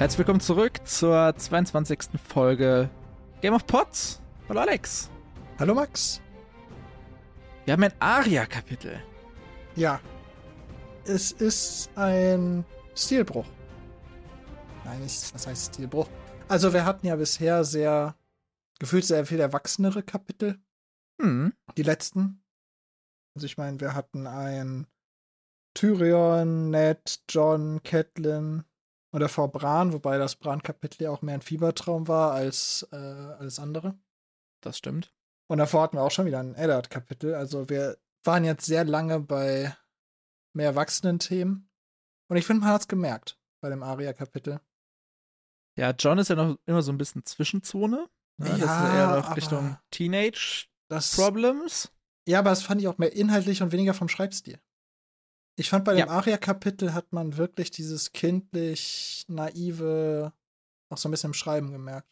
Herzlich 0.00 0.20
willkommen 0.20 0.40
zurück 0.40 0.80
zur 0.86 1.36
22. 1.36 2.18
Folge 2.26 2.88
Game 3.42 3.52
of 3.52 3.66
Pots. 3.66 4.22
Hallo 4.48 4.60
Alex. 4.60 5.10
Hallo 5.58 5.74
Max. 5.74 6.22
Wir 7.66 7.74
haben 7.74 7.82
ein 7.82 7.92
Aria-Kapitel. 7.98 8.98
Ja. 9.76 10.00
Es 11.04 11.32
ist 11.32 11.90
ein 11.96 12.64
Stilbruch. 12.96 13.44
Nein, 14.86 15.00
nicht, 15.00 15.34
was 15.34 15.46
heißt 15.46 15.74
Stilbruch? 15.74 16.08
Also 16.48 16.72
wir 16.72 16.86
hatten 16.86 17.06
ja 17.06 17.16
bisher 17.16 17.62
sehr, 17.64 18.16
gefühlt 18.78 19.04
sehr 19.04 19.26
viel 19.26 19.40
erwachsenere 19.40 20.02
Kapitel. 20.02 20.58
Hm. 21.20 21.52
Die 21.76 21.82
letzten. 21.82 22.42
Also 23.34 23.44
ich 23.44 23.58
meine, 23.58 23.78
wir 23.80 23.94
hatten 23.94 24.26
ein 24.26 24.86
Tyrion, 25.74 26.70
Ned, 26.70 27.20
John, 27.28 27.82
Catelyn 27.82 28.64
und 29.12 29.20
davor 29.20 29.50
Bran, 29.50 29.92
wobei 29.92 30.18
das 30.18 30.36
Bran-Kapitel 30.36 31.04
ja 31.04 31.10
auch 31.10 31.22
mehr 31.22 31.34
ein 31.34 31.42
Fiebertraum 31.42 32.08
war 32.08 32.32
als 32.32 32.86
äh, 32.92 32.96
alles 32.96 33.58
andere. 33.58 33.98
Das 34.62 34.78
stimmt. 34.78 35.12
Und 35.48 35.58
davor 35.58 35.82
hatten 35.82 35.96
wir 35.96 36.02
auch 36.02 36.10
schon 36.10 36.26
wieder 36.26 36.38
ein 36.38 36.54
Eddard-Kapitel. 36.54 37.34
Also 37.34 37.68
wir 37.68 37.98
waren 38.24 38.44
jetzt 38.44 38.66
sehr 38.66 38.84
lange 38.84 39.18
bei 39.20 39.74
mehr 40.52 40.66
erwachsenen 40.66 41.18
Themen. 41.18 41.68
Und 42.28 42.36
ich 42.36 42.46
finde, 42.46 42.62
man 42.62 42.72
hat 42.72 42.82
es 42.82 42.88
gemerkt 42.88 43.38
bei 43.60 43.68
dem 43.70 43.82
Aria-Kapitel. 43.82 44.60
Ja, 45.76 45.90
John 45.90 46.18
ist 46.18 46.28
ja 46.28 46.36
noch 46.36 46.56
immer 46.66 46.82
so 46.82 46.92
ein 46.92 46.98
bisschen 46.98 47.24
Zwischenzone. 47.24 48.08
Ne? 48.36 48.46
Ja, 48.48 48.58
das 48.58 48.60
ist 48.60 48.94
eher 48.94 49.16
noch 49.16 49.36
Richtung 49.36 49.76
Teenage 49.90 50.66
Das, 50.88 51.16
Problems. 51.16 51.90
ja, 52.28 52.38
aber 52.40 52.50
das 52.50 52.62
fand 52.62 52.80
ich 52.80 52.88
auch 52.88 52.98
mehr 52.98 53.12
inhaltlich 53.12 53.62
und 53.62 53.72
weniger 53.72 53.94
vom 53.94 54.08
Schreibstil. 54.08 54.60
Ich 55.60 55.68
fand, 55.68 55.84
bei 55.84 55.92
dem 55.92 56.06
Ja. 56.06 56.08
Aria-Kapitel 56.08 56.94
hat 56.94 57.12
man 57.12 57.36
wirklich 57.36 57.70
dieses 57.70 58.12
kindlich 58.12 59.26
naive 59.28 60.32
auch 60.88 60.96
so 60.96 61.06
ein 61.06 61.10
bisschen 61.10 61.30
im 61.30 61.34
Schreiben 61.34 61.70
gemerkt. 61.70 62.08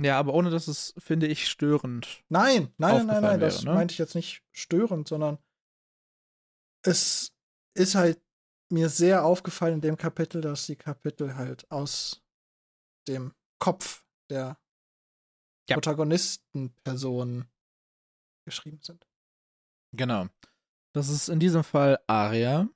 Ja, 0.00 0.16
aber 0.18 0.32
ohne 0.32 0.48
dass 0.50 0.68
es, 0.68 0.94
finde 0.96 1.26
ich, 1.26 1.48
störend. 1.48 2.22
Nein, 2.28 2.72
nein, 2.78 2.98
nein, 2.98 3.06
nein, 3.06 3.22
nein, 3.22 3.40
das 3.40 3.56
wäre, 3.64 3.72
ne? 3.72 3.74
meinte 3.74 3.92
ich 3.92 3.98
jetzt 3.98 4.14
nicht 4.14 4.44
störend, 4.52 5.08
sondern 5.08 5.38
es 6.86 7.34
ist 7.74 7.96
halt 7.96 8.22
mir 8.70 8.88
sehr 8.88 9.24
aufgefallen 9.24 9.74
in 9.74 9.80
dem 9.80 9.96
Kapitel, 9.96 10.40
dass 10.40 10.66
die 10.66 10.76
Kapitel 10.76 11.34
halt 11.34 11.68
aus 11.70 12.22
dem 13.08 13.34
Kopf 13.58 14.04
der 14.30 14.56
Ja. 15.68 15.74
Protagonistenperson 15.76 17.44
geschrieben 18.46 18.80
sind. 18.82 19.04
Genau. 19.94 20.28
Das 20.94 21.08
ist 21.08 21.28
in 21.28 21.40
diesem 21.40 21.64
Fall 21.64 21.98
Aria. 22.06 22.68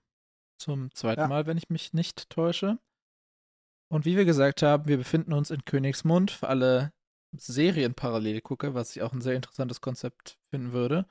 Zum 0.58 0.94
zweiten 0.94 1.22
Ja. 1.22 1.28
Mal, 1.28 1.46
wenn 1.46 1.58
ich 1.58 1.68
mich 1.68 1.92
nicht 1.92 2.30
täusche. 2.30 2.78
Und 3.88 4.04
wie 4.04 4.16
wir 4.16 4.24
gesagt 4.24 4.62
haben, 4.62 4.88
wir 4.88 4.96
befinden 4.96 5.32
uns 5.32 5.50
in 5.50 5.64
Königsmund. 5.64 6.30
Für 6.30 6.48
alle 6.48 6.92
Serienparallelgucker, 7.36 8.74
was 8.74 8.96
ich 8.96 9.02
auch 9.02 9.12
ein 9.12 9.20
sehr 9.20 9.34
interessantes 9.36 9.80
Konzept 9.80 10.38
finden 10.50 10.72
würde. 10.72 11.06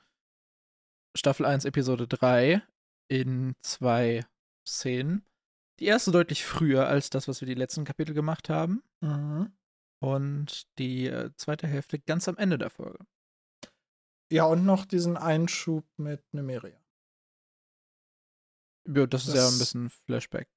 Staffel 1.16 1.46
1, 1.46 1.64
Episode 1.64 2.08
3 2.08 2.62
in 3.08 3.54
zwei 3.62 4.26
Szenen. 4.66 5.24
Die 5.78 5.86
erste 5.86 6.10
deutlich 6.10 6.44
früher 6.44 6.88
als 6.88 7.10
das, 7.10 7.28
was 7.28 7.40
wir 7.40 7.46
die 7.46 7.54
letzten 7.54 7.84
Kapitel 7.84 8.14
gemacht 8.14 8.48
haben. 8.48 8.82
Mhm. 9.00 9.52
Und 10.02 10.66
die 10.78 11.06
äh, 11.06 11.30
zweite 11.36 11.66
Hälfte 11.66 11.98
ganz 11.98 12.28
am 12.28 12.36
Ende 12.36 12.58
der 12.58 12.70
Folge. 12.70 13.06
Ja, 14.30 14.44
und 14.44 14.64
noch 14.66 14.84
diesen 14.84 15.16
Einschub 15.16 15.86
mit 15.96 16.22
Numeria. 16.32 16.78
Ja, 18.86 19.06
das 19.06 19.26
ist 19.28 19.34
ja 19.34 19.42
Das- 19.42 19.54
ein 19.54 19.58
bisschen 19.58 19.90
Flashback. 19.90 20.48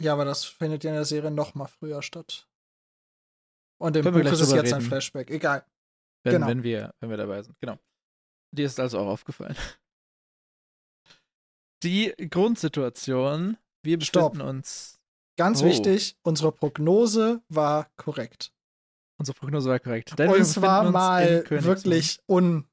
Ja, 0.00 0.14
aber 0.14 0.24
das 0.24 0.44
findet 0.44 0.82
ja 0.84 0.90
in 0.90 0.96
der 0.96 1.04
Serie 1.04 1.30
noch 1.30 1.54
mal 1.54 1.66
früher 1.68 2.02
statt. 2.02 2.48
Und 3.80 3.96
im 3.96 4.02
Können 4.04 4.22
Buch 4.24 4.32
ist 4.32 4.40
es 4.40 4.52
jetzt 4.52 4.72
ein 4.72 4.78
reden. 4.80 4.88
Flashback. 4.88 5.30
Egal. 5.30 5.64
Wenn, 6.24 6.34
Genau. 6.34 6.46
wenn, 6.48 6.62
wir, 6.62 6.94
wenn 7.00 7.10
wir 7.10 7.16
dabei 7.16 7.42
sind. 7.42 7.58
Genau. 7.60 7.78
Dir 8.54 8.66
ist 8.66 8.78
also 8.80 8.98
auch 8.98 9.08
aufgefallen. 9.08 9.56
Die 11.82 12.14
Grundsituation, 12.30 13.56
wir 13.82 14.00
Stopp. 14.00 14.32
befinden 14.34 14.48
uns. 14.56 15.00
Ganz 15.36 15.62
Oh. 15.62 15.64
wichtig, 15.64 16.16
unsere 16.22 16.52
Prognose 16.52 17.42
war 17.48 17.90
korrekt. 17.96 18.52
Unsere 19.18 19.36
Prognose 19.38 19.68
war 19.70 19.80
korrekt. 19.80 20.16
Denn 20.18 20.30
Und 20.30 20.44
zwar 20.44 20.90
mal 20.90 21.44
wirklich 21.50 22.20
un 22.28 22.68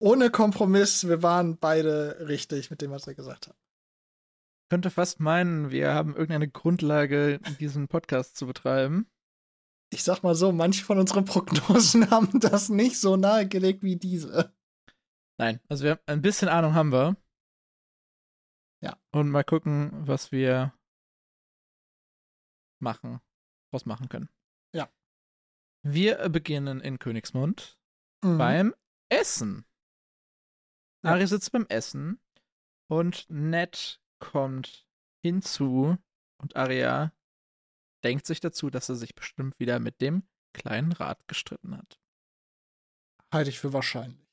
ohne 0.00 0.30
Kompromiss. 0.30 1.06
Wir 1.06 1.22
waren 1.22 1.56
beide 1.58 2.26
richtig 2.28 2.70
mit 2.70 2.80
dem, 2.82 2.90
was 2.90 3.06
wir 3.06 3.14
gesagt 3.14 3.46
haben. 3.48 3.58
könnte 4.68 4.90
fast 4.90 5.20
meinen, 5.20 5.70
wir 5.70 5.94
haben 5.94 6.10
irgendeine 6.12 6.48
Grundlage, 6.48 7.38
diesen 7.60 7.88
Podcast 7.88 8.36
zu 8.36 8.46
betreiben. 8.46 9.10
Ich 9.92 10.04
sag 10.04 10.22
mal 10.22 10.34
so, 10.36 10.52
manche 10.52 10.84
von 10.84 10.98
unseren 10.98 11.24
Prognosen 11.24 12.10
haben 12.10 12.38
das 12.40 12.68
nicht 12.68 12.98
so 13.00 13.16
nahegelegt 13.16 13.82
wie 13.82 13.96
diese. 13.96 14.54
Nein, 15.38 15.58
also 15.68 15.84
wir 15.84 15.92
haben 15.92 16.02
ein 16.06 16.22
bisschen 16.22 16.48
Ahnung 16.48 16.74
haben 16.74 16.92
wir. 16.92 17.16
Ja. 18.82 18.96
Und 19.12 19.30
mal 19.30 19.42
gucken, 19.44 19.90
was 20.06 20.30
wir 20.32 20.72
machen, 22.80 23.20
draus 23.72 23.84
machen 23.86 24.08
können. 24.08 24.28
Ja. 24.74 24.88
Wir 25.82 26.28
beginnen 26.28 26.80
in 26.80 26.98
Königsmund 26.98 27.78
Mhm. 28.22 28.38
beim 28.38 28.74
Essen. 29.10 29.64
Ja. 31.02 31.12
Ari 31.12 31.26
sitzt 31.26 31.52
beim 31.52 31.66
Essen 31.68 32.20
und 32.88 33.26
Ned 33.30 34.00
kommt 34.18 34.86
hinzu 35.22 35.96
und 36.38 36.56
Arya 36.56 37.12
denkt 38.04 38.26
sich 38.26 38.40
dazu, 38.40 38.70
dass 38.70 38.88
er 38.88 38.96
sich 38.96 39.14
bestimmt 39.14 39.58
wieder 39.58 39.78
mit 39.78 40.00
dem 40.00 40.22
kleinen 40.52 40.92
Rat 40.92 41.26
gestritten 41.28 41.76
hat. 41.76 42.00
Halte 43.32 43.50
ich 43.50 43.58
für 43.60 43.72
wahrscheinlich. 43.72 44.28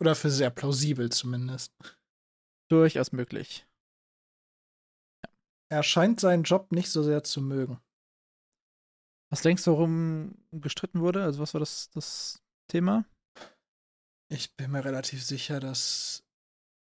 Oder 0.00 0.14
für 0.14 0.30
sehr 0.30 0.50
plausibel 0.50 1.10
zumindest. 1.10 1.74
Durchaus 2.70 3.12
möglich. 3.12 3.66
Er 5.68 5.82
scheint 5.82 6.20
seinen 6.20 6.44
Job 6.44 6.72
nicht 6.72 6.90
so 6.90 7.02
sehr 7.02 7.22
zu 7.22 7.42
mögen. 7.42 7.80
Was 9.30 9.42
denkst 9.42 9.64
du, 9.64 9.72
warum 9.72 10.34
gestritten 10.50 11.00
wurde? 11.00 11.22
Also 11.22 11.40
was 11.40 11.54
war 11.54 11.60
das, 11.60 11.90
das 11.90 12.42
Thema? 12.68 13.04
Ich 14.30 14.56
bin 14.56 14.70
mir 14.70 14.84
relativ 14.84 15.24
sicher, 15.24 15.60
dass 15.60 16.24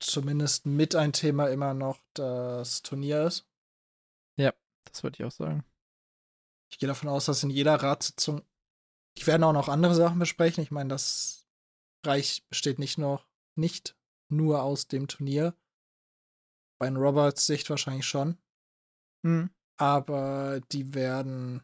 zumindest 0.01 0.67
mit 0.67 0.95
ein 0.95 1.13
Thema 1.13 1.49
immer 1.49 1.75
noch 1.75 1.99
das 2.15 2.83
Turnier 2.83 3.25
ist. 3.25 3.49
Das 4.93 5.05
wollte 5.05 5.23
ich 5.23 5.27
auch 5.27 5.33
sagen. 5.33 5.65
Ich 6.71 6.79
gehe 6.79 6.87
davon 6.87 7.09
aus, 7.09 7.27
dass 7.27 7.43
in 7.43 7.51
jeder 7.51 7.75
Ratssitzung, 7.77 8.43
die 9.17 9.27
werden 9.27 9.45
auch 9.45 9.53
noch 9.53 9.69
andere 9.69 9.95
Sachen 9.95 10.19
besprechen. 10.19 10.63
Ich 10.63 10.71
meine, 10.71 10.89
das 10.89 11.47
Reich 12.05 12.47
besteht 12.49 12.79
nicht 12.79 12.99
noch, 12.99 13.27
nicht 13.57 13.97
nur 14.29 14.63
aus 14.63 14.89
dem 14.89 15.09
Turnier. 15.09 15.55
Bei 16.79 16.89
Roberts 16.91 17.47
Sicht 17.47 17.69
wahrscheinlich 17.71 18.07
schon. 18.07 18.39
Hm. 19.25 19.51
Aber 19.77 20.61
die 20.73 20.95
werden 20.95 21.63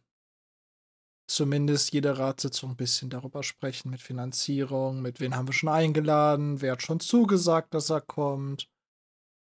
zumindest 1.27 1.93
jede 1.93 2.19
Ratssitzung 2.19 2.71
ein 2.71 2.77
bisschen 2.77 3.11
darüber 3.11 3.43
sprechen, 3.43 3.91
mit 3.91 4.01
Finanzierung, 4.01 5.01
mit 5.03 5.21
wen 5.21 5.37
haben 5.37 5.49
wir 5.49 5.53
schon 5.53 5.69
eingeladen, 5.69 6.61
wer 6.61 6.73
hat 6.73 6.83
schon 6.83 7.01
zugesagt, 7.01 7.75
dass 7.75 7.91
er 7.91 8.01
kommt. 8.01 8.69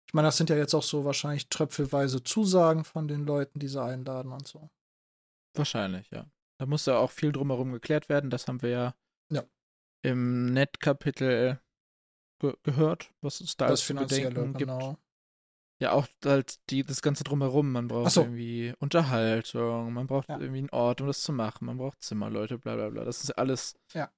Ich 0.07 0.13
meine, 0.13 0.27
das 0.27 0.37
sind 0.37 0.49
ja 0.49 0.55
jetzt 0.55 0.73
auch 0.73 0.83
so 0.83 1.03
wahrscheinlich 1.03 1.49
tröpfelweise 1.49 2.23
Zusagen 2.23 2.83
von 2.83 3.07
den 3.07 3.25
Leuten, 3.25 3.59
die 3.59 3.67
sie 3.67 3.81
einladen 3.83 4.31
und 4.31 4.47
so. 4.47 4.69
Wahrscheinlich, 5.55 6.09
ja. 6.11 6.29
Da 6.57 6.65
muss 6.65 6.85
ja 6.85 6.97
auch 6.97 7.11
viel 7.11 7.31
drumherum 7.31 7.73
geklärt 7.73 8.07
werden. 8.07 8.29
Das 8.29 8.47
haben 8.47 8.61
wir 8.61 8.69
ja, 8.69 8.95
Ja. 9.31 9.43
im 10.03 10.53
Net-Kapitel 10.53 11.59
ge 12.39 12.53
gehört, 12.63 13.11
was 13.21 13.41
es 13.41 13.57
da 13.57 13.67
das 13.67 13.81
für 13.81 13.87
Finanzielle, 13.93 14.29
Bedenken 14.29 14.57
gibt. 14.57 14.71
Ja, 15.81 15.91
auch 15.91 16.07
halt 16.23 16.57
die, 16.69 16.83
das 16.83 17.01
Ganze 17.01 17.23
drumherum. 17.25 17.71
Man 17.71 17.87
braucht 17.89 18.11
so. 18.11 18.21
irgendwie 18.21 18.73
Unterhaltung, 18.79 19.91
man 19.93 20.07
braucht 20.07 20.29
Ja. 20.29 20.39
irgendwie 20.39 20.59
einen 20.59 20.69
Ort, 20.69 21.01
um 21.01 21.07
das 21.07 21.21
zu 21.21 21.33
machen, 21.33 21.65
man 21.65 21.77
braucht 21.77 22.01
Zimmerleute, 22.01 22.57
bla 22.57 22.75
bla 22.75 22.89
bla. 22.89 23.03
Das 23.03 23.23
ist 23.23 23.31
alles 23.31 23.77
Ja. 23.93 24.11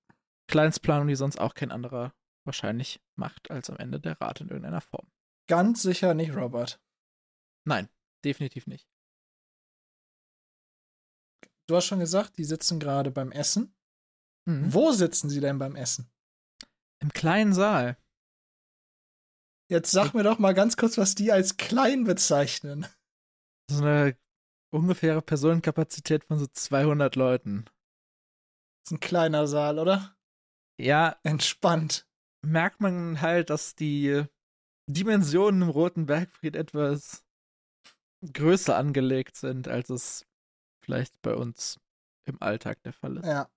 Kleinstplanung, 0.48 1.08
die 1.08 1.16
sonst 1.16 1.40
auch 1.40 1.56
kein 1.56 1.72
anderer 1.72 2.14
wahrscheinlich 2.46 3.02
macht, 3.16 3.50
als 3.52 3.70
am 3.70 3.78
Ende 3.78 4.00
der 4.00 4.22
Rat 4.22 4.40
in 4.42 4.48
irgendeiner 4.50 4.82
Form. 4.82 5.08
Ganz 5.48 5.82
sicher 5.82 6.14
nicht 6.14 6.36
Robert. 6.36 6.80
Nein, 7.66 7.90
definitiv 8.24 8.68
nicht. 8.68 8.88
Du 11.68 11.76
hast 11.76 11.86
schon 11.86 12.00
gesagt, 12.00 12.38
die 12.38 12.46
sitzen 12.46 12.80
gerade 12.80 13.12
beim 13.12 13.32
Essen. 13.32 13.76
Mhm. 14.46 14.74
Wo 14.74 14.92
sitzen 14.92 15.30
sie 15.30 15.42
denn 15.42 15.58
beim 15.60 15.76
Essen? 15.76 16.10
Im 17.00 17.12
kleinen 17.12 17.54
Saal. 17.54 17.98
Jetzt 19.70 19.92
sag 19.92 20.14
mir 20.14 20.24
doch 20.24 20.40
mal 20.40 20.54
ganz 20.54 20.78
kurz, 20.78 20.98
was 20.98 21.16
die 21.16 21.32
als 21.32 21.58
klein 21.58 22.06
bezeichnen. 22.06 22.88
Ist 23.70 23.82
eine 23.82 24.18
ungefähre 24.72 25.22
Personenkapazität 25.22 26.24
von 26.24 26.40
so 26.40 26.48
200 26.48 27.16
Leuten. 27.16 27.66
Das 27.66 28.92
ist 28.92 28.98
ein 28.98 29.00
kleiner 29.02 29.48
Saal, 29.48 29.80
oder? 29.80 30.16
Ja, 30.80 31.18
Entspannt. 31.24 32.08
merkt 32.42 32.80
man 32.80 33.20
halt, 33.22 33.50
dass 33.50 33.76
die 33.76 34.24
Dimensionen 34.90 35.64
im 35.64 35.70
Roten 35.70 36.06
Bergfried 36.06 36.56
etwas 36.56 37.26
größer 38.34 38.78
angelegt 38.78 39.36
sind, 39.36 39.68
als 39.68 39.90
es 39.90 40.26
vielleicht 40.82 41.22
bei 41.22 41.34
uns 41.34 41.80
im 42.26 42.42
Alltag 42.42 42.82
der 42.84 42.94
Fall 42.94 43.18
ist. 43.18 43.26
Ja. 43.26 43.50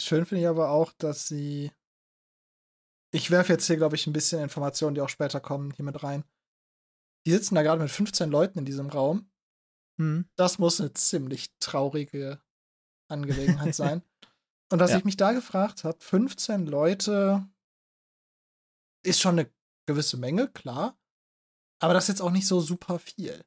Schön 0.00 0.26
finde 0.26 0.42
ich 0.42 0.48
aber 0.48 0.70
auch, 0.70 0.92
dass 0.92 1.26
sie. 1.26 1.72
Ich 3.14 3.30
werfe 3.30 3.52
jetzt 3.52 3.66
hier, 3.68 3.76
glaube 3.76 3.94
ich, 3.94 4.08
ein 4.08 4.12
bisschen 4.12 4.42
Informationen, 4.42 4.96
die 4.96 5.00
auch 5.00 5.08
später 5.08 5.38
kommen, 5.40 5.70
hier 5.70 5.84
mit 5.84 6.02
rein. 6.02 6.24
Die 7.26 7.30
sitzen 7.30 7.54
da 7.54 7.62
gerade 7.62 7.80
mit 7.80 7.90
15 7.90 8.28
Leuten 8.28 8.58
in 8.58 8.64
diesem 8.64 8.88
Raum. 8.88 9.30
Hm. 10.00 10.28
Das 10.34 10.58
muss 10.58 10.80
eine 10.80 10.92
ziemlich 10.94 11.56
traurige 11.60 12.42
Angelegenheit 13.08 13.74
sein. 13.74 14.02
Und 14.72 14.80
was 14.80 14.90
Ja. 14.90 14.98
ich 14.98 15.04
mich 15.04 15.16
da 15.16 15.30
gefragt 15.32 15.84
habe, 15.84 15.96
15 16.00 16.66
Leute 16.66 17.48
ist 19.04 19.20
schon 19.20 19.38
eine 19.38 19.48
gewisse 19.86 20.16
Menge, 20.16 20.48
klar. 20.48 20.98
Aber 21.80 21.94
das 21.94 22.04
ist 22.04 22.08
jetzt 22.08 22.20
auch 22.22 22.32
nicht 22.32 22.48
so 22.48 22.60
super 22.60 22.98
viel. 22.98 23.44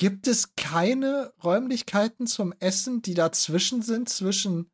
Gibt 0.00 0.26
es 0.26 0.56
keine 0.56 1.32
Räumlichkeiten 1.44 2.26
zum 2.26 2.52
Essen, 2.54 3.00
die 3.02 3.14
dazwischen 3.14 3.82
sind, 3.82 4.08
zwischen 4.08 4.72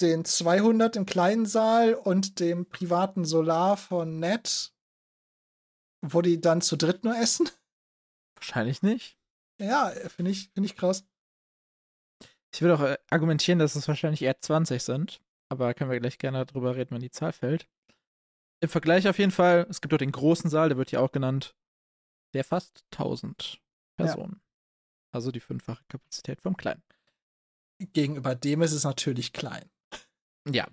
den 0.00 0.24
200 0.24 0.96
im 0.96 1.06
kleinen 1.06 1.46
Saal 1.46 1.94
und 1.94 2.40
dem 2.40 2.66
privaten 2.66 3.24
Solar 3.24 3.76
von 3.76 4.18
Ned, 4.18 4.72
wo 6.02 6.22
die 6.22 6.40
dann 6.40 6.60
zu 6.60 6.76
dritt 6.76 7.04
nur 7.04 7.16
essen? 7.16 7.48
Wahrscheinlich 8.36 8.82
nicht. 8.82 9.18
Ja, 9.60 9.90
finde 10.08 10.30
ich, 10.30 10.50
finde 10.50 10.66
ich 10.66 10.76
krass. 10.76 11.04
Ich 12.54 12.62
würde 12.62 12.74
auch 12.76 12.82
äh, 12.82 12.98
argumentieren, 13.10 13.58
dass 13.58 13.74
es 13.74 13.88
wahrscheinlich 13.88 14.22
eher 14.22 14.40
20 14.40 14.82
sind. 14.82 15.20
Aber 15.50 15.72
können 15.74 15.90
wir 15.90 15.98
gleich 15.98 16.18
gerne 16.18 16.44
darüber 16.44 16.76
reden, 16.76 16.92
wenn 16.92 17.00
die 17.00 17.10
Zahl 17.10 17.32
fällt. 17.32 17.68
Im 18.60 18.68
Vergleich 18.68 19.08
auf 19.08 19.18
jeden 19.18 19.30
Fall, 19.32 19.66
es 19.70 19.80
gibt 19.80 19.92
dort 19.92 20.00
den 20.00 20.12
großen 20.12 20.50
Saal, 20.50 20.68
der 20.68 20.78
wird 20.78 20.90
hier 20.90 21.00
auch 21.00 21.12
genannt, 21.12 21.56
der 22.34 22.44
fast 22.44 22.84
1000 22.92 23.54
Ja. 23.98 24.04
Personen. 24.06 24.40
Also 25.10 25.30
die 25.30 25.40
fünffache 25.40 25.84
Kapazität 25.88 26.42
vom 26.42 26.56
kleinen. 26.56 26.82
Gegenüber 27.92 28.34
dem 28.34 28.62
ist 28.62 28.72
es 28.72 28.84
natürlich 28.84 29.32
klein. 29.32 29.70
Ja, 30.52 30.66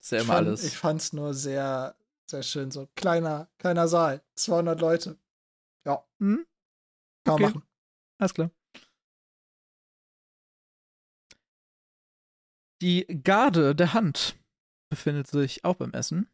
ist 0.00 0.12
ja 0.12 0.18
ich 0.18 0.24
immer 0.24 0.34
fand, 0.34 0.46
alles. 0.48 0.64
Ich 0.64 0.76
fand 0.76 1.00
es 1.00 1.12
nur 1.12 1.34
sehr, 1.34 1.96
sehr 2.28 2.42
schön. 2.42 2.70
So 2.70 2.88
kleiner, 2.96 3.48
kleiner 3.58 3.88
Saal, 3.88 4.22
200 4.34 4.80
Leute. 4.80 5.18
Ja, 5.84 6.04
Hm? 6.18 6.46
kann 7.24 7.34
Okay. 7.34 7.42
man 7.44 7.52
machen. 7.52 7.68
Alles 8.18 8.34
klar. 8.34 8.50
Die 12.80 13.06
Garde 13.22 13.76
der 13.76 13.94
Hand 13.94 14.36
befindet 14.90 15.28
sich 15.28 15.64
auch 15.64 15.76
beim 15.76 15.92
Essen. 15.92 16.28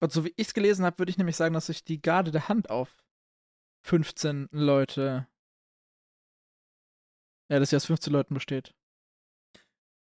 Und 0.00 0.12
so 0.12 0.24
wie 0.24 0.34
ich 0.36 0.48
es 0.48 0.54
gelesen 0.54 0.84
habe, 0.84 0.98
würde 0.98 1.10
ich 1.10 1.18
nämlich 1.18 1.36
sagen, 1.36 1.54
dass 1.54 1.66
sich 1.66 1.84
die 1.84 2.00
Garde 2.00 2.30
der 2.30 2.48
Hand 2.48 2.70
auf 2.70 3.04
15 3.86 4.48
Leute. 4.50 5.28
Ja, 7.50 7.58
dass 7.58 7.70
sie 7.70 7.76
aus 7.76 7.84
15 7.86 8.12
Leuten 8.12 8.34
besteht. 8.34 8.74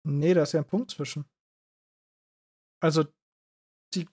Nee, 0.05 0.35
da 0.35 0.43
ist 0.45 0.53
ja 0.53 0.61
ein 0.61 0.67
Punkt 0.67 0.93
zwischen. 0.93 1.25
Also, 2.83 3.05
die 3.95 4.09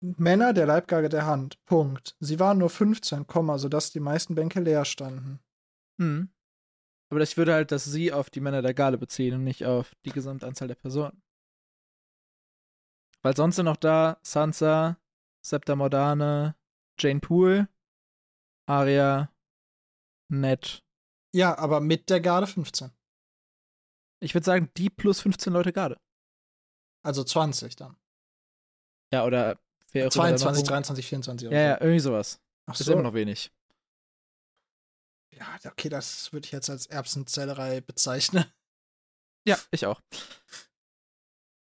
Männer 0.00 0.52
der 0.52 0.66
Leibgarde 0.66 1.08
der 1.08 1.26
Hand, 1.26 1.62
Punkt. 1.64 2.16
Sie 2.20 2.38
waren 2.38 2.58
nur 2.58 2.70
15, 2.70 3.26
Komma, 3.26 3.58
sodass 3.58 3.90
die 3.90 4.00
meisten 4.00 4.34
Bänke 4.34 4.60
leer 4.60 4.84
standen. 4.84 5.40
Hm. 6.00 6.30
Aber 7.10 7.20
ich 7.20 7.36
würde 7.36 7.54
halt 7.54 7.72
das 7.72 7.84
sie 7.84 8.12
auf 8.12 8.30
die 8.30 8.40
Männer 8.40 8.62
der 8.62 8.74
Garde 8.74 8.98
beziehen 8.98 9.34
und 9.34 9.44
nicht 9.44 9.64
auf 9.64 9.94
die 10.04 10.10
Gesamtanzahl 10.10 10.68
der 10.68 10.74
Personen. 10.74 11.22
Weil 13.22 13.34
sonst 13.34 13.56
sind 13.56 13.64
noch 13.64 13.76
da 13.76 14.20
Sansa, 14.22 15.00
Septa 15.44 15.74
Mordane, 15.74 16.54
Jane 17.00 17.20
Poole, 17.20 17.68
Arya, 18.68 19.32
Ned. 20.30 20.84
Ja, 21.34 21.58
aber 21.58 21.80
mit 21.80 22.10
der 22.10 22.20
Garde 22.20 22.46
15. 22.46 22.92
Ich 24.20 24.34
würde 24.34 24.44
sagen, 24.44 24.70
die 24.76 24.90
plus 24.90 25.20
15 25.20 25.52
Leute 25.52 25.72
Garde. 25.72 25.98
Also 27.02 27.24
20 27.24 27.76
dann. 27.76 27.96
Ja, 29.12 29.24
oder 29.24 29.58
wer 29.92 30.08
auch 30.08 30.14
immer 30.14 30.24
da 30.26 30.30
noch 30.32 30.38
22, 30.38 30.62
rum- 30.62 30.68
23, 30.68 31.06
24 31.06 31.48
oder 31.48 31.56
Ja, 31.56 31.62
so. 31.62 31.68
ja, 31.70 31.80
irgendwie 31.80 32.00
sowas. 32.00 32.40
Ach 32.66 32.72
Das 32.72 32.80
ist 32.80 32.86
so. 32.86 32.92
immer 32.92 33.02
noch 33.02 33.14
wenig. 33.14 33.50
Ja, 35.34 35.58
okay, 35.66 35.88
das 35.88 36.32
würde 36.32 36.46
ich 36.46 36.52
jetzt 36.52 36.68
als 36.68 36.86
Erbsenzählerei 36.86 37.80
bezeichnen. 37.80 38.44
Ja, 39.46 39.58
ich 39.70 39.86
auch. 39.86 40.00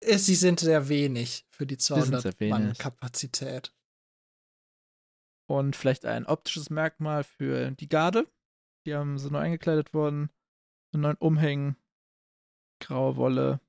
Äh, 0.01 0.19
Sie 0.19 0.35
sind 0.35 0.61
sehr 0.61 0.89
wenig 0.89 1.47
für 1.49 1.65
die 1.67 1.77
sind 1.77 1.83
200 1.83 2.23
sehr 2.39 2.49
Mann. 2.51 2.75
Kapazität. 2.75 3.73
Und 5.49 5.77
vielleicht 5.77 6.05
ein 6.05 6.27
optisches 6.27 6.71
Merkmal 6.71 7.25
für 7.25 7.71
die 7.73 7.89
Garde. 7.89 8.27
Die 8.85 8.95
haben 8.95 9.19
so 9.19 9.29
neu 9.29 9.39
eingekleidet 9.39 9.95
worden. 9.95 10.31
So 10.93 10.99
neuen 10.99 11.17
Umhängen, 11.17 11.77
graue 12.81 13.17
Wolle. 13.17 13.61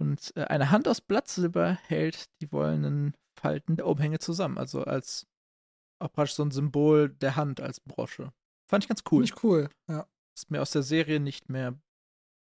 Und 0.00 0.32
äh, 0.36 0.44
eine 0.44 0.70
Hand 0.70 0.86
aus 0.88 1.00
Blattsilber 1.00 1.72
hält 1.86 2.26
die 2.40 2.52
wollenen 2.52 3.14
Falten 3.38 3.76
der 3.76 3.86
Umhänge 3.86 4.18
zusammen. 4.18 4.58
Also 4.58 4.84
als 4.84 5.26
auch 6.00 6.12
praktisch 6.12 6.34
so 6.36 6.44
ein 6.44 6.50
Symbol 6.50 7.08
der 7.08 7.36
Hand 7.36 7.60
als 7.60 7.80
Brosche. 7.80 8.32
Fand 8.70 8.84
ich 8.84 8.88
ganz 8.88 9.02
cool. 9.10 9.24
Ich 9.24 9.42
cool. 9.42 9.68
Ja. 9.88 10.06
Ist 10.36 10.50
mir 10.50 10.62
aus 10.62 10.70
der 10.70 10.82
Serie 10.84 11.18
nicht 11.18 11.48
mehr 11.48 11.76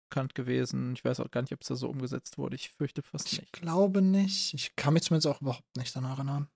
bekannt 0.09 0.35
gewesen. 0.35 0.93
Ich 0.93 1.03
weiß 1.03 1.19
auch 1.19 1.31
gar 1.31 1.41
nicht, 1.41 1.53
ob 1.53 1.61
es 1.61 1.67
da 1.67 1.75
so 1.75 1.89
umgesetzt 1.89 2.37
wurde. 2.37 2.55
Ich 2.55 2.69
fürchte 2.69 3.01
fast 3.01 3.31
Ich 3.31 3.39
nicht. 3.39 3.53
glaube 3.53 4.01
nicht. 4.01 4.53
Ich 4.53 4.75
kann 4.75 4.93
mich 4.93 5.03
zumindest 5.03 5.27
auch 5.27 5.41
überhaupt 5.41 5.75
nicht 5.77 5.95
daran 5.95 6.11
erinnern. 6.11 6.49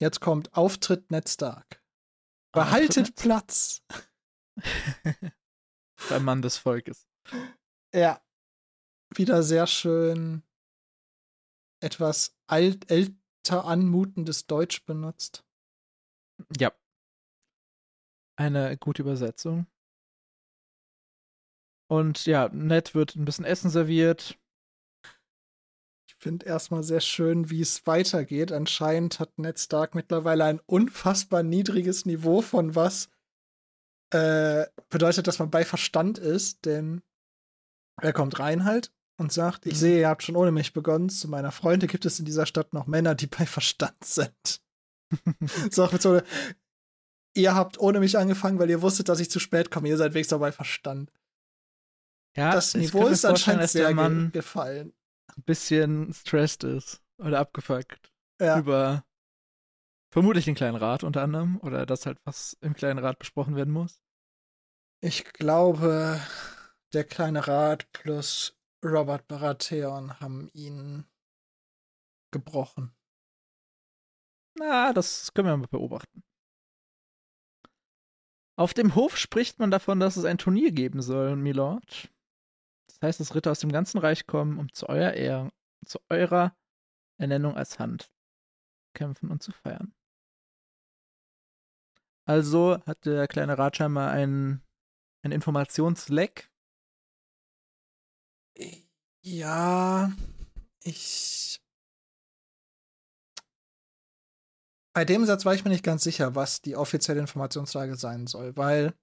Jetzt 0.00 0.20
kommt 0.20 0.54
Auftritt 0.54 1.10
Ned 1.10 1.28
Stark. 1.28 1.82
Behaltet 2.52 3.08
Auftritt 3.08 3.16
Platz. 3.16 3.82
Beim 6.08 6.24
Mann 6.24 6.42
des 6.42 6.58
Volkes. 6.58 7.06
Ja. 7.94 8.20
Wieder 9.14 9.42
sehr 9.42 9.66
schön 9.66 10.42
etwas 11.82 12.34
alt, 12.46 12.90
älter 12.90 13.64
anmutendes 13.64 14.46
Deutsch 14.46 14.84
benutzt. 14.84 15.44
Ja. 16.56 16.72
Eine 18.36 18.76
gute 18.78 19.02
Übersetzung. 19.02 19.66
Und 21.90 22.24
ja, 22.24 22.48
nett 22.48 22.94
wird 22.94 23.16
ein 23.16 23.26
bisschen 23.26 23.44
Essen 23.44 23.68
serviert. 23.68 24.38
Ich 26.08 26.14
finde 26.18 26.46
erstmal 26.46 26.84
sehr 26.84 27.00
schön, 27.00 27.50
wie 27.50 27.60
es 27.60 27.86
weitergeht. 27.86 28.52
Anscheinend 28.52 29.18
hat 29.20 29.38
Ned 29.38 29.58
Stark 29.58 29.94
mittlerweile 29.94 30.44
ein 30.44 30.60
unfassbar 30.60 31.42
niedriges 31.42 32.06
Niveau 32.06 32.40
von 32.40 32.74
was 32.74 33.10
äh, 34.12 34.66
bedeutet, 34.90 35.26
dass 35.26 35.38
man 35.38 35.50
bei 35.50 35.64
Verstand 35.64 36.18
ist, 36.18 36.64
denn 36.64 37.02
er 38.00 38.12
kommt 38.12 38.38
rein 38.38 38.64
halt 38.64 38.92
und 39.18 39.32
sagt, 39.32 39.66
ich 39.66 39.74
Mhm. 39.74 39.78
sehe, 39.78 40.00
ihr 40.00 40.08
habt 40.08 40.22
schon 40.22 40.36
ohne 40.36 40.50
mich 40.52 40.72
begonnen. 40.72 41.08
Zu 41.08 41.28
meiner 41.28 41.52
Freunde 41.52 41.86
gibt 41.86 42.04
es 42.06 42.18
in 42.18 42.24
dieser 42.24 42.46
Stadt 42.46 42.72
noch 42.74 42.86
Männer, 42.86 43.14
die 43.14 43.26
bei 43.26 43.46
Verstand 43.46 44.02
sind. 44.04 44.60
so 45.70 45.84
auch 45.84 45.92
mit 45.92 46.02
so, 46.02 46.20
ihr 47.34 47.54
habt 47.54 47.78
ohne 47.78 48.00
mich 48.00 48.18
angefangen, 48.18 48.58
weil 48.58 48.70
ihr 48.70 48.82
wusstet, 48.82 49.08
dass 49.08 49.20
ich 49.20 49.30
zu 49.30 49.38
spät 49.40 49.70
komme. 49.70 49.88
Ihr 49.88 49.96
seid 49.96 50.14
wenigstens 50.14 50.38
bei 50.40 50.52
Verstand. 50.52 51.12
Ja, 52.36 52.52
Das 52.54 52.74
Niveau 52.74 53.06
ist 53.08 53.24
anscheinend 53.26 53.68
sehr 53.68 53.92
Mann 53.94 54.32
gefallen. 54.32 54.94
ein 55.36 55.42
bisschen 55.42 56.12
stressed 56.14 56.64
ist 56.64 57.02
oder 57.18 57.38
abgefuckt 57.40 58.10
Ja. 58.40 58.58
über 58.58 59.04
vermutlich 60.12 60.44
den 60.44 60.54
kleinen 60.54 60.76
Rat 60.76 61.02
unter 61.02 61.22
anderem 61.22 61.58
oder 61.60 61.86
das 61.86 62.06
halt, 62.06 62.18
was 62.24 62.52
im 62.60 62.74
kleinen 62.74 62.98
Rat 62.98 63.18
besprochen 63.18 63.56
werden 63.56 63.72
muss. 63.72 64.00
Ich 65.00 65.24
glaube, 65.32 66.20
der 66.92 67.04
kleine 67.04 67.48
Rat 67.48 67.90
plus 67.92 68.56
Robert 68.84 69.26
Baratheon 69.26 70.20
haben 70.20 70.48
ihn 70.52 71.04
gebrochen. 72.30 72.94
Na, 74.54 74.92
das 74.92 75.32
können 75.32 75.48
wir 75.48 75.56
mal 75.56 75.66
beobachten. 75.66 76.22
Auf 78.56 78.74
dem 78.74 78.94
Hof 78.94 79.16
spricht 79.16 79.58
man 79.58 79.70
davon, 79.70 79.98
dass 79.98 80.16
es 80.16 80.26
ein 80.26 80.36
Turnier 80.38 80.72
geben 80.72 81.00
soll, 81.00 81.36
Milord. 81.36 82.12
Das 82.86 83.00
heißt, 83.02 83.20
dass 83.20 83.34
Ritter 83.34 83.50
aus 83.50 83.60
dem 83.60 83.72
ganzen 83.72 83.98
Reich 83.98 84.26
kommen, 84.26 84.58
um 84.58 84.72
zu 84.72 84.88
eurer 84.88 85.14
Ehre, 85.14 85.50
zu 85.86 85.98
eurer 86.10 86.54
Ernennung 87.18 87.56
als 87.56 87.78
Hand 87.78 88.12
kämpfen 88.94 89.30
und 89.30 89.42
zu 89.42 89.52
feiern. 89.52 89.94
Also 92.24 92.78
hat 92.86 93.04
der 93.04 93.26
kleine 93.26 93.58
Rat 93.58 93.76
scheinbar 93.76 94.10
ein, 94.10 94.62
ein 95.24 95.32
Informationsleck. 95.32 96.50
Ja, 99.24 100.12
ich. 100.82 101.60
Bei 104.94 105.04
dem 105.04 105.24
Satz 105.24 105.44
war 105.44 105.54
ich 105.54 105.64
mir 105.64 105.70
nicht 105.70 105.84
ganz 105.84 106.04
sicher, 106.04 106.34
was 106.34 106.60
die 106.60 106.76
offizielle 106.76 107.20
Informationslage 107.20 107.96
sein 107.96 108.26
soll, 108.26 108.56
weil 108.56 108.94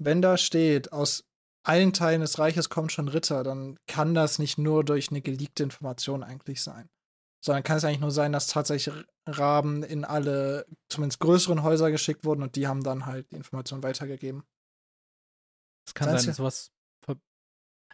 wenn 0.00 0.22
da 0.22 0.36
steht, 0.36 0.92
aus 0.92 1.24
allen 1.64 1.92
Teilen 1.92 2.20
des 2.20 2.38
Reiches 2.38 2.68
kommen 2.68 2.88
schon 2.88 3.08
Ritter, 3.08 3.44
dann 3.44 3.78
kann 3.86 4.14
das 4.14 4.38
nicht 4.38 4.58
nur 4.58 4.84
durch 4.84 5.10
eine 5.10 5.20
geleakte 5.20 5.62
Information 5.62 6.22
eigentlich 6.22 6.62
sein. 6.62 6.88
Sondern 7.44 7.62
kann 7.62 7.76
es 7.76 7.84
eigentlich 7.84 8.00
nur 8.00 8.10
sein, 8.10 8.32
dass 8.32 8.48
tatsächlich 8.48 8.94
Raben 9.26 9.82
in 9.84 10.04
alle, 10.04 10.66
zumindest 10.88 11.20
größeren 11.20 11.62
Häuser 11.62 11.90
geschickt 11.90 12.24
wurden 12.24 12.42
und 12.42 12.56
die 12.56 12.66
haben 12.66 12.82
dann 12.82 13.06
halt 13.06 13.30
die 13.30 13.36
Information 13.36 13.82
weitergegeben. 13.82 14.42
Das 15.86 15.94
kann 15.94 16.08
Das 16.12 16.22
sein, 16.22 16.30
heißt 16.30 16.36
sowas. 16.38 16.72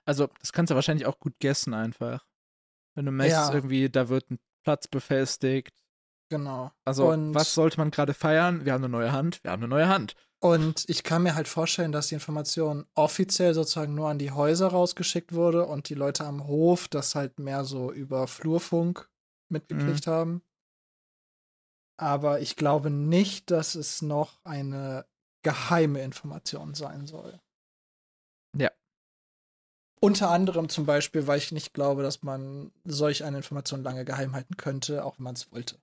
Also, 0.07 0.29
das 0.41 0.53
kannst 0.53 0.71
du 0.71 0.75
wahrscheinlich 0.75 1.07
auch 1.07 1.19
gut 1.19 1.35
guessen 1.41 1.73
einfach. 1.73 2.27
Wenn 2.95 3.07
du 3.07 3.13
möchtest, 3.13 3.49
Ja. 3.49 3.55
irgendwie, 3.55 3.89
da 3.89 4.09
wird 4.11 4.31
ein 4.31 4.39
Platz 4.63 4.87
befestigt. 4.87 5.73
Genau. 6.31 6.73
Also, 6.85 7.09
Und- 7.11 7.35
was 7.35 7.55
sollte 7.55 7.79
man 7.79 7.91
gerade 7.91 8.13
feiern? 8.15 8.65
Wir 8.65 8.73
haben 8.75 8.85
eine 8.85 8.91
neue 8.91 9.13
Hand, 9.13 9.43
wir 9.45 9.51
haben 9.51 9.63
eine 9.63 9.69
neue 9.69 9.89
Hand. 9.89 10.15
Und 10.41 10.85
ich 10.89 11.05
kann 11.05 11.23
mir 11.23 11.35
halt 11.35 11.49
vorstellen, 11.49 11.91
dass 11.93 12.09
die 12.09 12.15
Information 12.17 12.87
offiziell 12.95 13.55
sozusagen 13.55 13.95
nur 13.95 14.11
an 14.11 14.19
die 14.19 14.31
Häuser 14.31 14.69
rausgeschickt 14.69 15.33
wurde 15.33 15.65
und 15.65 15.89
die 15.89 15.95
Leute 15.95 16.25
am 16.27 16.47
Hof 16.47 16.87
das 16.89 17.15
halt 17.15 17.39
mehr 17.39 17.65
so 17.65 17.91
über 17.91 18.27
Flurfunk 18.27 19.09
mitgekriegt 19.55 20.07
haben. 20.07 20.43
Aber 21.97 22.41
ich 22.41 22.57
glaube 22.57 22.91
nicht, 22.91 23.51
dass 23.51 23.75
es 23.75 24.03
noch 24.03 24.45
eine 24.45 25.07
geheime 25.43 26.03
Information 26.03 26.75
sein 26.75 27.07
soll. 27.07 27.41
Ja. 28.57 28.71
Unter 30.01 30.31
anderem 30.31 30.69
zum 30.69 30.87
Beispiel, 30.87 31.27
weil 31.27 31.39
ich 31.39 31.53
nicht 31.53 31.73
glaube, 31.73 32.03
dass 32.03 32.23
man 32.23 32.73
solch 32.85 33.25
eine 33.25 33.39
Information 33.39 33.83
lange 33.83 34.05
geheim 34.05 34.35
halten 34.35 34.57
könnte, 34.57 35.05
auch 35.05 35.19
wenn 35.19 35.25
man 35.25 35.35
es 35.35 35.51
wollte. 35.53 35.81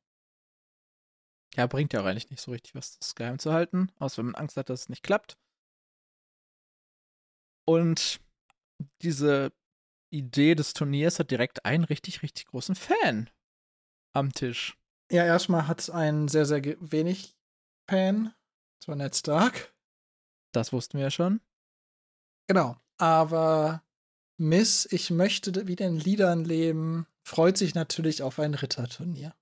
Ja, 1.56 1.68
bringt 1.68 1.94
ja 1.94 2.02
auch 2.02 2.06
eigentlich 2.06 2.30
nicht 2.30 2.42
so 2.42 2.52
richtig 2.52 2.76
was, 2.76 2.98
das 2.98 3.16
geheim 3.16 3.40
zu 3.40 3.52
halten, 3.52 3.92
außer 4.00 4.18
wenn 4.18 4.28
man 4.28 4.36
Angst 4.36 4.58
hat, 4.58 4.70
dass 4.70 4.82
es 4.82 4.90
nicht 4.90 5.04
klappt. 5.04 5.38
Und 7.66 8.20
diese 9.02 9.54
Idee 10.10 10.56
des 10.56 10.74
Turniers 10.74 11.20
hat 11.20 11.32
direkt 11.32 11.66
einen 11.66 11.84
richtig, 11.84 12.22
richtig 12.24 12.48
großen 12.48 12.76
Fan 12.76 13.30
am 14.14 14.32
Tisch. 14.34 14.78
Ja, 15.12 15.26
erstmal 15.26 15.68
hat 15.68 15.80
es 15.82 15.90
einen 15.90 16.28
sehr, 16.28 16.46
sehr 16.46 16.62
wenig 16.80 17.36
Fan. 17.90 18.34
zwar 18.84 18.96
Ned 18.96 19.16
Stark. 19.16 19.74
Das 20.54 20.72
wussten 20.74 20.98
wir 20.98 21.06
ja 21.06 21.12
schon. 21.12 21.42
Genau. 22.48 22.78
Aber 22.98 23.84
Miss, 24.38 24.88
ich 24.92 25.10
möchte 25.10 25.68
wieder 25.68 25.88
in 25.88 25.98
Liedern 25.98 26.46
leben, 26.46 27.08
freut 27.24 27.58
sich 27.58 27.76
natürlich 27.76 28.24
auf 28.24 28.40
ein 28.40 28.54
Ritterturnier. 28.54 29.36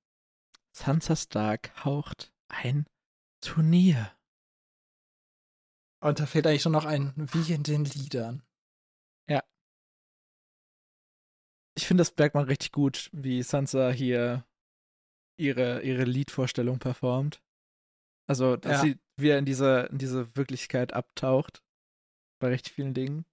Sansa 0.72 1.16
Stark 1.16 1.72
haucht 1.84 2.32
ein 2.48 2.86
Turnier. 3.42 4.12
Und 6.02 6.20
da 6.20 6.26
fehlt 6.26 6.48
eigentlich 6.48 6.66
nur 6.66 6.72
noch 6.72 6.86
ein 6.86 7.14
Wie 7.16 7.54
in 7.54 7.64
den 7.64 7.86
Liedern. 7.86 8.44
Ich 11.80 11.88
finde, 11.88 12.02
das 12.02 12.14
merkt 12.18 12.36
man 12.36 12.44
richtig 12.44 12.74
gut, 12.74 13.10
wie 13.14 13.42
Sansa 13.42 13.90
hier 13.90 14.44
ihre, 15.40 15.82
ihre 15.82 16.04
Liedvorstellung 16.04 16.80
performt. 16.80 17.42
Also, 18.28 18.58
dass 18.58 18.72
Ja. 18.74 18.82
sie 18.82 19.00
wieder 19.18 19.38
in 19.38 19.46
diese, 19.46 19.88
in 19.92 19.98
diese 19.98 20.36
Wirklichkeit 20.36 20.94
abtaucht. 20.94 21.64
Bei 22.40 22.50
recht 22.50 22.70
vielen 22.70 22.94
Dingen. 22.94 23.26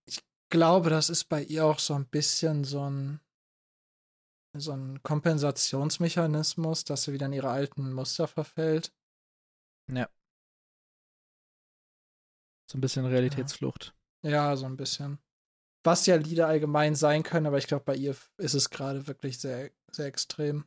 glaube, 0.50 0.90
das 0.90 1.10
ist 1.10 1.24
bei 1.24 1.42
ihr 1.42 1.64
auch 1.66 1.78
so 1.78 1.94
ein 1.94 2.06
bisschen 2.06 2.64
so 2.64 2.88
ein, 2.88 3.20
so 4.56 4.72
ein 4.72 5.02
Kompensationsmechanismus, 5.02 6.84
dass 6.84 7.04
sie 7.04 7.12
wieder 7.12 7.26
in 7.26 7.32
ihre 7.34 7.50
alten 7.50 7.92
Muster 7.92 8.26
verfällt. 8.26 8.92
So 12.68 12.78
ein 12.78 12.80
bisschen 12.80 13.06
Realitätsflucht. 13.06 13.94
Ja, 14.24 14.56
so 14.56 14.66
ein 14.66 14.76
bisschen. 14.76 15.18
Was 15.84 16.06
ja 16.06 16.16
Lieder 16.16 16.48
allgemein 16.48 16.96
sein 16.96 17.22
können, 17.22 17.46
aber 17.46 17.58
ich 17.58 17.68
glaube, 17.68 17.84
bei 17.84 17.94
ihr 17.94 18.16
ist 18.38 18.54
es 18.54 18.70
gerade 18.70 19.06
wirklich 19.06 19.38
sehr, 19.38 19.70
sehr 19.92 20.06
extrem. 20.06 20.64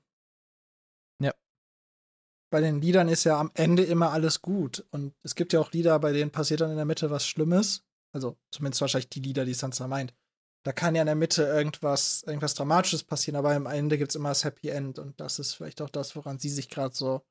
Bei 2.50 2.62
den 2.62 2.82
Liedern 2.82 3.10
ist 3.10 3.24
ja 3.26 3.40
am 3.40 3.52
Ende 3.54 3.84
immer 3.84 4.12
alles 4.12 4.42
gut. 4.42 4.86
Und 4.92 5.14
es 5.24 5.36
gibt 5.36 5.54
ja 5.54 5.60
auch 5.60 5.72
Lieder, 5.72 6.00
bei 6.00 6.12
denen 6.12 6.32
passiert 6.32 6.62
dann 6.62 6.72
in 6.72 6.78
der 6.78 6.86
Mitte 6.86 7.12
was 7.12 7.28
Schlimmes. 7.28 7.86
Also 8.12 8.38
zumindest 8.52 8.82
wahrscheinlich 8.82 9.10
die 9.10 9.22
Lieder, 9.22 9.46
die 9.46 9.54
Sansa 9.54 9.88
meint. 9.88 10.16
Da 10.64 10.74
kann 10.74 10.96
ja 10.96 11.02
in 11.04 11.08
der 11.08 11.16
Mitte 11.16 11.44
irgendwas, 11.44 12.24
irgendwas 12.24 12.56
Dramatisches 12.56 13.04
passieren, 13.04 13.38
aber 13.38 13.52
am 13.56 13.66
Ende 13.66 13.98
gibt 13.98 14.12
es 14.12 14.16
immer 14.16 14.30
das 14.30 14.44
Happy 14.44 14.70
End. 14.70 15.00
Und 15.00 15.20
das 15.20 15.40
ist 15.40 15.54
vielleicht 15.54 15.82
auch 15.82 15.90
das, 15.90 16.16
woran 16.16 16.40
sie 16.40 16.50
sich 16.50 16.70
gerade 16.70 16.96
so, 16.96 17.26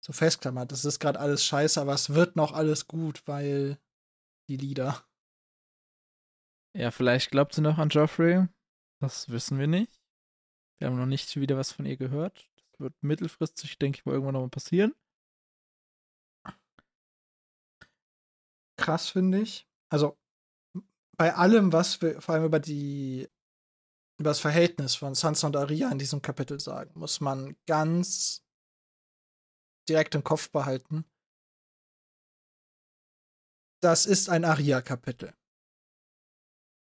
so 0.00 0.12
festklammert. 0.12 0.70
Das 0.72 0.84
ist 0.84 0.98
gerade 0.98 1.20
alles 1.20 1.44
scheiße, 1.44 1.80
aber 1.80 1.94
es 1.94 2.10
wird 2.10 2.36
noch 2.36 2.52
alles 2.52 2.88
gut, 2.88 3.22
weil 3.26 3.78
die 4.48 4.56
Lieder. 4.56 5.02
Ja, 6.76 6.90
vielleicht 6.90 7.30
glaubt 7.30 7.54
sie 7.54 7.62
noch 7.62 7.78
an 7.78 7.88
Joffrey. 7.88 8.48
Das 9.00 9.28
wissen 9.28 9.58
wir 9.58 9.68
nicht. 9.68 10.00
Wir 10.78 10.88
haben 10.88 10.98
noch 10.98 11.06
nicht 11.06 11.34
wieder 11.36 11.56
was 11.56 11.72
von 11.72 11.86
ihr 11.86 11.96
gehört. 11.96 12.50
Wird 12.84 13.02
mittelfristig, 13.02 13.78
denke 13.78 13.98
ich 13.98 14.04
mal, 14.04 14.12
irgendwann 14.12 14.34
nochmal 14.34 14.50
passieren. 14.50 14.94
krass, 18.84 19.08
finde 19.08 19.40
ich. 19.40 19.66
Also 19.88 20.18
bei 21.16 21.34
allem, 21.34 21.72
was 21.72 22.02
wir 22.02 22.20
vor 22.20 22.34
allem 22.34 22.44
über 22.44 22.60
die 22.60 23.28
über 24.20 24.30
das 24.30 24.40
Verhältnis 24.40 24.94
von 24.94 25.14
Sansa 25.14 25.46
und 25.46 25.56
Arya 25.56 25.90
in 25.90 25.98
diesem 25.98 26.22
Kapitel 26.22 26.60
sagen, 26.60 26.92
muss 26.98 27.20
man 27.20 27.56
ganz 27.66 28.44
direkt 29.88 30.14
im 30.14 30.22
Kopf 30.22 30.50
behalten. 30.50 31.04
Das 33.80 34.06
ist 34.06 34.28
ein 34.28 34.44
Arya-Kapitel. 34.44 35.34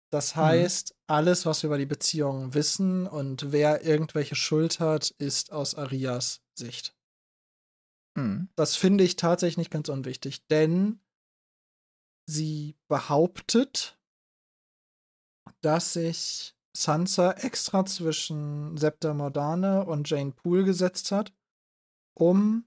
Das 0.10 0.36
heißt, 0.36 0.96
alles, 1.08 1.46
was 1.46 1.64
wir 1.64 1.68
über 1.68 1.78
die 1.78 1.86
Beziehungen 1.86 2.54
wissen 2.54 3.08
und 3.08 3.52
wer 3.52 3.84
irgendwelche 3.84 4.36
Schuld 4.36 4.80
hat, 4.80 5.10
ist 5.18 5.52
aus 5.52 5.76
Arias 5.76 6.42
Sicht. 6.58 6.96
Hm. 8.18 8.50
Das 8.56 8.76
finde 8.76 9.04
ich 9.04 9.18
tatsächlich 9.18 9.58
nicht 9.58 9.72
ganz 9.72 9.90
unwichtig, 9.90 10.48
denn 10.48 11.02
sie 12.26 12.78
behauptet, 12.88 14.00
dass 15.62 15.94
sich 15.94 16.56
Sansa 16.76 17.32
extra 17.32 17.86
zwischen 17.86 18.78
Septa 18.78 19.14
Mordane 19.14 19.86
und 19.86 20.10
Jane 20.10 20.32
Poole 20.32 20.64
gesetzt 20.64 21.12
hat, 21.12 21.34
um 22.14 22.66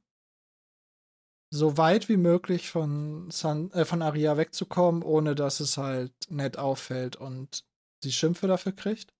so 1.50 1.76
weit 1.76 2.09
wie 2.09 2.16
möglich 2.16 2.71
von, 2.71 3.30
San 3.30 3.71
äh, 3.73 3.85
von 3.85 4.02
Arya 4.02 4.37
wegzukommen, 4.37 5.02
ohne 5.02 5.35
dass 5.35 5.61
es 5.61 5.76
halt 5.76 6.12
nett 6.30 6.57
auffällt 6.57 7.16
und 7.16 7.64
sie 8.02 8.12
Schimpfe 8.12 8.47
dafür 8.47 8.73
kriegt. 8.73 9.12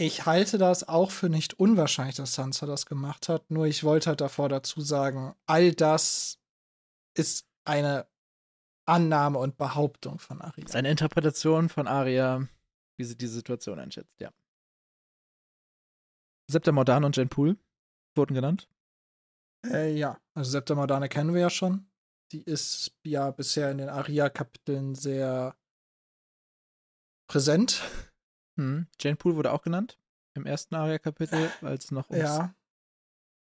Ich 0.00 0.26
halte 0.26 0.58
das 0.58 0.86
auch 0.86 1.10
für 1.10 1.28
nicht 1.28 1.58
unwahrscheinlich, 1.58 2.16
dass 2.16 2.34
Sansa 2.34 2.66
das 2.66 2.86
gemacht 2.86 3.28
hat. 3.28 3.50
Nur 3.50 3.66
ich 3.66 3.82
wollte 3.82 4.10
halt 4.10 4.20
davor 4.20 4.48
dazu 4.48 4.80
sagen, 4.80 5.34
all 5.46 5.72
das 5.72 6.38
ist 7.16 7.48
eine 7.64 8.06
Annahme 8.86 9.38
und 9.38 9.56
Behauptung 9.56 10.18
von 10.18 10.40
Arya. 10.40 10.62
Das 10.62 10.70
ist 10.70 10.76
eine 10.76 10.90
Interpretation 10.90 11.68
von 11.68 11.88
Arya, 11.88 12.46
wie 12.96 13.04
sie 13.04 13.16
die 13.16 13.26
Situation 13.26 13.78
einschätzt, 13.80 14.20
ja. 14.20 14.30
Septa 16.50 16.72
Mordan 16.72 17.04
und 17.04 17.16
Jane 17.16 17.28
Poole 17.28 17.56
wurden 18.14 18.34
genannt. 18.34 18.68
Äh, 19.66 19.92
ja, 19.96 20.20
also 20.34 20.50
Septa 20.50 20.74
Mordane 20.74 21.08
kennen 21.08 21.34
wir 21.34 21.40
ja 21.40 21.50
schon. 21.50 21.90
Die 22.32 22.42
ist 22.42 22.94
ja 23.04 23.30
bisher 23.30 23.70
in 23.70 23.78
den 23.78 23.88
Arya-Kapiteln 23.88 24.94
sehr 24.94 25.56
präsent. 27.28 27.82
Hm. 28.58 28.86
Jane 29.00 29.16
Poole 29.16 29.36
wurde 29.36 29.52
auch 29.52 29.62
genannt 29.62 29.98
im 30.34 30.44
ersten 30.46 30.74
Arya-Kapitel, 30.74 31.50
als 31.62 31.90
noch 31.90 32.08
ums, 32.10 32.22
Ja, 32.22 32.54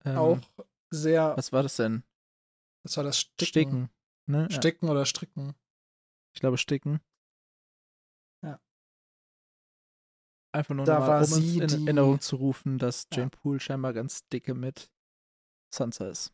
ähm, 0.04 0.16
auch 0.16 0.40
sehr. 0.90 1.36
Was 1.36 1.52
war 1.52 1.62
das 1.62 1.76
denn? 1.76 2.04
Was 2.84 2.96
war 2.96 3.04
das? 3.04 3.18
Sticken. 3.18 3.46
Sticken. 3.46 3.90
Ne? 4.26 4.42
Ja, 4.50 4.56
Sticken 4.56 4.88
oder 4.88 5.04
Stricken. 5.06 5.54
ich 6.34 6.40
glaube 6.40 6.58
Sticken. 6.58 7.00
Ja. 8.42 8.60
Einfach 10.54 10.74
nur 10.74 10.84
Da 10.86 11.00
mal, 11.00 11.08
war 11.08 11.18
um 11.20 11.24
sie 11.26 11.58
in 11.58 11.66
die- 11.68 11.74
Erinnerung 11.74 12.20
zu 12.20 12.36
rufen, 12.36 12.78
dass 12.78 13.08
Ja. 13.12 13.18
Jane 13.18 13.30
Poole 13.30 13.60
scheinbar 13.60 13.92
ganz 13.92 14.26
dicke 14.28 14.54
mit 14.54 14.90
Sansa 15.70 16.08
ist. 16.08 16.32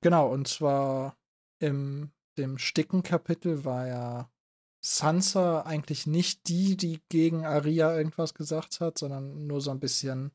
Genau, 0.00 0.32
und 0.32 0.48
zwar 0.48 1.16
im 1.58 2.12
dem 2.38 2.58
Sticken-Kapitel 2.58 3.64
war 3.64 3.86
ja 3.86 4.30
Sansa 4.84 5.62
eigentlich 5.62 6.06
nicht 6.06 6.48
die, 6.48 6.76
die 6.76 7.00
gegen 7.08 7.44
Arya 7.44 7.96
irgendwas 7.96 8.34
gesagt 8.34 8.80
hat, 8.80 8.98
sondern 8.98 9.46
nur 9.46 9.60
so 9.60 9.70
ein 9.70 9.80
bisschen 9.80 10.32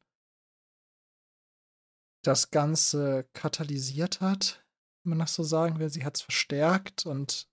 das 2.24 2.50
Ganze 2.51 3.27
katalysiert 3.34 4.22
hat, 4.22 4.65
wenn 5.03 5.12
man 5.12 5.19
das 5.19 5.34
so 5.34 5.43
sagen 5.43 5.79
will. 5.79 5.89
Sie 5.89 6.05
hat 6.05 6.17
es 6.17 6.22
verstärkt 6.22 7.05
und 7.05 7.50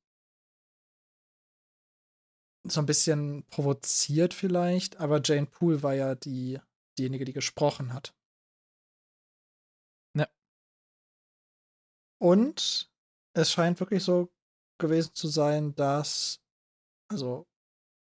so 2.66 2.80
ein 2.80 2.86
bisschen 2.86 3.44
provoziert 3.48 4.32
vielleicht, 4.32 4.96
aber 4.98 5.20
Jane 5.22 5.46
Poole 5.46 5.82
war 5.82 5.94
ja 5.94 6.14
die, 6.14 6.60
diejenige, 6.96 7.24
die 7.24 7.32
gesprochen 7.32 7.92
hat. 7.92 8.14
Und 12.24 12.90
es 13.34 13.52
scheint 13.52 13.80
wirklich 13.80 14.02
so 14.02 14.32
gewesen 14.80 15.12
zu 15.12 15.28
sein, 15.28 15.74
dass 15.74 16.40
also 17.10 17.46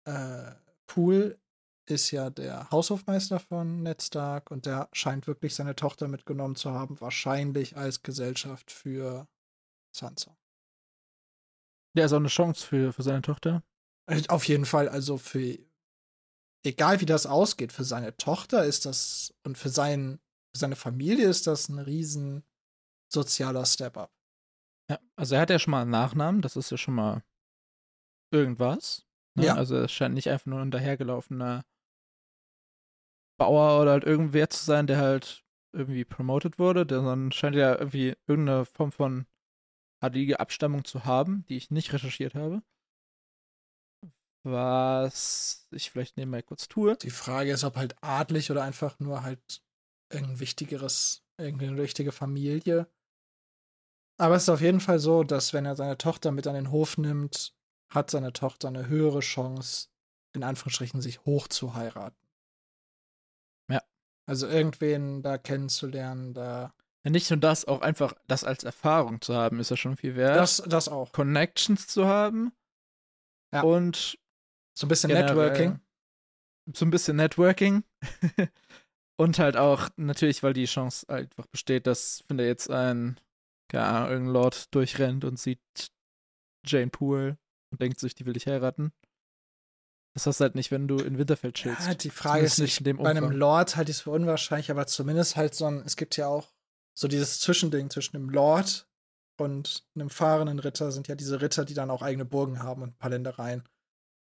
äh, 0.07 0.53
Poole 0.87 1.39
ist 1.85 2.11
ja 2.11 2.31
der 2.31 2.71
Haushofmeister 2.71 3.39
von 3.39 3.83
Ned 3.83 4.01
Stark 4.01 4.51
und 4.51 4.65
der 4.65 4.89
scheint 4.93 5.27
wirklich 5.27 5.55
seine 5.55 5.77
Tochter 5.77 6.09
mitgenommen 6.09 6.57
zu 6.57 6.71
haben, 6.71 6.99
wahrscheinlich 7.03 7.77
als 7.77 8.03
Gesellschaft 8.03 8.71
für 8.71 9.29
Sansa. 9.95 10.35
Der 11.95 12.07
ist 12.07 12.15
auch 12.15 12.17
eine 12.17 12.29
Chance 12.29 12.67
für, 12.67 12.95
für 12.95 13.03
seine 13.03 13.21
Tochter. 13.21 13.63
Äh, 14.07 14.23
Auf 14.29 14.49
jeden 14.49 14.65
Fall, 14.65 14.89
also 14.89 15.19
für 15.19 15.59
egal 16.65 17.03
wie 17.03 17.07
das 17.07 17.27
ausgeht, 17.27 17.75
für 17.75 17.85
seine 17.85 18.17
Tochter 18.17 18.65
ist 18.65 18.87
das 18.87 19.35
und 19.45 19.59
für, 19.59 19.69
sein, 19.69 20.19
für 20.51 20.61
seine 20.61 20.77
Familie 20.77 21.29
ist 21.29 21.47
das 21.47 21.69
ein 21.69 21.79
riesen 21.79 22.48
sozialer 23.13 23.65
Step-up. 23.65 24.13
Ja, 24.91 24.99
also 25.17 25.35
er 25.35 25.43
hat 25.43 25.51
ja 25.51 25.59
schon 25.59 25.73
mal 25.73 25.83
einen 25.83 25.91
Nachnamen, 25.91 26.43
das 26.43 26.57
ist 26.57 26.71
ja 26.71 26.77
schon 26.77 26.95
mal 26.95 27.23
irgendwas. 28.33 29.07
Ne? 29.37 29.47
Ja. 29.47 29.55
Also 29.55 29.77
es 29.77 29.93
scheint 29.93 30.15
nicht 30.15 30.31
einfach 30.31 30.47
nur 30.47 30.61
ein 30.61 30.71
dahergelaufener 30.71 31.65
Bauer 33.39 33.81
oder 33.81 33.93
halt 33.93 34.05
irgendwer 34.05 34.51
zu 34.51 34.65
sein, 34.65 34.87
der 34.87 34.99
halt 34.99 35.45
irgendwie 35.73 36.05
promoted 36.05 36.59
wurde, 36.59 36.87
der- 36.87 36.99
sondern 36.99 37.33
scheint 37.33 37.55
ja 37.55 37.79
irgendwie 37.79 38.17
irgendeine 38.27 38.65
Form 38.65 38.91
von 38.93 39.27
adlige 40.03 40.41
Abstammung 40.41 40.85
zu 40.85 41.05
haben, 41.05 41.45
die 41.49 41.57
ich 41.57 41.71
nicht 41.71 41.93
recherchiert 41.93 42.35
habe. 42.35 42.63
Was 44.45 45.69
ich 45.73 45.91
vielleicht 45.91 46.17
nebenbei 46.17 46.43
kurz 46.43 46.69
tue. 46.69 46.97
Die 46.97 47.11
Frage 47.11 47.53
ist, 47.53 47.65
ob 47.65 47.77
halt 47.77 47.97
adlig 48.03 48.51
oder 48.51 48.63
einfach 48.63 48.99
nur 48.99 49.23
halt 49.23 49.63
irgendein 50.11 50.41
wichtigeres, 50.41 51.23
irgendeine 51.39 51.77
wichtige 51.77 52.13
Familie. 52.13 52.91
Aber 54.21 54.35
es 54.35 54.43
ist 54.43 54.49
auf 54.49 54.61
jeden 54.61 54.81
Fall 54.81 54.99
so, 54.99 55.23
dass 55.23 55.53
wenn 55.53 55.65
er 55.65 55.77
seine 55.77 55.97
Tochter 55.97 56.33
mit 56.33 56.47
an 56.47 56.55
den 56.55 56.71
Hof 56.71 56.99
nimmt, 56.99 57.55
hat 57.89 58.11
seine 58.11 58.33
Tochter 58.33 58.69
eine 58.69 58.89
höhere 58.89 59.21
Chance, 59.21 59.89
in 60.35 60.43
Anführungsstrichen 60.43 61.01
sich 61.01 61.25
hoch 61.25 61.49
zu 61.49 61.75
heiraten. 61.75 62.17
Ja. 63.71 63.81
Also 64.27 64.49
irgendwen 64.49 65.23
da 65.23 65.39
kennenzulernen, 65.39 66.35
da. 66.35 66.75
Ja, 67.05 67.11
nicht 67.11 67.31
nur 67.31 67.39
das, 67.39 67.65
auch 67.65 67.81
einfach 67.81 68.13
das 68.27 68.43
als 68.43 68.65
Erfahrung 68.65 69.21
zu 69.21 69.35
haben, 69.35 69.61
ist 69.61 69.71
ja 69.71 69.77
schon 69.77 69.97
viel 69.97 70.17
wert. 70.17 70.37
Das, 70.37 70.63
das 70.67 70.89
auch. 70.89 71.13
Connections 71.13 71.87
zu 71.87 72.07
haben. 72.07 72.53
Ja. 73.55 73.63
Und 73.63 74.19
So 74.77 74.87
ein 74.87 74.89
bisschen 74.89 75.09
generell 75.09 75.29
Networking. 75.29 75.81
So 76.75 76.85
ein 76.85 76.91
bisschen 76.91 77.17
Networking. 77.17 77.85
und 79.17 79.39
halt 79.39 79.57
auch 79.57 79.89
natürlich, 79.97 80.43
weil 80.43 80.53
die 80.53 80.67
Chance 80.67 81.09
einfach 81.09 81.47
besteht, 81.47 81.87
dass, 81.87 82.25
da 82.29 82.43
jetzt 82.43 82.69
ein, 82.71 83.19
keine 83.69 83.85
Ahnung, 83.85 84.11
irgendein 84.11 84.33
Lord 84.33 84.75
durchrennt 84.75 85.25
und 85.25 85.39
sieht 85.39 85.61
Jane 86.67 86.91
Poole 86.91 87.39
und 87.71 87.81
denkt 87.81 88.01
sich, 88.01 88.15
die 88.15 88.27
will 88.27 88.37
ich 88.37 88.47
heiraten. 88.47 88.93
Das 90.15 90.27
hast 90.27 90.41
du 90.41 90.45
halt 90.45 90.55
nicht, 90.55 90.71
wenn 90.71 90.89
du 90.89 90.97
in 90.99 91.19
Winterfeld 91.19 91.55
chillst. 91.55 91.87
Ja, 91.87 91.95
die 91.95 92.11
Frage 92.11 92.45
ist 92.45 92.57
Zumindest 92.57 92.81
nicht, 92.81 92.81
in 92.81 92.85
dem 92.85 92.97
bei 93.03 93.11
einem. 93.11 93.31
Lord 93.31 93.77
halte 93.77 93.91
ich 93.91 93.99
es 93.99 94.01
für 94.03 94.11
unwahrscheinlich, 94.11 94.71
aber 94.71 94.87
zumindest 94.87 95.37
halt 95.37 95.55
so 95.55 95.67
ein, 95.67 95.83
es 95.87 95.97
gibt 95.97 96.17
ja 96.17 96.27
auch 96.27 96.53
so 96.99 97.07
dieses 97.07 97.41
Zwischending 97.41 97.91
zwischen 97.91 98.17
einem 98.17 98.31
Lord 98.31 98.89
und 99.41 99.85
einem 99.95 100.11
fahrenden 100.11 100.59
Ritter 100.59 100.91
sind 100.91 101.07
ja 101.07 101.15
diese 101.15 101.41
Ritter, 101.41 101.65
die 101.65 101.75
dann 101.75 101.91
auch 101.91 102.03
eigene 102.03 102.25
Burgen 102.25 102.61
haben 102.63 102.83
und 102.83 102.89
ein 102.89 102.97
paar 102.99 103.11
Ländereien. 103.11 103.63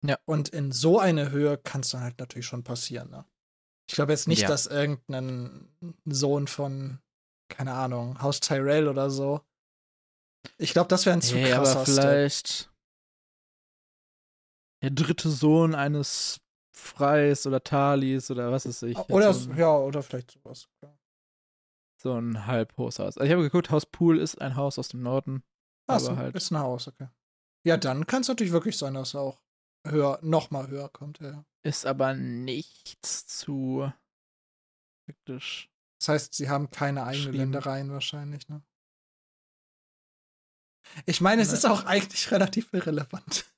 Ja. 0.04 0.18
Und 0.26 0.48
in 0.48 0.72
so 0.72 0.98
eine 0.98 1.30
Höhe 1.30 1.56
kann 1.56 1.82
es 1.82 1.90
dann 1.90 2.02
halt 2.02 2.18
natürlich 2.18 2.46
schon 2.46 2.64
passieren, 2.64 3.10
ne? 3.10 3.24
Ich 3.88 3.94
glaube 3.94 4.12
jetzt 4.12 4.26
nicht, 4.26 4.42
Ja. 4.42 4.48
dass 4.48 4.66
irgendein 4.66 5.68
Sohn 6.06 6.48
von, 6.48 6.98
keine 7.48 7.72
Ahnung, 7.74 8.20
Haus 8.20 8.40
Tyrell 8.40 8.88
oder 8.88 9.10
so. 9.10 9.40
Ich 10.58 10.72
glaube, 10.72 10.88
das 10.88 11.06
wäre 11.06 11.16
ein 11.16 11.22
zu 11.22 11.36
aber 11.36 11.48
krasser 11.48 11.86
Step. 11.86 11.94
vielleicht 11.94 12.70
der 14.82 14.90
dritte 14.90 15.30
Sohn 15.30 15.74
eines 15.74 16.40
Freis 16.76 17.46
oder 17.46 17.62
Talis 17.62 18.30
oder 18.30 18.52
was 18.52 18.66
weiß 18.66 18.82
ich. 18.82 18.98
Oder, 19.08 19.32
so 19.32 19.50
ein, 19.50 19.56
ja, 19.56 19.76
oder 19.76 20.02
vielleicht 20.02 20.32
sowas. 20.32 20.68
Ja. 20.82 20.98
so 21.96 22.12
ein 22.14 22.46
Halbhaushaus. 22.46 23.16
Also 23.16 23.22
ich 23.22 23.32
habe 23.32 23.42
geguckt, 23.42 23.70
Haus 23.70 23.86
Pool 23.86 24.18
ist 24.18 24.40
ein 24.40 24.56
Haus 24.56 24.78
aus 24.78 24.88
dem 24.88 25.02
Norden. 25.02 25.42
Ach 25.86 25.94
aber 25.94 26.04
so, 26.04 26.16
halt. 26.16 26.34
ist 26.34 26.50
ein 26.50 26.58
Haus, 26.58 26.88
okay. 26.88 27.08
Ja, 27.66 27.78
dann 27.78 28.06
kann 28.06 28.22
es 28.22 28.28
natürlich 28.28 28.52
wirklich 28.52 28.76
sein, 28.76 28.94
dass 28.94 29.14
er 29.14 29.20
auch 29.20 29.40
höher, 29.86 30.18
noch 30.22 30.50
mal 30.50 30.68
höher 30.68 30.90
kommt, 30.90 31.20
ja. 31.20 31.44
Ist 31.62 31.86
aber 31.86 32.12
nichts 32.14 33.26
zu 33.26 33.90
praktisch. 35.06 35.70
Das 35.98 36.08
heißt, 36.08 36.34
sie 36.34 36.48
haben 36.48 36.70
keine 36.70 37.04
eigenen 37.04 37.22
Schlimm. 37.34 37.36
Ländereien 37.52 37.90
wahrscheinlich, 37.92 38.48
ne? 38.48 38.62
Ich 41.06 41.20
meine, 41.20 41.42
es 41.42 41.48
Ne. 41.48 41.54
ist 41.54 41.64
auch 41.64 41.84
eigentlich 41.84 42.30
relativ 42.30 42.72
irrelevant. 42.72 43.50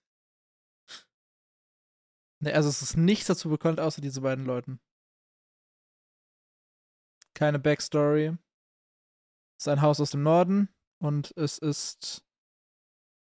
Ne, 2.39 2.53
also 2.55 2.69
es 2.69 2.83
ist 2.83 2.97
nichts 2.97 3.27
dazu 3.27 3.49
bekannt, 3.49 3.81
außer 3.81 4.01
diese 4.01 4.21
beiden 4.21 4.45
Leuten. 4.45 4.79
Keine 7.35 7.59
Backstory. 7.59 8.37
Es 9.59 9.65
ist 9.65 9.69
ein 9.69 9.81
Haus 9.83 10.01
aus 10.01 10.11
dem 10.11 10.23
Norden 10.23 10.69
und 10.99 11.37
es 11.37 11.59
ist 11.59 12.25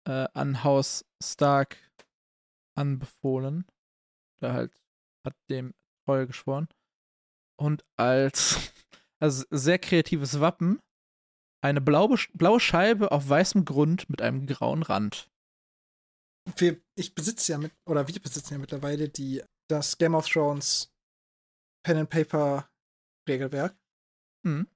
äh, 0.07 0.27
an 0.35 0.65
Haus 0.65 1.05
Stark 1.23 1.77
anbefohlen. 2.77 3.65
Da 4.41 4.53
halt 4.53 4.83
hat 5.25 5.37
dem 5.49 5.75
Treue 6.05 6.27
geschworen. 6.27 6.69
Und 7.59 7.85
als 7.97 8.73
also 9.21 9.45
sehr 9.51 9.79
kreatives 9.79 10.41
Wappen 10.41 10.81
eine 11.67 11.81
blaue, 11.81 12.17
blaue 12.35 12.61
Scheibe 12.61 13.11
auf 13.11 13.29
weißem 13.29 13.65
Grund 13.65 14.09
mit 14.09 14.23
einem 14.23 14.47
grauen 14.47 14.83
Rand. 14.83 15.31
Wir, 16.57 16.81
ich 16.95 17.15
besitze 17.15 17.53
ja 17.53 17.59
mit, 17.59 17.73
oder 17.87 18.07
wir 18.07 18.21
besitzen 18.21 18.55
ja 18.55 18.59
mittlerweile 18.59 19.09
die, 19.09 19.43
das 19.69 19.99
Game 19.99 20.15
of 20.15 20.29
Thrones 20.29 20.93
Pen 21.85 21.99
and 21.99 22.11
Paper 22.11 22.71
Regelwerk. 23.29 23.77
Hm. 24.45 24.69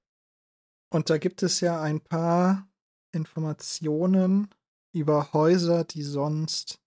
Und 0.93 1.09
da 1.09 1.17
gibt 1.17 1.43
es 1.43 1.61
ja 1.61 1.81
ein 1.81 2.01
paar 2.01 2.69
Informationen 3.13 4.53
über 4.93 5.31
Häuser, 5.31 5.85
die 5.85 6.03
sonst 6.03 6.81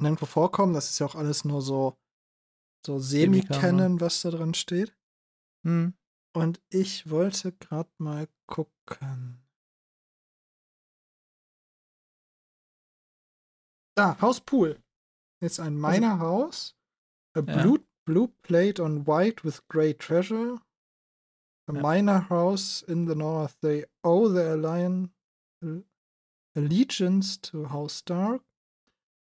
nirgendwo 0.00 0.24
vorkommen. 0.24 0.72
Das 0.72 0.88
ist 0.88 0.98
ja 0.98 1.06
auch 1.06 1.14
alles 1.14 1.44
nur 1.44 1.60
so, 1.60 1.98
so 2.86 2.98
Semi-Canon, 2.98 4.00
was 4.00 4.22
da 4.22 4.30
drin 4.30 4.54
steht. 4.54 4.96
Hm. 5.66 5.94
Und 6.36 6.60
ich 6.68 7.08
wollte 7.08 7.52
gerade 7.52 7.88
mal 7.96 8.28
gucken. 8.46 9.38
Ah, 13.96 14.20
Haus 14.20 14.42
Pool. 14.42 14.78
Ist 15.40 15.60
ein 15.60 15.80
Miner 15.80 16.18
House. 16.18 16.76
A 17.34 17.40
Ja. 17.40 17.62
blue, 17.62 17.78
blue 18.04 18.28
plate 18.42 18.82
on 18.82 19.06
white 19.06 19.44
with 19.44 19.66
grey 19.68 19.94
treasure. 19.94 20.60
A 21.68 21.72
Ja. 21.72 21.80
miner 21.80 22.28
house 22.28 22.82
in 22.82 23.06
the 23.08 23.14
north. 23.14 23.58
They 23.62 23.86
owe 24.04 24.28
their 24.28 24.52
alliance, 24.52 25.08
allegiance 26.54 27.38
to 27.50 27.70
House 27.70 27.94
Stark. 27.94 28.42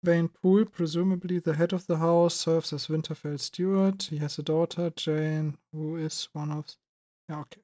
Vane 0.04 0.28
Poole, 0.28 0.66
presumably 0.66 1.40
the 1.40 1.56
head 1.56 1.72
of 1.72 1.88
the 1.88 2.00
house, 2.00 2.36
serves 2.36 2.74
as 2.74 2.90
Winterfell 2.90 3.40
steward. 3.40 4.04
He 4.04 4.18
has 4.18 4.38
a 4.38 4.44
daughter, 4.44 4.90
Jane, 4.90 5.58
who 5.72 5.96
is 5.96 6.28
one 6.34 6.52
of. 6.52 6.78
Ja, 7.30 7.42
okay. 7.42 7.62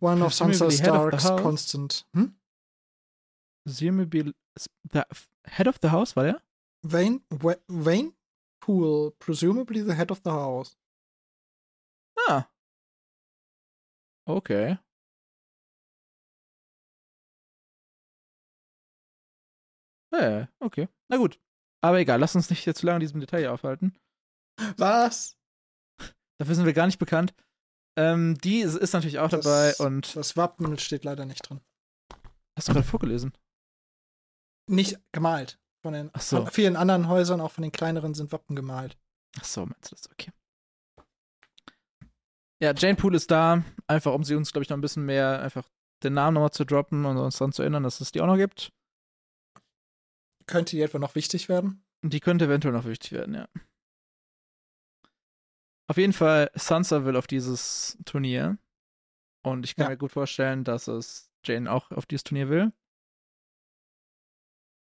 One 0.00 0.24
of 0.24 0.32
Sansa 0.32 0.66
Presumably 0.66 0.76
head 0.78 0.90
of 0.90 1.10
the 1.12 1.18
Starks 1.18 1.24
house. 1.24 1.42
constant. 1.42 2.06
Hm? 2.14 2.36
Presumably 3.64 4.34
the 4.92 5.04
head 5.46 5.68
of 5.68 5.78
the 5.80 5.90
house, 5.90 6.16
war 6.16 6.24
der? 6.24 6.42
Vane, 6.82 7.20
Vane 7.68 8.12
Poole, 8.60 9.12
presumably 9.18 9.82
the 9.82 9.94
head 9.94 10.10
of 10.10 10.20
the 10.24 10.30
house. 10.30 10.76
Ah. 12.28 12.48
Okay. 14.26 14.78
Äh, 20.12 20.46
okay. 20.60 20.88
Na 21.08 21.16
gut. 21.16 21.40
Aber 21.82 21.98
egal, 21.98 22.20
lass 22.20 22.34
uns 22.36 22.48
nicht 22.50 22.64
jetzt 22.66 22.80
zu 22.80 22.86
lange 22.86 22.96
in 22.96 23.00
diesem 23.00 23.20
Detail 23.20 23.48
aufhalten. 23.48 23.94
Was? 24.76 25.36
Dafür 26.38 26.54
sind 26.54 26.64
wir 26.66 26.72
gar 26.72 26.86
nicht 26.86 26.98
bekannt. 26.98 27.34
Ähm, 27.96 28.36
die 28.38 28.60
ist, 28.60 28.74
ist 28.76 28.92
natürlich 28.92 29.18
auch 29.20 29.28
Das- 29.28 29.44
dabei 29.44 29.74
und 29.76 30.16
Das 30.16 30.36
Wappen 30.36 30.78
steht 30.78 31.04
leider 31.04 31.24
nicht 31.26 31.48
drin. 31.48 31.60
hast 32.56 32.68
du 32.68 32.72
gerade 32.72 32.86
vorgelesen? 32.86 33.32
Nicht 34.68 34.98
gemalt. 35.12 35.58
Von 35.82 35.92
den 35.92 36.10
so. 36.18 36.38
von 36.38 36.50
vielen 36.50 36.76
anderen 36.76 37.08
Häusern, 37.08 37.40
auch 37.42 37.50
von 37.52 37.62
den 37.62 37.72
kleineren, 37.72 38.14
sind 38.14 38.32
Wappen 38.32 38.56
gemalt. 38.56 38.96
Ach 39.38 39.44
so, 39.44 39.66
meinst 39.66 39.92
du 39.92 39.96
das? 39.96 40.10
Okay. 40.10 40.32
Ja, 42.62 42.72
Jane 42.74 42.96
Poole 42.96 43.16
ist 43.16 43.30
da, 43.30 43.62
einfach 43.86 44.14
um 44.14 44.24
sie 44.24 44.34
uns, 44.34 44.52
glaube 44.52 44.62
ich, 44.62 44.70
noch 44.70 44.78
ein 44.78 44.80
bisschen 44.80 45.04
mehr 45.04 45.42
einfach 45.42 45.68
den 46.02 46.14
Namen 46.14 46.34
nochmal 46.34 46.52
zu 46.52 46.64
droppen 46.64 47.04
und 47.04 47.18
uns 47.18 47.36
daran 47.36 47.52
zu 47.52 47.62
erinnern, 47.62 47.82
dass 47.82 48.00
es 48.00 48.12
die 48.12 48.20
auch 48.22 48.26
noch 48.26 48.36
gibt. 48.36 48.72
Könnte 50.46 50.76
die 50.76 50.82
etwa 50.82 50.98
noch 50.98 51.14
wichtig 51.14 51.48
werden? 51.48 51.84
Die 52.02 52.20
könnte 52.20 52.46
eventuell 52.46 52.72
noch 52.74 52.84
wichtig 52.86 53.12
werden, 53.12 53.34
ja. 53.34 53.48
Auf 55.86 55.96
jeden 55.98 56.12
Fall, 56.12 56.50
Sansa 56.54 57.04
will 57.04 57.16
auf 57.16 57.26
dieses 57.26 57.98
Turnier. 58.04 58.58
Und 59.42 59.64
ich 59.64 59.76
kann 59.76 59.84
Ja. 59.84 59.90
mir 59.90 59.96
gut 59.98 60.12
vorstellen, 60.12 60.64
dass 60.64 60.88
es 60.88 61.30
Jane 61.44 61.70
auch 61.70 61.90
auf 61.90 62.06
dieses 62.06 62.24
Turnier 62.24 62.48
will. 62.48 62.72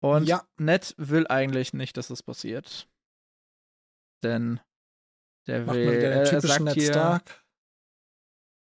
Und 0.03 0.27
Ja. 0.29 0.47
Ned 0.59 0.95
will 0.99 1.27
eigentlich 1.29 1.73
nicht, 1.73 1.97
dass 1.97 2.09
das 2.09 2.23
passiert. 2.23 2.89
Denn 4.23 4.61
Der 5.47 5.65
Macht 5.65 5.77
will, 5.77 5.85
mal 5.87 5.93
wieder 5.93 6.11
den 6.11 6.13
er, 6.13 6.19
er 6.19 6.25
typischen 6.25 6.49
sagt 6.49 6.61
Ned 6.61 6.75
hier, 6.75 6.93
Stark. 6.93 7.45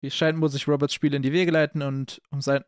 wie 0.02 0.10
scheint 0.12 0.38
muss 0.40 0.56
ich 0.56 0.68
Roberts 0.68 0.94
Spiel 0.94 1.14
in 1.14 1.22
die 1.22 1.32
Wege 1.32 1.52
leiten 1.52 1.84
und 1.84 2.22
um, 2.32 2.42
sein, 2.42 2.64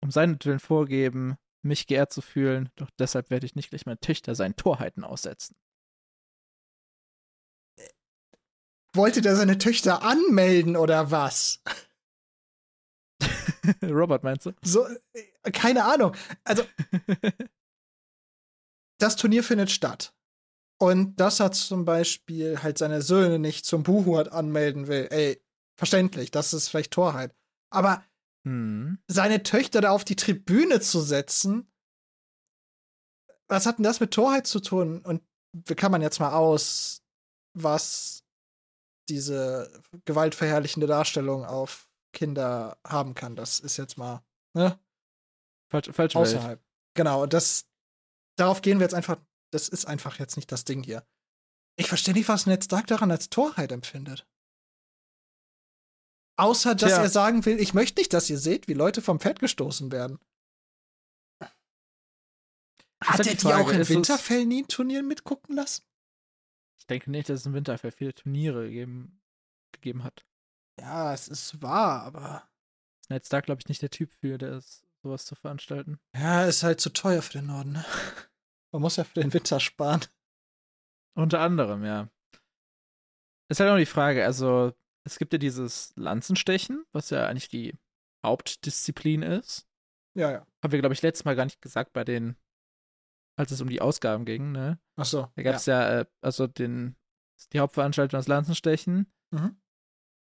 um 0.00 0.10
seinetwillen 0.10 0.60
vorgeben, 0.60 1.36
mich 1.62 1.86
geehrt 1.88 2.12
zu 2.12 2.22
fühlen, 2.22 2.70
doch 2.76 2.88
deshalb 2.98 3.30
werde 3.30 3.46
ich 3.46 3.54
nicht 3.56 3.70
gleich 3.70 3.86
meine 3.86 3.98
Töchter 4.00 4.34
seinen 4.36 4.56
Torheiten 4.56 5.04
aussetzen. 5.04 5.56
Wollte 8.94 9.20
der 9.20 9.36
seine 9.36 9.58
Töchter 9.58 10.02
anmelden 10.02 10.76
oder 10.76 11.10
was? 11.10 11.62
Robert, 13.84 14.24
meinst 14.24 14.46
du? 14.46 14.52
So, 14.62 14.86
äh, 15.12 15.50
keine 15.52 15.84
Ahnung. 15.84 16.16
Also, 16.44 16.64
das 18.98 19.16
Turnier 19.16 19.44
findet 19.44 19.70
statt. 19.70 20.14
Und 20.80 21.20
das 21.20 21.40
hat 21.40 21.54
zum 21.54 21.84
Beispiel 21.84 22.62
halt 22.62 22.78
seine 22.78 23.02
Söhne 23.02 23.38
nicht 23.38 23.66
zum 23.66 23.82
Buhuat 23.82 24.32
anmelden 24.32 24.88
will. 24.88 25.08
Ey, 25.10 25.42
verständlich, 25.78 26.30
das 26.30 26.54
ist 26.54 26.68
vielleicht 26.68 26.92
Torheit. 26.92 27.34
Aber 27.70 28.02
Hm. 28.46 28.98
seine 29.06 29.42
Töchter 29.42 29.82
da 29.82 29.90
auf 29.90 30.04
die 30.04 30.16
Tribüne 30.16 30.80
zu 30.80 31.00
setzen, 31.00 31.70
was 33.48 33.66
hat 33.66 33.78
denn 33.78 33.84
das 33.84 34.00
mit 34.00 34.12
Torheit 34.12 34.46
zu 34.46 34.60
tun? 34.60 35.04
Und 35.04 35.22
wie 35.52 35.74
kann 35.74 35.92
man 35.92 36.00
jetzt 36.00 36.20
mal 36.20 36.32
aus, 36.32 37.02
was 37.52 38.24
diese 39.10 39.82
gewaltverherrlichende 40.04 40.86
Darstellung 40.86 41.44
auf 41.44 41.88
Kinder 42.12 42.78
haben 42.86 43.14
kann? 43.14 43.36
Das 43.36 43.60
ist 43.60 43.76
jetzt 43.76 43.98
mal, 43.98 44.22
ne? 44.54 44.78
Falsch, 45.70 45.90
falsche 45.92 46.18
Welt. 46.18 46.28
außerhalb. 46.28 46.64
Genau, 46.94 47.22
und 47.22 47.32
das, 47.32 47.66
darauf 48.36 48.62
gehen 48.62 48.78
wir 48.78 48.84
jetzt 48.84 48.94
einfach, 48.94 49.18
das 49.52 49.68
ist 49.68 49.86
einfach 49.86 50.18
jetzt 50.18 50.36
nicht 50.36 50.50
das 50.50 50.64
Ding 50.64 50.82
hier. 50.82 51.06
Ich 51.76 51.88
verstehe 51.88 52.14
nicht, 52.14 52.28
was 52.28 52.46
Ned 52.46 52.64
Stark 52.64 52.86
daran 52.86 53.10
als 53.10 53.30
Torheit 53.30 53.72
empfindet. 53.72 54.26
Außer, 56.36 56.74
dass 56.74 56.92
Tja. 56.92 57.02
er 57.02 57.10
sagen 57.10 57.44
will, 57.44 57.60
ich 57.60 57.74
möchte 57.74 58.00
nicht, 58.00 58.12
dass 58.12 58.30
ihr 58.30 58.38
seht, 58.38 58.66
wie 58.66 58.74
Leute 58.74 59.02
vom 59.02 59.20
Pferd 59.20 59.40
gestoßen 59.40 59.92
werden. 59.92 60.18
Hat 63.02 63.18
halt 63.18 63.26
er 63.26 63.34
die 63.34 63.46
auch 63.46 63.70
in 63.70 63.88
Winterfell 63.88 64.44
nie 64.46 64.64
Turnieren 64.64 65.06
mitgucken 65.06 65.54
lassen? 65.54 65.84
Ich 66.80 66.86
denke 66.86 67.10
nicht, 67.10 67.28
dass 67.28 67.40
es 67.40 67.46
im 67.46 67.52
Winterfell 67.52 67.92
viele 67.92 68.14
Turniere 68.14 68.64
gegeben, 68.64 69.20
gegeben 69.72 70.02
hat. 70.02 70.24
Ja, 70.80 71.12
es 71.12 71.28
ist 71.28 71.62
wahr, 71.62 72.02
aber 72.02 72.48
Ned 73.08 73.24
Stark, 73.26 73.44
glaube 73.46 73.60
ich, 73.60 73.68
nicht 73.68 73.82
der 73.82 73.90
Typ 73.90 74.10
für, 74.20 74.38
der 74.38 74.56
ist, 74.56 74.86
sowas 75.02 75.26
zu 75.26 75.34
veranstalten. 75.34 76.00
ja, 76.14 76.44
ist 76.44 76.62
halt 76.62 76.80
zu 76.80 76.90
teuer 76.90 77.22
für 77.22 77.34
den 77.34 77.46
Norden. 77.46 77.72
Ne? 77.72 77.84
Man 78.72 78.82
muss 78.82 78.96
ja 78.96 79.04
für 79.04 79.20
den 79.20 79.32
Winter 79.32 79.60
sparen. 79.60 80.00
Unter 81.14 81.40
anderem, 81.40 81.84
ja. 81.84 82.08
Ist 83.48 83.60
halt 83.60 83.70
auch 83.70 83.76
die 83.76 83.86
Frage, 83.86 84.24
also 84.24 84.72
es 85.04 85.18
gibt 85.18 85.32
ja 85.32 85.38
dieses 85.38 85.92
Lanzenstechen, 85.96 86.84
was 86.92 87.10
ja 87.10 87.26
eigentlich 87.26 87.48
die 87.48 87.74
Hauptdisziplin 88.24 89.22
ist. 89.22 89.66
Ja, 90.14 90.30
ja. 90.30 90.46
Haben 90.62 90.72
wir, 90.72 90.78
glaube 90.78 90.92
ich, 90.92 91.02
letztes 91.02 91.24
Mal 91.24 91.36
gar 91.36 91.44
nicht 91.44 91.60
gesagt 91.60 91.92
bei 91.92 92.04
den, 92.04 92.36
als 93.40 93.50
es 93.50 93.60
um 93.62 93.70
die 93.70 93.80
Ausgaben 93.80 94.26
ging, 94.26 94.52
ne? 94.52 94.78
Ach 94.96 95.06
so. 95.06 95.28
Da 95.34 95.42
gab 95.42 95.54
es 95.54 95.66
ja. 95.66 96.00
äh, 96.00 96.06
also 96.20 96.46
den, 96.46 96.94
die 97.52 97.60
Hauptveranstaltung 97.60 98.18
das 98.18 98.28
Lanzenstechen. 98.28 99.10
Mhm. 99.30 99.56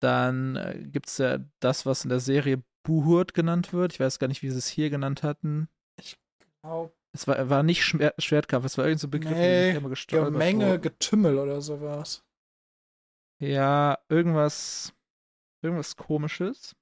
Dann 0.02 0.56
äh, 0.56 0.88
gibt 0.88 1.08
es 1.08 1.18
ja 1.18 1.40
das, 1.60 1.86
was 1.86 2.06
in 2.06 2.10
der 2.10 2.22
Serie 2.22 2.64
Buhurt 2.84 3.34
genannt 3.34 3.74
wird. 3.74 3.92
Ich 3.94 4.00
weiß 4.00 4.20
gar 4.20 4.30
nicht, 4.30 4.42
wie 4.42 4.50
sie 4.50 4.58
es 4.58 4.68
hier 4.68 4.90
genannt 4.90 5.22
hatten. 5.22 5.68
Ja. 6.64 6.90
Es 7.12 7.28
war, 7.28 7.50
war 7.50 7.62
nicht 7.62 7.84
Schwer 7.84 8.14
Schwertkampf, 8.18 8.66
es 8.66 8.78
war 8.78 8.86
irgendein 8.86 9.00
so 9.00 9.08
ein 9.08 9.12
Begriff, 9.12 9.38
Nee, 9.38 9.62
den 9.62 9.70
ich 9.72 9.78
immer 9.78 9.90
gestolpert 9.90 10.32
Gemenge, 10.32 10.66
wurde. 10.66 10.80
Getümmel 10.80 11.38
oder 11.38 11.62
sowas. 11.62 12.24
Ja, 13.40 14.00
irgendwas, 14.08 14.94
irgendwas 15.62 15.98
komisches. 15.98 16.76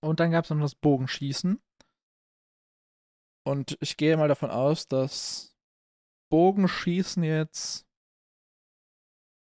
Und 0.00 0.18
dann 0.18 0.32
gab 0.32 0.44
es 0.44 0.50
noch 0.50 0.60
das 0.60 0.74
Bogenschießen. 0.74 1.60
Und 3.46 3.78
ich 3.80 3.96
gehe 3.96 4.16
mal 4.16 4.26
davon 4.26 4.50
aus, 4.50 4.88
dass 4.88 5.56
Bogenschießen 6.32 7.22
jetzt 7.22 7.86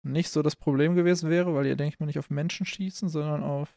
nicht 0.06 0.30
so 0.30 0.42
das 0.42 0.54
Problem 0.54 0.94
gewesen 0.94 1.28
wäre, 1.28 1.52
weil 1.54 1.66
ihr, 1.66 1.74
denke 1.74 1.94
ich 1.94 1.98
mal, 1.98 2.06
nicht 2.06 2.20
auf 2.20 2.30
Menschen 2.30 2.64
schießen, 2.64 3.08
sondern 3.08 3.42
auf 3.42 3.76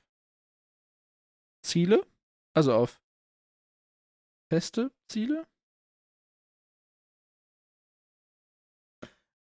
Ziele. 1.66 2.06
Also 2.56 2.76
auf 2.76 3.02
feste 4.52 4.92
Ziele. 5.10 5.48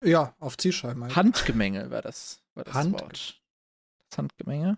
Ja, 0.03 0.35
auf 0.39 0.57
Zielscheiben 0.57 1.01
halt. 1.01 1.15
Handgemenge 1.15 1.89
war 1.91 2.01
das, 2.01 2.43
war 2.55 2.65
das 2.65 2.73
Hand- 2.73 2.91
Wort. 3.01 3.41
Das 4.09 4.17
Handgemenge. 4.17 4.77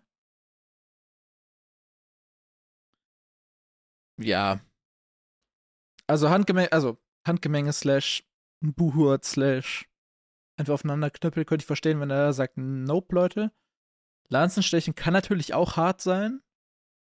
Ja. 4.18 4.62
Also 6.10 6.30
Handgemenge, 6.32 6.72
also 6.72 6.98
Handgemenge 7.28 7.72
slash 7.72 8.28
Buhurt 8.62 9.26
slash 9.26 9.88
einfach 10.58 10.74
aufeinander 10.74 11.12
knüppeln, 11.12 11.46
könnte 11.46 11.62
ich 11.62 11.68
verstehen, 11.68 12.00
wenn 12.00 12.10
er 12.10 12.34
sagt, 12.34 12.58
nope, 12.58 13.14
Leute. 13.14 13.52
Lanzenstechen 14.28 14.96
kann 14.96 15.14
natürlich 15.14 15.54
auch 15.54 15.78
hart 15.78 16.02
sein. 16.02 16.42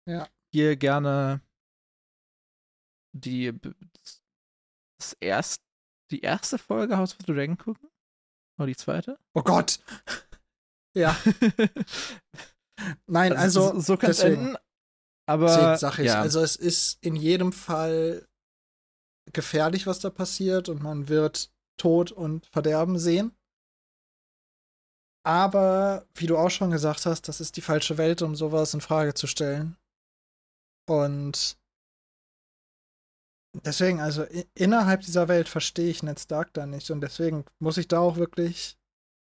Ja. 0.07 0.27
Hier 0.53 0.75
gerne 0.75 1.41
die 3.13 3.51
das 4.99 5.13
erst, 5.19 5.63
die 6.11 6.21
erste 6.21 6.57
Folge 6.57 6.97
House 6.97 7.13
of 7.13 7.25
the 7.25 7.33
Dragon 7.33 7.57
gucken. 7.57 7.89
Oder 8.57 8.67
die 8.67 8.75
zweite? 8.75 9.17
Oh 9.33 9.41
Gott. 9.41 9.79
Ja. 10.95 11.17
Nein, 13.07 13.33
also, 13.33 13.73
so, 13.73 13.79
so 13.79 13.97
kann 13.97 14.11
es 14.11 14.19
enden. 14.19 14.55
Aber 15.27 15.47
Deswegen 15.47 15.77
sag 15.77 15.99
ich, 15.99 16.07
ja. 16.07 16.21
also 16.21 16.41
es 16.41 16.55
ist 16.55 17.03
in 17.03 17.15
jedem 17.15 17.53
Fall 17.53 18.27
gefährlich, 19.33 19.87
was 19.87 19.99
da 19.99 20.09
passiert 20.09 20.69
und 20.69 20.81
man 20.81 21.07
wird 21.07 21.51
Tod 21.77 22.11
und 22.11 22.45
Verderben 22.47 22.97
sehen. 22.99 23.35
Aber 25.25 26.05
wie 26.15 26.27
du 26.27 26.37
auch 26.37 26.49
schon 26.49 26.71
gesagt 26.71 27.05
hast, 27.05 27.27
das 27.27 27.41
ist 27.41 27.57
die 27.57 27.61
falsche 27.61 27.97
Welt, 27.97 28.21
um 28.21 28.35
sowas 28.35 28.73
in 28.73 28.81
Frage 28.81 29.13
zu 29.13 29.27
stellen. 29.27 29.77
Und 30.87 31.57
deswegen, 33.63 33.99
also 33.99 34.23
innerhalb 34.55 35.01
dieser 35.01 35.27
Welt 35.27 35.49
verstehe 35.49 35.89
ich 35.89 36.03
Ned 36.03 36.19
Stark 36.19 36.53
da 36.53 36.65
nicht 36.65 36.89
und 36.89 37.01
deswegen 37.01 37.45
muss 37.59 37.77
ich 37.77 37.87
da 37.87 37.99
auch 37.99 38.17
wirklich, 38.17 38.77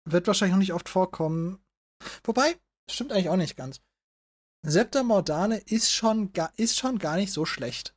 wird 0.06 0.28
wahrscheinlich 0.28 0.54
auch 0.54 0.60
nicht 0.60 0.74
oft 0.74 0.90
vorkommen. 0.90 1.64
Wobei, 2.24 2.58
stimmt 2.90 3.12
eigentlich 3.12 3.30
auch 3.30 3.36
nicht 3.36 3.58
ganz. 3.58 3.82
Septa 4.64 5.04
Mordane 5.04 5.58
ist 5.58 5.92
schon, 5.92 6.32
ist 6.56 6.78
schon 6.78 7.00
gar 7.00 7.16
nicht 7.16 7.34
so 7.34 7.46
schlecht. 7.46 7.96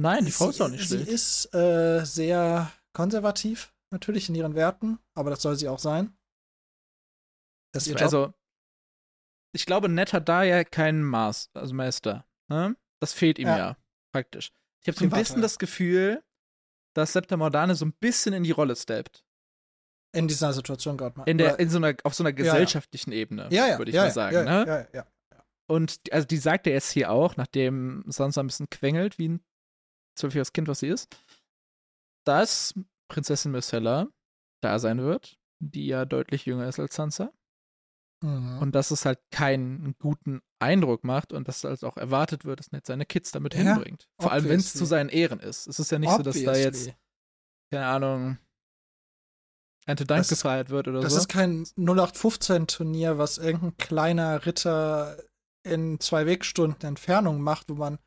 Nein, 0.00 0.24
die 0.24 0.30
Frau 0.32 0.46
sie, 0.46 0.50
ist 0.50 0.60
auch 0.62 0.68
nicht 0.68 0.88
Sie 0.88 0.96
schlecht. 0.96 1.10
ist 1.10 1.54
äh, 1.54 2.04
sehr 2.04 2.70
konservativ, 2.92 3.72
natürlich 3.92 4.28
in 4.28 4.34
ihren 4.34 4.54
Werten, 4.54 4.98
aber 5.14 5.30
das 5.30 5.42
soll 5.42 5.56
sie 5.56 5.68
auch 5.68 5.78
sein. 5.78 6.16
Das 7.72 7.84
ist 7.84 7.88
ihr 7.88 7.94
Job. 7.94 8.02
also, 8.02 8.34
ich 9.54 9.66
glaube, 9.66 9.88
Ned 9.88 10.12
hat 10.12 10.28
da 10.28 10.42
ja 10.42 10.64
keinen 10.64 11.02
Maß, 11.02 11.50
also 11.54 11.74
Meister. 11.74 12.24
Ne? 12.48 12.76
Das 13.00 13.12
fehlt 13.12 13.38
ihm 13.38 13.48
Ja. 13.48 13.56
ja, 13.58 13.76
praktisch. 14.12 14.52
Ich 14.82 14.88
habe 14.88 14.98
so 14.98 15.04
ein 15.04 15.10
bisschen 15.10 15.36
ja. 15.36 15.42
das 15.42 15.58
Gefühl, 15.58 16.22
dass 16.94 17.12
Septa 17.12 17.36
Mordane 17.36 17.74
so 17.74 17.84
ein 17.84 17.92
bisschen 17.92 18.32
in 18.32 18.42
die 18.42 18.50
Rolle 18.50 18.74
steppt. 18.76 19.24
in 20.12 20.26
dieser 20.26 20.52
Situation 20.52 20.96
gerade 20.96 21.16
mal. 21.18 21.24
In 21.28 21.38
der, 21.38 21.60
in 21.60 21.68
so 21.70 21.76
einer, 21.76 21.94
auf 22.02 22.14
so 22.14 22.24
einer 22.24 22.30
ja. 22.30 22.36
gesellschaftlichen 22.36 23.12
Ebene, 23.12 23.48
ja, 23.52 23.68
ja, 23.68 23.78
würde 23.78 23.90
ich 23.90 23.94
ja, 23.96 24.04
mal 24.04 24.10
sagen. 24.10 24.34
ja, 24.34 24.42
ne? 24.44 24.66
ja, 24.66 24.80
ja, 25.00 25.06
ja. 25.32 25.44
Und 25.68 26.06
die- 26.06 26.12
also 26.12 26.26
die 26.26 26.38
sagt 26.38 26.66
er 26.66 26.72
jetzt 26.72 26.90
hier 26.90 27.12
auch, 27.12 27.36
nachdem 27.36 28.02
Sansa 28.08 28.40
ein 28.42 28.48
bisschen 28.48 28.70
quengelt, 28.70 29.18
wie 29.18 29.28
ein 29.28 29.44
zwölfjähriges 30.20 30.52
Kind, 30.52 30.68
was 30.68 30.80
sie 30.80 30.88
ist, 30.88 31.08
dass 32.26 32.74
Prinzessin 33.08 33.52
Myrcella 33.52 34.06
da 34.62 34.78
sein 34.78 35.00
wird, 35.00 35.38
die 35.60 35.86
ja 35.86 36.04
deutlich 36.04 36.46
jünger 36.46 36.68
ist 36.68 36.78
als 36.78 36.94
Sansa. 36.94 37.32
Mhm. 38.22 38.58
Und 38.58 38.74
dass 38.74 38.90
es 38.90 39.04
halt 39.06 39.18
keinen 39.30 39.94
guten 39.98 40.42
Eindruck 40.60 41.04
macht 41.04 41.32
und 41.32 41.48
dass 41.48 41.64
halt 41.64 41.82
auch 41.84 41.96
erwartet 41.96 42.44
wird, 42.44 42.60
dass 42.60 42.70
Ned 42.70 42.84
seine 42.86 43.06
Kids 43.06 43.30
damit 43.32 43.54
Ja, 43.54 43.60
hinbringt. 43.62 44.08
Vor 44.20 44.30
allem, 44.30 44.44
wenn 44.44 44.58
es 44.60 44.66
obviously. 44.66 44.78
zu 44.78 44.84
seinen 44.84 45.08
Ehren 45.08 45.40
ist. 45.40 45.66
Es 45.66 45.78
ist 45.78 45.90
ja 45.90 45.98
nicht 45.98 46.12
so, 46.12 46.22
dass 46.22 46.34
da 46.42 46.54
jetzt, 46.54 46.80
Obviously. 46.80 46.94
keine 47.72 47.86
Ahnung, 47.86 48.38
Ernte 49.86 50.04
Dank 50.04 50.20
Das 50.20 50.28
gefeiert 50.28 50.68
wird 50.68 50.86
oder 50.88 51.00
Das 51.00 51.14
so. 51.14 51.20
ist 51.20 51.28
kein 51.28 51.64
0815-Turnier, 51.64 53.16
was 53.16 53.38
irgendein 53.38 53.76
kleiner 53.78 54.44
Ritter 54.44 55.16
in 55.62 55.98
zwei 56.00 56.26
Wegstunden 56.26 56.86
Entfernung 56.86 57.40
macht, 57.40 57.70
wo 57.70 57.74
man 57.74 57.98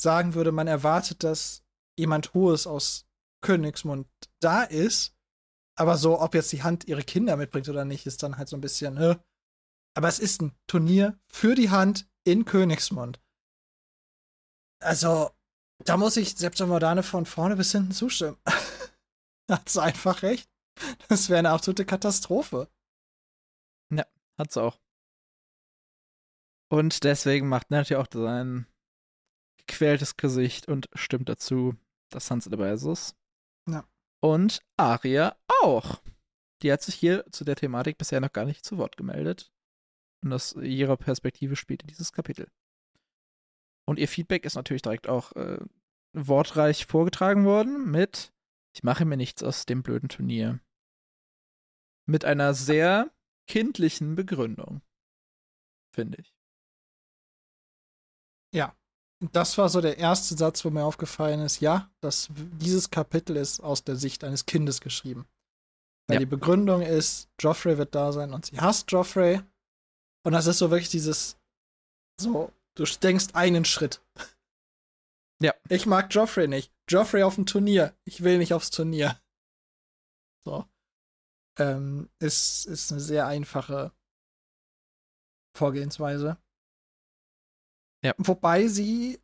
sagen 0.00 0.34
würde, 0.34 0.52
man 0.52 0.66
erwartet, 0.66 1.24
dass 1.24 1.64
jemand 1.98 2.34
Hohes 2.34 2.66
aus 2.66 3.06
Königsmund 3.42 4.08
da 4.40 4.62
ist. 4.62 5.14
Aber 5.78 5.96
so, 5.96 6.20
ob 6.20 6.34
jetzt 6.34 6.52
die 6.52 6.62
Hand 6.62 6.86
ihre 6.88 7.02
Kinder 7.02 7.36
mitbringt 7.36 7.68
oder 7.68 7.84
nicht, 7.84 8.06
ist 8.06 8.22
dann 8.22 8.38
halt 8.38 8.48
so 8.48 8.56
ein 8.56 8.60
bisschen, 8.60 8.96
äh. 8.96 9.16
Aber 9.94 10.08
es 10.08 10.18
ist 10.18 10.42
ein 10.42 10.54
Turnier 10.66 11.18
für 11.26 11.54
die 11.54 11.70
Hand 11.70 12.08
in 12.24 12.44
Königsmund. 12.44 13.20
Also, 14.82 15.30
da 15.84 15.96
muss 15.96 16.16
ich 16.16 16.36
Septa 16.36 16.66
Mordane 16.66 17.02
von 17.02 17.24
vorne 17.24 17.56
bis 17.56 17.72
hinten 17.72 17.92
zustimmen. 17.92 18.36
Hat's 19.50 19.78
einfach 19.78 20.22
recht. 20.22 20.50
Das 21.08 21.28
wäre 21.28 21.38
eine 21.38 21.50
absolute 21.50 21.86
Katastrophe. 21.86 22.68
hat 24.38 24.52
sie 24.52 24.62
auch. 24.62 24.78
Und 26.68 27.04
deswegen 27.04 27.48
macht 27.48 27.70
natürlich 27.70 27.96
auch 27.96 28.08
sein 28.12 28.66
gequältes 29.66 30.16
Gesicht 30.16 30.68
und 30.68 30.88
stimmt 30.94 31.28
dazu, 31.28 31.74
dass 32.10 32.26
Sansa 32.26 32.50
dabei 32.50 32.72
ist. 32.72 33.14
Ja. 33.68 33.84
Und 34.20 34.60
Arya 34.76 35.36
auch. 35.62 36.00
Die 36.62 36.72
hat 36.72 36.82
sich 36.82 36.94
hier 36.94 37.24
zu 37.30 37.44
der 37.44 37.56
Thematik 37.56 37.98
bisher 37.98 38.20
noch 38.20 38.32
gar 38.32 38.44
nicht 38.44 38.64
zu 38.64 38.78
Wort 38.78 38.96
gemeldet. 38.96 39.52
Und 40.22 40.32
aus 40.32 40.54
ihrer 40.54 40.96
Perspektive 40.96 41.56
spielt 41.56 41.88
dieses 41.88 42.12
Kapitel. 42.12 42.50
Und 43.86 43.98
ihr 43.98 44.08
Feedback 44.08 44.44
ist 44.44 44.56
natürlich 44.56 44.82
direkt 44.82 45.08
auch 45.08 45.32
äh, 45.32 45.58
wortreich 46.12 46.86
vorgetragen 46.86 47.44
worden 47.44 47.90
mit 47.90 48.32
Ich 48.74 48.82
mache 48.82 49.04
mir 49.04 49.16
nichts 49.16 49.42
aus 49.42 49.66
dem 49.66 49.82
blöden 49.82 50.08
Turnier. 50.08 50.60
Mit 52.06 52.24
einer 52.24 52.54
sehr 52.54 53.12
kindlichen 53.46 54.14
Begründung. 54.14 54.82
Finde 55.92 56.18
ich. 56.18 56.35
Das 59.32 59.56
war 59.56 59.68
so 59.68 59.80
der 59.80 59.96
erste 59.98 60.36
Satz, 60.36 60.64
wo 60.64 60.70
mir 60.70 60.84
aufgefallen 60.84 61.40
ist, 61.40 61.60
ja, 61.60 61.90
das, 62.00 62.28
dieses 62.30 62.90
Kapitel 62.90 63.36
ist 63.36 63.60
aus 63.60 63.82
der 63.82 63.96
Sicht 63.96 64.24
eines 64.24 64.44
Kindes 64.44 64.80
geschrieben. 64.80 65.26
Weil 66.06 66.16
Ja. 66.16 66.20
die 66.20 66.26
Begründung 66.26 66.82
ist, 66.82 67.28
Joffrey 67.40 67.78
wird 67.78 67.94
da 67.94 68.12
sein 68.12 68.32
und 68.32 68.46
sie 68.46 68.60
hasst 68.60 68.92
Joffrey. 68.92 69.40
Und 70.24 70.32
das 70.32 70.46
ist 70.46 70.58
so 70.58 70.70
wirklich 70.70 70.90
dieses, 70.90 71.38
so, 72.20 72.52
du 72.74 72.84
denkst 72.84 73.28
einen 73.34 73.64
Schritt. 73.64 74.02
Ja. 75.42 75.54
Ich 75.68 75.86
mag 75.86 76.14
Joffrey 76.14 76.48
nicht. 76.48 76.72
Joffrey 76.88 77.22
auf 77.22 77.34
dem 77.36 77.46
Turnier. 77.46 77.94
Ich 78.04 78.22
will 78.22 78.38
nicht 78.38 78.54
aufs 78.54 78.70
Turnier. 78.70 79.20
So. 80.46 80.64
Ähm, 81.58 82.08
ist, 82.18 82.66
ist 82.66 82.92
eine 82.92 83.00
sehr 83.00 83.26
einfache 83.26 83.92
Vorgehensweise. 85.56 86.36
Ja. 88.04 88.14
Wobei 88.18 88.68
sie 88.68 89.20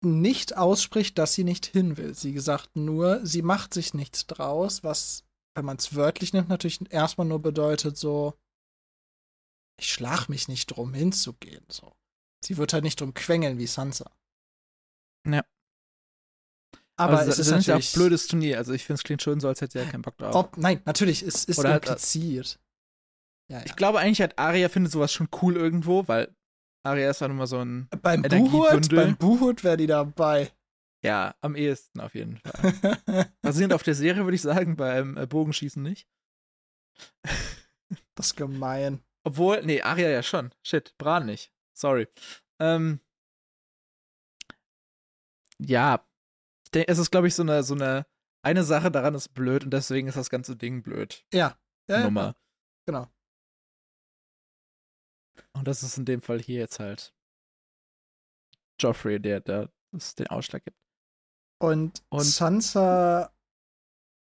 nicht 0.00 0.56
ausspricht, 0.56 1.18
dass 1.18 1.34
sie 1.34 1.44
nicht 1.44 1.66
hin 1.66 1.96
will. 1.96 2.14
Sie 2.14 2.32
gesagt 2.32 2.76
nur, 2.76 3.24
sie 3.26 3.42
macht 3.42 3.74
sich 3.74 3.94
nichts 3.94 4.26
draus, 4.26 4.84
was, 4.84 5.24
wenn 5.54 5.64
man 5.64 5.76
es 5.76 5.94
wörtlich 5.94 6.32
nimmt, 6.32 6.48
natürlich 6.48 6.80
erstmal 6.92 7.26
nur 7.26 7.42
bedeutet, 7.42 7.96
so, 7.96 8.38
ich 9.80 9.92
schlag 9.92 10.28
mich 10.28 10.48
nicht 10.48 10.66
drum 10.66 10.94
hinzugehen. 10.94 11.64
So. 11.68 11.92
Sie 12.44 12.56
wird 12.56 12.72
halt 12.72 12.84
nicht 12.84 13.00
drum 13.00 13.14
quengeln 13.14 13.58
wie 13.58 13.66
Sansa. 13.66 14.10
Ja. 15.26 15.44
Aber 16.96 17.18
also, 17.18 17.30
es 17.30 17.38
ist 17.38 17.50
das 17.50 17.66
ja 17.66 17.74
auch 17.74 17.78
natürlich. 17.78 17.94
ein 17.94 17.98
blödes 17.98 18.26
Turnier. 18.26 18.58
Also 18.58 18.72
ich 18.72 18.84
finde 18.84 18.98
es 18.98 19.04
klingt 19.04 19.22
schon 19.22 19.38
so, 19.38 19.48
als 19.48 19.60
hätte 19.60 19.78
sie 19.78 19.84
ja 19.84 19.90
keinen 19.90 20.02
Bock 20.02 20.16
drauf. 20.18 20.34
Ob, 20.34 20.56
nein, 20.56 20.82
natürlich, 20.84 21.22
es 21.22 21.44
ist 21.44 21.58
Oder 21.58 21.70
halt, 21.70 21.84
impliziert. 21.84 22.60
Ja, 23.50 23.58
ja. 23.58 23.66
Ich 23.66 23.76
glaube 23.76 24.00
eigentlich 24.00 24.20
hat 24.20 24.38
Arya 24.38 24.68
findet 24.68 24.92
sowas 24.92 25.12
schon 25.12 25.28
cool 25.40 25.56
irgendwo, 25.56 26.06
weil 26.08 26.34
Arya 26.82 27.10
ist 27.10 27.20
ja 27.20 27.28
nun 27.28 27.36
mal 27.36 27.46
so 27.46 27.58
ein, 27.58 27.88
beim. 28.02 28.22
Buhut, 28.22 28.88
beim 28.94 29.16
Buhut 29.16 29.64
wäre 29.64 29.76
die 29.76 29.86
dabei. 29.86 30.50
ja, 31.02 31.34
am 31.40 31.56
ehesten 31.56 32.00
auf 32.00 32.14
jeden 32.14 32.38
Fall. 32.38 33.32
Basierend 33.42 33.72
auf 33.72 33.82
der 33.82 33.94
Serie 33.94 34.24
würde 34.24 34.34
ich 34.34 34.42
sagen, 34.42 34.76
beim 34.76 35.16
äh, 35.16 35.26
Bogenschießen 35.26 35.82
nicht. 35.82 36.08
das 38.14 38.26
ist 38.26 38.36
gemein. 38.36 39.02
Obwohl, 39.24 39.62
nee, 39.64 39.82
Arya 39.82 40.08
ja 40.08 40.22
schon. 40.22 40.52
Shit, 40.62 40.96
Bran 40.98 41.26
nicht. 41.26 41.52
Sorry. 41.74 42.08
Ähm, 42.60 43.00
ja, 45.58 46.04
ich 46.64 46.70
denke, 46.70 46.92
es 46.92 46.98
ist, 46.98 47.10
glaube 47.10 47.28
ich, 47.28 47.34
so 47.34 47.42
eine, 47.42 47.62
so 47.62 47.74
eine, 47.74 48.06
eine 48.42 48.62
Sache 48.62 48.90
daran 48.90 49.14
ist 49.14 49.34
blöd 49.34 49.64
und 49.64 49.70
deswegen 49.70 50.08
ist 50.08 50.16
das 50.16 50.30
ganze 50.30 50.56
Ding 50.56 50.82
blöd. 50.82 51.24
Ja. 51.32 51.58
ja 51.88 52.04
Nummer. 52.04 52.36
Genau. 52.86 53.08
Und 55.52 55.66
das 55.68 55.82
ist 55.82 55.98
in 55.98 56.04
dem 56.04 56.22
Fall 56.22 56.40
hier 56.40 56.58
jetzt 56.60 56.78
halt 56.80 57.14
Joffrey, 58.80 59.20
der 59.20 59.40
da 59.40 59.68
den 59.92 60.26
Ausschlag 60.28 60.64
gibt. 60.64 60.76
Und, 61.60 62.02
Und- 62.10 62.22
Sansa. 62.24 63.32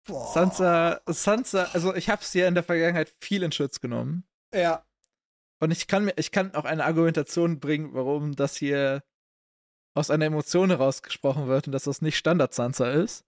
Boah. 0.05 0.33
Sansa, 0.33 1.01
Sansa, 1.05 1.63
also 1.73 1.93
ich 1.93 2.09
habe 2.09 2.21
es 2.23 2.33
ja 2.33 2.47
in 2.47 2.55
der 2.55 2.63
Vergangenheit 2.63 3.13
viel 3.21 3.43
in 3.43 3.51
Schutz 3.51 3.79
genommen. 3.79 4.23
Ja. 4.53 4.83
Und 5.61 5.69
ich 5.71 5.87
kann 5.87 6.05
mir, 6.05 6.13
ich 6.17 6.31
kann 6.31 6.55
auch 6.55 6.65
eine 6.65 6.85
Argumentation 6.85 7.59
bringen, 7.59 7.93
warum 7.93 8.35
das 8.35 8.55
hier 8.55 9.03
aus 9.93 10.09
einer 10.09 10.25
Emotion 10.25 10.69
herausgesprochen 10.69 11.47
wird 11.47 11.67
und 11.67 11.73
dass 11.73 11.83
das 11.83 12.01
nicht 12.01 12.17
Standard 12.17 12.53
Sansa 12.55 12.89
ist. 12.91 13.25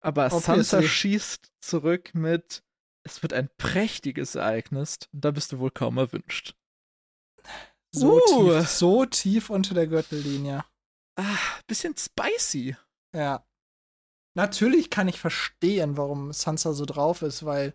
Aber 0.00 0.28
Sansa 0.30 0.76
Obviously. 0.78 0.88
schießt 0.88 1.52
zurück 1.60 2.14
mit, 2.14 2.62
es 3.04 3.22
wird 3.22 3.32
ein 3.32 3.48
prächtiges 3.56 4.34
Ereignis, 4.36 4.98
da 5.12 5.30
bist 5.32 5.50
du 5.52 5.58
wohl 5.58 5.70
kaum 5.70 5.96
erwünscht. 5.98 6.54
So, 7.94 8.16
Uh. 8.18 8.20
tief, 8.60 8.68
so 8.68 9.04
tief 9.06 9.50
unter 9.50 9.74
der 9.74 9.86
Gürtellinie. 9.86 10.64
Ah, 11.18 11.38
bisschen 11.66 11.94
spicy. 11.96 12.76
Ja. 13.14 13.44
Natürlich 14.34 14.88
kann 14.88 15.08
ich 15.08 15.20
verstehen, 15.20 15.98
warum 15.98 16.32
Sansa 16.32 16.72
so 16.72 16.86
drauf 16.86 17.20
ist, 17.20 17.44
weil 17.44 17.74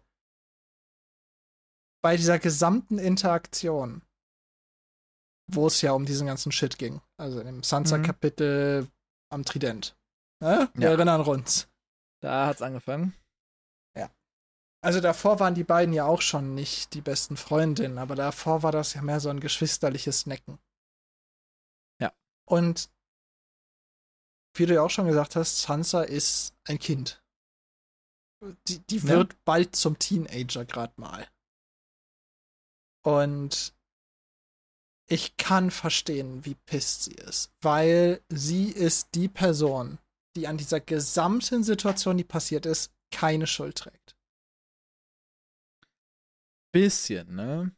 bei 2.03 2.17
dieser 2.17 2.39
gesamten 2.39 2.97
Interaktion, 2.97 4.01
wo 5.51 5.67
es 5.67 5.81
ja 5.81 5.91
um 5.91 6.05
diesen 6.07 6.25
ganzen 6.25 6.51
Shit 6.51 6.79
ging, 6.79 7.01
also 7.19 7.39
in 7.39 7.45
dem 7.45 7.63
Sansa-Kapitel 7.63 8.87
am 9.31 9.45
Trident, 9.45 9.95
ne? 10.41 10.69
wir 10.73 10.87
Ja. 10.89 10.93
erinnern 10.95 11.21
uns. 11.21 11.67
Da 12.23 12.47
hat's 12.47 12.63
angefangen. 12.63 13.13
Also 14.83 15.01
davor 15.01 15.39
waren 15.39 15.55
die 15.55 15.63
beiden 15.63 15.93
ja 15.93 16.05
auch 16.05 16.21
schon 16.21 16.53
nicht 16.53 16.93
die 16.93 17.01
besten 17.01 17.35
Freundinnen, 17.35 17.97
aber 17.97 18.15
davor 18.15 18.63
war 18.63 18.71
das 18.71 18.93
ja 18.93 19.01
mehr 19.01 19.19
so 19.19 19.29
ein 19.29 19.39
geschwisterliches 19.39 20.25
Necken. 20.27 20.59
Ja. 21.99 22.13
Und 22.47 22.89
wie 24.55 24.65
du 24.65 24.73
ja 24.75 24.81
auch 24.83 24.89
schon 24.89 25.07
gesagt 25.07 25.35
hast, 25.35 25.61
Sansa 25.61 26.01
ist 26.03 26.53
ein 26.67 26.79
Kind. 26.79 27.23
Die, 28.67 28.79
die 28.79 28.97
Ja. 28.97 29.07
wird 29.07 29.43
bald 29.45 29.75
zum 29.75 29.97
Teenager 29.97 30.65
gerade 30.65 30.93
mal. 30.97 31.27
Und 33.03 33.73
ich 35.09 35.37
kann 35.37 35.71
verstehen, 35.71 36.45
wie 36.45 36.55
pisst 36.55 37.03
sie 37.03 37.13
ist, 37.13 37.51
weil 37.61 38.21
sie 38.29 38.69
ist 38.69 39.15
die 39.15 39.29
Person, 39.29 39.97
die 40.35 40.47
an 40.47 40.57
dieser 40.57 40.81
gesamten 40.81 41.63
Situation, 41.63 42.17
die 42.17 42.25
passiert 42.25 42.65
ist, 42.65 42.91
keine 43.11 43.47
Schuld 43.47 43.77
trägt. 43.77 44.16
Bisschen, 46.73 47.35
ne? 47.35 47.75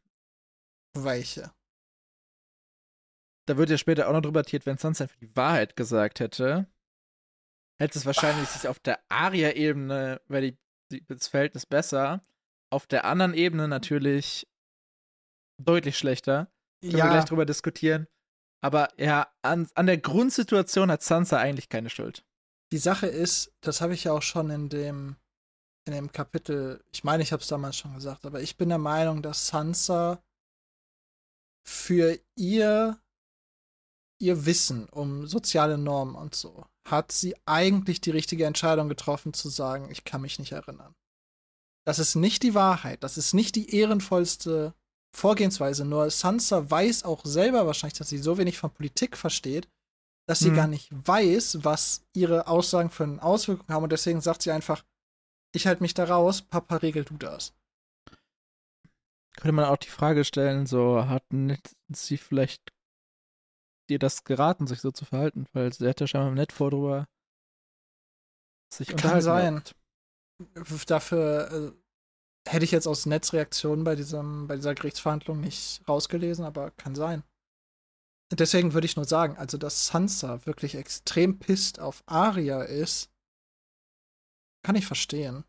Welche? 0.95 1.52
Da 3.47 3.58
wird 3.58 3.69
ja 3.69 3.78
später 3.78 4.08
auch 4.08 4.13
noch 4.13 4.21
drüber 4.21 4.41
debattiert, 4.41 4.65
wenn 4.65 4.78
Sansa 4.78 5.06
einfach 5.06 5.15
die 5.17 5.36
Wahrheit 5.36 5.75
gesagt 5.75 6.19
hätte, 6.19 6.67
hätte 7.80 7.97
es 7.97 8.06
wahrscheinlich 8.06 8.47
sich 8.49 8.67
auf 8.67 8.80
der 8.80 8.99
Aria-Ebene, 9.10 10.21
wäre 10.28 10.52
die- 10.52 10.58
die- 10.91 11.06
das 11.08 11.28
Verhältnis 11.28 11.65
besser. 11.65 12.23
Auf 12.71 12.86
der 12.86 13.06
anderen 13.06 13.34
Ebene 13.34 13.67
natürlich 13.67 14.47
deutlich 15.62 15.97
schlechter. 15.97 16.52
Können 16.82 16.93
wir 16.93 17.10
gleich 17.10 17.25
drüber 17.25 17.45
diskutieren. 17.45 18.08
Aber 18.62 18.89
ja, 18.97 19.34
an, 19.41 19.67
an 19.75 19.86
der 19.88 19.97
Grundsituation 19.97 20.91
hat 20.91 21.02
Sansa 21.02 21.38
eigentlich 21.39 21.69
keine 21.69 21.89
Schuld. 21.89 22.25
Die 22.71 22.78
Sache 22.78 23.08
ist, 23.08 23.52
das 23.62 23.82
habe 23.82 23.93
ich 23.93 24.04
ja 24.04 24.12
auch 24.12 24.21
schon 24.21 24.49
in 24.52 24.69
dem 24.69 25.15
in 25.89 26.06
dem 26.06 26.12
Kapitel, 26.12 26.84
ich 26.91 27.04
meine, 27.04 27.23
ich 27.23 27.32
habe 27.32 27.41
es 27.41 27.47
damals 27.47 27.75
schon 27.78 27.93
gesagt, 27.93 28.25
aber 28.25 28.41
ich 28.41 28.58
bin 28.58 28.69
der 28.69 28.78
Meinung, 28.78 29.21
dass 29.21 29.47
Sansa 29.47 30.23
für 31.67 32.19
ihr 32.36 32.99
ihr 34.21 34.45
Wissen 34.45 34.89
um 34.89 35.28
soziale 35.28 35.78
Normen 35.78 36.15
und 36.15 36.36
so 36.36 36.65
hat 36.86 37.12
sie 37.12 37.36
eigentlich 37.45 38.02
die 38.02 38.10
richtige 38.12 38.45
Entscheidung 38.45 38.89
getroffen 38.89 39.34
zu 39.34 39.47
sagen, 39.49 39.89
ich 39.91 40.04
kann 40.04 40.21
mich 40.21 40.39
nicht 40.39 40.52
erinnern. 40.52 40.93
Das 41.86 41.99
ist 41.99 42.15
nicht 42.15 42.43
die 42.43 42.54
Wahrheit, 42.54 43.04
das 43.04 43.17
ist 43.17 43.34
nicht 43.34 43.56
die 43.56 43.73
ehrenvollste 43.75 44.73
Vorgehensweise, 45.15 45.86
nur 45.86 46.10
Sansa 46.12 46.69
weiß 46.69 47.04
auch 47.04 47.23
selber 47.25 47.65
wahrscheinlich, 47.65 47.97
dass 47.97 48.10
sie 48.10 48.17
so 48.17 48.38
wenig 48.38 48.58
von 48.58 48.71
Politik 48.71 49.15
versteht, 49.17 49.69
dass 50.28 50.39
sie 50.39 50.52
Mhm. 50.52 50.56
gar 50.56 50.67
nicht 50.67 50.89
weiß, 50.91 51.63
was 51.63 52.04
ihre 52.13 52.47
Aussagen 52.47 52.89
für 52.89 53.06
eine 53.06 53.23
Auswirkung 53.23 53.67
haben 53.69 53.84
und 53.84 53.91
deswegen 53.91 54.21
sagt 54.21 54.41
sie 54.41 54.52
einfach, 54.52 54.84
ich 55.54 55.68
halte 55.68 55.82
mich 55.82 55.94
da 55.94 56.06
raus, 56.06 56.42
Papa, 56.42 56.78
regel 56.78 57.06
du 57.06 57.18
das. 57.18 57.54
Könnte 59.36 59.54
man 59.54 59.66
auch 59.66 59.78
die 59.78 59.90
Frage 59.90 60.26
stellen, 60.26 60.66
so 60.66 61.08
hat 61.08 61.24
nicht 61.32 61.76
sie 61.90 62.18
vielleicht 62.18 62.74
dir 63.90 64.00
das 64.00 64.24
geraten, 64.24 64.68
sich 64.68 64.82
so 64.82 64.92
zu 64.92 65.06
verhalten, 65.06 65.46
weil 65.54 65.74
sie 65.74 65.88
hat 65.88 66.00
ja 66.00 66.08
scheinbar 66.08 66.32
nett 66.32 66.52
vor 66.52 66.72
drüber 66.72 67.08
sich 68.72 68.96
Kann 68.96 69.22
sein. 69.22 69.64
Dafür 70.88 71.52
äh, 71.52 72.50
hätte 72.50 72.66
ich 72.66 72.72
jetzt 72.72 72.88
aus 72.88 73.06
Netzreaktionen 73.06 73.84
bei, 73.84 73.96
diesem, 73.96 74.48
bei 74.48 74.56
dieser 74.56 74.76
Gerichtsverhandlung 74.76 75.42
nicht 75.42 75.82
rausgelesen, 75.88 76.46
aber 76.46 76.72
kann 76.72 76.96
sein. 76.96 77.24
Deswegen 78.32 78.74
würde 78.74 78.86
ich 78.86 78.96
nur 78.96 79.06
sagen, 79.06 79.38
also 79.38 79.58
dass 79.58 79.88
Sansa 79.88 80.46
wirklich 80.46 80.76
extrem 80.76 81.40
pisst 81.40 81.80
auf 81.80 82.04
Arya 82.06 82.62
ist, 82.62 83.10
kann 84.63 84.76
ich 84.76 84.86
verstehen. 84.86 85.43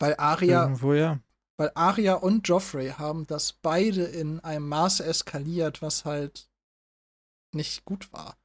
Weil 0.00 0.14
Arya 0.16 0.62
Irgendwo 0.62 0.94
ja. 0.94 1.20
Weil 1.58 1.72
Arya 1.74 2.14
und 2.14 2.46
Joffrey 2.46 2.90
haben 2.90 3.26
das 3.26 3.52
beide 3.52 4.04
in 4.04 4.38
einem 4.40 4.68
Maße 4.68 5.04
eskaliert, 5.04 5.82
was 5.82 6.04
halt 6.04 6.48
nicht 7.52 7.84
gut 7.84 8.12
war. 8.12 8.38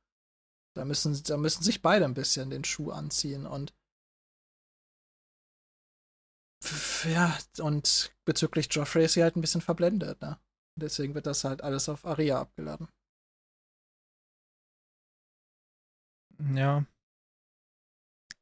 Da 0.75 0.85
müssen, 0.85 1.21
da 1.23 1.37
müssen 1.37 1.61
sich 1.61 1.83
beide 1.83 2.05
ein 2.05 2.15
bisschen 2.15 2.49
den 2.49 2.63
Schuh 2.63 2.91
anziehen 2.91 3.45
und 3.45 3.73
ja, 7.03 7.37
und 7.59 8.15
bezüglich 8.25 8.67
Joffrey 8.71 9.05
ist 9.05 9.13
sie 9.13 9.21
halt 9.23 9.35
ein 9.35 9.41
bisschen 9.41 9.61
verblendet, 9.61 10.21
ne? 10.21 10.39
Deswegen 10.79 11.13
wird 11.13 11.27
das 11.27 11.43
halt 11.43 11.61
alles 11.61 11.89
auf 11.89 12.05
Arya 12.05 12.39
abgeladen. 12.39 12.87
Ja. 16.39 16.85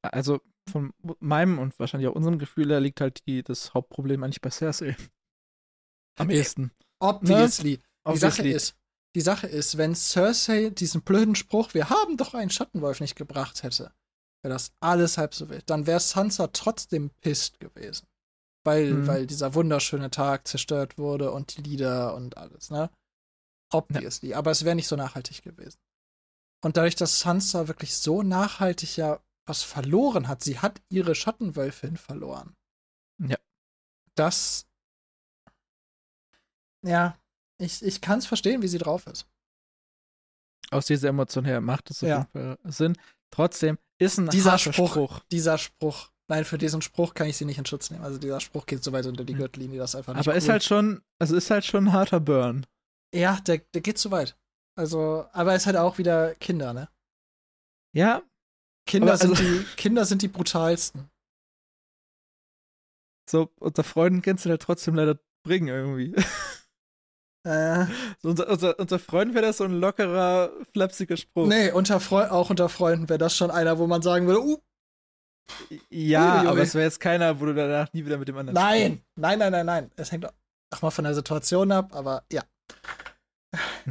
Also 0.03 0.39
von 0.71 0.93
meinem 1.19 1.60
und 1.60 1.77
wahrscheinlich 1.79 2.10
auch 2.10 2.15
unserem 2.15 2.39
Gefühl 2.39 2.69
her 2.69 2.79
liegt 2.79 3.01
halt 3.01 3.25
die, 3.27 3.43
das 3.43 3.73
Hauptproblem 3.73 4.23
eigentlich 4.23 4.41
bei 4.41 4.49
Cersei. 4.49 4.95
Am 6.17 6.29
ehesten. 6.29 6.71
Obviously. 6.99 7.81
Ne? 8.05 8.13
Die 8.13 8.17
Sache 8.17 8.47
ist, 8.47 8.75
die 9.15 9.21
Sache 9.21 9.47
ist, 9.47 9.77
wenn 9.77 9.95
Cersei 9.95 10.69
diesen 10.69 11.01
blöden 11.01 11.36
Spruch, 11.36 11.73
wir 11.73 11.89
haben 11.89 12.17
doch 12.17 12.34
einen 12.34 12.49
Schattenwolf 12.49 13.01
nicht 13.01 13.15
gebracht 13.15 13.63
hätte, 13.63 13.93
wäre 14.41 14.53
das 14.53 14.71
alles 14.79 15.17
halb 15.17 15.34
so 15.34 15.49
wild. 15.49 15.69
Dann 15.69 15.86
wäre 15.86 15.99
Sansa 15.99 16.47
trotzdem 16.47 17.12
pisst 17.21 17.60
gewesen. 17.60 18.07
Weil, 18.63 18.93
mhm. 18.93 19.07
weil 19.07 19.27
dieser 19.27 19.55
wunderschöne 19.55 20.12
Tag 20.12 20.47
zerstört 20.47 20.99
wurde 20.99 21.31
und 21.31 21.57
die 21.57 21.63
Lieder 21.63 22.13
und 22.13 22.38
alles, 22.38 22.69
ne? 22.69 22.91
Obviously. 23.73 24.29
Ja. 24.29 24.38
Aber 24.38 24.51
es 24.51 24.63
wäre 24.63 24.75
nicht 24.75 24.88
so 24.88 24.95
nachhaltig 24.95 25.41
gewesen. 25.41 25.79
Und 26.63 26.77
dadurch, 26.77 26.95
dass 26.95 27.19
Sansa 27.19 27.67
wirklich 27.67 27.95
so 27.95 28.21
nachhaltig 28.21 28.97
ja 28.97 29.19
was 29.51 29.63
verloren 29.63 30.29
hat, 30.29 30.41
sie 30.41 30.59
hat 30.59 30.81
ihre 30.87 31.13
Schattenwölfin 31.13 31.97
verloren. 31.97 32.55
Ja. 33.19 33.35
Das. 34.15 34.65
Ja, 36.87 37.17
ich, 37.57 37.83
ich 37.83 37.99
kann 37.99 38.19
es 38.19 38.25
verstehen, 38.25 38.61
wie 38.61 38.69
sie 38.69 38.77
drauf 38.77 39.07
ist. 39.07 39.27
Aus 40.71 40.85
dieser 40.85 41.09
Emotion 41.09 41.43
her 41.43 41.59
macht 41.59 41.91
es 41.91 42.01
auf 42.01 42.07
ja. 42.07 42.19
jeden 42.19 42.31
Fall 42.31 42.71
Sinn. 42.71 42.97
Trotzdem 43.29 43.77
ist 43.99 44.17
ein 44.19 44.29
dieser 44.29 44.57
Spruch, 44.57 44.91
Spruch, 44.91 45.19
Dieser 45.31 45.57
Spruch. 45.57 46.11
Nein, 46.29 46.45
für 46.45 46.57
diesen 46.57 46.81
Spruch 46.81 47.13
kann 47.13 47.27
ich 47.27 47.35
sie 47.35 47.43
nicht 47.43 47.57
in 47.57 47.65
Schutz 47.65 47.91
nehmen. 47.91 48.05
Also 48.05 48.17
dieser 48.19 48.39
Spruch 48.39 48.65
geht 48.65 48.81
so 48.85 48.93
weit 48.93 49.05
unter 49.05 49.25
die 49.25 49.33
hm. 49.33 49.39
Gürtellinie, 49.39 49.79
das 49.79 49.95
einfach 49.95 50.13
nicht 50.13 50.25
Aber 50.25 50.31
cool. 50.31 50.37
ist 50.37 50.47
halt 50.47 50.63
schon, 50.63 51.03
also 51.19 51.35
ist 51.35 51.51
halt 51.51 51.65
schon 51.65 51.87
ein 51.89 51.91
harter 51.91 52.21
Burn. 52.21 52.65
Ja, 53.13 53.41
der, 53.41 53.57
der 53.73 53.81
geht 53.81 53.97
zu 53.97 54.11
weit. 54.11 54.37
Also, 54.77 55.27
aber 55.33 55.51
er 55.51 55.57
ist 55.57 55.65
halt 55.65 55.75
auch 55.75 55.97
wieder 55.97 56.35
Kinder, 56.35 56.73
ne? 56.73 56.87
Ja. 57.93 58.23
Kinder, 58.91 59.15
sind, 59.15 59.30
also, 59.32 59.41
die, 59.41 59.63
Kinder 59.77 60.04
sind 60.04 60.21
die 60.21 60.27
brutalsten. 60.27 61.10
So, 63.30 63.49
unter 63.60 63.86
Freunden 63.86 64.21
kannst 64.21 64.43
du 64.43 64.49
halt 64.49 64.62
trotzdem 64.62 64.95
leider 64.95 65.17
bringen 65.43 65.69
irgendwie. 65.69 66.15
Äh. 67.43 67.88
So 68.19 68.30
unter, 68.30 68.47
unter, 68.47 68.77
unter 68.77 68.99
Freunden 68.99 69.34
wäre 69.34 69.47
das 69.47 69.58
so 69.58 69.63
ein 69.63 69.71
lockerer, 69.71 70.51
flapsiger 70.73 71.17
Spruch. 71.17 71.47
Nee, 71.47 71.71
unter 71.71 71.99
Freu 71.99 72.27
auch 72.27 72.51
unter 72.51 72.69
Freunden 72.69 73.10
wäre 73.10 73.17
das 73.17 73.36
schon 73.36 73.49
einer, 73.49 73.80
wo 73.80 73.88
man 73.88 74.04
sagen 74.04 74.27
würde, 74.27 74.43
uh. 74.43 74.60
Ja, 75.89 76.43
aber 76.43 76.60
es 76.60 76.75
wäre 76.75 76.84
jetzt 76.84 76.99
keiner, 76.99 77.41
wo 77.41 77.47
du 77.47 77.56
danach 77.56 77.91
nie 77.93 78.06
wieder 78.06 78.19
mit 78.19 78.27
dem 78.27 78.38
anderen 78.38 78.54
Nein, 78.54 79.01
nein, 79.15 79.39
nein, 79.39 79.51
nein, 79.54 79.65
nein. 79.65 79.91
Es 79.95 80.12
hängt 80.12 80.27
auch 80.27 80.82
mal 80.84 80.91
von 80.91 81.04
der 81.04 81.15
Situation 81.15 81.71
ab, 81.71 81.95
aber 81.95 82.25
ja. 82.32 82.43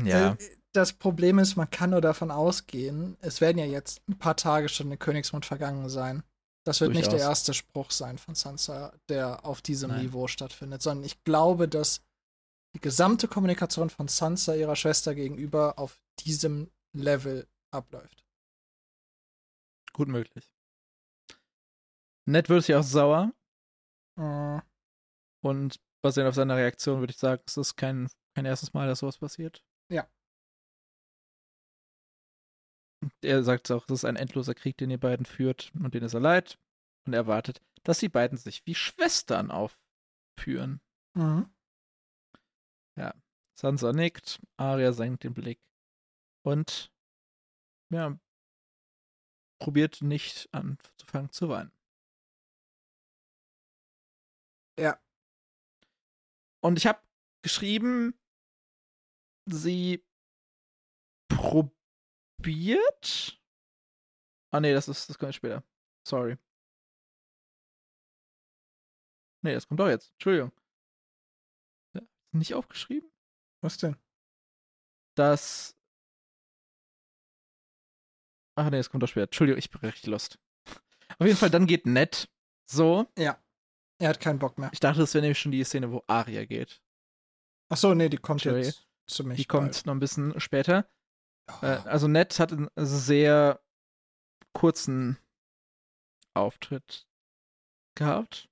Ja. 0.05 0.37
Das 0.73 0.93
Problem 0.93 1.39
ist, 1.39 1.57
man 1.57 1.69
kann 1.69 1.91
nur 1.91 2.01
davon 2.01 2.31
ausgehen, 2.31 3.17
es 3.21 3.41
werden 3.41 3.59
ja 3.59 3.65
jetzt 3.65 4.09
ein 4.09 4.19
paar 4.19 4.37
Tage 4.37 4.69
schon 4.69 4.91
in 4.93 4.99
Königsmund 4.99 5.45
vergangen 5.45 5.89
sein. 5.89 6.23
Das 6.65 6.81
wird 6.81 6.91
Durchaus. 6.91 7.13
nicht 7.13 7.13
der 7.13 7.29
erste 7.29 7.55
Spruch 7.55 7.91
sein 7.91 8.19
von 8.19 8.35
Sansa, 8.35 8.93
der 9.09 9.45
auf 9.45 9.63
diesem 9.63 9.91
Nein. 9.91 10.03
Niveau 10.03 10.29
stattfindet, 10.29 10.83
sondern 10.83 11.05
ich 11.05 11.25
glaube, 11.25 11.67
dass 11.67 12.03
die 12.77 12.81
gesamte 12.81 13.27
Kommunikation 13.27 13.91
von 13.91 14.09
Sansa 14.09 14.55
ihrer 14.55 14.77
Schwester 14.77 15.15
gegenüber 15.15 15.79
auf 15.79 16.01
diesem 16.21 16.71
Level 16.93 17.49
abläuft. 17.73 18.25
Gut 19.93 20.09
möglich. 20.09 20.53
Ned 22.27 22.49
wird 22.49 22.65
sich 22.65 22.77
auch 22.77 22.83
sauer. 22.83 23.33
Uh. 24.17 24.61
Und 25.43 25.81
basierend 26.03 26.29
auf 26.29 26.35
seiner 26.35 26.57
Reaktion 26.57 27.01
würde 27.01 27.13
ich 27.13 27.19
sagen, 27.19 27.43
es 27.47 27.57
ist 27.57 27.77
kein, 27.77 28.09
kein 28.35 28.45
erstes 28.45 28.73
Mal, 28.73 28.87
dass 28.87 29.01
sowas 29.01 29.19
passiert. 29.19 29.65
Ja. 29.91 30.07
Er 33.23 33.43
sagt 33.43 33.71
auch, 33.71 33.85
es 33.87 33.91
ist 33.91 34.05
ein 34.05 34.17
endloser 34.17 34.55
Krieg, 34.55 34.77
den 34.77 34.91
ihr 34.91 35.01
beiden 35.01 35.25
führt 35.25 35.73
und 35.75 35.95
den 35.95 36.03
ist 36.03 36.15
er 36.15 36.21
leid. 36.21 36.59
Und 37.07 37.15
er 37.15 37.21
erwartet, 37.21 37.63
dass 37.83 37.99
die 37.99 38.09
beiden 38.09 38.37
sich 38.37 38.65
wie 38.67 38.75
Schwestern 38.75 39.51
aufführen. 39.51 40.81
Mhm. 41.15 41.51
Ja, 42.97 43.15
Sansa 43.59 43.93
nickt, 43.93 44.41
Arya 44.59 44.93
senkt 44.93 45.25
den 45.25 45.35
Blick 45.35 45.61
und 46.43 46.93
ja, 47.91 48.19
probiert 49.59 50.03
nicht 50.03 50.49
anzufangen 50.53 51.31
zu 51.31 51.49
weinen. 51.49 51.73
Ja. 54.79 55.01
Und 56.63 56.79
ich 56.79 56.87
habe 56.87 57.01
geschrieben, 57.43 58.15
sie 59.47 60.05
probiert. 61.29 61.80
Ah 64.53 64.61
nee, 64.61 64.73
das 64.73 64.89
ist 64.89 65.09
das 65.09 65.19
kommt 65.19 65.35
später. 65.35 65.63
Sorry. 66.07 66.37
Nee, 69.43 69.55
das 69.55 69.67
kommt 69.67 69.81
doch 69.81 69.89
jetzt. 69.89 70.13
Entschuldigung 70.13 70.53
nicht 72.33 72.55
aufgeschrieben? 72.55 73.11
Was 73.63 73.79
denn? 73.79 73.97
Dass. 75.17 75.77
Ach 78.57 78.71
nee, 78.71 78.79
es 78.79 78.91
kommt 78.91 79.03
doch 79.03 79.09
später. 79.09 79.25
Entschuldigung, 79.25 79.59
ich 79.59 79.71
bin 79.71 79.81
richtig 79.81 80.07
lost. 80.07 80.39
Auf 81.19 81.27
jeden 81.27 81.37
Fall, 81.37 81.51
dann 81.51 81.67
geht 81.67 81.87
Ned 81.87 82.29
so. 82.67 83.07
Ja. 83.19 83.43
Er 83.99 84.09
hat 84.09 84.21
keinen 84.21 84.39
Bock 84.39 84.59
mehr. 84.59 84.71
Ich 84.73 84.81
dachte, 84.81 85.01
das 85.01 85.13
wäre 85.13 85.23
nämlich 85.23 85.39
schon 85.39 85.53
die 85.53 85.63
Szene, 85.65 85.93
wo 85.93 86.03
Aria 86.07 86.45
geht. 86.47 86.81
Ach 87.69 87.77
so, 87.77 87.95
nee, 87.95 88.09
die 88.09 88.17
kommt 88.17 88.43
jetzt 88.45 88.89
zu 89.07 89.25
mich. 89.25 89.37
Die 89.37 89.45
kommt 89.45 89.73
bald. 89.73 89.87
noch 89.87 89.95
ein 89.95 90.01
bisschen 90.01 90.41
später. 90.41 90.89
Oh. 91.63 91.67
Also 91.67 92.09
Ned 92.09 92.39
hat 92.39 92.53
einen 92.53 92.69
sehr 92.77 93.61
kurzen 94.53 95.19
Auftritt 96.35 97.07
gehabt. 97.95 98.49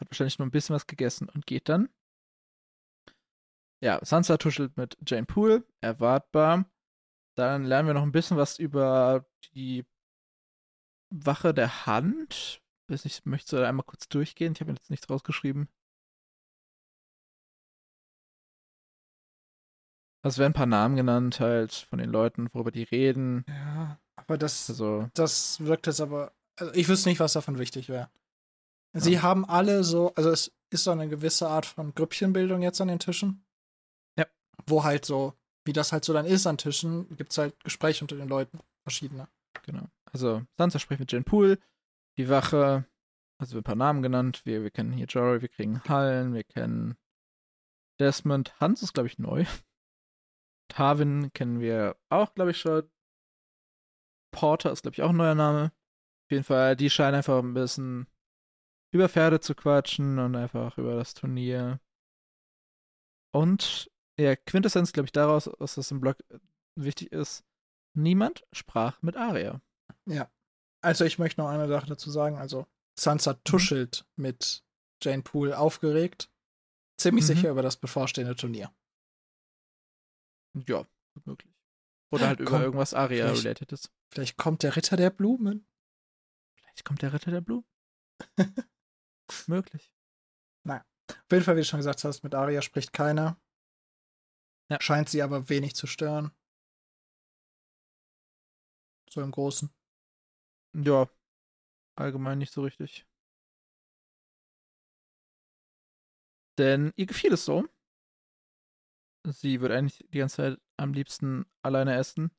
Hat 0.00 0.10
wahrscheinlich 0.10 0.38
nur 0.38 0.46
ein 0.46 0.52
bisschen 0.52 0.74
was 0.74 0.86
gegessen 0.86 1.28
und 1.28 1.46
geht 1.46 1.68
dann. 1.68 1.88
Ja, 3.82 3.98
Sansa 4.04 4.36
tuschelt 4.36 4.76
mit 4.76 4.96
Jane 5.06 5.26
Poole, 5.26 5.66
erwartbar. 5.80 6.70
Dann 7.36 7.64
lernen 7.64 7.88
wir 7.88 7.94
noch 7.94 8.02
ein 8.02 8.12
bisschen 8.12 8.36
was 8.36 8.58
über 8.58 9.26
die 9.54 9.84
Wache 11.10 11.52
der 11.52 11.86
Hand. 11.86 12.62
Ich 12.88 13.24
möchte 13.24 13.66
einmal 13.66 13.86
kurz 13.86 14.08
durchgehen. 14.08 14.52
Ich 14.52 14.60
habe 14.60 14.72
jetzt 14.72 14.90
nichts 14.90 15.08
rausgeschrieben. 15.08 15.68
Also 20.22 20.38
werden 20.38 20.52
ein 20.52 20.54
paar 20.54 20.66
Namen 20.66 20.96
genannt, 20.96 21.40
halt, 21.40 21.72
von 21.72 21.98
den 21.98 22.10
Leuten, 22.10 22.48
worüber 22.52 22.70
die 22.70 22.84
reden. 22.84 23.44
Ja, 23.48 23.98
aber 24.16 24.38
das, 24.38 24.70
also, 24.70 25.08
das 25.14 25.64
wirkt 25.64 25.86
jetzt 25.86 26.00
aber. 26.00 26.32
Also 26.56 26.72
ich 26.74 26.88
wüsste 26.88 27.08
nicht, 27.08 27.20
was 27.20 27.32
davon 27.32 27.58
wichtig 27.58 27.88
wäre. 27.88 28.08
Sie 28.94 29.14
ja. 29.14 29.22
haben 29.22 29.44
alle 29.44 29.84
so, 29.84 30.12
also 30.14 30.30
es 30.30 30.52
ist 30.70 30.84
so 30.84 30.90
eine 30.90 31.08
gewisse 31.08 31.48
Art 31.48 31.66
von 31.66 31.94
Grüppchenbildung 31.94 32.62
jetzt 32.62 32.80
an 32.80 32.88
den 32.88 32.98
Tischen 32.98 33.44
wo 34.66 34.84
halt 34.84 35.04
so, 35.04 35.34
wie 35.64 35.72
das 35.72 35.92
halt 35.92 36.04
so 36.04 36.12
dann 36.12 36.26
ist 36.26 36.46
an 36.46 36.58
Tischen, 36.58 37.16
gibt 37.16 37.32
es 37.32 37.38
halt 37.38 37.62
Gespräche 37.64 38.04
unter 38.04 38.16
den 38.16 38.28
Leuten, 38.28 38.60
verschiedene. 38.82 39.28
Genau. 39.64 39.86
Also 40.12 40.42
Sansa 40.58 40.78
spricht 40.78 41.00
mit 41.00 41.12
Jen 41.12 41.24
Poole, 41.24 41.58
die 42.16 42.28
Wache, 42.28 42.84
also 43.38 43.56
ein 43.56 43.64
paar 43.64 43.76
Namen 43.76 44.02
genannt. 44.02 44.42
Wir, 44.44 44.62
wir 44.62 44.70
kennen 44.70 44.92
hier 44.92 45.06
Jory, 45.06 45.42
wir 45.42 45.48
kriegen 45.48 45.82
Hallen, 45.88 46.34
wir 46.34 46.44
kennen 46.44 46.96
Desmond. 47.98 48.58
Hans 48.60 48.82
ist, 48.82 48.92
glaube 48.92 49.08
ich, 49.08 49.18
neu. 49.18 49.44
Tarvin 50.72 51.32
kennen 51.34 51.60
wir 51.60 51.96
auch, 52.08 52.34
glaube 52.34 52.52
ich, 52.52 52.58
schon. 52.58 52.88
Porter 54.32 54.72
ist, 54.72 54.82
glaube 54.82 54.94
ich, 54.94 55.02
auch 55.02 55.10
ein 55.10 55.16
neuer 55.16 55.34
Name. 55.34 55.66
Auf 56.24 56.30
jeden 56.30 56.44
Fall, 56.44 56.76
die 56.76 56.88
scheinen 56.88 57.16
einfach 57.16 57.38
ein 57.38 57.52
bisschen 57.52 58.06
über 58.90 59.10
Pferde 59.10 59.40
zu 59.40 59.54
quatschen 59.54 60.18
und 60.18 60.34
einfach 60.34 60.78
über 60.78 60.94
das 60.94 61.12
Turnier. 61.12 61.78
Und 63.34 63.90
ja, 64.18 64.34
Quintessenz, 64.34 64.92
glaube 64.92 65.06
ich, 65.06 65.12
daraus, 65.12 65.50
was 65.58 65.74
das 65.74 65.90
im 65.90 66.00
Blog 66.00 66.16
wichtig 66.74 67.12
ist, 67.12 67.44
niemand 67.94 68.44
sprach 68.52 69.02
mit 69.02 69.16
Aria. 69.16 69.60
Ja. 70.06 70.30
Also 70.80 71.04
ich 71.04 71.18
möchte 71.18 71.40
noch 71.40 71.48
eine 71.48 71.68
Sache 71.68 71.86
dazu 71.86 72.10
sagen. 72.10 72.38
Also 72.38 72.66
Sansa 72.98 73.34
mhm. 73.34 73.44
tuschelt 73.44 74.06
mhm. 74.16 74.22
mit 74.22 74.64
Jane 75.02 75.22
Poole 75.22 75.58
aufgeregt. 75.58 76.30
Ziemlich 76.96 77.24
mhm. 77.24 77.34
sicher 77.34 77.50
über 77.50 77.62
das 77.62 77.76
bevorstehende 77.76 78.36
Turnier. 78.36 78.72
Ja, 80.54 80.86
gut 81.14 81.26
möglich. 81.26 81.54
Oder 82.10 82.28
halt 82.28 82.40
über 82.40 82.60
irgendwas 82.60 82.92
Aria-related 82.94 83.72
ist. 83.72 83.90
Vielleicht 84.10 84.36
kommt 84.36 84.62
der 84.62 84.76
Ritter 84.76 84.96
der 84.96 85.10
Blumen. 85.10 85.66
Vielleicht 86.54 86.84
kommt 86.84 87.02
der 87.02 87.12
Ritter 87.12 87.30
der 87.30 87.40
Blumen. 87.40 87.66
möglich. 89.46 89.92
Naja. 90.64 90.84
Auf 91.08 91.30
jeden 91.30 91.44
Fall, 91.44 91.56
wie 91.56 91.60
du 91.60 91.64
schon 91.64 91.78
gesagt 91.78 92.04
hast, 92.04 92.22
mit 92.22 92.34
Arya 92.34 92.60
spricht 92.62 92.92
keiner. 92.92 93.40
Ja. 94.70 94.80
Scheint 94.80 95.08
sie 95.08 95.22
aber 95.22 95.48
wenig 95.48 95.74
zu 95.74 95.86
stören. 95.86 96.32
So 99.10 99.20
im 99.20 99.30
Großen. 99.30 99.70
Ja, 100.74 101.08
allgemein 101.96 102.38
nicht 102.38 102.52
so 102.52 102.62
richtig. 102.62 103.06
Denn 106.58 106.92
ihr 106.96 107.06
gefiel 107.06 107.32
es 107.32 107.44
so. 107.44 107.66
Sie 109.24 109.60
wird 109.60 109.72
eigentlich 109.72 110.04
die 110.10 110.18
ganze 110.18 110.36
Zeit 110.36 110.60
am 110.76 110.92
liebsten 110.92 111.46
alleine 111.62 111.96
essen. 111.96 112.30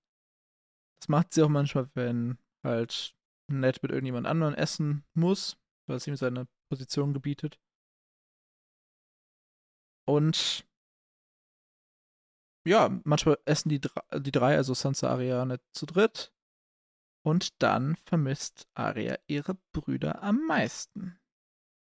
Das 1.00 1.08
macht 1.08 1.34
sie 1.34 1.44
auch 1.44 1.50
manchmal, 1.50 1.90
wenn 1.96 2.38
halt 2.64 3.16
nett 3.50 3.82
mit 3.84 3.92
irgendjemand 3.92 4.28
anderem 4.28 4.54
essen 4.54 5.06
muss, 5.14 5.58
weil 5.88 5.98
es 5.98 6.08
ihm 6.08 6.16
seine 6.16 6.48
Position 6.70 7.14
gebietet. 7.14 7.60
Und 10.06 10.66
ja, 12.66 12.90
manchmal 13.04 13.38
essen 13.46 13.70
die, 13.70 13.80
die 13.80 14.32
drei, 14.32 14.56
also 14.56 14.74
Sansa, 14.74 15.10
Arya, 15.10 15.46
nicht 15.46 15.64
zu 15.74 15.86
dritt. 15.86 16.34
Und 17.26 17.62
dann 17.62 17.96
vermisst 17.96 18.68
Arya 18.74 19.18
ihre 19.28 19.56
Brüder 19.72 20.24
am 20.24 20.46
meisten. 20.46 21.20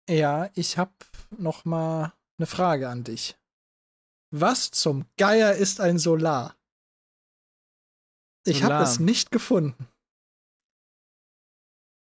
Ja, 0.10 0.50
ich 0.54 0.78
habe 0.78 0.94
noch 1.38 1.66
mal 1.66 2.14
eine 2.38 2.46
Frage 2.46 2.90
an 2.90 3.04
dich. 3.04 3.38
Was 4.32 4.72
zum 4.72 5.06
Geier 5.18 5.54
ist 5.56 5.80
ein 5.80 5.98
Solar? 5.98 6.56
Ich 8.46 8.64
habe 8.64 8.84
es 8.84 9.00
nicht 9.00 9.32
gefunden. 9.32 9.88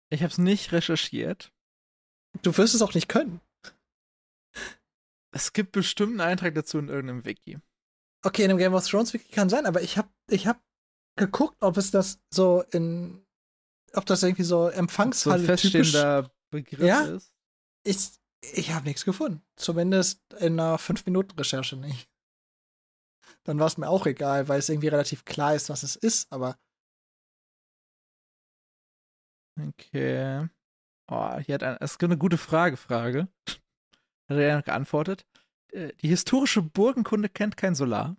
Ich 0.09 0.21
habe 0.21 0.31
es 0.31 0.37
nicht 0.37 0.71
recherchiert. 0.71 1.51
Du 2.41 2.55
wirst 2.57 2.75
es 2.75 2.81
auch 2.81 2.93
nicht 2.93 3.07
können. 3.09 3.41
Es 5.33 5.53
gibt 5.53 5.71
bestimmt 5.71 6.11
einen 6.11 6.21
Eintrag 6.21 6.55
dazu 6.55 6.77
in 6.79 6.89
irgendeinem 6.89 7.25
Wiki. 7.25 7.59
Okay, 8.23 8.43
in 8.43 8.49
dem 8.49 8.57
Game 8.57 8.73
of 8.73 8.87
Thrones 8.87 9.13
Wiki 9.13 9.31
kann 9.31 9.49
sein, 9.49 9.65
aber 9.65 9.81
ich 9.81 9.97
habe 9.97 10.09
ich 10.29 10.47
hab 10.47 10.61
geguckt, 11.17 11.57
ob 11.61 11.77
es 11.77 11.91
das 11.91 12.19
so 12.29 12.61
in 12.71 13.25
ob 13.93 14.05
das 14.05 14.23
irgendwie 14.23 14.43
so 14.43 14.65
So 14.65 14.71
ein 14.71 14.79
Empfangshalle 14.79 15.43
typisch 15.43 15.71
feststehender 15.71 16.31
Begriff 16.49 16.79
Ja? 16.81 17.01
ist. 17.03 17.33
ist. 17.85 18.20
Ich 18.41 18.71
habe 18.71 18.85
nichts 18.85 19.05
gefunden. 19.05 19.43
Zumindest 19.55 20.21
in 20.39 20.59
einer 20.59 20.77
5-Minuten-Recherche 20.77 21.77
nicht. 21.77 22.09
Dann 23.43 23.59
war 23.59 23.67
es 23.67 23.77
mir 23.77 23.89
auch 23.89 24.05
egal, 24.05 24.47
weil 24.47 24.59
es 24.59 24.69
irgendwie 24.69 24.87
relativ 24.87 25.25
klar 25.25 25.55
ist, 25.55 25.69
was 25.69 25.83
es 25.83 25.95
ist, 25.95 26.31
aber 26.31 26.57
Okay. 29.59 30.47
Oh, 31.09 31.37
hier 31.39 31.55
hat 31.55 31.63
ein, 31.63 31.77
es 31.81 31.97
gibt 31.97 32.11
eine 32.11 32.17
gute 32.17 32.37
Frage, 32.37 32.77
Frage. 32.77 33.27
Hat 33.47 34.37
er 34.37 34.47
ja 34.47 34.61
geantwortet. 34.61 35.25
Äh, 35.71 35.93
Die 36.01 36.07
historische 36.07 36.61
Burgenkunde 36.61 37.29
kennt 37.29 37.57
kein 37.57 37.75
Solar. 37.75 38.15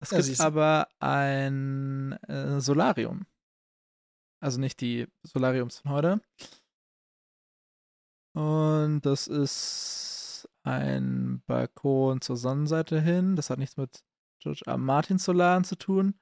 Es 0.00 0.10
Ja, 0.10 0.16
gibt 0.16 0.26
siehst 0.26 0.40
aber 0.40 0.88
ein 0.98 2.12
äh, 2.26 2.60
Solarium. 2.60 3.26
Also 4.42 4.58
nicht 4.58 4.80
die 4.80 5.06
Solariums 5.22 5.80
von 5.80 5.90
heute. 5.92 6.20
Und 8.34 9.02
das 9.02 9.26
ist 9.28 10.48
ein 10.62 11.42
Balkon 11.46 12.20
zur 12.20 12.36
Sonnenseite 12.36 13.00
hin. 13.00 13.36
Das 13.36 13.50
hat 13.50 13.58
nichts 13.58 13.76
mit 13.76 14.02
George 14.40 14.62
R. 14.66 14.78
Martin 14.78 15.18
Solaren 15.18 15.64
zu 15.64 15.76
tun. 15.76 16.14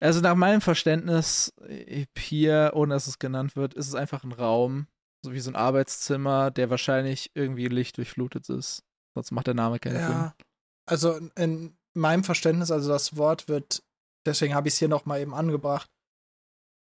Also 0.00 0.20
nach 0.20 0.34
meinem 0.36 0.60
Verständnis 0.60 1.52
hier, 2.16 2.72
ohne 2.74 2.94
dass 2.94 3.06
es 3.06 3.18
genannt 3.18 3.56
wird, 3.56 3.74
ist 3.74 3.88
es 3.88 3.94
einfach 3.94 4.22
ein 4.22 4.32
Raum, 4.32 4.86
so 5.24 5.32
wie 5.32 5.40
so 5.40 5.50
ein 5.50 5.56
Arbeitszimmer, 5.56 6.50
der 6.52 6.70
wahrscheinlich 6.70 7.32
irgendwie 7.34 7.66
lichtdurchflutet 7.68 8.48
ist. 8.48 8.84
Sonst 9.14 9.32
macht 9.32 9.48
der 9.48 9.54
Name 9.54 9.78
keinen 9.80 9.94
Sinn. 9.96 10.02
ja. 10.10 10.34
Also 10.86 11.14
in- 11.14 11.32
in 11.36 11.78
meinem 11.94 12.22
Verständnis, 12.22 12.70
also 12.70 12.88
das 12.90 13.16
Wort 13.16 13.48
wird, 13.48 13.82
deswegen 14.24 14.54
habe 14.54 14.68
ich 14.68 14.74
es 14.74 14.78
hier 14.78 14.88
noch 14.88 15.04
mal 15.04 15.20
eben 15.20 15.34
angebracht. 15.34 15.90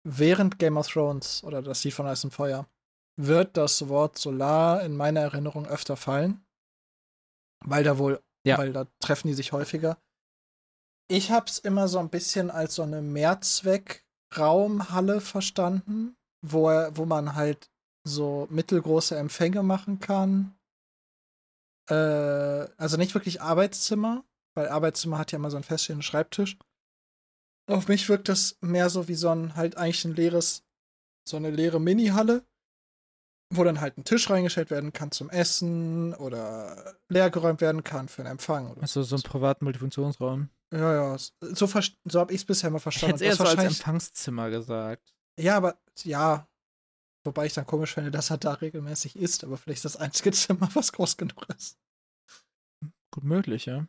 Während 0.05 0.59
Game 0.59 0.77
of 0.79 0.89
Thrones 0.89 1.45
oder 1.45 1.61
das 1.63 1.85
Lied 1.85 1.93
von 1.95 2.07
Eis 2.07 2.25
und 2.25 2.33
Feuer 2.33 2.67
wird 3.17 3.57
das 3.57 3.89
Wort 3.89 4.19
Solar 4.19 4.83
in 4.83 4.97
meiner 4.97 5.21
Erinnerung 5.21 5.67
öfter 5.67 5.97
fallen, 5.97 6.45
weil 7.65 7.85
da 7.85 7.99
wohl, 7.99 8.21
Ja. 8.47 8.59
weil 8.59 8.73
da 8.73 8.87
treffen 9.01 9.29
die 9.29 9.35
sich 9.35 9.53
häufiger. 9.53 9.99
Ich 11.09 11.31
habe 11.31 11.47
es 11.47 11.59
immer 11.59 11.89
so 11.89 11.99
ein 11.99 12.11
bisschen 12.11 12.51
als 12.51 12.75
so 12.75 12.83
eine 12.83 13.03
Mehrzweck-Raumhalle 13.03 15.21
verstanden, 15.21 16.17
wo, 16.45 16.67
wo 16.95 17.05
man 17.05 17.35
halt 17.35 17.71
so 18.05 18.49
mittelgroße 18.51 19.17
Empfänge 19.17 19.63
machen 19.63 20.01
kann. 20.01 20.57
Äh, 21.89 21.95
also 22.77 22.97
nicht 22.97 23.15
wirklich 23.15 23.41
Arbeitszimmer, 23.43 24.25
weil 24.57 24.69
Arbeitszimmer 24.69 25.19
hat 25.19 25.33
ja 25.33 25.37
immer 25.37 25.51
so 25.51 25.57
einen 25.57 25.65
feststehenden 25.65 26.03
Schreibtisch. 26.03 26.57
Auf 27.71 27.89
mich 27.89 28.09
wirkt 28.09 28.29
das 28.29 28.57
mehr 28.61 28.91
so 28.91 29.07
wie 29.09 29.15
so 29.15 29.29
ein 29.29 29.55
halt 29.55 29.77
eigentlich 29.77 30.05
ein 30.05 30.17
leeres, 30.17 30.65
so 31.29 31.37
eine 31.37 31.51
leere 31.51 31.81
Mini-Halle, 31.81 32.45
wo 33.55 33.65
dann 33.65 33.81
halt 33.81 33.99
ein 33.99 34.05
Tisch 34.05 34.29
reingestellt 34.31 34.71
werden 34.71 34.93
kann 34.93 35.11
zum 35.11 35.29
Essen 35.31 36.15
oder 36.15 36.95
leergeräumt 37.09 37.61
werden 37.61 37.85
kann 37.85 38.09
für 38.09 38.23
einen 38.23 38.33
Empfang. 38.33 38.71
Oder 38.71 38.83
Also 38.83 39.03
so 39.03 39.17
einen 39.17 39.23
privaten 39.23 39.65
Multifunktionsraum. 39.65 40.49
ja, 40.73 40.95
ja. 41.13 41.19
So, 41.19 41.67
so 41.67 42.21
habe 42.21 42.33
ich 42.33 42.41
es 42.41 42.45
bisher 42.45 42.71
mal 42.71 42.79
Ich 42.79 42.83
verstanden. 42.83 43.17
hätte 43.19 43.25
es 43.27 43.39
eher 43.39 43.45
so 43.47 43.51
als 43.51 43.63
Empfangszimmer 43.65 44.51
gesagt. 44.51 45.15
ja, 45.39 45.57
aber 45.57 45.79
ja. 46.05 46.49
Wobei 47.25 47.47
ich 47.47 47.53
dann 47.55 47.67
komisch 47.67 47.95
finde, 47.95 48.11
dass 48.11 48.31
er 48.31 48.39
da 48.39 48.55
regelmäßig 48.55 49.15
ist, 49.15 49.45
aber 49.45 49.57
vielleicht 49.57 49.85
ist 49.85 49.95
das 49.95 49.97
einzige 49.97 50.33
Zimmer, 50.33 50.69
was 50.75 50.93
groß 50.93 51.17
genug 51.17 51.47
ist. 51.57 51.79
Gut 53.13 53.25
möglich, 53.25 53.67
ja. 53.67 53.87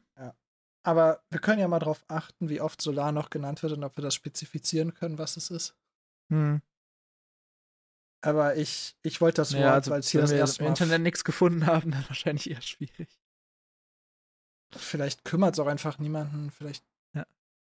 Aber 0.86 1.24
wir 1.30 1.40
können 1.40 1.60
ja 1.62 1.68
mal 1.70 1.80
darauf 1.80 2.04
achten, 2.10 2.50
wie 2.50 2.60
oft 2.60 2.82
Solar 2.82 3.14
noch 3.14 3.30
genannt 3.30 3.64
wird 3.64 3.72
und 3.74 3.86
ob 3.86 3.96
wir 3.98 4.02
das 4.04 4.14
spezifizieren 4.16 4.94
können, 4.94 5.18
was 5.18 5.38
es 5.38 5.50
ist. 5.50 5.76
Hm. 6.30 6.62
Aber 8.26 8.56
ich, 8.56 8.96
ich 9.02 9.20
wollte 9.22 9.42
das 9.42 9.52
Ja, 9.52 9.60
Wort, 9.60 9.74
also 9.74 9.92
weil 9.92 10.00
es 10.00 10.10
hier 10.10 10.20
wenn 10.20 10.24
das 10.26 10.32
wir 10.32 10.38
erste 10.40 10.60
im 10.60 10.66
Mal. 10.66 10.70
Internet 10.70 11.02
nichts 11.02 11.24
gefunden 11.26 11.66
haben, 11.66 11.92
dann 11.92 12.06
wahrscheinlich 12.08 12.50
eher 12.50 12.62
schwierig. 12.62 13.20
Vielleicht 14.76 15.24
kümmert 15.26 15.54
es 15.54 15.60
auch 15.60 15.68
einfach 15.68 16.00
niemanden. 16.00 16.50
Vielleicht. 16.52 16.84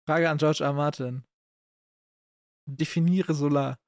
Frage 0.08 0.30
an 0.30 0.38
George 0.38 0.64
R. 0.64 0.72
Martin. 0.74 1.24
Definiere 2.68 3.34
Solar. 3.34 3.80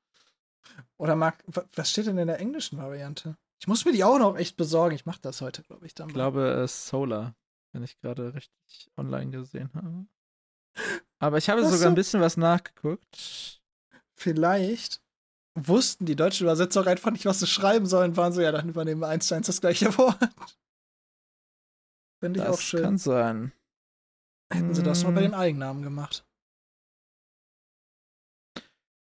Oder 0.97 1.15
mag. 1.15 1.43
wa- 1.47 1.65
Was 1.76 1.89
steht 1.91 2.07
denn 2.07 2.18
in 2.18 2.28
der 2.28 2.39
englischen 2.39 2.78
Variante? 2.78 3.38
Ich 3.59 3.68
muss 3.68 3.86
mir 3.86 3.91
die 3.91 4.03
auch 4.03 4.18
noch 4.20 4.36
echt 4.38 4.57
besorgen. 4.57 4.95
Ich 4.95 5.05
mache 5.05 5.22
das 5.22 5.41
heute, 5.41 5.63
glaube 5.63 5.86
ich, 5.86 5.93
dann. 5.95 6.09
Ich 6.09 6.13
glaube, 6.15 6.63
äh, 6.63 6.68
Solar, 6.68 7.36
wenn 7.72 7.84
ich 7.84 7.97
gerade 7.99 8.34
richtig 8.34 8.89
online 8.97 9.32
gesehen 9.32 9.72
habe. 9.74 10.05
Aber 11.20 11.38
ich 11.38 11.49
habe 11.49 11.61
sogar 11.63 11.78
so. 11.78 11.88
ein 11.88 11.95
bisschen 11.95 12.20
was 12.22 12.36
nachgeguckt. 12.38 13.61
Vielleicht 14.15 15.01
wussten 15.60 16.05
die 16.05 16.16
deutschen 16.16 16.43
Übersetzer 16.45 16.82
auch 16.82 16.86
einfach 16.86 17.12
nicht, 17.12 17.26
was 17.26 17.39
sie 17.39 17.47
schreiben 17.47 17.86
sollen, 17.88 18.16
waren 18.16 18.32
so, 18.34 18.41
ja, 18.41 18.51
dann 18.51 18.70
übernehmen 18.70 19.01
wir 19.01 19.08
eins 19.08 19.28
zu 19.28 19.36
eins 19.36 19.47
das 19.47 19.60
gleiche 19.62 19.86
Wort. 19.97 20.18
Finde 22.20 22.39
ich 22.39 22.45
Das 22.45 22.55
auch 22.55 22.62
schön. 22.62 22.84
kann 22.84 22.97
sein. 22.97 23.51
Hätten 24.53 24.74
sie 24.74 24.84
das 24.84 25.03
mal 25.03 25.12
bei 25.12 25.22
Mm. 25.22 25.24
den 25.26 25.34
Eigennamen 25.34 25.84
gemacht. 25.84 26.26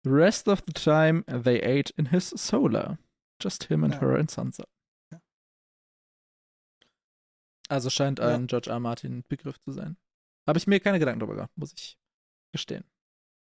The 0.04 0.10
rest 0.10 0.48
of 0.48 0.62
the 0.68 0.74
time 0.74 1.24
they 1.26 1.62
ate 1.64 1.94
in 1.98 2.08
his 2.08 2.30
solar. 2.30 2.98
Just 3.42 3.66
him 3.66 3.84
and 3.84 3.96
Ja. 3.96 4.02
her 4.02 4.20
and 4.20 4.30
Sansa. 4.30 4.66
Ja. 5.12 5.22
Also 7.70 7.90
scheint 7.90 8.20
Ja. 8.20 8.34
ein 8.36 8.48
George 8.48 8.70
R. 8.70 8.80
Martin 8.80 9.24
Begriff 9.28 9.60
zu 9.60 9.72
sein. 9.72 9.98
Habe 10.48 10.58
ich 10.60 10.68
mir 10.68 10.80
keine 10.80 11.00
Gedanken 11.00 11.20
darüber 11.22 11.36
gemacht, 11.36 11.52
muss 11.58 11.74
ich 11.74 11.98
gestehen. 12.52 12.84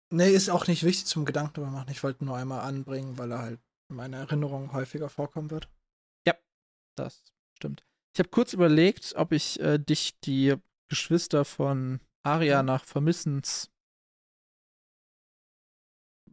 Nee, 0.10 0.30
ist 0.30 0.49
auch 0.49 0.68
nicht 0.68 0.84
wichtig 0.84 1.05
zum 1.05 1.26
Gedanken 1.26 1.55
drüber 1.55 1.70
machen. 1.70 1.91
Ich 1.91 2.03
wollte 2.03 2.24
nur 2.24 2.38
einmal 2.38 2.62
anbringen, 2.62 3.18
weil 3.18 3.32
er 3.32 3.39
halt 3.39 3.60
in 3.89 3.97
meiner 3.97 4.18
Erinnerung 4.18 4.74
häufiger 4.74 5.10
vorkommen 5.10 5.51
wird. 5.51 5.70
Das 6.97 7.32
stimmt. 7.55 7.86
Ich 8.14 8.20
habe 8.20 8.30
kurz 8.30 8.53
überlegt, 8.53 9.14
ob 9.16 9.32
ich 9.32 9.60
äh, 9.60 9.78
dich 9.78 10.20
die 10.20 10.55
Geschwister 10.89 11.45
von 11.45 12.01
Arya 12.24 12.64
nach 12.64 12.84
Vermissens 12.84 13.70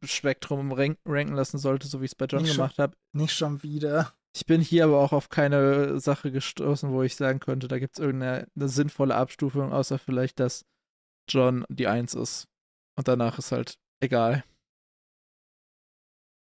Spektrum 0.03 0.73
rank 0.73 0.99
ranken 1.07 1.35
lassen 1.35 1.59
sollte, 1.59 1.87
so 1.87 2.01
wie 2.01 2.07
ich 2.07 2.13
es 2.13 2.15
bei 2.15 2.27
John 2.27 2.43
Nicht 2.43 2.57
gemacht 2.57 2.79
habe. 2.79 2.97
Nicht 3.13 3.33
schon 3.33 3.63
wieder. 3.63 4.15
Ich 4.37 4.47
bin 4.47 4.61
hier 4.61 4.85
aber 4.85 4.99
auch 4.99 5.13
auf 5.13 5.29
keine 5.29 6.01
Sache 6.01 6.33
gestoßen, 6.33 6.91
wo 6.91 7.03
ich 7.03 7.17
sagen 7.17 7.41
könnte, 7.41 7.69
da 7.69 7.79
gibt 7.79 7.95
es 7.95 8.01
irgendeine 8.01 8.49
eine 8.55 8.69
sinnvolle 8.69 9.15
Abstufung, 9.15 9.73
außer 9.73 9.99
vielleicht, 9.99 10.41
dass 10.41 10.67
John 11.29 11.65
die 11.69 11.87
Eins 11.87 12.15
ist. 12.15 12.49
Und 12.97 13.09
danach 13.09 13.39
ist 13.39 13.53
halt 13.53 13.79
egal. 14.01 14.45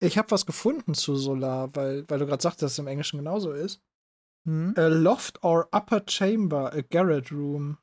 Ich 0.01 0.17
habe 0.17 0.31
was 0.31 0.47
gefunden 0.47 0.95
zu 0.95 1.17
Solar, 1.17 1.75
weil, 1.75 2.09
weil 2.09 2.19
du 2.19 2.27
gerade 2.27 2.43
sagtest, 2.43 2.63
dass 2.63 2.73
es 2.73 2.79
im 2.79 2.87
Englischen 2.87 3.19
genauso 3.19 3.53
ist. 3.53 3.83
Hm? 4.47 4.75
A 4.77 4.87
loft 4.87 5.43
or 5.43 5.69
upper 5.73 6.03
chamber, 6.09 6.73
a 6.73 6.81
garret 6.83 7.33
room. 7.33 7.79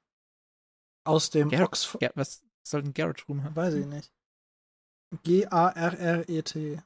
Aus 1.06 1.30
dem 1.30 1.50
Garret- 1.50 1.66
Oxford. 1.68 2.02
Ja, 2.02 2.12
was 2.16 2.44
soll 2.66 2.82
ein 2.82 2.94
Garage 2.94 3.26
Room 3.28 3.44
haben? 3.44 3.56
Weiß 3.56 3.76
ich 3.76 3.86
nicht. 3.86 4.12
G-A-R-R-E-T. 5.24 6.82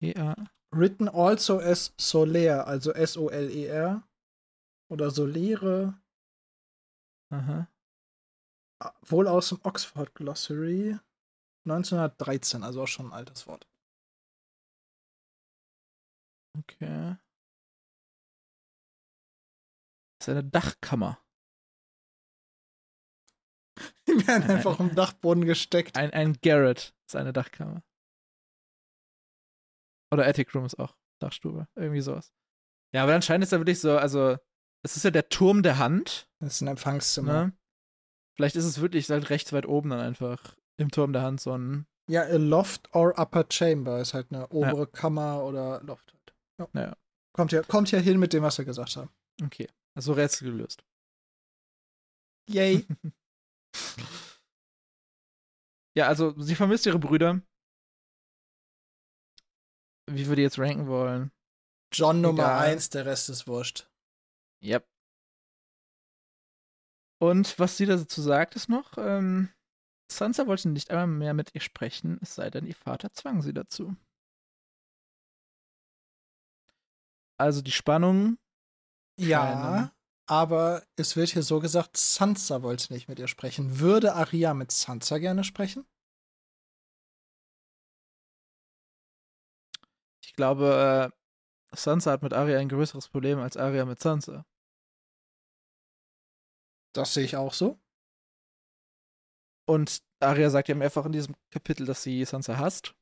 Ja. 0.00 0.34
written 0.74 1.08
also 1.08 1.58
as 1.60 1.94
Soler, 1.98 2.66
also 2.66 2.92
S-O-L-E-R. 2.92 4.02
Oder 4.90 5.10
Solere. 5.10 6.00
Aha. 7.30 7.68
Wohl 9.02 9.26
aus 9.26 9.48
dem 9.48 9.60
Oxford 9.62 10.14
Glossary. 10.14 10.98
1913, 11.66 12.62
also 12.62 12.82
auch 12.82 12.86
schon 12.86 13.06
ein 13.06 13.12
altes 13.12 13.46
Wort. 13.46 13.68
Okay. 16.58 17.16
Das 20.18 20.28
ist 20.28 20.28
eine 20.28 20.44
Dachkammer. 20.44 21.22
Die 24.08 24.26
werden 24.26 24.50
einfach 24.50 24.80
im 24.80 24.94
Dachboden 24.94 25.44
gesteckt. 25.44 25.96
Ein, 25.96 26.12
ein 26.12 26.34
Garret 26.40 26.94
ist 27.06 27.16
eine 27.16 27.32
Dachkammer. 27.32 27.82
Oder 30.12 30.26
Attic 30.26 30.54
Room 30.54 30.64
ist 30.64 30.78
auch 30.78 30.96
Dachstube. 31.20 31.68
Irgendwie 31.74 32.00
sowas. 32.00 32.32
Ja, 32.94 33.02
aber 33.02 33.14
anscheinend 33.14 33.44
ist 33.44 33.52
da 33.52 33.58
wirklich 33.58 33.80
so, 33.80 33.98
also, 33.98 34.36
es 34.82 34.96
ist 34.96 35.04
ja 35.04 35.10
der 35.10 35.28
Turm 35.28 35.62
der 35.62 35.78
Hand. 35.78 36.30
Das 36.40 36.54
ist 36.54 36.60
ein 36.62 36.68
Empfangszimmer. 36.68 37.46
Ne? 37.46 37.58
Vielleicht 38.38 38.54
ist 38.54 38.66
es 38.66 38.80
wirklich 38.80 39.10
halt 39.10 39.30
rechts 39.30 39.52
weit 39.52 39.66
oben 39.66 39.90
dann 39.90 39.98
einfach 39.98 40.54
im 40.76 40.92
Turm 40.92 41.12
der 41.12 41.22
Hand 41.22 41.40
so 41.40 41.58
ein. 41.58 41.88
Ja, 42.08 42.22
a 42.22 42.36
Loft 42.36 42.94
or 42.94 43.18
Upper 43.18 43.44
Chamber 43.50 44.00
ist 44.00 44.14
halt 44.14 44.28
eine 44.30 44.48
obere 44.50 44.82
ja. 44.82 44.86
Kammer 44.86 45.42
oder 45.42 45.82
Loft 45.82 46.12
halt. 46.12 46.68
Ja. 46.72 46.80
ja. 46.80 46.96
Kommt, 47.32 47.50
ja, 47.50 47.62
kommt 47.62 47.90
ja 47.90 47.98
hin 47.98 48.20
mit 48.20 48.32
dem, 48.32 48.44
was 48.44 48.58
wir 48.58 48.64
gesagt 48.64 48.96
haben. 48.96 49.10
Okay. 49.44 49.66
Also 49.96 50.12
Rätsel 50.12 50.52
gelöst. 50.52 50.84
Yay. 52.48 52.86
ja, 55.96 56.06
also 56.06 56.40
sie 56.40 56.54
vermisst 56.54 56.86
ihre 56.86 57.00
Brüder. 57.00 57.42
Wie 60.08 60.28
würde 60.28 60.42
ihr 60.42 60.46
jetzt 60.46 60.60
ranken 60.60 60.86
wollen? 60.86 61.32
John 61.92 62.20
Nummer 62.20 62.56
1, 62.56 62.90
der 62.90 63.04
Rest 63.04 63.30
ist 63.30 63.48
wurscht. 63.48 63.90
Yep. 64.62 64.86
Und 67.18 67.58
was 67.58 67.76
sie 67.76 67.86
dazu 67.86 68.22
sagt, 68.22 68.54
ist 68.54 68.68
noch, 68.68 68.96
ähm, 68.96 69.50
Sansa 70.10 70.46
wollte 70.46 70.68
nicht 70.68 70.90
einmal 70.90 71.06
mehr 71.06 71.34
mit 71.34 71.54
ihr 71.54 71.60
sprechen, 71.60 72.18
es 72.22 72.34
sei 72.34 72.50
denn, 72.50 72.66
ihr 72.66 72.76
Vater 72.76 73.12
zwang 73.12 73.42
sie 73.42 73.52
dazu. 73.52 73.96
Also 77.36 77.62
die 77.62 77.72
Spannung. 77.72 78.38
Ja, 79.16 79.92
aber 80.26 80.84
es 80.96 81.16
wird 81.16 81.30
hier 81.30 81.42
so 81.42 81.60
gesagt, 81.60 81.96
Sansa 81.96 82.62
wollte 82.62 82.92
nicht 82.92 83.08
mit 83.08 83.18
ihr 83.18 83.28
sprechen. 83.28 83.80
Würde 83.80 84.14
Arya 84.14 84.54
mit 84.54 84.70
Sansa 84.72 85.18
gerne 85.18 85.42
sprechen? 85.44 85.86
Ich 90.22 90.34
glaube, 90.34 91.10
äh, 91.72 91.76
Sansa 91.76 92.12
hat 92.12 92.22
mit 92.22 92.32
Arya 92.32 92.58
ein 92.58 92.68
größeres 92.68 93.08
Problem 93.08 93.38
als 93.40 93.56
Arya 93.56 93.84
mit 93.84 94.00
Sansa. 94.00 94.44
Das 96.98 97.14
sehe 97.14 97.24
ich 97.24 97.36
auch 97.36 97.52
so. 97.52 97.78
Und 99.68 100.02
Arya 100.18 100.50
sagt 100.50 100.66
ja 100.66 100.74
mehrfach 100.74 101.06
in 101.06 101.12
diesem 101.12 101.36
Kapitel, 101.52 101.86
dass 101.86 102.02
sie 102.02 102.24
Sansa 102.24 102.58
hasst. 102.58 102.96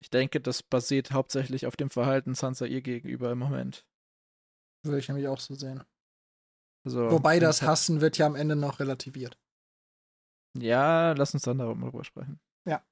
Ich 0.00 0.08
denke, 0.08 0.40
das 0.40 0.62
basiert 0.62 1.12
hauptsächlich 1.12 1.66
auf 1.66 1.76
dem 1.76 1.90
Verhalten 1.90 2.34
Sansa 2.34 2.64
ihr 2.64 2.80
gegenüber 2.80 3.30
im 3.30 3.38
Moment. 3.40 3.86
Würde 4.84 5.00
ich 5.00 5.08
nämlich 5.08 5.28
auch 5.28 5.38
so 5.38 5.54
sehen. 5.54 5.84
Also, 6.86 7.10
Wobei 7.10 7.40
das 7.40 7.60
Hassen 7.60 8.00
wird 8.00 8.16
ja 8.16 8.24
am 8.24 8.36
Ende 8.36 8.56
noch 8.56 8.80
relativiert. 8.80 9.38
Ja, 10.56 11.12
lass 11.12 11.34
uns 11.34 11.42
dann 11.42 11.58
darüber 11.58 12.04
sprechen. 12.04 12.40
Ja. 12.64 12.82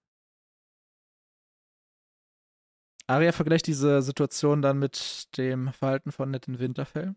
Arya 3.07 3.33
vergleicht 3.33 3.67
diese 3.67 4.03
Situation 4.03 4.61
dann 4.61 4.79
mit 4.79 5.35
dem 5.39 5.73
Verhalten 5.73 6.13
von 6.13 6.31
Ned 6.31 6.49
in 6.49 6.59
Winterfell. 6.59 7.15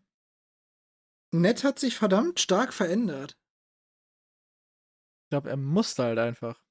Ned 1.42 1.64
hat 1.64 1.80
sich 1.80 1.98
verdammt 1.98 2.40
stark 2.40 2.74
verändert. 2.74 3.38
Ich 5.26 5.30
glaube, 5.30 5.50
er 5.50 5.58
musste 5.58 6.04
halt 6.04 6.20
einfach. 6.20 6.64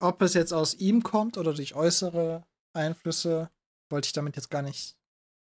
Ob 0.00 0.22
es 0.22 0.34
jetzt 0.34 0.52
aus 0.52 0.74
ihm 0.74 1.02
kommt 1.02 1.38
oder 1.38 1.54
durch 1.54 1.74
äußere 1.74 2.46
Einflüsse, 2.74 3.50
wollte 3.90 4.06
ich 4.06 4.12
damit 4.12 4.36
jetzt 4.36 4.50
gar 4.50 4.62
nicht 4.62 4.96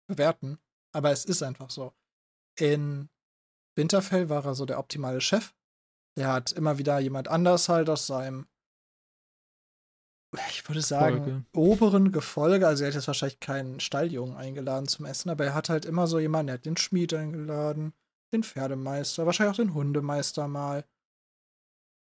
bewerten. 0.08 0.58
Aber 0.92 1.10
es 1.10 1.24
ist 1.24 1.42
einfach 1.42 1.70
so. 1.70 1.94
In 2.58 3.08
Winterfell 3.76 4.28
war 4.28 4.44
er 4.44 4.54
so 4.54 4.64
der 4.64 4.78
optimale 4.78 5.20
Chef. 5.20 5.54
Der 6.16 6.32
hat 6.32 6.52
immer 6.52 6.78
wieder 6.78 6.98
jemand 6.98 7.28
anders 7.28 7.68
halt 7.68 7.88
aus 7.88 8.06
seinem, 8.06 8.48
ich 10.49 10.66
würde 10.68 10.80
sagen, 10.80 11.16
Folge. 11.18 11.45
oberen 11.55 12.12
Gefolge. 12.12 12.66
Also 12.66 12.85
er 12.85 12.89
hat 12.89 12.95
jetzt 12.95 13.07
wahrscheinlich 13.07 13.41
keinen 13.41 13.80
Stalljungen 13.80 14.37
eingeladen 14.37 14.89
zum 14.89 15.05
Essen, 15.05 15.30
aber 15.30 15.45
er 15.45 15.55
hat 15.55 15.68
halt 15.68 15.85
immer 15.85 16.07
so 16.07 16.18
jemanden, 16.18 16.49
er 16.49 16.55
hat 16.55 16.66
den 16.66 16.76
Schmied 16.76 17.12
eingeladen, 17.12 17.93
den 18.33 18.43
Pferdemeister, 18.43 19.26
wahrscheinlich 19.26 19.53
auch 19.53 19.62
den 19.62 19.74
Hundemeister 19.74 20.49
mal. 20.49 20.85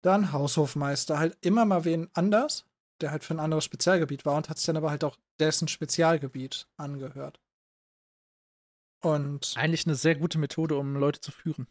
Dann 0.02 0.32
Haushofmeister, 0.32 1.18
halt 1.18 1.36
immer 1.40 1.64
mal 1.64 1.84
wen 1.84 2.08
anders, 2.12 2.66
der 3.00 3.10
halt 3.10 3.24
für 3.24 3.34
ein 3.34 3.40
anderes 3.40 3.64
Spezialgebiet 3.64 4.24
war 4.24 4.36
und 4.36 4.48
hat 4.48 4.58
sich 4.58 4.66
dann 4.66 4.76
aber 4.76 4.90
halt 4.90 5.04
auch 5.04 5.16
dessen 5.38 5.68
Spezialgebiet 5.68 6.68
angehört. 6.76 7.40
Und 9.02 9.52
eigentlich 9.56 9.86
eine 9.86 9.96
sehr 9.96 10.14
gute 10.14 10.38
Methode, 10.38 10.76
um 10.76 10.96
Leute 10.96 11.20
zu 11.20 11.30
führen. 11.30 11.66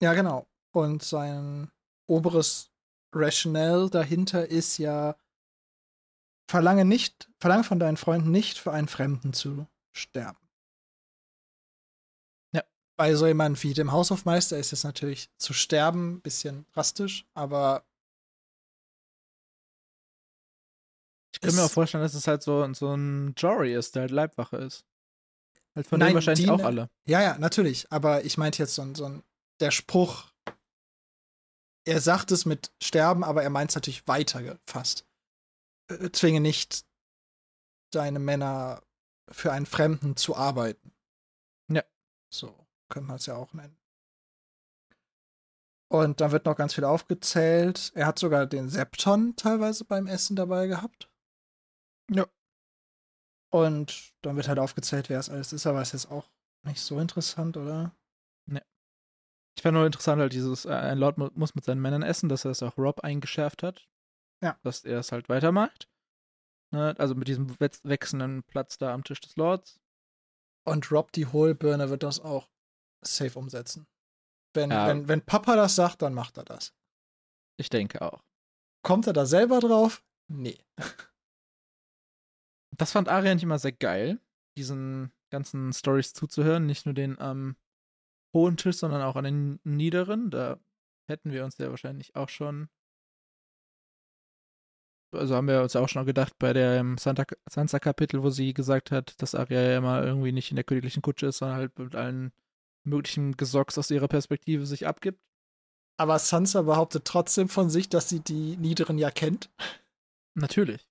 Ja, 0.00 0.14
genau. 0.14 0.46
Und 0.72 1.02
sein 1.02 1.72
oberes 2.06 2.70
Rationale 3.12 3.90
dahinter 3.90 4.48
ist 4.48 4.78
ja, 4.78 5.16
verlange 6.48 6.84
nicht, 6.84 7.28
verlange 7.38 7.64
von 7.64 7.78
deinen 7.78 7.96
Freunden 7.96 8.30
nicht 8.30 8.58
für 8.58 8.72
einen 8.72 8.88
Fremden 8.88 9.32
zu 9.32 9.66
sterben. 9.92 10.48
bei 12.98 13.14
so 13.14 13.28
jemandem 13.28 13.62
wie 13.62 13.74
dem 13.74 13.92
Haushofmeister 13.92 14.58
ist 14.58 14.72
es 14.72 14.82
natürlich 14.82 15.30
zu 15.38 15.52
sterben 15.52 16.14
ein 16.14 16.20
bisschen 16.20 16.66
drastisch, 16.74 17.24
aber 17.32 17.84
ich 21.32 21.40
kann 21.40 21.54
mir 21.54 21.62
auch 21.62 21.70
vorstellen, 21.70 22.02
dass 22.02 22.14
es 22.14 22.26
halt 22.26 22.42
so, 22.42 22.70
so 22.74 22.92
ein 22.92 23.34
Jory 23.36 23.72
ist, 23.72 23.94
der 23.94 24.02
halt 24.02 24.10
Leibwache 24.10 24.56
ist. 24.56 24.84
Halt 25.76 25.86
von 25.86 26.00
Nein, 26.00 26.08
denen 26.08 26.14
wahrscheinlich 26.16 26.46
die, 26.46 26.50
auch 26.50 26.64
alle. 26.64 26.90
Ja, 27.06 27.22
ja, 27.22 27.38
natürlich. 27.38 27.86
Aber 27.92 28.24
ich 28.24 28.36
meinte 28.36 28.58
jetzt 28.60 28.74
so, 28.74 28.94
so 28.94 29.04
ein, 29.04 29.22
der 29.60 29.70
Spruch, 29.70 30.32
er 31.84 32.00
sagt 32.00 32.32
es 32.32 32.46
mit 32.46 32.72
Sterben, 32.82 33.22
aber 33.22 33.44
er 33.44 33.50
meint 33.50 33.70
es 33.70 33.76
natürlich 33.76 34.08
weiter 34.08 34.42
gefasst. 34.42 35.06
Äh, 35.88 36.10
zwinge 36.12 36.40
nicht 36.40 36.84
deine 37.90 38.18
Männer 38.18 38.82
für 39.30 39.52
einen 39.52 39.66
Fremden 39.66 40.16
zu 40.16 40.36
arbeiten. 40.36 40.92
Ja. 41.68 41.82
So 42.32 42.54
könnte 42.88 43.08
man 43.08 43.16
es 43.16 43.26
ja 43.26 43.36
auch 43.36 43.52
nennen. 43.52 43.76
Und 45.90 46.20
dann 46.20 46.32
wird 46.32 46.44
noch 46.44 46.56
ganz 46.56 46.74
viel 46.74 46.84
aufgezählt. 46.84 47.92
Er 47.94 48.06
hat 48.06 48.18
sogar 48.18 48.46
den 48.46 48.68
Septon 48.68 49.36
teilweise 49.36 49.84
beim 49.84 50.06
Essen 50.06 50.36
dabei 50.36 50.66
gehabt. 50.66 51.10
Ja. 52.10 52.26
Und 53.50 54.12
dann 54.20 54.36
wird 54.36 54.48
halt 54.48 54.58
aufgezählt, 54.58 55.08
wer 55.08 55.18
es 55.18 55.30
alles 55.30 55.54
ist, 55.54 55.66
aber 55.66 55.80
ist 55.80 55.92
jetzt 55.92 56.10
auch 56.10 56.28
nicht 56.64 56.80
so 56.80 57.00
interessant, 57.00 57.56
oder? 57.56 57.96
Ne. 58.46 58.62
Ich 59.56 59.62
fand 59.62 59.74
nur 59.74 59.86
interessant, 59.86 60.20
halt 60.20 60.34
dieses, 60.34 60.66
äh, 60.66 60.72
ein 60.72 60.98
Lord 60.98 61.16
muss 61.16 61.54
mit 61.54 61.64
seinen 61.64 61.80
Männern 61.80 62.02
essen, 62.02 62.28
dass 62.28 62.44
er 62.44 62.50
es 62.50 62.62
auch 62.62 62.76
Rob 62.76 63.00
eingeschärft 63.00 63.62
hat. 63.62 63.87
Ja. 64.42 64.58
Dass 64.62 64.84
er 64.84 65.00
es 65.00 65.12
halt 65.12 65.28
weitermacht. 65.28 65.88
Ne? 66.70 66.94
Also 66.98 67.14
mit 67.14 67.28
diesem 67.28 67.58
wechselnden 67.58 68.42
Platz 68.44 68.78
da 68.78 68.94
am 68.94 69.04
Tisch 69.04 69.20
des 69.20 69.36
Lords. 69.36 69.80
Und 70.64 70.90
Rob, 70.92 71.12
die 71.12 71.26
Hohlbirne, 71.26 71.90
wird 71.90 72.02
das 72.02 72.20
auch 72.20 72.48
safe 73.02 73.38
umsetzen. 73.38 73.86
Wenn, 74.54 74.70
ja. 74.70 74.86
wenn, 74.86 75.08
wenn 75.08 75.24
Papa 75.24 75.56
das 75.56 75.74
sagt, 75.76 76.02
dann 76.02 76.14
macht 76.14 76.36
er 76.36 76.44
das. 76.44 76.74
Ich 77.56 77.70
denke 77.70 78.02
auch. 78.02 78.22
Kommt 78.82 79.06
er 79.06 79.12
da 79.12 79.26
selber 79.26 79.60
drauf? 79.60 80.02
Nee. 80.28 80.58
Das 82.76 82.92
fand 82.92 83.08
nicht 83.08 83.42
immer 83.42 83.58
sehr 83.58 83.72
geil, 83.72 84.20
diesen 84.56 85.12
ganzen 85.30 85.72
Stories 85.72 86.12
zuzuhören. 86.12 86.64
Nicht 86.64 86.86
nur 86.86 86.94
den 86.94 87.18
am 87.18 87.56
hohen 88.32 88.56
Tisch, 88.56 88.76
sondern 88.76 89.02
auch 89.02 89.16
an 89.16 89.24
den 89.24 89.60
niederen. 89.64 90.30
Da 90.30 90.60
hätten 91.08 91.32
wir 91.32 91.44
uns 91.44 91.58
ja 91.58 91.70
wahrscheinlich 91.70 92.14
auch 92.14 92.28
schon. 92.28 92.68
Also 95.12 95.34
haben 95.34 95.48
wir 95.48 95.62
uns 95.62 95.74
auch 95.74 95.88
schon 95.88 96.04
gedacht 96.04 96.34
bei 96.38 96.52
dem 96.52 96.98
Sansa-Kapitel, 96.98 98.22
wo 98.22 98.30
sie 98.30 98.52
gesagt 98.52 98.90
hat, 98.90 99.20
dass 99.22 99.34
Arya 99.34 99.62
ja 99.62 99.78
immer 99.78 100.04
irgendwie 100.04 100.32
nicht 100.32 100.50
in 100.50 100.56
der 100.56 100.64
königlichen 100.64 101.02
Kutsche 101.02 101.26
ist, 101.26 101.38
sondern 101.38 101.58
halt 101.58 101.78
mit 101.78 101.94
allen 101.94 102.32
möglichen 102.84 103.36
Gesocks 103.36 103.78
aus 103.78 103.90
ihrer 103.90 104.08
Perspektive 104.08 104.66
sich 104.66 104.86
abgibt. 104.86 105.20
Aber 105.96 106.18
Sansa 106.18 106.62
behauptet 106.62 107.04
trotzdem 107.04 107.48
von 107.48 107.70
sich, 107.70 107.88
dass 107.88 108.08
sie 108.08 108.20
die 108.20 108.56
Niederen 108.56 108.98
ja 108.98 109.10
kennt. 109.10 109.50
Natürlich. 110.34 110.86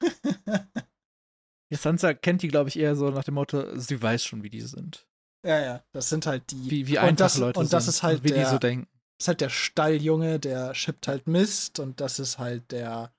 ja, 0.46 1.78
Sansa 1.78 2.14
kennt 2.14 2.42
die, 2.42 2.48
glaube 2.48 2.68
ich, 2.68 2.78
eher 2.78 2.96
so 2.96 3.10
nach 3.10 3.24
dem 3.24 3.34
Motto, 3.34 3.78
sie 3.78 4.00
weiß 4.02 4.24
schon, 4.24 4.42
wie 4.42 4.50
die 4.50 4.62
sind. 4.62 5.06
Ja, 5.44 5.60
ja, 5.60 5.84
das 5.92 6.08
sind 6.08 6.26
halt 6.26 6.50
die. 6.50 6.70
Wie, 6.70 6.86
wie 6.88 6.98
einfach 6.98 7.16
das, 7.16 7.38
Leute 7.38 7.60
Und 7.60 7.72
das 7.72 7.84
sind, 7.84 7.94
ist 7.94 8.02
halt 8.02 8.24
wie 8.24 8.28
der, 8.28 8.44
die 8.44 8.50
so 8.50 8.58
denken. 8.58 8.88
Das 9.18 9.24
ist 9.24 9.28
halt 9.28 9.40
der 9.40 9.50
Stalljunge, 9.50 10.40
der 10.40 10.74
schippt 10.74 11.06
halt 11.06 11.26
Mist 11.26 11.78
und 11.78 12.00
das 12.00 12.18
ist 12.18 12.38
halt 12.38 12.70
der 12.72 13.12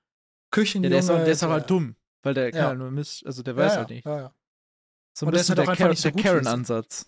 Küchenjunge. 0.50 0.86
Ja, 0.88 0.90
der 0.90 0.98
ist, 1.00 1.10
auch, 1.10 1.24
der 1.24 1.32
ist 1.32 1.42
auch 1.44 1.50
halt 1.50 1.70
dumm. 1.70 1.96
weil 2.22 2.34
der 2.34 2.50
Ja. 2.54 2.74
nur 2.74 2.90
Mist, 2.90 3.24
also 3.26 3.42
der 3.42 3.56
weiß 3.56 3.72
ja, 3.72 3.78
halt 3.78 3.90
nicht. 3.90 4.04
So 4.04 4.10
ein 4.10 5.28
Und 5.28 5.32
bisschen 5.32 5.56
halt 5.56 5.78
der, 5.78 5.88
nicht 5.88 6.00
so 6.02 6.10
der. 6.10 6.22
Karen-Ansatz. 6.22 7.06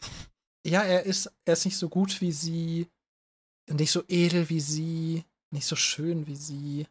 ja, 0.67 0.83
er 0.83 1.05
ist, 1.05 1.31
er 1.45 1.53
ist 1.55 1.65
nicht 1.65 1.77
so 1.77 1.89
gut 1.89 2.21
wie 2.21 2.33
sie, 2.33 2.91
nicht 3.71 3.93
so 3.93 4.03
edel 4.09 4.49
wie 4.49 4.61
sie, 4.61 5.25
nicht 5.53 5.67
so 5.67 5.77
schön 5.77 6.27
wie 6.27 6.37
sie. 6.37 6.87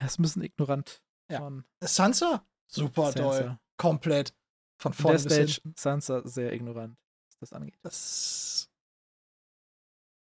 Er 0.00 0.06
ist 0.06 0.18
ein 0.18 0.22
bisschen 0.22 0.42
ignorant. 0.42 1.02
Ja. 1.30 1.38
Von 1.40 1.64
Sansa? 1.82 2.46
Super 2.70 3.12
Sansa. 3.12 3.20
doll. 3.22 3.58
Komplett. 3.76 4.34
Von 4.80 4.92
vorne 4.92 5.16
bis 5.18 5.24
Stage 5.24 5.52
hinten. 5.62 5.74
Sansa 5.76 6.22
sehr 6.26 6.52
ignorant, 6.52 6.96
was 7.28 7.36
das 7.40 7.52
angeht. 7.52 7.78
Das 7.82 8.70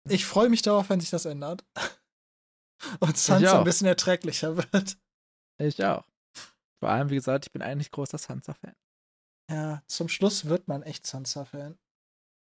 ich 0.10 0.26
freue 0.26 0.50
mich 0.50 0.62
darauf, 0.62 0.90
wenn 0.90 1.00
sich 1.00 1.10
das 1.12 1.26
ändert. 1.26 1.64
Und 3.00 3.18
Sansa 3.18 3.60
ein 3.60 3.64
bisschen 3.64 3.88
erträglicher 3.88 4.58
wird. 4.74 4.98
Ich 5.58 5.84
auch. 5.84 6.06
Vor 6.80 6.90
allem, 6.90 7.10
wie 7.10 7.16
gesagt, 7.16 7.46
ich 7.46 7.52
bin 7.52 7.62
eigentlich 7.62 7.92
großer 7.92 8.18
Sansa-Fan. 8.18 8.76
Ja, 9.50 9.84
zum 9.88 10.10
Schluss 10.10 10.46
wird 10.46 10.68
man 10.68 10.84
echt 10.84 11.06
Sansa-Fan. 11.06 11.78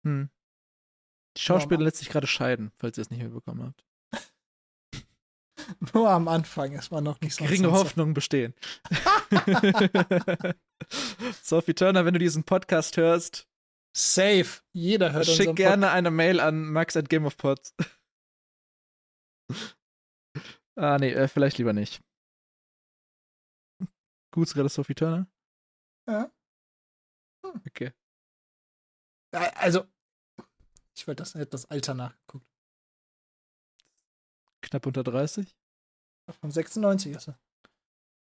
Hm. 0.06 0.30
Die 1.36 1.42
Schauspielerin 1.42 1.84
lässt 1.84 1.96
sich 1.98 2.08
gerade 2.08 2.26
scheiden, 2.26 2.72
falls 2.76 2.96
ihr 2.96 3.02
es 3.02 3.10
nicht 3.10 3.22
mitbekommen 3.22 3.74
habt. 3.74 3.84
Nur 5.94 6.10
am 6.10 6.28
Anfang 6.28 6.72
ist 6.72 6.90
man 6.90 7.04
noch 7.04 7.20
nicht 7.20 7.34
so 7.34 7.44
Geringe. 7.44 7.72
Hoffnungen 7.72 8.14
bestehen. 8.14 8.54
Sophie 11.42 11.74
Turner, 11.74 12.04
wenn 12.04 12.14
du 12.14 12.20
diesen 12.20 12.44
Podcast 12.44 12.96
hörst, 12.96 13.48
Safe. 13.96 14.60
Jeder 14.72 15.12
hört 15.12 15.26
schick 15.26 15.38
unseren 15.40 15.54
gerne 15.54 15.90
eine 15.90 16.10
Mail 16.10 16.40
an 16.40 16.64
max 16.64 16.96
at 16.96 17.08
Game 17.08 17.26
of 17.26 17.36
Pods. 17.36 17.74
ah, 20.76 20.98
nee, 20.98 21.12
äh, 21.12 21.28
vielleicht 21.28 21.58
lieber 21.58 21.72
nicht. 21.72 22.00
Gut, 24.34 24.52
gerade 24.52 24.68
Sophie 24.68 24.96
Turner? 24.96 25.28
Ja. 26.08 26.28
Hm. 27.44 27.62
Okay. 27.68 27.92
Ja, 29.32 29.52
Also, 29.54 29.86
ich 30.96 31.06
wollte 31.06 31.22
das, 31.22 31.34
hätte 31.34 31.50
das 31.52 31.66
Alter 31.70 31.94
nachgeguckt. 31.94 32.46
Knapp 34.60 34.86
unter 34.86 35.04
30? 35.04 35.56
Von 36.40 36.50
96 36.50 37.14
ist 37.14 37.28
er. 37.28 37.38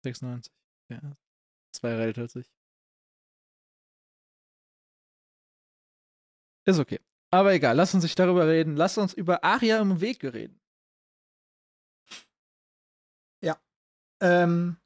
96. 0.03 0.53
Ja. 0.91 1.01
Zwei 1.73 1.91
Jahre 1.91 2.03
älter 2.03 2.23
als 2.23 2.37
ich. 2.37 2.53
Ist 6.67 6.79
okay. 6.79 7.01
Aber 7.31 7.55
egal, 7.55 7.77
lass 7.77 7.95
uns 7.95 8.03
nicht 8.03 8.19
darüber 8.19 8.47
reden. 8.47 8.77
Lass 8.77 8.99
uns 8.99 9.15
über 9.15 9.43
Aria 9.43 9.81
im 9.81 10.01
Weg 10.03 10.23
reden. 10.23 10.61
Ähm, 14.25 14.79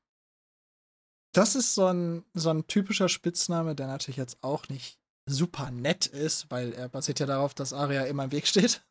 das 1.33 1.55
ist 1.55 1.75
so 1.75 1.87
ein, 1.87 2.25
so 2.35 2.51
ein 2.51 2.67
typischer 2.67 3.09
Spitzname, 3.09 3.75
der 3.75 3.87
natürlich 3.87 4.17
jetzt 4.17 4.39
auch 4.43 4.69
nicht 4.69 4.99
super 5.27 5.71
nett 5.71 6.07
ist, 6.07 6.51
weil 6.51 6.73
er 6.73 6.89
basiert 6.89 7.21
ja 7.21 7.27
darauf, 7.27 7.55
dass 7.55 7.73
Aria 7.73 8.05
immer 8.05 8.25
im 8.25 8.33
Weg 8.33 8.47
steht. 8.47 8.85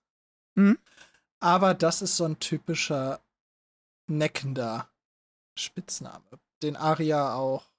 Mhm. 0.55 0.77
Aber 1.39 1.73
das 1.73 2.01
ist 2.01 2.17
so 2.17 2.25
ein 2.25 2.39
typischer 2.39 3.21
neckender 4.07 4.89
Spitzname, 5.57 6.25
den 6.63 6.75
Aria 6.75 7.33
auch. 7.35 7.69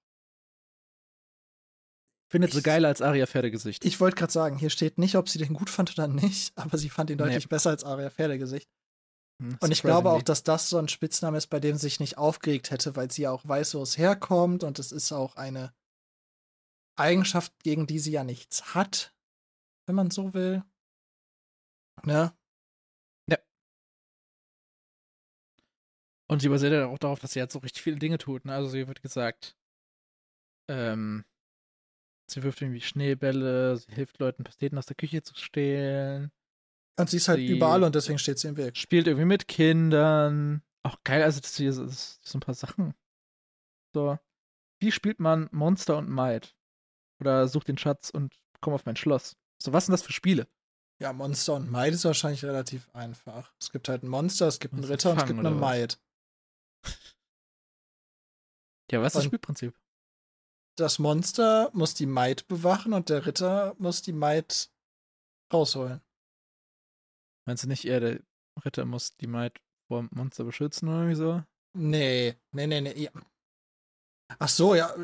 Findet 2.31 2.53
sie 2.53 2.59
Ich- 2.59 2.65
geiler 2.65 2.89
als 2.89 3.01
Aria 3.01 3.27
Pferdegesicht. 3.27 3.85
Ich 3.85 4.01
wollte 4.01 4.17
gerade 4.17 4.33
sagen, 4.33 4.59
hier 4.59 4.71
steht 4.71 4.99
nicht, 4.99 5.17
ob 5.17 5.29
sie 5.29 5.39
den 5.39 5.55
gut 5.55 5.71
fand 5.71 5.93
oder 5.93 6.09
nicht, 6.09 6.53
aber 6.59 6.77
sie 6.77 6.91
fand 6.91 7.11
ihn 7.11 7.17
Nee. 7.17 7.25
deutlich 7.25 7.49
besser 7.49 7.71
als 7.71 7.85
Aria 7.85 8.11
Pferdegesicht. 8.11 8.69
Hm, 9.41 9.57
Und 9.61 9.71
ich 9.71 9.83
glaube 9.83 10.11
auch, 10.11 10.23
dass 10.23 10.43
das 10.43 10.69
so 10.69 10.79
ein 10.79 10.89
Spitzname 10.89 11.39
ist, 11.39 11.49
bei 11.49 11.61
dem 11.61 11.77
sie 11.77 11.83
sich 11.83 12.01
nicht 12.01 12.19
aufgeregt 12.19 12.71
hätte, 12.71 12.97
weil 12.97 13.11
sie 13.11 13.23
ja 13.23 13.31
auch 13.31 13.47
weiß, 13.47 13.75
wo 13.75 13.83
es 13.83 13.99
herkommt 13.99 14.65
und 14.65 14.79
es 14.79 14.93
ist 14.93 15.13
auch 15.13 15.37
eine 15.37 15.73
Eigenschaft, 16.97 17.53
gegen 17.63 17.87
die 17.87 17.99
sie 18.01 18.11
ja 18.13 18.25
nichts 18.25 18.75
hat, 18.75 19.15
wenn 19.87 19.95
man 19.95 20.11
so 20.11 20.35
will. 20.35 20.63
Ne? 22.05 22.33
Und 26.31 26.41
sie 26.43 26.49
basiert 26.49 26.73
ja 26.73 26.87
auch 26.87 26.99
darauf, 26.99 27.21
dass 27.21 27.33
sie 27.33 27.39
jetzt 27.39 27.55
so 27.55 27.59
richtig 27.61 27.83
viele 27.83 27.99
Dinge 27.99 28.19
tut. 28.19 28.45
Ne? 28.45 28.55
Also 28.55 28.69
sie 28.69 28.87
wird 28.87 29.03
gesagt, 29.03 29.57
ähm, 30.69 31.25
sie 32.31 32.43
wirft 32.43 32.61
irgendwie 32.61 32.81
Schneebälle, 32.81 33.77
sie 33.77 33.93
hilft 33.93 34.19
Leuten, 34.19 34.45
Pasteten 34.45 34.79
aus 34.79 34.87
der 34.87 34.97
Küche 34.97 35.23
zu 35.23 35.35
stehlen, 35.35 36.31
Und 36.99 37.09
sie 37.09 37.17
ist 37.19 37.29
halt 37.29 37.39
Sie- 37.39 37.47
überall 37.57 37.85
und 37.85 37.95
deswegen 37.95 38.19
steht 38.19 38.39
sie 38.39 38.49
im 38.49 38.57
Weg. 38.57 38.77
spielt 38.77 39.07
irgendwie 39.07 39.25
mit 39.27 39.47
Kindern. 39.49 40.63
Auch 40.83 40.97
geil, 41.05 41.23
also 41.23 41.41
das 41.41 41.57
hier 41.57 41.73
so- 41.73 41.85
das, 41.87 42.19
so 42.23 42.39
ein 42.39 42.41
paar 42.41 42.55
Sachen. 42.55 42.95
So, 43.95 44.19
wie 44.81 44.93
spielt 44.93 45.21
man 45.21 45.49
Monster 45.53 45.97
und 45.97 46.09
Might? 46.11 46.55
Oder 47.21 47.49
sucht 47.49 47.69
den 47.69 47.79
Schatz 47.79 48.11
und 48.11 48.35
komm 48.61 48.75
auf 48.75 48.85
mein 48.87 48.97
Schloss. 48.97 49.37
So, 49.63 49.73
was 49.73 49.87
sind 49.87 49.93
das 49.93 50.03
für 50.03 50.13
Spiele? 50.13 50.47
Ja, 51.01 51.13
Monster 51.13 51.55
und 51.55 51.71
Maid 51.71 51.95
ist 51.95 52.05
wahrscheinlich 52.05 52.45
relativ 52.45 52.89
einfach. 52.93 53.53
Es 53.61 53.71
gibt 53.71 53.89
halt 53.89 54.03
ein 54.03 54.09
Monster, 54.09 54.49
es 54.49 54.59
gibt 54.59 54.75
einen 54.75 54.83
Ritter 54.85 55.13
und 55.13 55.19
es 55.19 55.27
gibt 55.27 55.39
eine? 55.39 55.51
Maid. 55.51 55.99
Ja, 58.91 59.01
was 59.01 59.09
ist 59.09 59.15
das 59.17 59.25
Und- 59.25 59.29
Spielprinzip? 59.29 59.75
Das 60.77 60.99
Monster 60.99 61.71
muss 61.75 61.95
die 61.95 62.07
Maid 62.07 62.47
bewachen 62.49 62.93
und 62.93 63.09
der 63.11 63.27
Ritter 63.27 63.75
muss 63.79 64.01
die 64.03 64.13
Maid 64.13 64.71
rausholen. 65.53 66.01
Meinst 67.49 67.65
du 67.65 67.69
nicht 67.69 67.87
eher, 67.87 68.01
der 68.01 68.21
Ritter 68.63 68.85
muss 68.85 69.17
die 69.17 69.27
Might 69.27 69.63
vor 69.87 70.01
dem 70.01 70.11
Monster 70.13 70.45
beschützen 70.45 70.87
oder 70.87 70.99
irgendwie 70.99 71.15
so? 71.15 71.43
Nee, 71.75 72.37
nee, 72.53 72.67
nee, 72.67 72.83
nee. 72.83 73.05
Ja. 73.05 73.11
Ach 74.39 74.51
so, 74.51 74.75
ja. 74.75 74.95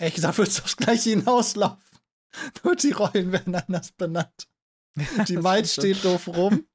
Ehrlich 0.00 0.14
gesagt, 0.14 0.38
wird 0.38 0.48
es 0.48 0.62
aufs 0.62 0.78
Gleiche 0.78 1.10
hinauslaufen. 1.10 1.98
Nur 2.64 2.76
die 2.76 2.92
Rollen 2.92 3.30
werden 3.30 3.54
anders 3.54 3.92
benannt. 3.92 4.48
Die 5.28 5.36
Maid 5.36 5.68
steht 5.68 6.02
doof 6.02 6.28
rum 6.28 6.66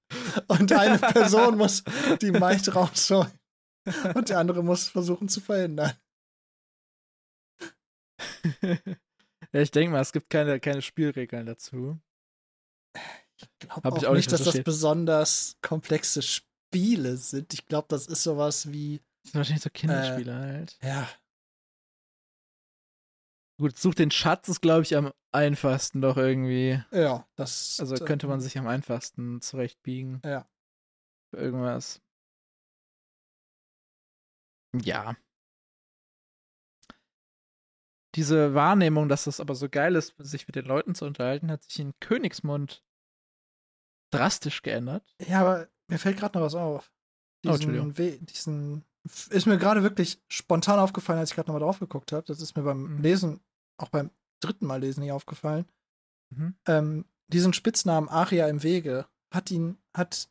und 0.49 0.71
eine 0.71 0.99
Person 0.99 1.57
muss 1.57 1.83
die 2.21 2.31
Maid 2.31 2.75
rausholen. 2.75 3.39
Und 4.13 4.29
der 4.29 4.37
andere 4.37 4.63
muss 4.63 4.87
versuchen 4.87 5.29
zu 5.29 5.41
verhindern. 5.41 5.93
ja, 8.61 9.61
ich 9.61 9.71
denke 9.71 9.93
mal, 9.93 10.01
es 10.01 10.13
gibt 10.13 10.29
keine, 10.29 10.59
keine 10.59 10.83
Spielregeln 10.83 11.47
dazu. 11.47 11.99
Ich 13.39 13.59
glaube 13.59 13.91
auch, 13.91 14.03
auch 14.03 14.13
nicht 14.13 14.31
dass 14.31 14.43
das 14.43 14.63
besonders 14.63 15.57
komplexe 15.61 16.21
Spiele 16.21 17.17
sind. 17.17 17.53
Ich 17.53 17.65
glaube, 17.65 17.87
das 17.89 18.07
ist 18.07 18.23
sowas 18.23 18.71
wie, 18.71 18.99
Das 19.23 19.31
sind 19.31 19.39
wahrscheinlich 19.39 19.63
so 19.63 19.69
Kinderspiele 19.69 20.35
halt. 20.35 20.77
ja, 20.81 21.07
Gut, 23.59 23.75
such 23.75 23.95
den 23.95 24.11
Schatz 24.11 24.49
ist, 24.49 24.61
glaube 24.61 24.83
ich, 24.83 24.95
am 24.95 25.11
einfachsten 25.31 25.99
doch 26.01 26.15
irgendwie. 26.17 26.83
ja, 26.91 27.27
das. 27.35 27.79
Also 27.79 27.95
könnte 28.05 28.27
man 28.27 28.39
sich 28.39 28.57
am 28.57 28.67
einfachsten 28.67 29.41
zurechtbiegen. 29.41 30.21
Ja. 30.23 30.47
Für 31.31 31.37
irgendwas. 31.41 31.99
Ja. 34.75 35.15
Diese 38.15 38.53
Wahrnehmung, 38.53 39.09
dass 39.09 39.27
es 39.27 39.39
aber 39.39 39.55
so 39.55 39.69
geil 39.69 39.95
ist, 39.95 40.15
sich 40.19 40.47
mit 40.47 40.55
den 40.55 40.65
Leuten 40.65 40.93
zu 40.93 41.05
unterhalten, 41.05 41.51
hat 41.51 41.63
sich 41.63 41.79
in 41.79 41.93
Königsmund 41.99 42.83
drastisch 44.11 44.61
geändert. 44.61 45.03
Ja, 45.25 45.41
aber 45.41 45.67
mir 45.87 45.99
fällt 45.99 46.17
gerade 46.17 46.37
noch 46.37 46.45
was 46.45 46.55
auf. 46.55 46.91
Oh. 47.45 47.57
Diesen, 47.57 47.97
We 47.97 48.17
diesen 48.19 48.85
ist 49.29 49.45
mir 49.45 49.57
gerade 49.57 49.83
wirklich 49.83 50.21
spontan 50.27 50.79
aufgefallen, 50.79 51.19
als 51.19 51.29
ich 51.29 51.35
gerade 51.35 51.49
nochmal 51.49 51.61
drauf 51.61 51.79
geguckt 51.79 52.11
habe. 52.11 52.25
Das 52.25 52.41
ist 52.41 52.55
mir 52.55 52.63
beim 52.63 52.95
Mhm. 52.97 53.01
Lesen, 53.01 53.39
auch 53.77 53.89
beim 53.89 54.11
dritten 54.41 54.65
Mal 54.65 54.81
lesen 54.81 55.01
nicht 55.01 55.11
aufgefallen. 55.11 55.65
Mhm. 56.29 56.55
Ähm, 56.67 57.05
diesen 57.27 57.53
Spitznamen 57.53 58.09
Aria 58.09 58.47
im 58.47 58.63
Wege 58.63 59.07
hat 59.33 59.51
ihn, 59.51 59.77
hat 59.95 60.29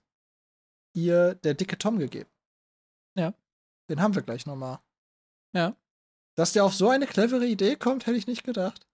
ihr 0.95 1.35
der 1.37 1.55
dicke 1.55 1.79
Tom 1.79 1.99
gegeben. 1.99 2.31
Ja. 3.17 3.35
Den 3.89 4.01
haben 4.01 4.15
wir 4.15 4.23
gleich 4.23 4.47
nochmal. 4.47 4.81
Ja. 5.55 5.77
Dass 6.35 6.53
der 6.53 6.65
auf 6.65 6.75
so 6.75 6.91
eine 6.91 7.07
clevere 7.07 7.47
Idee 7.47 7.77
kommt, 7.77 8.07
hätte 8.07 8.19
ich 8.19 8.27
nicht 8.27 8.45
gedacht. 8.45 8.87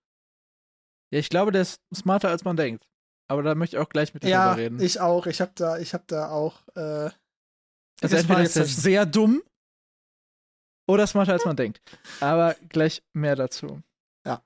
Ja, 1.12 1.18
ich 1.18 1.28
glaube, 1.28 1.50
der 1.52 1.62
ist 1.62 1.82
smarter, 1.94 2.28
als 2.28 2.44
man 2.44 2.56
denkt. 2.56 2.88
Aber 3.28 3.42
da 3.42 3.54
möchte 3.54 3.76
ich 3.76 3.82
auch 3.82 3.88
gleich 3.88 4.12
mit 4.14 4.22
dir 4.24 4.28
Ja, 4.30 4.48
drüber 4.50 4.62
reden. 4.62 4.80
ich 4.80 5.00
auch. 5.00 5.26
Ich 5.26 5.40
habe 5.40 5.52
da, 5.54 5.78
ich 5.78 5.94
habe 5.94 6.04
da 6.06 6.30
auch. 6.30 6.60
Äh, 6.74 6.80
also 6.80 7.14
das 8.00 8.12
entweder 8.14 8.42
ist 8.42 8.56
jetzt- 8.56 8.76
sehr 8.82 9.06
dumm 9.06 9.42
oder 10.88 11.06
smarter, 11.06 11.32
als 11.32 11.44
man 11.44 11.56
denkt. 11.56 11.80
Aber 12.20 12.54
gleich 12.68 13.02
mehr 13.12 13.36
dazu. 13.36 13.82
Ja. 14.26 14.44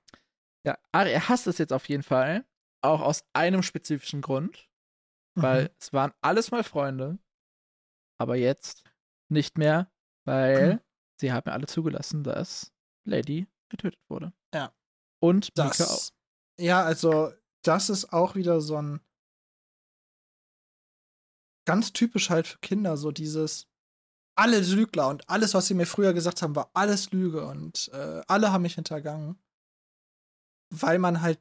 Ja, 0.66 0.78
Ari, 0.92 1.10
er 1.12 1.28
hasst 1.28 1.46
es 1.46 1.58
jetzt 1.58 1.72
auf 1.72 1.88
jeden 1.88 2.02
Fall. 2.02 2.44
Auch 2.82 3.00
aus 3.00 3.24
einem 3.32 3.62
spezifischen 3.62 4.20
Grund. 4.20 4.68
Weil 5.38 5.64
Mhm. 5.64 5.70
es 5.78 5.92
waren 5.92 6.12
alles 6.22 6.50
mal 6.50 6.64
Freunde. 6.64 7.18
Aber 8.18 8.36
jetzt 8.36 8.84
nicht 9.30 9.58
mehr, 9.58 9.90
weil 10.24 10.74
Mhm. 10.74 10.80
sie 11.20 11.32
haben 11.32 11.44
ja 11.48 11.52
alle 11.52 11.66
zugelassen, 11.66 12.24
dass 12.24 12.72
Lady 13.06 13.46
getötet 13.68 14.00
wurde. 14.08 14.32
Ja. 14.54 14.72
Und 15.22 15.50
das, 15.58 15.78
Mika 15.78 15.90
auch. 15.92 16.10
Ja, 16.58 16.82
also 16.84 17.32
das 17.66 17.90
ist 17.90 18.12
auch 18.12 18.34
wieder 18.34 18.60
so 18.60 18.76
ein 18.80 19.00
ganz 21.66 21.92
typisch 21.92 22.30
halt 22.30 22.46
für 22.46 22.58
Kinder, 22.58 22.96
so 22.96 23.10
dieses, 23.10 23.66
alles 24.38 24.70
Lügler 24.72 25.08
und 25.08 25.28
alles, 25.28 25.54
was 25.54 25.66
sie 25.66 25.74
mir 25.74 25.86
früher 25.86 26.12
gesagt 26.12 26.42
haben, 26.42 26.54
war 26.54 26.70
alles 26.74 27.10
Lüge 27.10 27.46
und 27.46 27.88
äh, 27.92 28.22
alle 28.28 28.52
haben 28.52 28.62
mich 28.62 28.74
hintergangen. 28.74 29.38
Weil 30.70 30.98
man 30.98 31.22
halt 31.22 31.40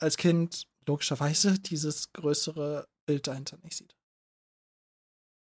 als 0.00 0.16
Kind 0.16 0.66
logischerweise 0.86 1.58
dieses 1.58 2.12
größere 2.12 2.88
Bild 3.06 3.26
dahinter 3.26 3.58
nicht 3.58 3.76
sieht. 3.76 3.96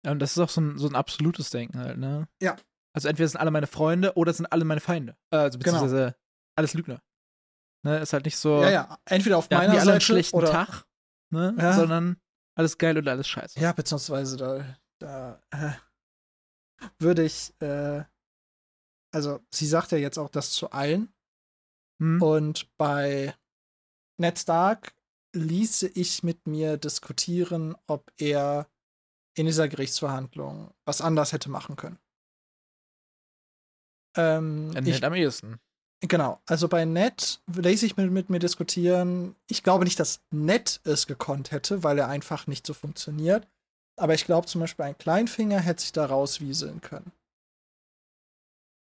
Ja, 0.05 0.11
und 0.11 0.19
das 0.19 0.31
ist 0.31 0.39
auch 0.39 0.49
so 0.49 0.61
ein, 0.61 0.77
so 0.77 0.87
ein 0.87 0.95
absolutes 0.95 1.51
Denken 1.51 1.77
halt, 1.77 1.97
ne? 1.97 2.27
Ja. 2.41 2.57
Also 2.93 3.07
entweder 3.07 3.29
sind 3.29 3.39
alle 3.39 3.51
meine 3.51 3.67
Freunde 3.67 4.15
oder 4.15 4.33
sind 4.33 4.47
alle 4.47 4.65
meine 4.65 4.81
Feinde. 4.81 5.15
Äh, 5.31 5.37
Also 5.37 5.57
Genau. 5.59 5.79
beziehungsweise 5.79 6.15
alles 6.57 6.73
Lügner. 6.73 7.01
Ne, 7.83 7.99
ist 7.99 8.13
halt 8.13 8.25
nicht 8.25 8.37
so, 8.37 8.61
Ja, 8.61 8.69
ja, 8.69 8.99
entweder 9.05 9.37
auf 9.37 9.49
meiner 9.49 9.63
die 9.63 9.69
alle 9.69 9.79
einen 9.79 9.85
Seite 9.85 10.05
schlechten 10.05 10.35
oder 10.35 10.51
Tag, 10.51 10.85
ne? 11.31 11.55
Ja. 11.57 11.73
Sondern 11.73 12.17
alles 12.55 12.77
geil 12.77 12.97
und 12.97 13.07
alles 13.07 13.27
scheiße. 13.27 13.59
Ja, 13.59 13.71
beziehungsweise 13.73 14.37
da, 14.37 14.77
da 14.99 15.41
äh, 15.49 15.71
würde 16.99 17.23
ich, 17.23 17.53
äh, 17.59 18.03
also 19.11 19.39
sie 19.49 19.65
sagt 19.65 19.91
ja 19.91 19.97
jetzt 19.97 20.19
auch 20.19 20.29
das 20.29 20.51
zu 20.51 20.71
allen. 20.71 21.11
Hm? 21.99 22.21
Und 22.21 22.75
bei 22.77 23.35
Ned 24.17 24.37
Stark 24.37 24.93
ließe 25.33 25.87
ich 25.87 26.23
mit 26.23 26.47
mir 26.47 26.77
diskutieren, 26.77 27.75
ob 27.87 28.11
er 28.17 28.67
in 29.35 29.45
dieser 29.45 29.67
Gerichtsverhandlung 29.67 30.73
was 30.85 31.01
anders 31.01 31.33
hätte 31.33 31.49
machen 31.49 31.75
können. 31.77 31.99
Ähm, 34.17 34.71
ich, 34.75 34.81
nicht 34.81 35.03
am 35.03 35.13
ehesten. 35.13 35.59
Genau, 36.03 36.41
also 36.47 36.67
bei 36.67 36.83
Ned 36.83 37.41
ließ 37.47 37.83
ich 37.83 37.95
mit, 37.95 38.11
mit 38.11 38.29
mir 38.31 38.39
diskutieren. 38.39 39.35
Ich 39.47 39.61
glaube 39.61 39.83
nicht, 39.83 39.99
dass 39.99 40.21
Ned 40.31 40.81
es 40.83 41.05
gekonnt 41.05 41.51
hätte, 41.51 41.83
weil 41.83 41.99
er 41.99 42.07
einfach 42.07 42.47
nicht 42.47 42.65
so 42.65 42.73
funktioniert. 42.73 43.47
Aber 43.97 44.15
ich 44.15 44.25
glaube 44.25 44.47
zum 44.47 44.61
Beispiel, 44.61 44.85
ein 44.85 44.97
Kleinfinger 44.97 45.59
hätte 45.59 45.81
sich 45.81 45.91
da 45.91 46.07
rauswieseln 46.07 46.81
können. 46.81 47.11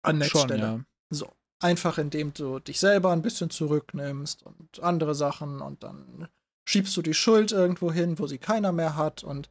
An 0.03 0.20
Neds 0.20 0.30
Schon, 0.30 0.41
Stelle. 0.43 0.61
ja. 0.63 0.80
So. 1.09 1.34
Einfach 1.59 1.97
indem 1.97 2.34
du 2.34 2.59
dich 2.59 2.80
selber 2.80 3.11
ein 3.11 3.24
bisschen 3.24 3.49
zurücknimmst 3.49 4.43
und 4.43 4.80
andere 4.84 5.15
Sachen 5.15 5.59
und 5.61 5.82
dann 5.82 6.28
schiebst 6.70 6.95
du 6.97 7.01
die 7.01 7.15
Schuld 7.15 7.51
irgendwo 7.51 7.91
hin, 7.91 8.20
wo 8.20 8.28
sie 8.28 8.38
keiner 8.38 8.72
mehr 8.72 8.95
hat 8.95 9.24
und 9.24 9.49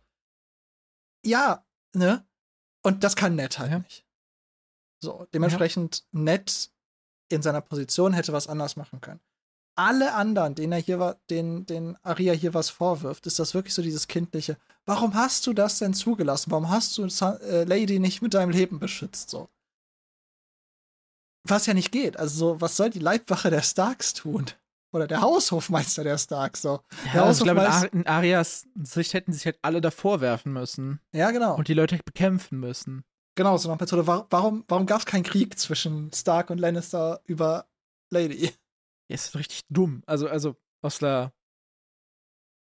ja, 1.24 1.64
ne? 1.94 2.24
Und 2.84 3.02
das 3.02 3.16
kann 3.16 3.34
Ned 3.34 3.58
halt 3.58 3.72
Ja. 3.72 3.78
nicht. 3.80 4.06
So, 5.02 5.26
dementsprechend 5.34 6.06
Ned 6.12 6.70
in 7.28 7.42
seiner 7.42 7.60
Position 7.60 8.12
hätte 8.12 8.32
was 8.32 8.46
anders 8.48 8.76
machen 8.76 9.00
können. 9.00 9.20
Alle 9.78 10.14
anderen, 10.14 10.54
denen 10.54 10.72
er 10.72 10.78
hier 10.78 10.98
war, 10.98 11.16
den, 11.28 11.66
den 11.66 11.96
Aria 12.02 12.32
hier 12.32 12.54
was 12.54 12.70
vorwirft, 12.70 13.26
ist 13.26 13.38
das 13.38 13.52
wirklich 13.52 13.74
so 13.74 13.82
dieses 13.82 14.08
kindliche. 14.08 14.56
Warum 14.86 15.14
hast 15.14 15.46
du 15.46 15.52
das 15.52 15.78
denn 15.78 15.92
zugelassen? 15.92 16.50
Warum 16.50 16.70
hast 16.70 16.96
du 16.96 17.04
äh, 17.04 17.64
Lady 17.64 17.98
nicht 17.98 18.22
mit 18.22 18.32
deinem 18.32 18.50
Leben 18.50 18.78
beschützt? 18.78 19.28
So. 19.28 19.50
Was 21.44 21.66
ja 21.66 21.74
nicht 21.74 21.92
geht. 21.92 22.18
Also, 22.18 22.54
so, 22.54 22.60
was 22.60 22.76
soll 22.76 22.88
die 22.90 23.00
Leibwache 23.00 23.50
der 23.50 23.62
Starks 23.62 24.14
tun? 24.14 24.46
Oder 24.92 25.06
der 25.06 25.20
Haushofmeister 25.20 26.04
der 26.04 26.16
Starks? 26.16 26.62
So. 26.62 26.80
Ja, 27.06 27.12
Der 27.12 27.24
also 27.24 27.44
ich 27.44 27.52
glaube, 27.52 27.88
in 27.92 28.06
Arias 28.06 28.66
Sicht 28.82 29.12
hätten 29.12 29.32
sich 29.34 29.44
halt 29.44 29.58
alle 29.60 29.82
davor 29.82 30.22
werfen 30.22 30.54
müssen 30.54 31.00
Ja, 31.12 31.30
genau. 31.32 31.54
und 31.54 31.68
die 31.68 31.74
Leute 31.74 31.98
bekämpfen 32.02 32.58
müssen. 32.60 33.04
Genau, 33.36 33.56
so 33.56 33.68
nach 33.68 33.78
Methode. 33.78 34.06
wa- 34.08 34.26
Warum, 34.30 34.64
warum 34.66 34.86
gab 34.86 34.98
es 34.98 35.06
keinen 35.06 35.22
Krieg 35.22 35.56
zwischen 35.58 36.12
Stark 36.12 36.50
und 36.50 36.58
Lannister 36.58 37.20
über 37.26 37.68
Lady? 38.10 38.46
Ja, 39.08 39.14
ist 39.14 39.36
richtig 39.36 39.60
dumm. 39.68 40.02
Also, 40.06 40.28
also, 40.28 40.56
aus 40.82 40.98
der. 40.98 41.32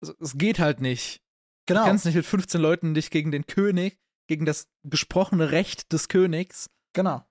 Also, 0.01 0.13
es 0.21 0.37
geht 0.37 0.59
halt 0.59 0.79
nicht. 0.79 1.21
Genau. 1.67 1.81
Du 1.81 1.87
kannst 1.87 2.05
nicht 2.05 2.15
mit 2.15 2.25
15 2.25 2.59
Leuten 2.61 2.93
dich 2.93 3.09
gegen 3.11 3.31
den 3.31 3.45
König, 3.45 3.99
gegen 4.27 4.45
das 4.45 4.67
gesprochene 4.83 5.51
Recht 5.51 5.91
des 5.91 6.07
Königs 6.07 6.69
Genau. 6.93 7.23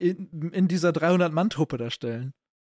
in, 0.00 0.50
in 0.52 0.68
dieser 0.68 0.90
300-Mann-Truppe 0.90 1.76
da 1.76 1.90
stellen. 1.90 2.32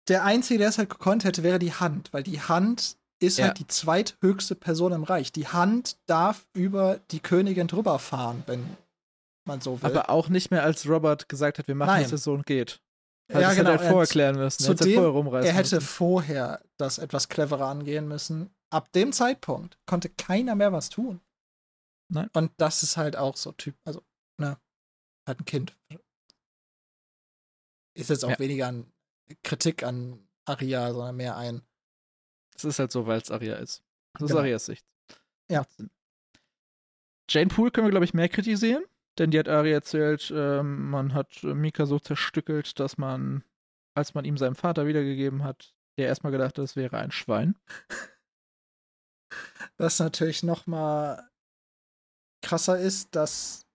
Der 0.09 0.23
Einzige, 0.25 0.57
der 0.59 0.69
es 0.69 0.77
halt 0.77 0.89
gekonnt 0.89 1.23
hätte, 1.23 1.43
wäre 1.43 1.59
die 1.59 1.73
Hand, 1.73 2.11
weil 2.13 2.23
die 2.23 2.41
Hand 2.41 2.97
ist 3.21 3.37
Ja. 3.37 3.45
halt 3.47 3.59
die 3.59 3.67
zweithöchste 3.67 4.55
Person 4.55 4.91
im 4.91 5.03
Reich. 5.03 5.31
Die 5.31 5.47
Hand 5.47 5.97
darf 6.07 6.47
über 6.53 6.99
die 7.11 7.19
Königin 7.19 7.67
drüber 7.67 7.99
fahren, 7.99 8.43
wenn 8.47 8.65
man 9.45 9.61
so 9.61 9.81
will. 9.81 9.89
Aber 9.89 10.09
auch 10.09 10.29
nicht 10.29 10.51
mehr, 10.51 10.63
als 10.63 10.87
Robert 10.87 11.27
gesagt 11.29 11.59
hat, 11.59 11.67
wir 11.67 11.75
machen 11.75 11.87
Nein. 11.89 12.03
das 12.03 12.11
jetzt 12.11 12.23
so 12.23 12.33
und 12.33 12.45
geht. 12.45 12.81
Also 13.29 13.41
ja, 13.41 13.47
das 13.49 13.57
genau. 13.57 13.71
hätte 13.71 13.79
er 13.83 13.85
er- 13.85 13.91
vorher 13.91 14.07
klären 14.07 14.35
müssen. 14.37 14.63
Er 14.63 14.69
hätte 14.69 14.77
zudem, 14.83 14.93
vorher 14.95 15.11
rumreißen 15.11 15.47
er 15.47 15.53
hätte 15.53 15.75
müssen. 15.75 15.87
vorher 15.87 16.63
das 16.77 16.97
etwas 16.97 17.29
cleverer 17.29 17.67
angehen 17.67 18.07
müssen. 18.07 18.53
Ab 18.69 18.91
dem 18.93 19.11
Zeitpunkt 19.13 19.77
konnte 19.85 20.09
keiner 20.09 20.55
mehr 20.55 20.71
was 20.73 20.89
tun. 20.89 21.21
Nein. 22.09 22.29
Und 22.33 22.51
das 22.57 22.83
ist 22.83 22.97
halt 22.97 23.15
auch 23.15 23.37
so 23.37 23.51
Typ, 23.53 23.75
also, 23.85 24.03
ne, 24.37 24.57
halt 25.27 25.39
ein 25.39 25.45
Kind. 25.45 25.77
Ist 27.93 28.09
jetzt 28.09 28.23
auch 28.25 28.29
Ja. 28.31 28.39
weniger 28.39 28.67
an 28.67 28.91
Kritik 29.43 29.83
an 29.83 30.27
Aria, 30.45 30.91
sondern 30.91 31.15
mehr 31.15 31.37
ein, 31.37 31.61
Das 32.53 32.65
ist 32.65 32.79
halt 32.79 32.91
so, 32.91 33.07
weil 33.07 33.21
es 33.21 33.31
Aria 33.31 33.55
ist. 33.55 33.81
Das 34.13 34.23
ist 34.23 34.27
Genau. 34.29 34.41
Arias 34.41 34.65
Sicht. 34.65 34.85
Ja. 35.49 35.65
Jane 37.29 37.47
Poole 37.47 37.71
können 37.71 37.87
wir, 37.87 37.91
glaube 37.91 38.05
ich, 38.05 38.13
mehr 38.13 38.27
kritisieren, 38.29 38.83
denn 39.17 39.31
die 39.31 39.39
hat 39.39 39.49
Aria 39.49 39.75
erzählt, 39.75 40.31
ähm, 40.35 40.89
man 40.89 41.13
hat 41.13 41.43
Mika 41.43 41.85
so 41.85 41.99
zerstückelt, 41.99 42.79
dass 42.79 42.97
man, 42.97 43.43
als 43.95 44.13
man 44.13 44.25
ihm 44.25 44.37
seinem 44.37 44.55
Vater 44.55 44.85
wiedergegeben 44.87 45.43
hat, 45.43 45.75
der 45.97 46.07
erstmal 46.07 46.31
gedacht 46.31 46.57
hat, 46.57 46.63
es 46.63 46.75
wäre 46.75 46.97
ein 46.97 47.11
Schwein. 47.11 47.55
Was 49.77 49.99
natürlich 49.99 50.43
noch 50.43 50.67
mal 50.67 51.29
krasser 52.43 52.79
ist, 52.79 53.15
dass 53.15 53.65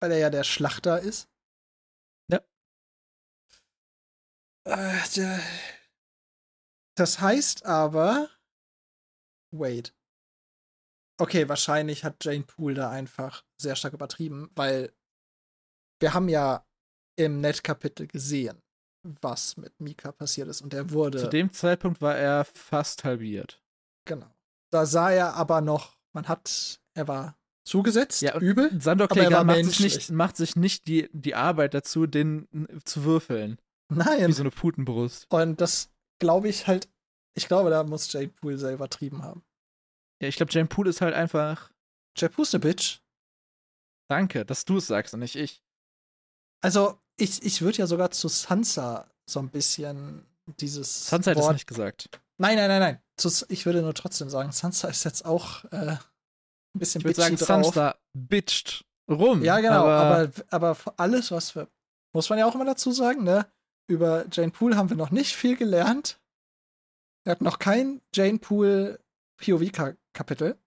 weil 0.00 0.12
er 0.12 0.18
ja 0.18 0.30
der 0.30 0.44
Schlachter 0.44 1.00
ist. 1.00 1.28
Ja. 2.28 2.40
Äh, 4.66 5.40
Das 6.96 7.20
heißt 7.20 7.66
aber, 7.66 8.30
wait. 9.52 9.95
Okay, 11.18 11.48
wahrscheinlich 11.48 12.04
hat 12.04 12.24
Jane 12.24 12.44
Poole 12.44 12.74
da 12.74 12.90
einfach 12.90 13.44
sehr 13.60 13.76
stark 13.76 13.94
übertrieben, 13.94 14.50
weil 14.54 14.92
wir 16.00 16.12
haben 16.12 16.28
ja 16.28 16.66
im 17.16 17.40
Net-Kapitel 17.40 18.06
gesehen, 18.06 18.62
was 19.02 19.56
mit 19.56 19.80
Mika 19.80 20.12
passiert 20.12 20.48
ist 20.48 20.60
und 20.60 20.74
er 20.74 20.90
wurde 20.90 21.18
Zu 21.18 21.28
dem 21.28 21.52
Zeitpunkt 21.52 22.02
war 22.02 22.16
er 22.16 22.44
fast 22.44 23.04
halbiert. 23.04 23.62
Genau. 24.04 24.30
Da 24.70 24.84
sah 24.84 25.10
er 25.10 25.34
aber 25.34 25.60
noch, 25.60 25.96
man 26.12 26.28
hat, 26.28 26.80
er 26.94 27.08
war 27.08 27.38
zugesetzt, 27.64 28.22
Ja, 28.22 28.38
übel. 28.38 28.70
Sandor 28.80 29.10
er 29.16 29.32
war 29.32 29.44
macht 29.44 29.64
sich, 29.64 29.80
nicht, 29.80 30.10
macht 30.10 30.36
sich 30.36 30.56
nicht 30.56 30.86
die, 30.86 31.08
die 31.12 31.34
Arbeit 31.34 31.74
dazu, 31.74 32.06
den 32.06 32.46
zu 32.84 33.04
würfeln. 33.04 33.58
Nein. 33.88 34.28
Wie 34.28 34.32
so 34.32 34.42
eine 34.42 34.50
Putenbrust. 34.50 35.26
Und 35.30 35.60
das 35.60 35.90
glaube 36.18 36.48
ich 36.48 36.66
halt, 36.66 36.88
ich 37.34 37.48
glaube, 37.48 37.70
da 37.70 37.84
muss 37.84 38.12
Jade 38.12 38.28
Poole 38.28 38.58
sehr 38.58 38.74
übertrieben 38.74 39.22
haben. 39.22 39.42
Ja, 40.20 40.28
ich 40.28 40.36
glaube, 40.36 40.52
Jane 40.52 40.68
Poole 40.68 40.90
ist 40.90 41.00
halt 41.00 41.14
einfach. 41.14 41.70
Jade 42.16 42.32
Poole 42.32 42.46
ist 42.46 42.54
eine 42.54 42.60
Bitch. 42.62 43.00
Danke, 44.08 44.44
dass 44.44 44.64
du 44.64 44.78
es 44.78 44.86
sagst 44.86 45.14
und 45.14 45.20
nicht 45.20 45.36
ich. 45.36 45.62
Also, 46.62 46.98
ich, 47.18 47.42
ich 47.42 47.62
würde 47.62 47.78
ja 47.78 47.86
sogar 47.86 48.10
zu 48.10 48.28
Sansa 48.28 49.10
so 49.28 49.40
ein 49.40 49.50
bisschen 49.50 50.24
dieses 50.58 51.08
Sansa 51.08 51.32
hat 51.32 51.38
es 51.38 51.44
Wort. 51.44 51.52
nicht 51.54 51.66
gesagt. 51.66 52.08
Nein, 52.38 52.56
nein, 52.56 52.68
nein, 52.68 52.80
nein. 52.80 53.02
Zu, 53.16 53.46
ich 53.48 53.66
würde 53.66 53.82
nur 53.82 53.94
trotzdem 53.94 54.28
sagen, 54.30 54.52
Sansa 54.52 54.88
ist 54.88 55.04
jetzt 55.04 55.24
auch 55.24 55.64
äh, 55.66 55.96
ein 55.96 55.98
bisschen 56.74 57.00
Ich 57.00 57.06
würde 57.06 57.20
sagen, 57.20 57.36
drauf. 57.36 57.46
Sansa 57.46 57.96
bitcht 58.14 58.84
rum. 59.10 59.42
Ja, 59.42 59.58
genau, 59.60 59.86
Aber, 59.86 60.30
aber, 60.50 60.76
aber, 60.76 60.94
alles, 60.98 61.30
was 61.30 61.54
wir, 61.54 61.68
muss 62.12 62.28
man 62.28 62.38
ja 62.38 62.46
auch 62.46 62.54
immer 62.54 62.64
dazu 62.64 62.92
sagen, 62.92 63.24
ne? 63.24 63.46
Über 63.88 64.26
Jane 64.30 64.50
Poole 64.50 64.76
haben 64.76 64.90
wir 64.90 64.96
noch 64.96 65.10
nicht 65.10 65.34
viel 65.34 65.56
gelernt. 65.56 66.20
Wir 67.24 67.32
hatten 67.32 67.44
noch 67.44 67.58
kein 67.58 68.00
Jane 68.14 68.38
Poole 68.38 69.00
POV-Kapitel. 70.16 70.58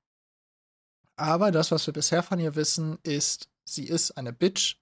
Aber 1.17 1.51
das, 1.51 1.71
was 1.71 1.85
wir 1.85 1.93
bisher 1.93 2.23
von 2.23 2.39
ihr 2.39 2.55
wissen, 2.55 2.97
ist, 3.03 3.49
sie 3.65 3.87
ist 3.87 4.11
eine 4.11 4.31
Bitch. 4.31 4.77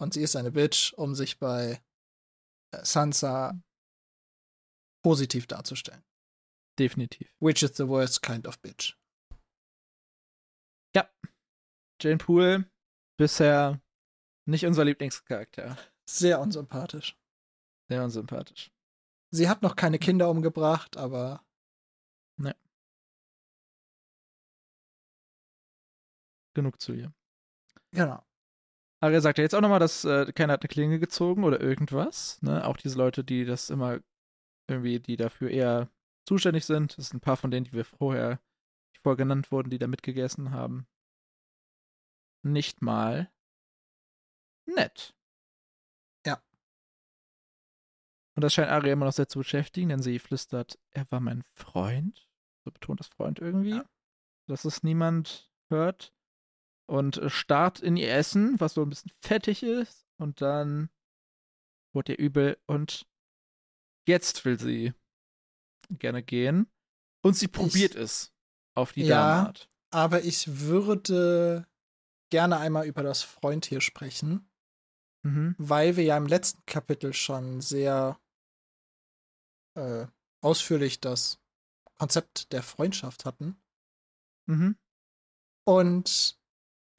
Und 0.00 0.14
sie 0.14 0.22
ist 0.22 0.36
eine 0.36 0.50
Bitch, 0.50 0.92
um 0.94 1.14
sich 1.14 1.38
bei 1.38 1.82
äh, 2.72 2.84
Sansa 2.84 3.60
positiv 5.02 5.46
darzustellen. 5.46 6.04
definitiv. 6.78 7.34
Which 7.40 7.62
is 7.62 7.76
the 7.76 7.88
worst 7.88 8.22
kind 8.22 8.46
of 8.46 8.60
bitch. 8.62 8.94
Jane 12.00 12.18
Poole, 12.18 12.70
bisher 13.18 13.80
nicht 14.46 14.64
unser 14.64 14.84
Lieblingscharakter. 14.84 15.76
Sehr 16.08 16.40
unsympathisch. 16.40 17.16
Sehr 17.88 18.04
unsympathisch. 18.04 18.70
Sie 19.32 19.48
hat 19.48 19.62
noch 19.62 19.74
keine 19.74 19.98
Kinder 19.98 20.30
umgebracht, 20.30 20.96
aber 20.96 21.44
Genug 26.58 26.80
zu 26.80 26.92
ihr. 26.92 27.12
genau. 27.92 28.20
Arya 29.00 29.20
sagt 29.20 29.38
ja 29.38 29.44
jetzt 29.44 29.54
auch 29.54 29.60
nochmal, 29.60 29.78
dass 29.78 30.04
äh, 30.04 30.32
keiner 30.32 30.54
hat 30.54 30.62
eine 30.62 30.68
Klinge 30.68 30.98
gezogen 30.98 31.44
oder 31.44 31.60
irgendwas. 31.60 32.42
Ne? 32.42 32.66
Auch 32.66 32.76
diese 32.76 32.98
Leute, 32.98 33.22
die 33.22 33.44
das 33.44 33.70
immer 33.70 34.00
irgendwie, 34.66 34.98
die 34.98 35.14
dafür 35.16 35.50
eher 35.50 35.88
zuständig 36.26 36.64
sind. 36.64 36.98
Das 36.98 37.10
sind 37.10 37.18
ein 37.18 37.20
paar 37.20 37.36
von 37.36 37.52
denen, 37.52 37.62
die 37.62 37.74
wir 37.74 37.84
vorher, 37.84 38.40
die 38.92 38.98
vorher 38.98 39.16
genannt 39.16 39.52
wurden, 39.52 39.70
die 39.70 39.78
da 39.78 39.86
mitgegessen 39.86 40.50
haben. 40.50 40.88
Nicht 42.42 42.82
mal 42.82 43.30
nett. 44.66 45.14
Ja. 46.26 46.42
Und 48.34 48.42
das 48.42 48.52
scheint 48.52 48.68
Aria 48.68 48.94
immer 48.94 49.06
noch 49.06 49.12
sehr 49.12 49.28
zu 49.28 49.38
beschäftigen, 49.38 49.90
denn 49.90 50.02
sie 50.02 50.18
flüstert, 50.18 50.76
er 50.90 51.08
war 51.12 51.20
mein 51.20 51.44
Freund. 51.54 52.28
So 52.64 52.72
betont 52.72 52.98
das 52.98 53.06
Freund 53.06 53.38
irgendwie. 53.38 53.76
Ja. 53.76 53.84
Dass 54.48 54.64
es 54.64 54.82
niemand 54.82 55.52
hört. 55.70 56.12
Und 56.88 57.18
äh, 57.18 57.30
starrt 57.30 57.80
in 57.80 57.96
ihr 57.96 58.12
Essen, 58.12 58.58
was 58.60 58.74
so 58.74 58.82
ein 58.82 58.88
bisschen 58.88 59.12
fettig 59.22 59.62
ist. 59.62 60.06
Und 60.18 60.40
dann 60.40 60.88
wurde 61.94 62.12
ihr 62.14 62.18
übel 62.18 62.58
und 62.66 63.06
jetzt 64.06 64.44
will 64.44 64.58
sie 64.58 64.94
gerne 65.90 66.22
gehen. 66.22 66.66
Und 67.22 67.34
sie 67.34 67.48
probiert 67.48 67.94
es 67.94 68.32
auf 68.74 68.92
die 68.92 69.02
Ja. 69.04 69.34
Damenart. 69.34 69.68
Aber 69.90 70.22
ich 70.24 70.60
würde 70.60 71.66
gerne 72.30 72.58
einmal 72.58 72.86
über 72.86 73.02
das 73.02 73.22
Freund 73.22 73.64
hier 73.66 73.80
sprechen, 73.80 74.48
Mhm. 75.24 75.54
weil 75.58 75.96
wir 75.96 76.04
ja 76.04 76.16
im 76.16 76.26
letzten 76.26 76.64
Kapitel 76.66 77.12
schon 77.12 77.60
sehr 77.60 78.20
äh, 79.76 80.06
ausführlich 80.42 81.00
das 81.00 81.38
Konzept 81.98 82.52
der 82.52 82.62
Freundschaft 82.62 83.24
hatten. 83.24 83.60
Mhm. 84.46 84.76
Und 85.64 86.38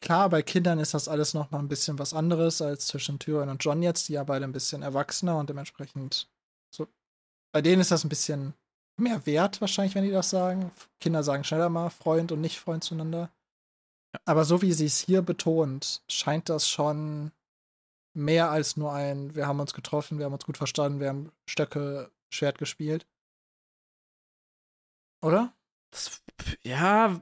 klar, 0.02 0.30
bei 0.30 0.42
Kindern 0.42 0.80
ist 0.80 0.94
das 0.94 1.08
alles 1.08 1.34
noch 1.34 1.52
mal 1.52 1.60
ein 1.60 1.68
bisschen 1.68 2.00
was 2.00 2.14
anderes 2.14 2.62
als 2.62 2.88
zwischen 2.88 3.20
Tyrion 3.20 3.50
und 3.50 3.64
John 3.64 3.82
jetzt, 3.82 4.10
die 4.10 4.14
ja 4.14 4.24
beide 4.24 4.46
ein 4.46 4.52
bisschen 4.52 4.82
erwachsener 4.82 5.38
und 5.38 5.50
dementsprechend 5.50 6.30
so. 6.74 6.88
Bei 7.52 7.62
denen 7.62 7.82
ist 7.82 7.92
das 7.92 8.04
ein 8.04 8.10
bisschen 8.10 8.54
mehr 8.98 9.26
wert, 9.26 9.62
wahrscheinlich, 9.62 9.96
wenn 9.96 10.04
die 10.04 10.12
das 10.12 10.30
sagen. 10.30 10.72
Kinder 11.00 11.24
sagen 11.24 11.44
schneller 11.44 11.70
mal 11.70 11.90
Freund 11.90 12.32
und 12.32 12.42
nicht 12.42 12.60
Freund 12.60 12.84
zueinander. 12.84 13.32
Aber 14.26 14.44
so 14.46 14.62
wie 14.62 14.74
sie 14.74 14.86
es 14.86 15.00
hier 15.00 15.22
betont, 15.22 16.02
scheint 16.08 16.50
das 16.50 16.68
schon 16.68 17.32
mehr 18.14 18.50
als 18.50 18.76
nur 18.76 18.92
ein, 18.94 19.36
wir 19.36 19.48
haben 19.48 19.60
uns 19.60 19.74
getroffen, 19.74 20.18
wir 20.18 20.26
haben 20.26 20.34
uns 20.34 20.46
gut 20.46 20.58
verstanden, 20.58 21.00
wir 21.00 21.10
haben 21.10 21.32
Stöcke, 21.48 22.12
Schwert 22.34 22.58
gespielt. 22.58 23.08
Oder? 25.22 25.54
Das, 25.92 26.22
ja. 26.64 27.22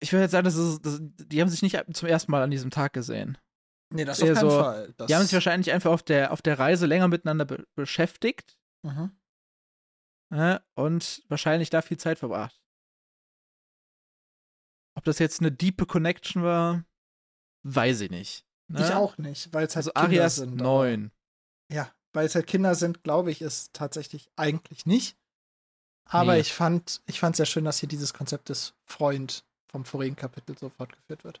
Ich 0.00 0.12
würde 0.12 0.22
jetzt 0.24 0.32
sagen, 0.32 0.44
das 0.44 0.54
ist, 0.56 0.84
das, 0.86 0.98
die 1.02 1.40
haben 1.40 1.48
sich 1.48 1.62
nicht 1.62 1.76
zum 1.92 2.08
ersten 2.08 2.30
Mal 2.30 2.42
an 2.42 2.50
diesem 2.50 2.70
Tag 2.70 2.92
gesehen. 2.92 3.36
Nee, 3.90 4.04
das 4.04 4.20
Eher 4.20 4.32
auf 4.32 4.38
keinen 4.38 4.50
so, 4.50 4.58
Fall. 4.60 4.94
Das, 4.96 5.06
Die 5.06 5.14
haben 5.14 5.22
sich 5.22 5.32
wahrscheinlich 5.32 5.72
einfach 5.72 5.90
auf 5.90 6.02
der, 6.02 6.32
auf 6.32 6.42
der 6.42 6.58
Reise 6.58 6.86
länger 6.86 7.08
miteinander 7.08 7.44
be 7.44 7.66
beschäftigt 7.74 8.56
Mhm. 8.84 9.10
äh, 10.30 10.60
und 10.74 11.22
wahrscheinlich 11.28 11.68
da 11.70 11.82
viel 11.82 11.96
Zeit 11.96 12.18
verbracht. 12.20 12.60
Ob 14.96 15.04
das 15.04 15.18
jetzt 15.18 15.40
eine 15.40 15.52
diepe 15.52 15.86
Connection 15.86 16.42
war, 16.42 16.84
weiß 17.64 18.00
ich 18.02 18.10
nicht. 18.10 18.44
Ne? 18.68 18.80
Ich 18.84 18.92
auch 18.94 19.16
nicht, 19.18 19.52
weil 19.52 19.66
es 19.66 19.74
halt 19.76 19.86
Also 19.86 19.90
Kinder 19.92 20.06
Arias 20.06 20.36
sind. 20.36 20.56
neun. 20.56 21.12
Ja, 21.72 21.92
weil 22.12 22.26
es 22.26 22.34
halt 22.34 22.46
Kinder 22.46 22.74
sind, 22.74 23.02
glaube 23.02 23.30
ich, 23.30 23.42
ist 23.42 23.72
tatsächlich 23.72 24.30
eigentlich 24.36 24.86
nicht. 24.86 25.16
Aber 26.04 26.34
Nee. 26.34 26.40
ich 26.40 26.52
fand, 26.52 27.02
ich 27.06 27.20
fand 27.20 27.36
sehr 27.36 27.46
schön, 27.46 27.64
dass 27.64 27.78
hier 27.80 27.88
dieses 27.88 28.14
Konzept 28.14 28.48
des 28.48 28.74
Freund 28.86 29.44
vom 29.70 29.84
vorigen 29.84 30.16
Kapitel 30.16 30.56
so 30.56 30.68
fortgeführt 30.70 31.24
wird. 31.24 31.40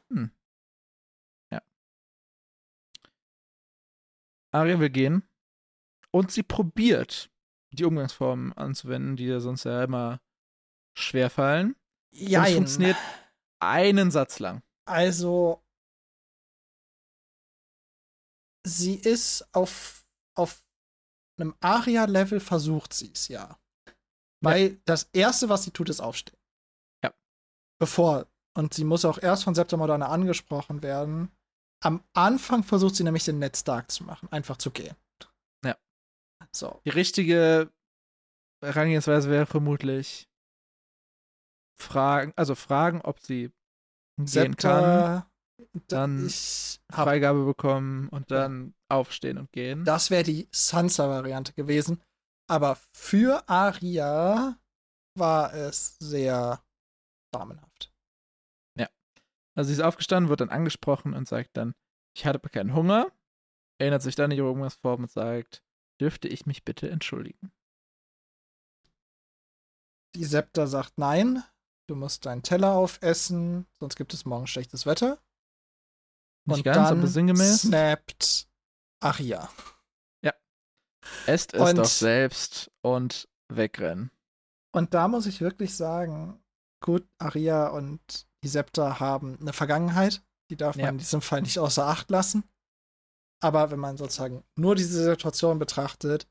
Aria 4.50 4.78
will 4.80 4.90
gehen 4.90 5.28
und 6.10 6.30
sie 6.30 6.42
probiert, 6.42 7.30
die 7.70 7.84
Umgangsformen 7.84 8.52
anzuwenden, 8.54 9.16
die 9.16 9.26
ihr 9.26 9.40
sonst 9.40 9.64
ja 9.64 9.84
immer 9.84 10.20
schwer 10.96 11.30
fallen. 11.30 11.76
Ja, 12.10 12.46
es 12.46 12.54
funktioniert 12.54 12.96
einen 13.60 14.10
Satz 14.10 14.38
lang. 14.38 14.62
Also, 14.86 15.62
sie 18.64 18.94
ist 18.94 19.46
auf, 19.52 20.06
auf 20.34 20.62
einem 21.38 21.54
Aria-Level 21.60 22.40
versucht 22.40 22.94
sie 22.94 23.12
es 23.12 23.28
ja. 23.28 23.58
Weil 24.40 24.80
das 24.86 25.10
Erste, 25.12 25.48
was 25.48 25.64
sie 25.64 25.72
tut, 25.72 25.90
ist 25.90 26.00
aufstehen. 26.00 26.37
Ja. 27.78 27.84
Bevor, 27.84 28.26
und 28.56 28.74
sie 28.74 28.84
muss 28.84 29.04
auch 29.04 29.18
erst 29.18 29.44
von 29.44 29.54
Septimodana 29.54 30.08
angesprochen 30.08 30.82
werden. 30.82 31.30
Am 31.80 32.02
Anfang 32.12 32.64
versucht 32.64 32.96
sie 32.96 33.04
nämlich 33.04 33.24
den 33.24 33.38
Ned 33.38 33.56
Stark 33.56 33.90
zu 33.90 34.02
machen, 34.04 34.28
einfach 34.32 34.56
zu 34.56 34.70
gehen. 34.72 34.96
Ja. 35.64 35.76
So. 36.52 36.80
Die 36.84 36.90
richtige 36.90 37.70
Herangehensweise 38.64 39.30
wäre 39.30 39.46
vermutlich 39.46 40.28
fragen, 41.80 42.32
also 42.34 42.56
fragen, 42.56 43.00
ob 43.02 43.20
sie 43.20 43.52
gehen 44.16 44.56
kann, 44.56 45.26
Septa, 45.26 45.30
dann 45.86 46.28
Freigabe 46.90 47.44
bekommen 47.44 48.08
und 48.08 48.32
dann 48.32 48.74
aufstehen 48.88 49.38
und 49.38 49.52
gehen. 49.52 49.84
Das 49.84 50.10
wäre 50.10 50.24
die 50.24 50.48
Sansa-Variante 50.50 51.52
gewesen. 51.52 52.02
Aber 52.50 52.76
für 52.92 53.48
Aria 53.48 54.58
war 55.16 55.54
es 55.54 55.96
sehr 56.00 56.60
damenhaft. 57.30 57.92
Also 59.54 59.68
sie 59.68 59.74
ist 59.74 59.80
aufgestanden, 59.84 60.28
wird 60.28 60.40
dann 60.40 60.50
angesprochen 60.50 61.14
und 61.14 61.26
sagt 61.26 61.56
dann, 61.56 61.74
ich 62.16 62.24
hatte 62.26 62.38
aber 62.38 62.48
keinen 62.48 62.74
Hunger, 62.74 63.10
erinnert 63.78 64.02
sich 64.02 64.14
dann 64.14 64.30
an 64.30 64.36
ihre 64.36 64.48
Umgangsform 64.52 65.02
und 65.02 65.10
sagt, 65.10 65.64
dürfte 66.00 66.28
ich 66.28 66.46
mich 66.46 66.64
bitte 66.64 66.88
entschuldigen. 66.88 67.50
Die 70.14 70.24
Septa 70.24 70.68
sagt 70.68 70.96
nein, 70.96 71.42
du 71.88 71.96
musst 71.96 72.24
deinen 72.26 72.44
Teller 72.44 72.74
aufessen, 72.74 73.66
sonst 73.80 73.96
gibt 73.96 74.14
es 74.14 74.24
morgen 74.24 74.46
schlechtes 74.46 74.86
Wetter. 74.86 75.20
Nicht 76.44 76.58
und 76.58 76.62
ganz, 76.62 76.88
dann 76.90 76.98
aber 76.98 77.08
sinngemäß. 77.08 77.62
snappt 77.62 78.48
Aria. 79.00 79.50
Esst 81.26 81.54
es 81.54 81.60
Und- 81.70 81.78
doch 81.78 81.84
selbst 81.84 82.70
und 82.82 83.28
wegrennen. 83.48 84.12
Und 84.72 84.94
da 84.94 85.08
muss 85.08 85.26
ich 85.26 85.40
wirklich 85.40 85.74
sagen, 85.74 86.38
gut, 86.80 87.06
Aria 87.18 87.68
und 87.68 88.26
die 88.44 88.48
Septa 88.48 89.00
haben 89.00 89.38
eine 89.40 89.52
Vergangenheit. 89.52 90.22
Die 90.50 90.56
darf 90.56 90.76
man 90.76 90.84
Ja. 90.84 90.90
in 90.90 90.98
diesem 90.98 91.20
Fall 91.20 91.42
nicht 91.42 91.58
außer 91.58 91.86
Acht 91.86 92.10
lassen. 92.10 92.44
Aber 93.40 93.70
wenn 93.70 93.78
man 93.78 93.96
sozusagen 93.96 94.42
nur 94.56 94.74
diese 94.74 95.04
Situation 95.04 95.58
betrachtet, 95.58 96.26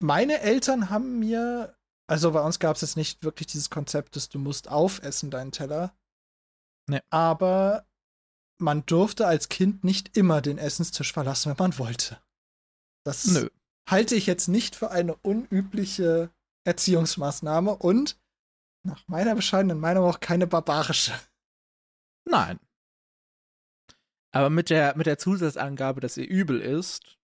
meine 0.00 0.40
Eltern 0.40 0.90
haben 0.90 1.18
mir, 1.20 1.76
also 2.08 2.32
bei 2.32 2.40
uns 2.44 2.58
gab 2.58 2.76
es 2.76 2.82
jetzt 2.82 2.96
nicht 2.96 3.22
wirklich 3.22 3.46
dieses 3.46 3.70
Konzept, 3.70 4.16
dass 4.16 4.28
du 4.28 4.38
musst 4.38 4.68
aufessen 4.68 5.30
deinen 5.30 5.52
Teller. 5.52 5.94
Nee. 6.88 7.00
Aber 7.10 7.86
man 8.60 8.84
durfte 8.86 9.26
als 9.26 9.48
Kind 9.48 9.84
nicht 9.84 10.16
immer 10.16 10.40
den 10.42 10.58
Essenstisch 10.58 11.12
verlassen, 11.12 11.50
wenn 11.50 11.56
man 11.58 11.78
wollte. 11.78 12.20
Das 13.04 13.26
Nö. 13.26 13.48
halte 13.88 14.14
ich 14.16 14.26
jetzt 14.26 14.48
nicht 14.48 14.76
für 14.76 14.90
eine 14.90 15.14
unübliche 15.16 16.30
Erziehungsmaßnahme 16.64 17.76
und 17.76 18.18
nach 18.84 19.06
meiner 19.08 19.34
bescheidenen 19.34 19.78
Meinung 19.78 20.04
auch 20.04 20.20
keine 20.20 20.46
barbarische. 20.46 21.12
Nein. 22.24 22.58
Aber 24.32 24.50
mit 24.50 24.70
der, 24.70 24.96
mit 24.96 25.06
der 25.06 25.18
Zusatzangabe, 25.18 26.00
dass 26.00 26.16
ihr 26.16 26.26
übel 26.28 26.60
ist, 26.60 27.18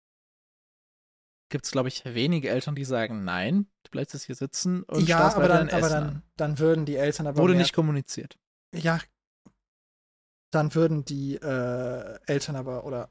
gibt 1.48 1.64
es, 1.64 1.70
glaube 1.70 1.88
ich, 1.88 2.04
wenige 2.04 2.50
Eltern, 2.50 2.74
die 2.74 2.84
sagen, 2.84 3.24
nein, 3.24 3.66
du 3.84 3.90
bleibst 3.90 4.12
jetzt 4.14 4.24
hier 4.24 4.34
sitzen 4.34 4.82
und 4.84 5.08
ja, 5.08 5.16
starrst 5.16 5.36
aber, 5.36 5.48
dann, 5.48 5.70
aber 5.70 5.88
dann, 5.88 6.04
an. 6.04 6.22
dann 6.36 6.58
würden 6.58 6.84
die 6.84 6.96
Eltern 6.96 7.26
aber 7.26 7.38
Wurde 7.38 7.54
mehr, 7.54 7.62
nicht 7.62 7.72
kommuniziert. 7.72 8.38
ja, 8.74 9.00
dann 10.50 10.74
würden 10.74 11.04
die 11.04 11.36
äh, 11.36 12.18
Eltern 12.26 12.56
aber 12.56 12.84
oder 12.84 13.10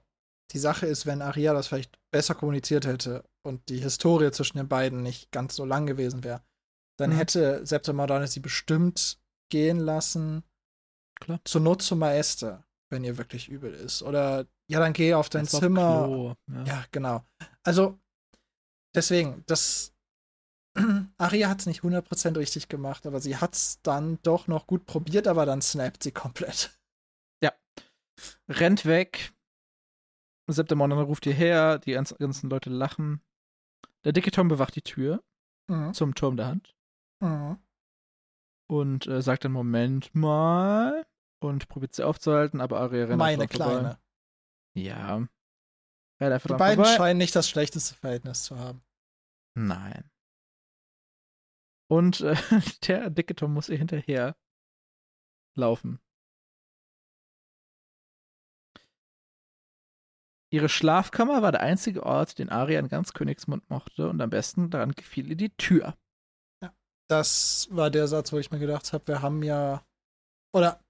die 0.52 0.60
Sache 0.60 0.86
ist, 0.86 1.06
wenn 1.06 1.22
Aria 1.22 1.54
das 1.54 1.68
vielleicht 1.68 1.98
besser 2.12 2.36
kommuniziert 2.36 2.86
hätte 2.86 3.24
und 3.46 3.68
die 3.70 3.80
Historie 3.80 4.32
zwischen 4.32 4.58
den 4.58 4.68
beiden 4.68 5.02
nicht 5.04 5.32
ganz 5.32 5.56
so 5.56 5.66
lang 5.66 5.86
gewesen 5.86 6.24
wäre, 6.24 6.42
dann 6.98 7.12
Mhm. 7.12 7.16
hätte 7.18 7.66
Septa 7.66 7.94
Mordane 7.94 8.28
sie 8.28 8.40
bestimmt 8.40 9.20
gehen 9.52 9.80
lassen. 9.80 10.44
Klar. 11.20 11.40
Zur 11.46 11.62
Not 11.62 11.82
zum 11.82 12.00
Maester, 12.00 12.66
wenn 12.90 13.04
ihr 13.04 13.18
wirklich 13.18 13.50
übel 13.50 13.74
ist. 13.74 14.04
Oder 14.04 14.46
ja, 14.70 14.80
dann 14.80 14.94
geh 14.94 15.14
auf 15.14 15.30
dein 15.30 15.46
auf 15.46 15.60
Zimmer. 15.60 16.06
Klo, 16.06 16.36
ja. 16.52 16.64
Ja, 16.66 16.86
genau. 16.92 17.26
Also, 17.64 18.00
deswegen, 18.96 19.44
das. 19.48 19.94
Aria 21.18 21.50
hat 21.50 21.62
es 21.62 21.66
nicht 21.66 21.82
100% 21.82 22.38
richtig 22.38 22.68
gemacht, 22.70 23.08
aber 23.08 23.20
sie 23.20 23.38
hat 23.38 23.56
es 23.56 23.82
dann 23.82 24.20
doch 24.22 24.48
noch 24.48 24.68
gut 24.68 24.86
probiert, 24.86 25.28
aber 25.28 25.46
dann 25.46 25.62
snappt 25.62 26.04
sie 26.04 26.12
komplett. 26.12 26.72
Rennt 28.50 28.86
weg. 28.86 29.32
Septimon 30.48 30.92
ruft 30.94 31.26
hierher, 31.26 31.80
die 31.80 31.92
ganzen, 31.92 32.50
Leute 32.50 32.70
lachen. 32.70 33.22
Der 34.06 34.14
dicke 34.14 34.32
Tom 34.32 34.48
bewacht 34.48 34.76
die 34.76 34.82
Tür 34.82 35.24
Mhm. 35.70 35.94
zum 35.94 36.16
Turm 36.16 36.38
der 36.38 36.48
Hand 36.48 36.76
Mhm. 37.22 37.58
und 38.70 39.06
äh, 39.08 39.22
sagt 39.22 39.44
dann 39.44 39.52
Moment 39.52 40.16
mal 40.16 41.06
und 41.42 41.68
probiert 41.68 41.94
sie 41.94 42.04
aufzuhalten, 42.06 42.62
aber 42.62 42.80
Aria 42.80 43.06
rennt 43.06 43.18
Meine 43.18 43.48
dran 43.48 43.58
vorbei. 43.58 43.80
Kleine. 43.80 44.00
Ja. 44.76 45.16
Rennt 46.22 46.44
Die 46.44 46.48
beiden 46.54 46.84
vorbei. 46.86 46.96
scheinen 46.96 47.18
nicht 47.18 47.36
das 47.36 47.50
schlechteste 47.50 47.96
Verhältnis 47.96 48.44
zu 48.44 48.58
haben. 48.58 48.82
Nein. 49.56 50.10
Und 51.90 52.22
äh, 52.22 52.36
der 52.88 53.10
dicke 53.10 53.36
Tom 53.36 53.54
muss 53.54 53.70
ihr 53.70 53.78
hinterher 53.78 54.36
laufen. 55.56 56.00
Ihre 60.58 60.70
Schlafkammer 60.70 61.44
war 61.44 61.52
der 61.52 61.62
einzige 61.62 62.02
Ort, 62.02 62.40
den 62.40 62.50
Arya 62.50 62.80
in 62.80 62.88
ganz 62.88 63.14
Königsmund 63.14 63.70
mochte 63.70 64.10
und 64.10 64.20
am 64.20 64.32
besten 64.32 64.72
daran 64.72 64.94
gefiel 64.94 65.30
ihr 65.30 65.36
die 65.36 65.56
Tür. 65.56 65.96
Ja, 66.64 66.74
das 67.08 67.68
war 67.70 67.92
der 67.92 68.08
Satz, 68.08 68.34
wo 68.34 68.40
ich 68.40 68.50
mir 68.50 68.58
gedacht 68.58 68.92
habe, 68.92 69.08
wir 69.08 69.22
haben 69.22 69.44
ja, 69.44 69.86
oder 70.56 70.84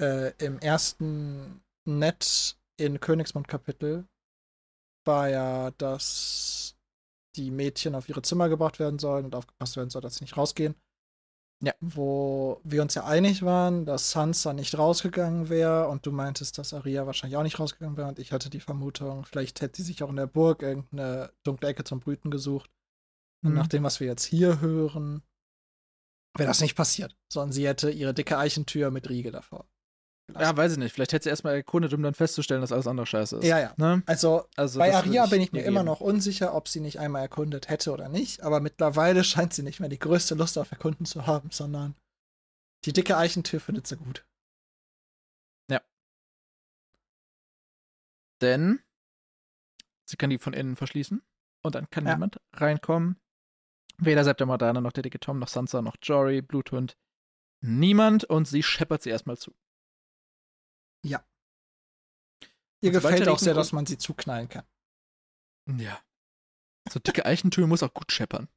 äh, 0.00 0.32
im 0.42 0.58
ersten 0.58 1.62
Net 1.86 2.56
in 2.78 2.98
Königsmund-Kapitel 2.98 4.08
war 5.04 5.28
ja, 5.28 5.70
dass 5.72 6.74
die 7.36 7.50
Mädchen 7.50 7.94
auf 7.94 8.08
ihre 8.08 8.22
Zimmer 8.22 8.48
gebracht 8.48 8.78
werden 8.78 8.98
sollen 8.98 9.26
und 9.26 9.34
aufgepasst 9.34 9.76
werden 9.76 9.90
soll, 9.90 10.00
dass 10.00 10.14
sie 10.14 10.24
nicht 10.24 10.38
rausgehen. 10.38 10.76
Ja. 11.60 11.72
Wo 11.80 12.60
wir 12.64 12.82
uns 12.82 12.94
ja 12.94 13.04
einig 13.04 13.42
waren, 13.42 13.86
dass 13.86 14.10
Sansa 14.10 14.52
nicht 14.52 14.76
rausgegangen 14.76 15.48
wäre 15.48 15.88
und 15.88 16.04
du 16.04 16.12
meintest, 16.12 16.58
dass 16.58 16.74
Arya 16.74 17.06
wahrscheinlich 17.06 17.36
auch 17.36 17.42
nicht 17.42 17.58
rausgegangen 17.58 17.96
wäre 17.96 18.08
und 18.08 18.18
ich 18.18 18.32
hatte 18.32 18.50
die 18.50 18.60
Vermutung, 18.60 19.24
vielleicht 19.24 19.60
hätte 19.60 19.76
sie 19.76 19.84
sich 19.84 20.02
auch 20.02 20.10
in 20.10 20.16
der 20.16 20.26
Burg 20.26 20.62
irgendeine 20.62 21.32
dunkle 21.42 21.68
Ecke 21.68 21.84
zum 21.84 22.00
Brüten 22.00 22.30
gesucht. 22.30 22.70
Mhm. 23.42 23.50
Und 23.50 23.54
nach 23.54 23.68
dem, 23.68 23.82
was 23.82 24.00
wir 24.00 24.06
jetzt 24.06 24.24
hier 24.24 24.60
hören, 24.60 25.22
wäre 26.36 26.48
das 26.48 26.60
nicht 26.60 26.76
passiert, 26.76 27.16
sondern 27.32 27.52
sie 27.52 27.66
hätte 27.66 27.90
ihre 27.90 28.14
dicke 28.14 28.36
Eichentür 28.36 28.90
mit 28.90 29.08
Riege 29.08 29.30
davor. 29.30 29.66
Gelassen. 30.26 30.42
Ja, 30.42 30.56
weiß 30.56 30.72
ich 30.72 30.78
nicht. 30.78 30.92
Vielleicht 30.92 31.12
hätte 31.12 31.24
sie 31.24 31.30
erstmal 31.30 31.54
erkundet, 31.54 31.92
um 31.92 32.02
dann 32.02 32.14
festzustellen, 32.14 32.62
dass 32.62 32.72
alles 32.72 32.86
andere 32.86 33.04
scheiße 33.04 33.38
ist. 33.38 33.44
Ja, 33.44 33.58
ja. 33.58 33.74
Ne? 33.76 34.02
Also, 34.06 34.48
also, 34.56 34.78
bei 34.78 34.94
Aria 34.94 35.26
bin 35.26 35.42
ich 35.42 35.52
mir 35.52 35.64
immer 35.64 35.82
noch 35.82 36.00
unsicher, 36.00 36.54
ob 36.54 36.68
sie 36.68 36.80
nicht 36.80 36.98
einmal 36.98 37.22
erkundet 37.22 37.68
hätte 37.68 37.92
oder 37.92 38.08
nicht. 38.08 38.42
Aber 38.42 38.60
mittlerweile 38.60 39.22
scheint 39.24 39.52
sie 39.52 39.62
nicht 39.62 39.80
mehr 39.80 39.90
die 39.90 39.98
größte 39.98 40.34
Lust 40.34 40.56
auf 40.56 40.72
Erkunden 40.72 41.04
zu 41.04 41.26
haben, 41.26 41.50
sondern 41.50 41.94
die 42.86 42.94
dicke 42.94 43.18
Eichentür 43.18 43.60
findet 43.60 43.86
sie 43.86 43.96
gut. 43.96 44.26
Ja. 45.70 45.82
Denn 48.40 48.80
sie 50.08 50.16
kann 50.16 50.30
die 50.30 50.38
von 50.38 50.54
innen 50.54 50.76
verschließen 50.76 51.22
und 51.62 51.74
dann 51.74 51.90
kann 51.90 52.06
ja. 52.06 52.14
niemand 52.14 52.40
reinkommen. 52.54 53.20
Weder 53.98 54.24
Septa 54.24 54.46
Morgana 54.46 54.80
noch 54.80 54.92
der 54.92 55.02
dicke 55.02 55.20
Tom 55.20 55.38
noch 55.38 55.48
Sansa 55.48 55.82
noch 55.82 55.96
Jory, 56.02 56.40
Bluthund. 56.40 56.96
Niemand 57.60 58.24
und 58.24 58.48
sie 58.48 58.62
scheppert 58.62 59.02
sie 59.02 59.10
erstmal 59.10 59.36
zu. 59.36 59.54
Ja. 61.04 61.24
Ihr 62.80 62.90
gefällt 62.90 63.28
auch 63.28 63.38
sehr, 63.38 63.54
dass 63.54 63.72
man 63.72 63.86
sie 63.86 63.98
zuknallen 63.98 64.48
kann. 64.48 64.64
Ja. 65.78 65.98
So 66.90 67.00
dicke 67.00 67.24
Eichentür 67.24 67.66
muss 67.66 67.82
auch 67.82 67.94
gut 67.94 68.12
scheppern. 68.12 68.48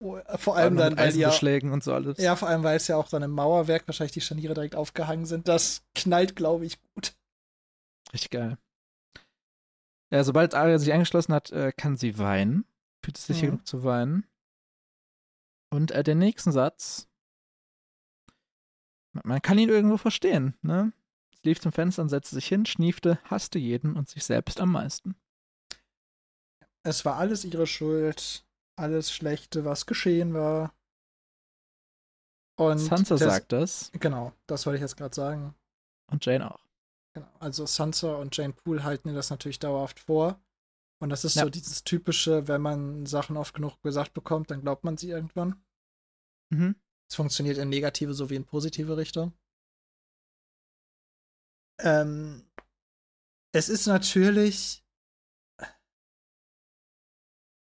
Oh, 0.00 0.16
äh, 0.16 0.38
vor 0.38 0.56
allem 0.56 0.76
dann, 0.76 0.96
weil 0.96 1.14
ja, 1.16 1.30
und 1.30 1.84
so 1.84 1.92
alles. 1.92 2.18
Ja, 2.18 2.36
vor 2.36 2.48
allem, 2.48 2.62
weil 2.62 2.76
es 2.76 2.88
ja 2.88 2.96
auch 2.96 3.08
dann 3.08 3.22
im 3.22 3.30
Mauerwerk 3.30 3.86
wahrscheinlich 3.86 4.12
die 4.12 4.20
Scharniere 4.20 4.54
direkt 4.54 4.74
aufgehangen 4.74 5.26
sind. 5.26 5.48
Das 5.48 5.84
knallt, 5.94 6.36
glaube 6.36 6.66
ich, 6.66 6.80
gut. 6.94 7.14
Richtig 8.12 8.30
geil. 8.30 8.58
Ja, 10.10 10.24
sobald 10.24 10.54
Arya 10.54 10.78
sich 10.78 10.92
angeschlossen 10.92 11.34
hat, 11.34 11.50
äh, 11.50 11.72
kann 11.72 11.96
sie 11.96 12.18
weinen. 12.18 12.64
Fühlt 13.02 13.18
es 13.18 13.26
sich 13.26 13.42
mhm. 13.42 13.46
genug 13.46 13.66
zu 13.66 13.84
weinen. 13.84 14.26
Und 15.70 15.90
äh, 15.90 16.04
den 16.04 16.18
nächsten 16.18 16.52
Satz, 16.52 17.08
man 19.12 19.42
kann 19.42 19.58
ihn 19.58 19.68
irgendwo 19.68 19.96
verstehen, 19.96 20.56
ne? 20.62 20.92
Lief 21.44 21.60
zum 21.60 21.72
Fenster 21.72 22.02
und 22.02 22.08
setzte 22.08 22.34
sich 22.34 22.46
hin, 22.46 22.66
schniefte, 22.66 23.18
hasste 23.24 23.58
jeden 23.58 23.96
und 23.96 24.08
sich 24.08 24.24
selbst 24.24 24.60
am 24.60 24.72
meisten. 24.72 25.16
Es 26.82 27.04
war 27.04 27.16
alles 27.16 27.44
ihre 27.44 27.66
Schuld, 27.66 28.44
alles 28.76 29.12
Schlechte, 29.12 29.64
was 29.64 29.86
geschehen 29.86 30.34
war. 30.34 30.74
Und 32.56 32.78
Sansa 32.78 33.16
das, 33.16 33.20
sagt 33.20 33.52
das. 33.52 33.90
Genau, 33.98 34.32
das 34.46 34.66
wollte 34.66 34.76
ich 34.76 34.82
jetzt 34.82 34.96
gerade 34.96 35.14
sagen. 35.14 35.54
Und 36.10 36.24
Jane 36.24 36.54
auch. 36.54 36.60
Genau, 37.14 37.30
also 37.40 37.66
Sansa 37.66 38.14
und 38.16 38.36
Jane 38.36 38.52
Poole 38.52 38.84
halten 38.84 39.08
ihr 39.08 39.14
das 39.14 39.30
natürlich 39.30 39.58
dauerhaft 39.58 40.00
vor. 40.00 40.40
Und 41.00 41.10
das 41.10 41.24
ist 41.24 41.36
ja. 41.36 41.44
so 41.44 41.50
dieses 41.50 41.84
typische, 41.84 42.48
wenn 42.48 42.60
man 42.60 43.06
Sachen 43.06 43.36
oft 43.36 43.54
genug 43.54 43.80
gesagt 43.82 44.14
bekommt, 44.14 44.50
dann 44.50 44.62
glaubt 44.62 44.84
man 44.84 44.96
sie 44.96 45.10
irgendwann. 45.10 45.62
Mhm. 46.50 46.76
Es 47.10 47.16
funktioniert 47.16 47.58
in 47.58 47.68
negative 47.68 48.14
sowie 48.14 48.36
in 48.36 48.44
positive 48.44 48.96
Richtung. 48.96 49.32
Ähm, 51.80 52.48
es 53.52 53.68
ist 53.68 53.86
natürlich, 53.86 54.84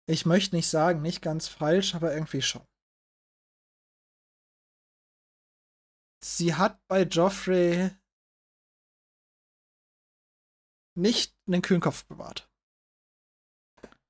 ich 0.07 0.25
möchte 0.25 0.55
nicht 0.55 0.67
sagen, 0.67 1.01
nicht 1.01 1.21
ganz 1.21 1.47
falsch, 1.47 1.95
aber 1.95 2.13
irgendwie 2.13 2.41
schon. 2.41 2.65
Sie 6.23 6.55
hat 6.55 6.79
bei 6.87 7.03
Joffrey 7.03 7.91
nicht 10.95 11.35
einen 11.47 11.61
kühlen 11.61 11.81
Kopf 11.81 12.05
bewahrt. 12.05 12.49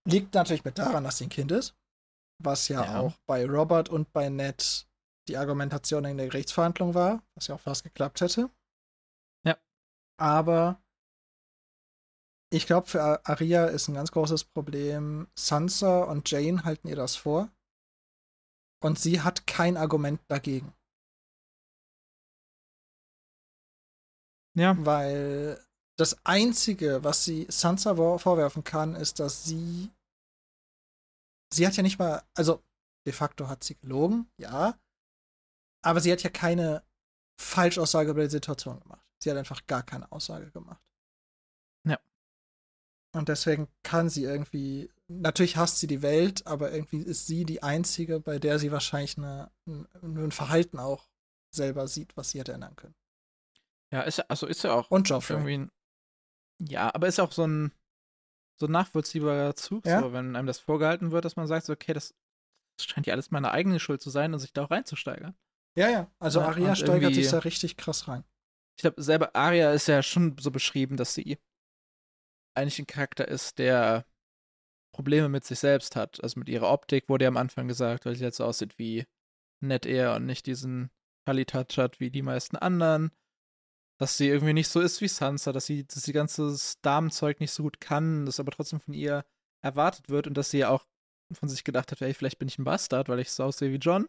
Liegt 0.05 0.33
natürlich 0.33 0.65
mit 0.65 0.77
daran, 0.77 1.03
dass 1.03 1.19
sie 1.19 1.25
ein 1.25 1.29
Kind 1.29 1.51
ist, 1.51 1.77
was 2.41 2.67
ja, 2.67 2.83
ja, 2.83 2.99
auch 2.99 3.17
bei 3.27 3.45
Robert 3.45 3.89
und 3.89 4.11
bei 4.11 4.29
Ned 4.29 4.87
die 5.27 5.37
Argumentation 5.37 6.05
in 6.05 6.17
der 6.17 6.27
Gerichtsverhandlung 6.27 6.95
war, 6.95 7.21
was 7.35 7.47
ja 7.47 7.55
auch 7.55 7.59
fast 7.59 7.83
geklappt 7.83 8.21
hätte. 8.21 8.49
Aber 10.19 10.81
ich 12.51 12.65
glaube, 12.65 12.87
für 12.87 13.25
Aria 13.25 13.65
ist 13.65 13.87
ein 13.87 13.93
ganz 13.93 14.11
großes 14.11 14.43
Problem. 14.43 15.27
Sansa 15.37 16.03
und 16.03 16.29
Jane 16.29 16.63
halten 16.63 16.87
ihr 16.87 16.95
das 16.95 17.15
vor. 17.15 17.49
Und 18.81 18.99
sie 18.99 19.21
hat 19.21 19.47
kein 19.47 19.77
Argument 19.77 20.21
dagegen. 20.27 20.73
Ja. 24.55 24.75
Weil 24.85 25.63
das 25.97 26.25
Einzige, 26.25 27.03
was 27.03 27.23
sie 27.23 27.45
Sansa 27.49 27.95
vorwerfen 28.17 28.63
kann, 28.63 28.95
ist, 28.95 29.19
dass 29.19 29.45
sie. 29.45 29.89
Sie 31.53 31.65
hat 31.65 31.77
ja 31.77 31.83
nicht 31.83 31.99
mal. 31.99 32.23
Also, 32.35 32.63
de 33.05 33.13
facto 33.13 33.47
hat 33.47 33.63
sie 33.63 33.75
gelogen, 33.75 34.29
ja. 34.37 34.77
Aber 35.81 36.01
sie 36.01 36.11
hat 36.11 36.23
ja 36.23 36.29
keine 36.29 36.83
Falschaussage 37.39 38.11
über 38.11 38.23
die 38.23 38.29
Situation 38.29 38.79
gemacht. 38.81 39.08
Sie 39.19 39.29
hat 39.29 39.37
einfach 39.37 39.67
gar 39.67 39.83
keine 39.83 40.11
Aussage 40.11 40.49
gemacht. 40.51 40.81
Ja. 41.85 41.99
Und 43.13 43.29
deswegen 43.29 43.67
kann 43.83 44.09
sie 44.09 44.23
irgendwie, 44.23 44.91
natürlich 45.07 45.57
hasst 45.57 45.79
sie 45.79 45.87
die 45.87 46.01
Welt, 46.01 46.47
aber 46.47 46.71
irgendwie 46.71 46.99
ist 46.99 47.27
sie 47.27 47.45
die 47.45 47.61
Einzige, 47.61 48.19
bei 48.19 48.39
der 48.39 48.59
sie 48.59 48.71
wahrscheinlich 48.71 49.17
eine, 49.17 49.51
nur 49.65 50.23
ein 50.23 50.31
Verhalten 50.31 50.79
auch 50.79 51.09
selber 51.51 51.87
sieht, 51.87 52.15
was 52.15 52.31
sie 52.31 52.39
hätte 52.39 52.53
ändern 52.53 52.75
können. 52.75 52.95
Ja, 53.91 54.01
ist 54.01 54.19
also 54.29 54.45
ist 54.45 54.63
ja 54.63 54.73
auch. 54.73 54.91
Und 54.91 55.09
Joffrey. 55.09 55.35
Irgendwie 55.35 55.57
ein, 55.57 55.71
ja, 56.59 56.93
aber 56.93 57.07
ist 57.07 57.17
ja 57.17 57.23
auch 57.23 57.31
so 57.31 57.45
ein 57.45 57.71
so 58.55 58.67
ein 58.67 58.71
nachvollziehbarer 58.71 59.55
Zug, 59.55 59.85
ja? 59.85 60.01
so, 60.01 60.11
wenn 60.11 60.35
einem 60.35 60.45
das 60.45 60.59
vorgehalten 60.59 61.11
wird, 61.11 61.23
dass 61.23 61.37
man 61.37 61.47
sagt, 61.47 61.65
so, 61.65 61.71
okay, 61.71 61.93
das, 61.93 62.13
das 62.77 62.87
scheint 62.87 63.07
ja 63.07 63.13
alles 63.13 63.31
meine 63.31 63.51
eigene 63.51 63.79
Schuld 63.79 64.01
zu 64.01 64.09
sein 64.09 64.33
und 64.33 64.39
sich 64.39 64.51
da 64.51 64.65
auch 64.65 64.71
reinzusteigern. 64.71 65.33
Ja, 65.75 65.89
ja. 65.89 66.11
Also 66.19 66.41
ja, 66.41 66.47
Aria 66.47 66.75
steigert 66.75 67.15
sich 67.15 67.29
da 67.29 67.39
richtig 67.39 67.77
krass 67.77 68.09
rein 68.09 68.25
ich 68.79 68.81
glaube, 68.81 69.03
selber 69.03 69.35
Aria 69.35 69.73
ist 69.73 69.89
ja 69.89 70.01
schon 70.01 70.37
so 70.39 70.51
beschrieben, 70.51 70.95
dass 70.95 71.13
sie 71.13 71.37
eigentlich 72.55 72.79
ein 72.79 72.87
Charakter 72.87 73.27
ist, 73.27 73.59
der 73.59 74.05
Probleme 74.95 75.27
mit 75.27 75.43
sich 75.43 75.59
selbst 75.59 75.97
hat. 75.97 76.23
Also 76.23 76.39
mit 76.39 76.47
ihrer 76.47 76.71
Optik 76.71 77.09
wurde 77.09 77.25
ja 77.25 77.27
am 77.27 77.35
Anfang 77.35 77.67
gesagt, 77.67 78.05
weil 78.05 78.15
sie 78.15 78.23
jetzt 78.23 78.37
so 78.37 78.45
aussieht 78.45 78.79
wie 78.79 79.05
nett 79.61 79.85
eher 79.85 80.15
und 80.15 80.25
nicht 80.25 80.45
diesen 80.45 80.91
Kali-Touch 81.25 81.77
hat 81.77 81.99
wie 81.99 82.09
die 82.09 82.21
meisten 82.21 82.55
anderen. 82.55 83.11
Dass 83.99 84.15
sie 84.15 84.29
irgendwie 84.29 84.53
nicht 84.53 84.69
so 84.69 84.79
ist 84.79 85.01
wie 85.01 85.09
Sansa, 85.09 85.51
dass 85.51 85.65
sie 85.65 85.85
das 85.85 86.09
ganze 86.13 86.57
Damenzeug 86.81 87.41
nicht 87.41 87.51
so 87.51 87.63
gut 87.63 87.81
kann, 87.81 88.25
das 88.25 88.39
aber 88.39 88.53
trotzdem 88.53 88.79
von 88.79 88.93
ihr 88.93 89.25
erwartet 89.61 90.07
wird 90.07 90.25
und 90.25 90.35
dass 90.35 90.51
sie 90.51 90.59
ja 90.59 90.69
auch 90.69 90.85
von 91.33 91.49
sich 91.49 91.65
gedacht 91.65 91.91
hat, 91.91 91.99
hey, 91.99 92.13
vielleicht 92.13 92.39
bin 92.39 92.47
ich 92.47 92.57
ein 92.57 92.63
Bastard, 92.63 93.09
weil 93.09 93.19
ich 93.19 93.29
so 93.29 93.43
aussehe 93.43 93.73
wie 93.73 93.75
John. 93.75 94.07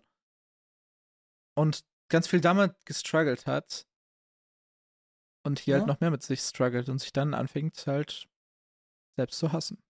Und 1.57 1.85
ganz 2.09 2.29
viel 2.29 2.41
damit 2.41 2.77
gestruggelt 2.87 3.49
hat 3.49 3.90
und 5.45 5.59
hier 5.59 5.75
halt 5.75 5.83
ja. 5.83 5.87
halt 5.87 5.95
noch 5.95 6.01
mehr 6.01 6.11
mit 6.11 6.23
sich 6.23 6.41
struggelt 6.41 6.89
und 6.89 6.99
sich 6.99 7.13
dann 7.13 7.35
anfängt 7.35 7.87
halt 7.87 8.29
selbst 9.17 9.39
zu 9.39 9.53
hassen. 9.53 9.83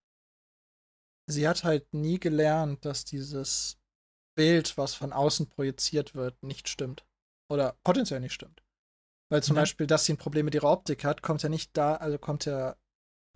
Sie 1.26 1.46
hat 1.46 1.64
halt 1.64 1.92
nie 1.92 2.18
gelernt, 2.18 2.84
dass 2.84 3.04
dieses 3.04 3.78
Bild, 4.36 4.76
was 4.76 4.94
von 4.94 5.12
außen 5.12 5.48
projiziert 5.48 6.14
wird, 6.14 6.42
nicht 6.42 6.68
stimmt. 6.68 7.04
Oder 7.48 7.76
potenziell 7.84 8.20
nicht 8.20 8.32
stimmt. 8.32 8.62
Weil 9.30 9.42
zum 9.42 9.56
ja. 9.56 9.62
Beispiel, 9.62 9.86
dass 9.86 10.04
sie 10.04 10.14
ein 10.14 10.18
Problem 10.18 10.44
mit 10.44 10.54
ihrer 10.54 10.70
Optik 10.70 11.04
hat, 11.04 11.22
kommt 11.22 11.42
ja 11.42 11.48
nicht 11.48 11.76
da, 11.76 11.96
also 11.96 12.18
kommt 12.18 12.46
ja 12.46 12.76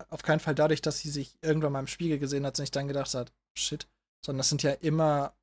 auf 0.09 0.23
keinen 0.23 0.39
Fall 0.41 0.55
dadurch, 0.55 0.81
dass 0.81 0.99
sie 0.99 1.09
sich 1.09 1.37
irgendwann 1.41 1.71
mal 1.71 1.79
im 1.79 1.87
Spiegel 1.87 2.19
gesehen 2.19 2.45
hat 2.45 2.53
und 2.53 2.63
sich 2.63 2.71
dann 2.71 2.87
gedacht 2.87 3.13
hat, 3.13 3.33
shit, 3.57 3.87
sondern 4.25 4.39
das 4.39 4.49
sind 4.49 4.63
ja 4.63 4.71
immer 4.71 5.37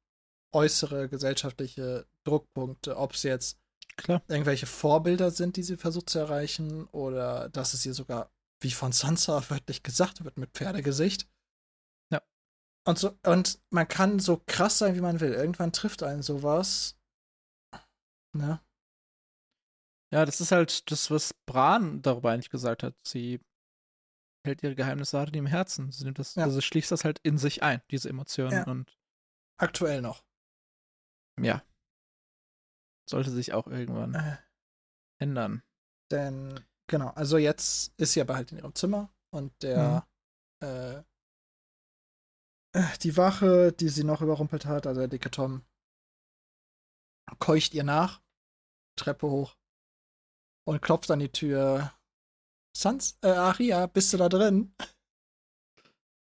äußere 0.54 1.08
gesellschaftliche 1.08 2.06
Druckpunkte, 2.24 2.96
ob 2.96 3.12
es 3.12 3.22
jetzt 3.22 3.58
Klar. 3.96 4.22
irgendwelche 4.28 4.66
Vorbilder 4.66 5.30
sind, 5.30 5.56
die 5.56 5.62
sie 5.62 5.76
versucht 5.76 6.10
zu 6.10 6.18
erreichen, 6.18 6.84
oder 6.88 7.48
dass 7.50 7.74
es 7.74 7.84
ihr 7.86 7.94
sogar, 7.94 8.32
wie 8.60 8.70
von 8.70 8.92
Sansa 8.92 9.42
wörtlich 9.50 9.82
gesagt 9.82 10.24
wird, 10.24 10.38
mit 10.38 10.50
Pferdegesicht. 10.52 11.28
Ja. 12.12 12.22
Und 12.86 12.98
so, 12.98 13.18
und 13.26 13.60
man 13.70 13.86
kann 13.88 14.18
so 14.18 14.42
krass 14.46 14.78
sein, 14.78 14.94
wie 14.94 15.00
man 15.00 15.20
will. 15.20 15.32
Irgendwann 15.32 15.72
trifft 15.72 16.02
einen 16.02 16.22
sowas. 16.22 16.96
Ne? 18.34 18.60
Ja, 20.12 20.24
das 20.24 20.40
ist 20.40 20.52
halt 20.52 20.90
das, 20.90 21.10
was 21.10 21.34
Bran 21.46 22.02
darüber 22.02 22.30
eigentlich 22.32 22.50
gesagt 22.50 22.82
hat. 22.82 22.94
Sie 23.06 23.40
hält 24.46 24.62
ihre 24.62 24.74
Geheimnisse 24.74 25.18
hart 25.18 25.28
in 25.30 25.34
ihrem 25.36 25.46
Herzen. 25.46 25.92
Sie 25.92 26.04
nimmt 26.04 26.18
das, 26.18 26.34
Ja. 26.34 26.44
also 26.44 26.60
schließt 26.60 26.90
das 26.90 27.04
halt 27.04 27.18
in 27.22 27.38
sich 27.38 27.62
ein, 27.62 27.80
diese 27.90 28.08
Emotionen. 28.08 28.52
Ja. 28.52 28.64
Und 28.64 28.98
Aktuell 29.58 30.02
noch. 30.02 30.24
ja, 31.40 31.62
sollte 33.08 33.30
sich 33.30 33.52
auch 33.52 33.66
irgendwann 33.66 34.14
Äh, 34.14 34.36
ändern. 35.20 35.62
denn, 36.10 36.60
genau, 36.88 37.08
also 37.10 37.38
jetzt 37.38 37.92
ist 37.98 38.12
sie 38.12 38.20
aber 38.20 38.34
halt 38.36 38.52
in 38.52 38.58
ihrem 38.58 38.74
Zimmer 38.74 39.12
und 39.34 39.52
der, 39.62 40.06
äh, 40.62 40.98
äh, 42.74 42.98
die 43.02 43.16
Wache, 43.16 43.72
die 43.72 43.88
sie 43.88 44.04
noch 44.04 44.22
überrumpelt 44.22 44.66
hat, 44.66 44.86
also 44.86 45.00
der 45.00 45.08
dicke 45.08 45.30
Tom, 45.30 45.64
keucht 47.38 47.74
ihr 47.74 47.84
nach, 47.84 48.22
Treppe 48.98 49.30
hoch 49.30 49.56
und 50.66 50.82
klopft 50.82 51.10
an 51.10 51.20
die 51.20 51.32
Tür. 51.32 51.92
Sans, 52.76 53.18
äh, 53.22 53.28
Aria, 53.28 53.86
bist 53.86 54.12
du 54.12 54.16
da 54.16 54.28
drin? 54.28 54.74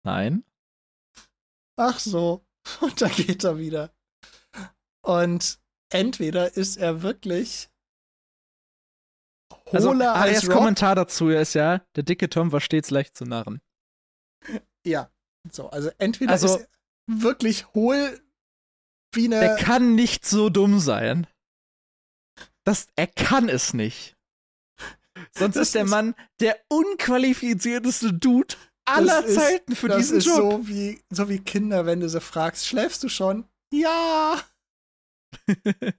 Nein? 0.04 0.44
Ach 1.78 2.00
so. 2.00 2.46
Und 2.82 3.02
dann 3.02 3.12
geht 3.12 3.44
er 3.44 3.58
wieder. 3.58 3.94
Und 5.06 5.60
entweder 5.90 6.56
ist 6.56 6.78
er 6.78 7.02
wirklich 7.02 7.70
Also, 9.72 9.90
hohler 9.90 10.14
als 10.14 10.22
Arias 10.22 10.48
Rob. 10.48 10.54
Kommentar 10.58 10.96
dazu 10.96 11.30
ist 11.30 11.54
ja, 11.54 11.80
der 11.96 12.04
dicke 12.04 12.30
Tom 12.30 12.52
war 12.52 12.62
stets 12.62 12.90
leicht 12.90 13.16
zu 13.18 13.26
narren. 13.26 13.62
Ja. 14.86 15.12
So, 15.52 15.70
also 15.70 15.90
entweder 15.98 16.32
Also- 16.32 16.56
ist 16.58 16.62
er 16.64 16.68
wirklich 17.08 17.68
hohl 17.74 18.20
wie 19.14 19.26
eine. 19.26 19.36
Er 19.36 19.56
kann 19.58 19.94
nicht 19.96 20.26
so 20.26 20.50
dumm 20.50 20.80
sein. 20.80 21.28
Das, 22.64 22.88
er 22.96 23.08
kann 23.08 23.50
es 23.50 23.74
nicht. 23.74 24.16
Sonst 25.34 25.56
Das 25.58 25.68
ist 25.68 25.76
der 25.76 25.84
ist- 25.84 25.90
Mann 25.90 26.16
der 26.40 26.58
unqualifizierteste 26.70 28.14
Dude 28.14 28.56
aller 28.86 29.26
ist- 29.26 29.36
Zeiten 29.36 29.76
für 29.76 29.90
das 29.90 29.98
diesen 29.98 30.18
ist 30.20 30.26
Job. 30.28 30.38
so 30.54 30.68
wie, 30.70 31.02
so 31.10 31.28
wie 31.30 31.40
Kinder, 31.40 31.86
wenn 31.86 32.00
du 32.00 32.08
sie 32.10 32.22
fragst, 32.22 32.66
schläfst 32.66 33.04
du 33.04 33.10
schon? 33.10 33.48
Ja. 33.74 34.42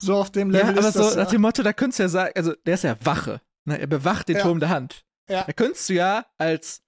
So 0.00 0.14
auf 0.14 0.30
dem 0.30 0.52
ja, 0.52 0.60
Level 0.60 0.78
aber 0.78 0.88
ist 0.88 0.94
so 0.94 1.00
das. 1.00 1.16
nach 1.16 1.24
ja. 1.24 1.30
dem 1.30 1.40
Motto, 1.40 1.62
da 1.64 1.72
könntest 1.72 1.98
du 1.98 2.04
ja 2.04 2.08
sagen, 2.08 2.32
also 2.36 2.54
der 2.66 2.74
ist 2.74 2.84
ja 2.84 2.96
Wache. 3.04 3.40
Ne? 3.64 3.80
Er 3.80 3.86
bewacht 3.88 4.28
den 4.28 4.36
Ja. 4.36 4.42
Turm 4.42 4.60
der 4.60 4.68
Hand. 4.68 5.04
Ja. 5.28 5.42
Da 5.44 5.52
könntest 5.52 5.88
du 5.88 5.94
ja 5.94 6.24
als 6.38 6.82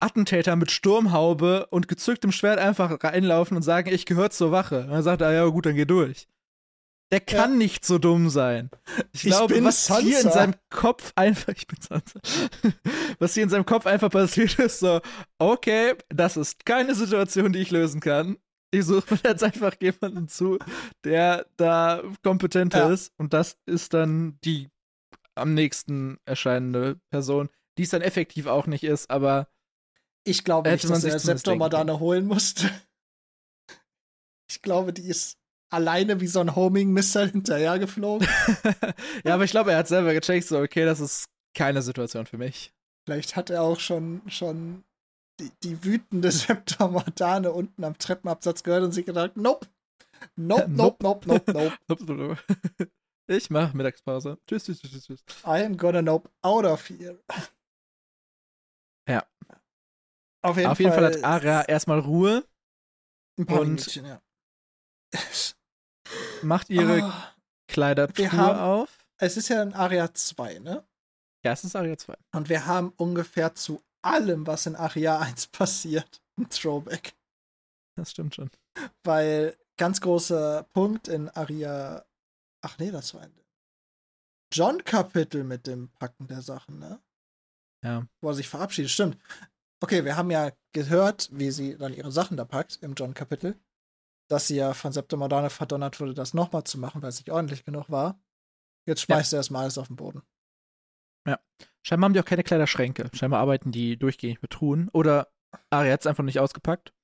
Attentäter 0.00 0.56
mit 0.56 0.70
Sturmhaube 0.72 1.66
und 1.70 1.86
gezücktem 1.86 2.32
Schwert 2.32 2.58
einfach 2.58 3.02
reinlaufen 3.04 3.56
und 3.56 3.62
sagen, 3.62 3.92
ich 3.92 4.04
gehöre 4.04 4.30
zur 4.30 4.50
Wache. 4.50 4.80
Und 4.80 4.90
dann 4.90 5.02
sagt 5.04 5.22
er, 5.22 5.32
ja 5.32 5.44
gut, 5.46 5.64
dann 5.66 5.76
geh 5.76 5.84
durch. 5.84 6.26
Der 7.12 7.20
kann 7.20 7.56
nicht 7.56 7.84
so 7.84 7.98
dumm 7.98 8.28
sein. 8.28 8.70
Ich 9.12 9.22
Ich 9.24 9.30
glaube, 9.30 9.54
bin 9.54 9.64
was 9.64 9.86
hier 9.86 10.16
in 10.16 10.22
Sansa. 10.24 10.30
seinem 10.32 10.54
Kopf 10.70 11.12
einfach, 11.14 11.52
ich 11.54 11.68
bin 11.68 11.78
Sansa, 11.80 12.18
was 13.20 13.34
hier 13.34 13.44
in 13.44 13.48
seinem 13.50 13.66
Kopf 13.66 13.86
einfach 13.86 14.10
passiert 14.10 14.58
ist, 14.58 14.80
so, 14.80 15.00
okay, 15.38 15.94
das 16.08 16.36
ist 16.36 16.66
keine 16.66 16.96
Situation, 16.96 17.52
die 17.52 17.60
ich 17.60 17.70
lösen 17.70 18.00
kann. 18.00 18.38
Ich 18.74 18.84
suche 18.86 19.14
mir 19.14 19.20
jetzt 19.24 19.42
einfach 19.44 19.74
jemanden 19.80 20.28
zu, 20.28 20.58
der 21.04 21.46
da 21.56 22.02
kompetenter 22.22 22.88
Ja. 22.88 22.92
ist. 22.92 23.12
Und 23.18 23.32
das 23.32 23.56
ist 23.66 23.94
dann 23.94 24.38
die 24.44 24.68
am 25.36 25.54
nächsten 25.54 26.18
erscheinende 26.24 27.00
Person, 27.10 27.48
die 27.78 27.82
es 27.84 27.90
dann 27.90 28.02
effektiv 28.02 28.46
auch 28.46 28.66
nicht 28.66 28.84
ist, 28.84 29.10
aber 29.10 29.48
Ich 30.24 30.44
glaube 30.44 30.70
nicht, 30.70 30.84
man 30.84 30.92
dass 30.94 31.02
sich 31.02 31.12
er 31.12 31.18
zumindest 31.18 31.44
Septormadane 31.46 31.98
holen 32.00 32.26
musste. 32.26 32.68
Ich 34.50 34.60
glaube, 34.62 34.92
die 34.92 35.08
ist 35.08 35.38
alleine 35.70 36.20
wie 36.20 36.26
so 36.26 36.38
ein 36.40 36.54
Homing-Missile 36.54 37.28
hinterhergeflogen. 37.32 38.28
ja, 39.24 39.34
aber 39.34 39.44
ich 39.44 39.50
glaube, 39.50 39.72
er 39.72 39.78
hat 39.78 39.88
selber 39.88 40.12
gecheckt, 40.12 40.46
so, 40.46 40.58
okay, 40.60 40.84
das 40.84 41.00
ist 41.00 41.24
keine 41.56 41.82
Situation 41.82 42.26
für 42.26 42.36
mich. 42.38 42.72
Vielleicht 43.06 43.36
hat 43.36 43.50
er 43.50 43.62
auch 43.62 43.80
schon, 43.80 44.20
schon 44.28 44.84
die, 45.40 45.50
die 45.62 45.84
wütende 45.84 46.30
Septormadane 46.32 47.52
unten 47.52 47.84
am 47.84 47.98
Treppenabsatz 47.98 48.62
gehört 48.62 48.84
und 48.84 48.92
sich 48.92 49.06
gedacht, 49.06 49.36
nope. 49.36 49.66
Nope, 50.36 50.68
nope, 50.70 51.04
nope, 51.26 51.52
nope, 51.88 52.04
nope. 52.14 52.38
Ich 53.26 53.48
mach 53.50 53.72
Mittagspause. 53.72 54.38
Tschüss, 54.46 54.64
tschüss, 54.64 54.80
tschüss, 54.82 55.04
tschüss. 55.04 55.24
I 55.44 55.64
am 55.64 55.76
gonna 55.76 56.02
nope 56.02 56.30
out 56.42 56.64
of 56.64 56.88
here. 56.88 57.18
Ja. 59.08 59.26
Auf 60.42 60.56
jeden 60.56 60.70
Auf 60.70 60.78
jeden 60.78 60.92
Fall 60.92 61.12
Fall 61.12 61.22
hat 61.22 61.24
Ara 61.44 61.62
erstmal 61.62 61.98
Ruhe, 62.00 62.44
ein 63.38 63.46
paar 63.46 63.60
und- 63.60 63.68
Minütchen, 63.70 64.04
ja. 64.04 64.20
macht 66.42 66.68
ihre 66.70 67.02
Ah, 67.02 67.34
Kleidertruhe 67.68 68.32
haben- 68.32 68.58
auf. 68.58 69.06
es 69.18 69.36
ist 69.36 69.48
ja 69.48 69.62
in 69.62 69.72
Aria 69.72 70.12
2, 70.12 70.58
ne? 70.58 70.86
Ja, 71.44 71.52
es 71.52 71.64
ist 71.64 71.76
Aria 71.76 71.96
2. 71.96 72.14
Und 72.32 72.48
wir 72.48 72.66
haben 72.66 72.92
ungefähr 72.96 73.54
zu 73.54 73.82
allem, 74.04 74.46
was 74.46 74.66
in 74.66 74.76
Aria 74.76 75.18
1 75.18 75.46
passiert, 75.52 76.22
ein 76.38 76.48
Throwback. 76.48 77.14
Das 77.96 78.10
stimmt 78.10 78.34
schon. 78.34 78.50
Weil 79.04 79.56
ganz 79.76 80.00
großer 80.00 80.64
Punkt 80.72 81.08
in 81.08 81.28
Aria. 81.30 82.04
Ach 82.62 82.78
nee, 82.78 82.90
das 82.90 83.14
war 83.14 83.22
ein 83.22 83.32
John-Kapitel 84.52 85.44
mit 85.44 85.66
dem 85.66 85.88
Packen 85.90 86.26
der 86.26 86.42
Sachen, 86.42 86.78
ne? 86.78 87.00
Ja. 87.84 88.06
Wo 88.20 88.28
er 88.28 88.34
sich 88.34 88.48
verabschiedet, 88.48 88.90
stimmt. 88.90 89.18
Okay, 89.80 90.04
wir 90.04 90.16
haben 90.16 90.30
ja 90.30 90.52
gehört, 90.72 91.28
wie 91.32 91.50
sie 91.50 91.76
dann 91.76 91.92
ihre 91.92 92.12
Sachen 92.12 92.36
da 92.36 92.44
packt 92.44 92.78
im 92.82 92.94
John-Kapitel. 92.94 93.58
Dass 94.28 94.46
sie 94.46 94.56
ja 94.56 94.72
von 94.72 94.92
Septimodane 94.92 95.50
verdonnert 95.50 96.00
wurde, 96.00 96.14
das 96.14 96.32
nochmal 96.32 96.64
zu 96.64 96.78
machen, 96.78 97.02
weil 97.02 97.10
es 97.10 97.18
nicht 97.18 97.30
ordentlich 97.30 97.64
genug 97.64 97.90
war. 97.90 98.18
Jetzt 98.86 99.02
schmeißt 99.02 99.34
er 99.34 99.38
erstmal 99.38 99.62
alles 99.62 99.76
auf 99.76 99.88
den 99.88 99.96
Boden. 99.96 100.22
Scheinbar 101.86 102.06
haben 102.08 102.14
die 102.14 102.20
auch 102.20 102.24
keine 102.24 102.42
Kleiderschränke. 102.44 103.10
Scheinbar 103.12 103.40
arbeiten 103.40 103.70
die 103.70 103.98
durchgehend 103.98 104.40
mit 104.40 104.50
Truhen. 104.50 104.88
Oder 104.88 105.28
Aria 105.68 105.92
hat 105.92 106.00
es 106.00 106.06
einfach 106.06 106.24
nicht 106.24 106.40
ausgepackt. 106.40 106.94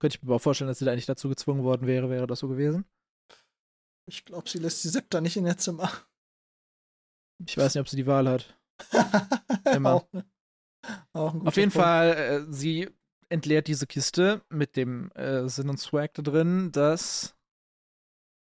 Könnte 0.00 0.16
ich 0.16 0.22
mir 0.22 0.28
aber 0.28 0.36
auch 0.36 0.42
vorstellen, 0.42 0.68
dass 0.68 0.78
sie 0.78 0.84
da 0.84 0.94
nicht 0.94 1.08
dazu 1.08 1.28
gezwungen 1.28 1.64
worden 1.64 1.86
wäre, 1.88 2.08
wäre 2.08 2.28
das 2.28 2.38
so 2.38 2.48
gewesen. 2.48 2.84
Ich 4.08 4.24
glaube, 4.24 4.48
sie 4.48 4.58
lässt 4.58 4.84
die 4.84 4.88
Septa 4.88 5.20
nicht 5.20 5.36
in 5.36 5.46
ihr 5.46 5.58
Zimmer. 5.58 5.90
Ich 7.44 7.56
weiß 7.56 7.74
nicht, 7.74 7.80
ob 7.80 7.88
sie 7.88 7.96
die 7.96 8.06
Wahl 8.06 8.28
hat. 8.28 8.56
Immer. 9.74 9.94
auch, 9.94 10.08
auch 11.12 11.34
Auf 11.34 11.56
jeden 11.56 11.72
Punkt. 11.72 11.84
Fall, 11.84 12.12
äh, 12.12 12.52
sie 12.52 12.90
entleert 13.28 13.66
diese 13.66 13.86
Kiste 13.86 14.42
mit 14.48 14.76
dem 14.76 15.10
äh, 15.12 15.48
Sinn 15.48 15.68
und 15.68 15.78
Swag 15.78 16.14
da 16.14 16.22
drin, 16.22 16.70
das 16.70 17.34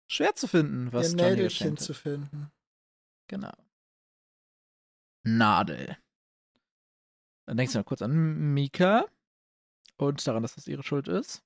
schwer 0.08 0.34
zu 0.34 0.46
finden, 0.46 0.92
was 0.92 1.14
ihr 1.14 1.50
hat. 1.50 1.80
zu 1.80 1.94
finden. 1.94 2.52
Genau. 3.28 3.52
Nadel. 5.24 5.96
Dann 7.46 7.56
denkst 7.56 7.72
du 7.72 7.78
mal 7.78 7.84
kurz 7.84 8.02
an 8.02 8.54
Mika 8.54 9.06
und 9.96 10.26
daran, 10.26 10.42
dass 10.42 10.54
das 10.54 10.66
ihre 10.66 10.82
Schuld 10.82 11.08
ist. 11.08 11.42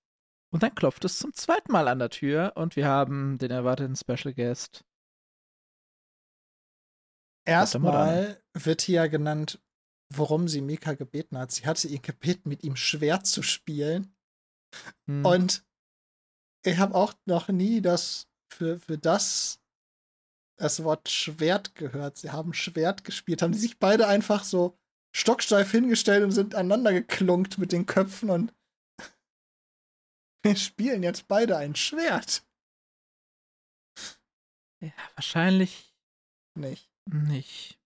Und 0.50 0.62
dann 0.62 0.74
klopft 0.74 1.04
es 1.04 1.18
zum 1.18 1.32
zweiten 1.34 1.72
Mal 1.72 1.88
an 1.88 1.98
der 1.98 2.10
Tür 2.10 2.52
und 2.56 2.76
wir 2.76 2.86
haben 2.86 3.38
den 3.38 3.50
erwarteten 3.50 3.96
Special 3.96 4.32
Guest. 4.32 4.84
Erstmal 7.46 8.42
wird 8.54 8.82
hier 8.82 8.96
ja 8.96 9.06
genannt, 9.06 9.60
worum 10.12 10.48
sie 10.48 10.60
Mika 10.60 10.94
gebeten 10.94 11.38
hat. 11.38 11.50
Sie 11.50 11.66
hatte 11.66 11.88
ihn 11.88 12.02
gebeten, 12.02 12.48
mit 12.48 12.62
ihm 12.62 12.76
schwer 12.76 13.24
zu 13.24 13.42
spielen. 13.42 14.14
Hm, 15.06 15.24
Und 15.24 15.66
ich 16.64 16.78
habe 16.78 16.94
auch 16.94 17.14
noch 17.26 17.48
nie 17.48 17.80
das 17.80 18.28
für, 18.52 18.78
für 18.78 18.98
das 18.98 19.60
das 20.58 20.82
Wort 20.84 21.08
Schwert 21.08 21.74
gehört. 21.74 22.16
Sie 22.18 22.30
haben 22.30 22.52
Schwert 22.52 23.04
gespielt, 23.04 23.42
haben 23.42 23.52
die 23.52 23.58
sich 23.58 23.78
beide 23.78 24.06
einfach 24.08 24.44
so 24.44 24.76
stocksteif 25.14 25.70
hingestellt 25.70 26.22
und 26.24 26.32
sind 26.32 26.54
aneinander 26.54 26.92
geklunkt 26.92 27.58
mit 27.58 27.72
den 27.72 27.86
Köpfen 27.86 28.28
und 28.30 28.54
wir 30.44 30.56
spielen 30.56 31.02
jetzt 31.02 31.28
beide 31.28 31.56
ein 31.56 31.74
Schwert. 31.74 32.44
ja, 34.80 34.92
wahrscheinlich 35.14 35.94
Nicht. 36.54 36.90
nicht. 37.06 37.80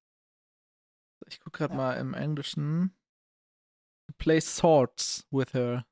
Ich 1.29 1.41
guck 1.41 1.53
gerade 1.55 1.73
Ja. 1.75 1.79
mal 1.79 1.93
im 1.99 2.15
Englischen. 2.15 2.95
Play 4.19 4.41
swords 4.41 5.27
with 5.31 5.55
her. 5.55 5.87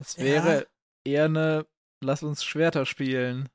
Das 0.00 0.16
Ja. 0.16 0.24
wäre 0.24 0.68
eher 1.04 1.26
eine 1.26 1.66
Lass 2.02 2.22
uns 2.22 2.44
Schwerter 2.44 2.84
spielen. 2.84 3.48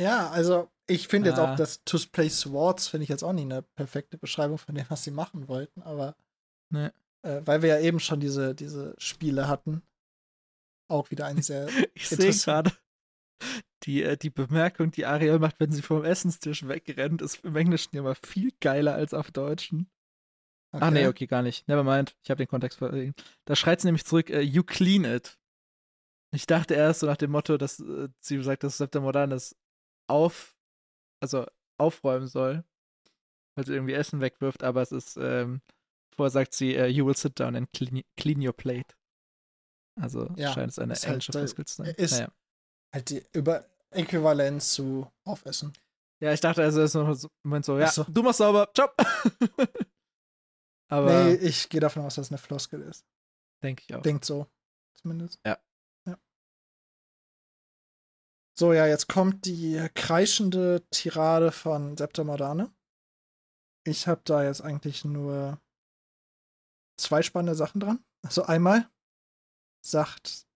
Ja, 0.00 0.30
also 0.30 0.70
ich 0.86 1.08
finde 1.08 1.30
jetzt 1.30 1.38
Ah. 1.38 1.52
auch 1.52 1.56
das 1.56 1.82
To 1.84 1.98
Play 2.12 2.28
Swords 2.28 2.88
finde 2.88 3.02
ich 3.04 3.08
jetzt 3.10 3.22
auch 3.22 3.32
nicht 3.32 3.44
eine 3.44 3.62
perfekte 3.62 4.16
Beschreibung 4.18 4.58
von 4.58 4.74
dem, 4.74 4.86
was 4.88 5.04
sie 5.04 5.10
machen 5.10 5.48
wollten, 5.48 5.82
aber 5.82 6.16
Ne. 6.70 6.92
äh, 7.22 7.40
weil 7.44 7.62
wir 7.62 7.68
ja 7.70 7.80
eben 7.80 8.00
schon 8.00 8.20
diese, 8.20 8.54
diese 8.54 8.94
Spiele 8.98 9.48
hatten, 9.48 9.82
auch 10.88 11.10
wieder 11.10 11.26
ein 11.26 11.42
sehr 11.42 11.66
Ich 11.94 12.08
sehe 12.08 12.32
gerade 12.32 12.72
die, 13.84 14.02
äh, 14.02 14.16
die 14.16 14.30
Bemerkung, 14.30 14.90
die 14.90 15.06
Ariel 15.06 15.38
macht, 15.38 15.60
wenn 15.60 15.72
sie 15.72 15.82
vom 15.82 16.04
Essenstisch 16.04 16.66
wegrennt, 16.66 17.22
ist 17.22 17.44
im 17.44 17.56
Englischen 17.56 17.94
ja 17.94 18.02
mal 18.02 18.14
viel 18.14 18.52
geiler 18.60 18.94
als 18.94 19.14
auf 19.14 19.30
Deutschen. 19.30 19.90
Ach 20.72 20.90
nee, 20.90 21.06
okay, 21.06 21.26
gar 21.26 21.42
nicht. 21.42 21.66
Nevermind. 21.66 22.14
Ich 22.22 22.30
habe 22.30 22.38
den 22.44 22.48
Kontext 22.48 22.78
verlegen. 22.78 23.14
Da 23.46 23.56
schreit 23.56 23.80
sie 23.80 23.86
nämlich 23.88 24.04
zurück, 24.04 24.28
äh, 24.28 24.40
you 24.42 24.62
clean 24.62 25.04
it. 25.04 25.38
Ich 26.34 26.46
dachte 26.46 26.74
erst 26.74 27.00
so 27.00 27.06
nach 27.06 27.16
dem 27.16 27.30
Motto, 27.30 27.56
dass 27.56 27.80
äh, 27.80 28.08
sie 28.20 28.42
sagt, 28.42 28.64
dass 28.64 28.76
Septa 28.76 29.00
Modern 29.00 29.30
das 29.30 29.56
auf, 30.08 30.56
also 31.20 31.46
aufräumen 31.78 32.26
soll. 32.28 32.64
weil 33.54 33.66
sie 33.66 33.74
irgendwie 33.74 33.94
Essen 33.94 34.20
wegwirft, 34.20 34.62
aber 34.62 34.82
es 34.82 34.92
ist, 34.92 35.16
ähm, 35.16 35.62
vorher 36.14 36.30
sagt 36.30 36.54
sie, 36.54 36.76
uh, 36.78 36.84
you 36.84 37.04
will 37.06 37.16
sit 37.16 37.38
down 37.40 37.56
and 37.56 37.72
clean, 37.72 38.02
clean 38.16 38.44
your 38.46 38.52
plate. 38.52 38.94
Also 40.00 40.28
Ja, 40.36 40.52
scheint 40.52 40.70
es 40.70 40.78
eine 40.78 40.92
ist 40.92 41.02
halt, 41.06 41.14
englische 41.14 41.32
äh, 41.32 41.38
Floskel 41.40 41.64
zu 41.66 41.74
sein. 41.76 41.94
ist- 41.96 42.12
Naja. 42.12 42.32
Halt 42.94 43.10
die 43.10 43.24
über 43.32 43.66
Äquivalenz 43.90 44.72
zu 44.74 45.10
Aufessen. 45.24 45.72
Ja, 46.20 46.32
ich 46.32 46.40
dachte, 46.40 46.62
also 46.62 46.80
es 46.80 46.90
ist 46.90 46.94
noch 46.94 47.12
so, 47.14 47.28
Moment 47.42 47.64
so, 47.64 47.78
ja, 47.78 47.90
so. 47.90 48.04
du 48.04 48.22
machst 48.22 48.38
sauber, 48.38 48.70
ciao. 48.74 48.88
aber 50.88 51.24
nee, 51.24 51.34
ich 51.34 51.68
gehe 51.68 51.80
davon 51.80 52.02
aus, 52.04 52.14
dass 52.14 52.26
es 52.26 52.32
eine 52.32 52.38
Floskel 52.38 52.82
ist. 52.82 53.04
denke 53.62 53.82
ich 53.86 53.94
auch. 53.94 54.02
Denkt 54.02 54.24
so. 54.24 54.46
Zumindest. 54.94 55.40
Ja. 55.44 55.58
So, 58.58 58.72
ja, 58.72 58.86
jetzt 58.88 59.06
kommt 59.08 59.44
die 59.46 59.88
kreischende 59.94 60.84
Tirade 60.90 61.52
von 61.52 61.96
Septa 61.96 62.24
Modane. 62.24 62.72
Ich 63.86 64.08
habe 64.08 64.20
da 64.24 64.42
jetzt 64.42 64.62
eigentlich 64.62 65.04
nur 65.04 65.60
zwei 67.00 67.22
spannende 67.22 67.54
Sachen 67.54 67.80
dran. 67.80 68.04
Also 68.26 68.42
einmal 68.42 68.90
sagt 69.86 70.46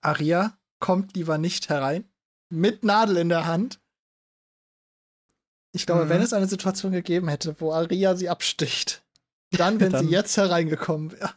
Aria, 0.00 0.58
kommt 0.80 1.14
lieber 1.14 1.38
nicht 1.38 1.68
herein. 1.68 2.10
Mit 2.50 2.82
Nadel 2.82 3.16
in 3.18 3.28
der 3.28 3.46
Hand. 3.46 3.80
Ich 5.74 5.86
glaube, 5.86 6.06
Mhm. 6.06 6.08
wenn 6.08 6.22
es 6.22 6.32
eine 6.32 6.48
Situation 6.48 6.90
gegeben 6.90 7.28
hätte, 7.28 7.58
wo 7.60 7.72
Aria 7.72 8.16
sie 8.16 8.28
absticht, 8.28 9.04
dann, 9.52 9.78
wenn 9.78 9.92
Dann- 9.92 10.04
sie 10.04 10.10
jetzt 10.10 10.36
hereingekommen 10.36 11.12
wäre. 11.12 11.32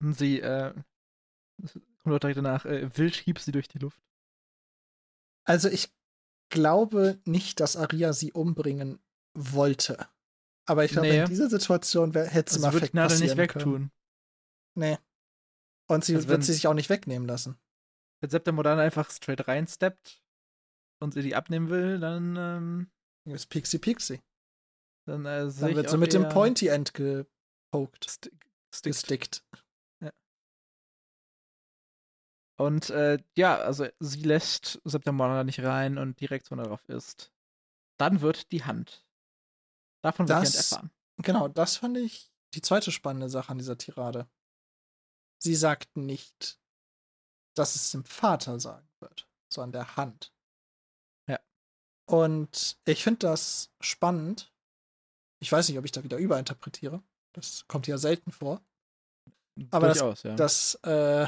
Und 0.00 0.14
sie, 0.16 0.40
äh, 0.40 0.72
kommt 2.02 2.14
auch 2.14 2.18
direkt 2.20 2.38
danach, 2.38 2.64
äh, 2.64 2.88
wild 2.96 3.16
hieb 3.16 3.38
sie 3.40 3.50
durch 3.52 3.68
die 3.68 3.78
Luft. 3.80 4.00
Also 5.48 5.68
ich 5.68 5.92
glaube 6.50 7.18
nicht, 7.24 7.60
dass 7.60 7.76
Aria 7.76 8.12
sie 8.12 8.32
umbringen 8.32 9.00
wollte. 9.34 10.06
Aber 10.66 10.84
ich 10.84 10.92
glaube, 10.92 11.08
Nee. 11.08 11.20
in 11.20 11.26
dieser 11.28 11.48
Situation 11.48 12.12
hätte 12.12 12.52
sie 12.52 12.64
Also 12.64 12.78
mal 12.78 12.86
die 12.86 12.94
Nadel 12.96 13.18
nicht 13.20 13.28
können. 13.30 13.38
wegtun. 13.38 13.90
Nee. 14.74 14.98
Und 15.90 16.04
sie 16.04 16.14
Also 16.16 16.28
wird 16.28 16.44
sie 16.44 16.52
sich 16.52 16.66
auch 16.66 16.74
nicht 16.74 16.90
wegnehmen 16.90 17.26
lassen. 17.26 17.58
Wenn 18.20 18.30
Septa 18.30 18.52
Modana 18.52 18.82
einfach 18.82 19.10
straight 19.10 19.48
reinsteppt 19.48 20.22
und 21.00 21.14
sie 21.14 21.22
die 21.22 21.34
abnehmen 21.34 21.70
will, 21.70 21.98
dann, 21.98 22.36
ähm, 22.36 22.90
Das 23.24 23.42
ist 23.42 23.46
Pixie 23.46 23.78
Pixie. 23.78 24.20
dann 25.06 25.24
äh, 25.24 25.50
Dann 25.50 25.74
wird 25.76 25.88
sie 25.88 25.96
mit 25.96 26.12
dem 26.12 26.28
Pointy 26.28 26.66
End. 26.68 26.88
Stick, 26.90 27.26
stickt. 28.04 28.84
Gestickt. 28.84 29.44
Und 32.58 32.90
äh, 32.90 33.18
ja, 33.36 33.56
also 33.58 33.86
sie 34.00 34.22
lässt 34.22 34.80
Septa 34.84 35.12
Modana 35.12 35.44
nicht 35.44 35.60
rein 35.60 35.96
und 35.96 36.18
die 36.20 36.26
Reaktion 36.26 36.58
darauf 36.58 36.86
ist, 36.88 37.32
dann 37.98 38.20
wird 38.20 38.50
die 38.52 38.64
Hand. 38.64 39.06
Davon 40.02 40.28
wird 40.28 40.38
Das- 40.42 40.52
Jent 40.54 40.56
erfahren. 40.72 40.90
Genau, 41.18 41.48
das 41.48 41.76
fand 41.78 41.96
ich 41.96 42.30
die 42.54 42.60
zweite 42.62 42.92
spannende 42.92 43.28
Sache 43.28 43.50
an 43.50 43.58
dieser 43.58 43.76
Tirade. 43.78 44.28
Sie 45.42 45.54
sagt 45.54 45.96
nicht, 45.96 46.60
dass 47.56 47.74
es 47.74 47.90
dem 47.90 48.04
Vater 48.04 48.58
sagen 48.60 48.88
wird, 49.00 49.28
sondern 49.52 49.72
der 49.72 49.96
Hand. 49.96 50.32
Ja. 51.28 51.38
Und 52.06 52.78
ich 52.84 53.02
finde 53.02 53.18
das 53.20 53.70
spannend. 53.80 54.52
Ich 55.40 55.50
weiß 55.50 55.68
nicht, 55.68 55.78
ob 55.78 55.84
ich 55.84 55.92
da 55.92 56.02
wieder 56.04 56.18
überinterpretiere. 56.18 57.02
Das 57.32 57.66
kommt 57.68 57.86
ja 57.86 57.98
selten 57.98 58.30
vor. 58.32 58.62
aber 59.70 59.88
das- 59.88 59.98
Durchaus, 59.98 60.22
ja. 60.24 60.34
Das 60.36 60.74
äh, 60.84 61.26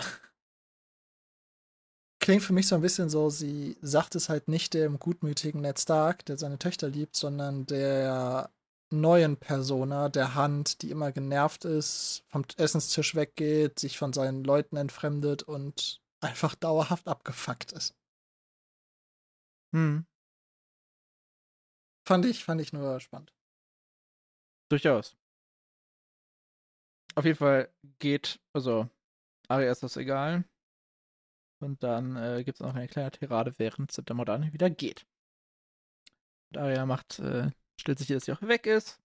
klingt 2.31 2.44
für 2.44 2.52
mich 2.52 2.69
so 2.69 2.77
ein 2.77 2.81
bisschen 2.81 3.11
so, 3.11 3.28
sie 3.28 3.77
sagt 3.82 4.15
es 4.15 4.28
halt 4.28 4.47
nicht 4.47 4.74
dem 4.74 5.01
gutmütigen 5.01 5.62
Ned 5.62 5.81
Stark, 5.81 6.24
der 6.27 6.39
seine 6.39 6.61
Töchter 6.61 6.89
liebt, 6.89 7.16
sondern 7.16 7.66
der 7.66 8.52
neuen 8.93 9.36
Persona, 9.36 10.09
der 10.09 10.36
Hand, 10.36 10.82
die 10.82 10.93
immer 10.93 11.11
genervt 11.11 11.65
ist, 11.65 12.23
vom 12.28 12.44
Essenstisch 12.57 13.16
weggeht, 13.16 13.81
sich 13.81 13.98
von 13.98 14.12
seinen 14.12 14.44
Leuten 14.44 14.77
entfremdet 14.77 15.43
und 15.43 16.01
einfach 16.20 16.55
dauerhaft 16.55 17.09
abgefuckt 17.09 17.73
ist. 17.73 17.97
hm, 19.73 20.05
Fand 22.07 22.27
ich, 22.27 22.44
fand 22.44 22.61
ich 22.61 22.73
nur 22.73 23.01
spannend. 23.01 23.32
durchaus. 24.70 25.16
Auf 27.16 27.24
jeden 27.24 27.39
Fall 27.39 27.74
geht, 27.98 28.39
also, 28.52 28.89
Arya 29.48 29.73
ist 29.73 29.82
das 29.82 29.97
egal. 29.97 30.44
Und 31.61 31.82
dann 31.82 32.16
äh, 32.16 32.43
gibt 32.43 32.57
es 32.57 32.61
noch 32.61 32.74
eine 32.74 32.89
kleine 32.89 33.11
Tirade, 33.11 33.53
während 33.59 33.93
Septa 33.93 34.15
Modana 34.15 34.53
wieder 34.53 34.70
geht. 34.70 35.07
Und 36.51 36.59
Arya 36.59 36.87
macht, 36.87 37.19
äh, 37.19 37.51
stellt 37.78 37.99
sich, 37.99 38.09
dass 38.09 38.24
sie 38.24 38.32
auch 38.32 38.43
weg 38.43 38.66
ist. 38.66 39.01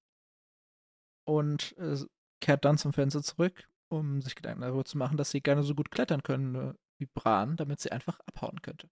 Und 1.25 1.77
äh, 1.77 1.97
kehrt 2.39 2.65
dann 2.65 2.77
zum 2.77 2.93
Fenster 2.93 3.23
zurück, 3.23 3.67
um 3.89 4.21
sich 4.21 4.35
Gedanken 4.35 4.61
darüber 4.61 4.85
zu 4.85 4.97
machen, 4.97 5.17
dass 5.17 5.31
sie 5.31 5.41
gerne 5.41 5.63
so 5.63 5.75
gut 5.75 5.91
klettern 5.91 6.23
können 6.23 6.55
äh, 6.55 6.73
wie 6.97 7.07
Bran, 7.07 7.57
damit 7.57 7.81
sie 7.81 7.91
einfach 7.91 8.19
abhauen 8.21 8.61
könnte. 8.61 8.89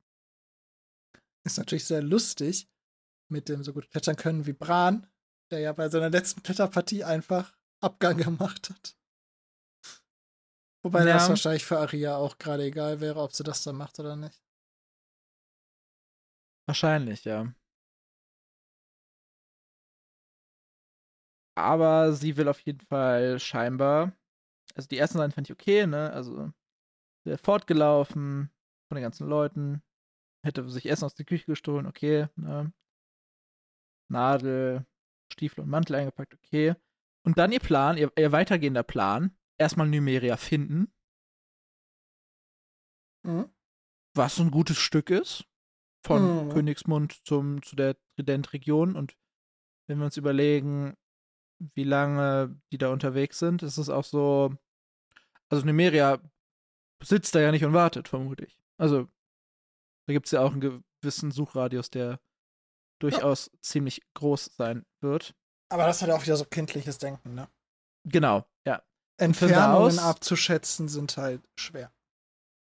Ist 1.46 1.58
natürlich 1.58 1.86
sehr 1.86 2.02
lustig, 2.02 2.68
mit 3.30 3.48
dem 3.50 3.64
so 3.64 3.74
gut 3.74 3.90
klettern 3.90 4.16
können 4.16 4.46
wie 4.46 4.54
Bran, 4.54 5.08
der 5.52 5.60
ja 5.60 5.72
bei 5.74 5.90
seiner 5.90 6.10
letzten 6.10 6.44
Kletterpartie 6.44 7.04
einfach 7.04 7.56
Abgang 7.80 8.18
gemacht 8.18 8.70
hat. 8.70 8.98
Wobei 10.84 11.00
Ja. 11.06 11.14
das 11.14 11.30
wahrscheinlich 11.30 11.66
für 11.66 11.80
Aria 11.80 12.18
auch 12.18 12.38
gerade 12.38 12.64
egal 12.64 13.00
wäre, 13.00 13.20
ob 13.22 13.34
sie 13.34 13.44
das 13.44 13.64
dann 13.64 13.78
macht 13.78 14.00
oder 14.00 14.16
nicht. 14.16 14.42
Wahrscheinlich, 16.68 17.24
ja. 17.26 17.54
Aber 21.56 22.14
sie 22.14 22.36
will 22.38 22.48
auf 22.48 22.60
jeden 22.62 22.80
Fall 22.82 23.40
scheinbar. 23.40 24.14
Also 24.76 24.88
die 24.88 24.98
ersten 24.98 25.18
Seiten 25.20 25.32
fand 25.34 25.48
ich 25.50 25.54
okay, 25.54 25.86
ne? 25.86 26.12
Also 26.12 26.52
sehr 27.26 27.38
fortgelaufen 27.38 28.50
von 28.88 28.96
den 28.96 29.04
ganzen 29.04 29.28
Leuten. 29.28 29.84
Hätte 30.46 30.68
sich 30.70 30.88
Essen 30.88 31.06
aus 31.06 31.16
der 31.16 31.26
Küche 31.26 31.46
gestohlen, 31.46 31.86
okay, 31.86 32.28
ne? 32.36 32.74
Nadel, 34.12 34.86
Stiefel 35.32 35.62
und 35.64 35.70
Mantel 35.70 35.96
eingepackt, 35.96 36.34
okay. 36.34 36.76
Und 37.26 37.38
dann 37.38 37.52
ihr 37.52 37.60
Plan, 37.60 37.98
ihr, 37.98 38.12
ihr 38.18 38.32
weitergehender 38.32 38.84
Plan, 38.84 39.36
erstmal 39.58 39.88
Numeria 39.88 40.38
finden, 40.38 40.94
Mhm. 43.26 43.50
was 44.16 44.40
ein 44.40 44.52
gutes 44.52 44.78
Stück 44.78 45.10
ist. 45.10 45.46
Von 46.06 46.48
Mhm. 46.48 46.50
Königsmund 46.52 47.26
zum, 47.26 47.64
zu 47.64 47.76
der 47.78 47.96
Trident-Region. 48.18 48.96
Und 48.98 49.18
wenn 49.88 49.98
wir 50.00 50.06
uns 50.06 50.18
überlegen, 50.18 50.98
wie 51.76 51.86
lange 51.86 52.60
die 52.74 52.78
da 52.78 52.92
unterwegs 52.92 53.40
sind, 53.40 53.64
ist 53.64 53.78
es 53.78 53.90
auch 53.90 54.04
so. 54.04 54.54
Also 55.50 55.66
Numeria 55.66 56.20
sitzt 57.02 57.36
da 57.36 57.40
ja 57.40 57.52
nicht 57.52 57.64
und 57.64 57.72
wartet, 57.74 58.10
vermute 58.10 58.44
ich. 58.46 58.60
Also, 58.78 59.08
da 60.08 60.14
gibt 60.14 60.26
es 60.26 60.32
ja 60.34 60.42
auch 60.42 60.52
einen 60.52 60.84
gewissen 61.02 61.32
Suchradius, 61.32 61.90
der 61.90 62.20
durchaus 63.00 63.50
ziemlich 63.62 64.02
groß 64.14 64.56
sein 64.58 64.86
wird. 65.02 65.36
Aber 65.70 65.86
das 65.86 66.02
hat 66.02 66.10
auch 66.10 66.24
wieder 66.24 66.36
so 66.36 66.46
kindliches 66.46 66.98
Denken, 66.98 67.34
ne? 67.34 67.50
Genau, 68.06 68.46
ja. 68.66 68.84
Entfernungen 69.18 69.98
aus- 69.98 69.98
abzuschätzen 70.00 70.88
sind 70.88 71.16
halt 71.18 71.42
schwer. 71.60 71.92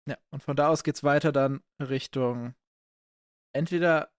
Ja, 0.07 0.17
und 0.31 0.43
von 0.43 0.55
da 0.55 0.67
aus 0.69 0.83
geht's 0.83 1.03
weiter 1.03 1.31
dann 1.31 1.63
Richtung 1.81 2.55
entweder 3.53 4.11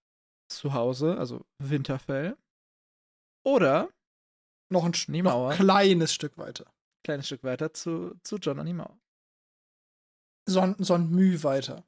zu 0.48 0.72
Hause, 0.72 1.16
also 1.18 1.44
Winterfell, 1.58 2.36
oder 3.46 3.90
Noch 4.70 4.84
ein 4.84 4.92
Sch- 4.92 5.12
Die 5.12 5.22
noch 5.22 5.54
kleines 5.54 6.14
Stück 6.14 6.38
weiter. 6.38 6.66
ein 6.66 7.02
kleines 7.04 7.26
Stück 7.26 7.42
weiter 7.44 7.72
zu, 7.74 8.14
zu 8.22 8.36
John 8.36 8.58
an 8.58 8.66
die 8.66 8.72
Mauer. 8.72 8.98
So 10.48 10.60
ein, 10.60 10.74
so 10.78 10.94
ein 10.94 11.10
Müh 11.10 11.42
weiter. 11.42 11.84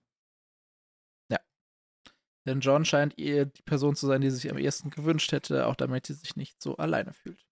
Denn 2.49 2.61
John 2.61 2.85
scheint 2.85 3.19
ihr 3.19 3.47
die 3.47 3.63
Person 3.63 3.97
zu 3.97 4.07
sein, 4.07 4.21
die 4.21 4.31
sich 4.31 4.49
am 4.49 4.57
ehesten 4.57 4.91
gewünscht 4.91 5.33
hätte, 5.33 5.67
auch 5.67 5.75
damit 5.75 6.07
sie 6.07 6.13
sich 6.15 6.37
nicht 6.37 6.63
so 6.63 6.77
alleine 6.77 7.13
fühlt. 7.13 7.45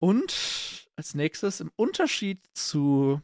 Und 0.00 0.90
als 0.96 1.14
nächstes, 1.14 1.60
im 1.60 1.72
Unterschied 1.76 2.40
zu 2.54 3.20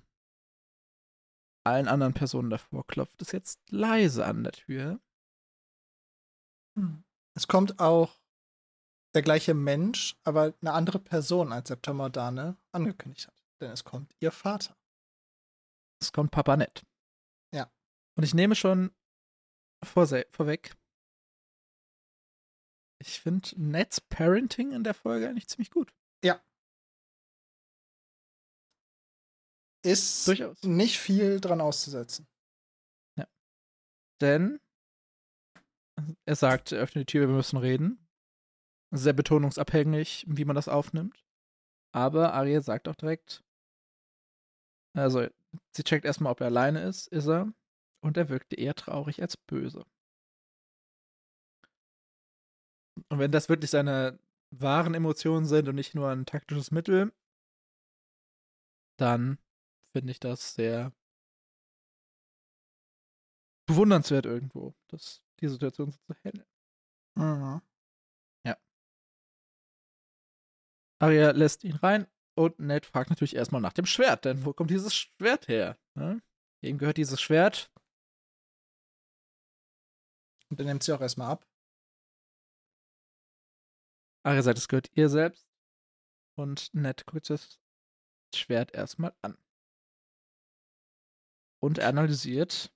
allen 1.64 1.88
anderen 1.88 2.14
Personen 2.14 2.50
davor, 2.50 2.86
klopft 2.86 3.22
es 3.22 3.32
jetzt 3.32 3.58
leise 3.70 4.26
an 4.26 4.44
der 4.44 4.52
Tür. 4.52 5.00
Hm. 6.78 7.04
Es 7.36 7.46
kommt 7.48 7.80
auch 7.80 8.20
der 9.14 9.22
gleiche 9.22 9.54
Mensch, 9.54 10.16
aber 10.24 10.54
eine 10.60 10.72
andere 10.72 10.98
Person 10.98 11.52
als 11.52 11.68
September 11.68 12.10
Dane 12.10 12.56
angekündigt 12.72 13.28
hat. 13.28 13.44
Denn 13.60 13.70
es 13.70 13.84
kommt 13.84 14.14
ihr 14.20 14.32
Vater. 14.32 14.76
Es 16.00 16.12
kommt 16.12 16.32
Papa 16.32 16.56
Nett. 16.56 16.84
Ja. 17.52 17.72
Und 18.16 18.24
ich 18.24 18.34
nehme 18.34 18.56
schon 18.56 18.92
vorse- 19.84 20.26
vorweg. 20.32 20.76
Ich 23.00 23.20
finde 23.20 23.50
Nets 23.56 24.00
Parenting 24.00 24.72
in 24.72 24.84
der 24.84 24.94
Folge 24.94 25.28
eigentlich 25.28 25.48
ziemlich 25.48 25.70
gut. 25.70 25.94
Ist 29.84 30.26
Durchaus. 30.26 30.62
nicht 30.62 30.98
viel 30.98 31.40
dran 31.40 31.60
auszusetzen. 31.60 32.26
Denn 34.20 34.60
er 36.24 36.36
sagt, 36.36 36.72
er 36.72 36.80
öffnet 36.80 37.08
die 37.08 37.12
Tür, 37.12 37.28
wir 37.28 37.34
müssen 37.34 37.56
reden. 37.58 37.98
sehr 38.90 39.12
betonungsabhängig, 39.12 40.24
wie 40.28 40.44
man 40.44 40.56
das 40.56 40.68
aufnimmt. 40.68 41.24
Aber 41.92 42.32
Arya 42.32 42.60
sagt 42.60 42.88
auch 42.88 42.94
direkt, 42.94 43.42
also 44.94 45.26
sie 45.72 45.82
checkt 45.82 46.04
erstmal, 46.04 46.32
ob 46.32 46.40
er 46.40 46.46
alleine 46.46 46.82
ist, 46.84 47.08
ist 47.08 47.26
er. 47.28 47.52
Und 48.00 48.16
er 48.16 48.28
wirkte 48.28 48.56
eher 48.56 48.74
traurig 48.74 49.20
als 49.20 49.36
böse. 49.36 49.84
Und 53.08 53.18
wenn 53.18 53.32
das 53.32 53.48
wirklich 53.48 53.70
seine 53.70 54.18
wahren 54.50 54.94
Emotionen 54.94 55.46
sind 55.46 55.68
und 55.68 55.74
nicht 55.74 55.94
nur 55.94 56.08
ein 56.10 56.26
taktisches 56.26 56.70
Mittel, 56.70 57.12
dann 58.96 59.38
finde 59.94 60.10
ich 60.10 60.18
das 60.18 60.54
sehr 60.54 60.92
bewundernswert 63.66 64.26
irgendwo, 64.26 64.74
dass 64.88 65.22
die 65.40 65.48
Situation 65.48 65.92
so 65.92 65.98
zu 65.98 66.14
handeln. 66.24 66.48
Mhm. 67.16 67.62
Ja. 68.44 68.58
Arya 71.00 71.30
lässt 71.30 71.62
ihn 71.62 71.76
rein 71.76 72.08
und 72.36 72.58
Ned 72.58 72.86
fragt 72.86 73.10
natürlich 73.10 73.36
erstmal 73.36 73.60
nach 73.60 73.72
dem 73.72 73.86
Schwert, 73.86 74.24
denn 74.24 74.44
wo 74.44 74.52
kommt 74.52 74.70
dieses 74.70 74.92
Schwert 74.94 75.46
her? 75.46 75.78
Ne? 75.94 76.20
Ihm 76.60 76.78
gehört 76.78 76.96
dieses 76.96 77.20
Schwert. 77.20 77.70
Und 80.50 80.58
dann 80.58 80.66
nimmt 80.66 80.82
sie 80.82 80.92
auch 80.92 81.00
erstmal 81.00 81.30
ab. 81.30 81.46
Arya 84.24 84.42
sagt, 84.42 84.58
es 84.58 84.68
gehört 84.68 84.90
ihr 84.96 85.08
selbst. 85.08 85.46
Und 86.36 86.74
Ned 86.74 87.06
guckt 87.06 87.30
das 87.30 87.60
Schwert 88.34 88.74
erstmal 88.74 89.14
an. 89.22 89.38
Und 91.64 91.78
er 91.78 91.88
analysiert 91.88 92.74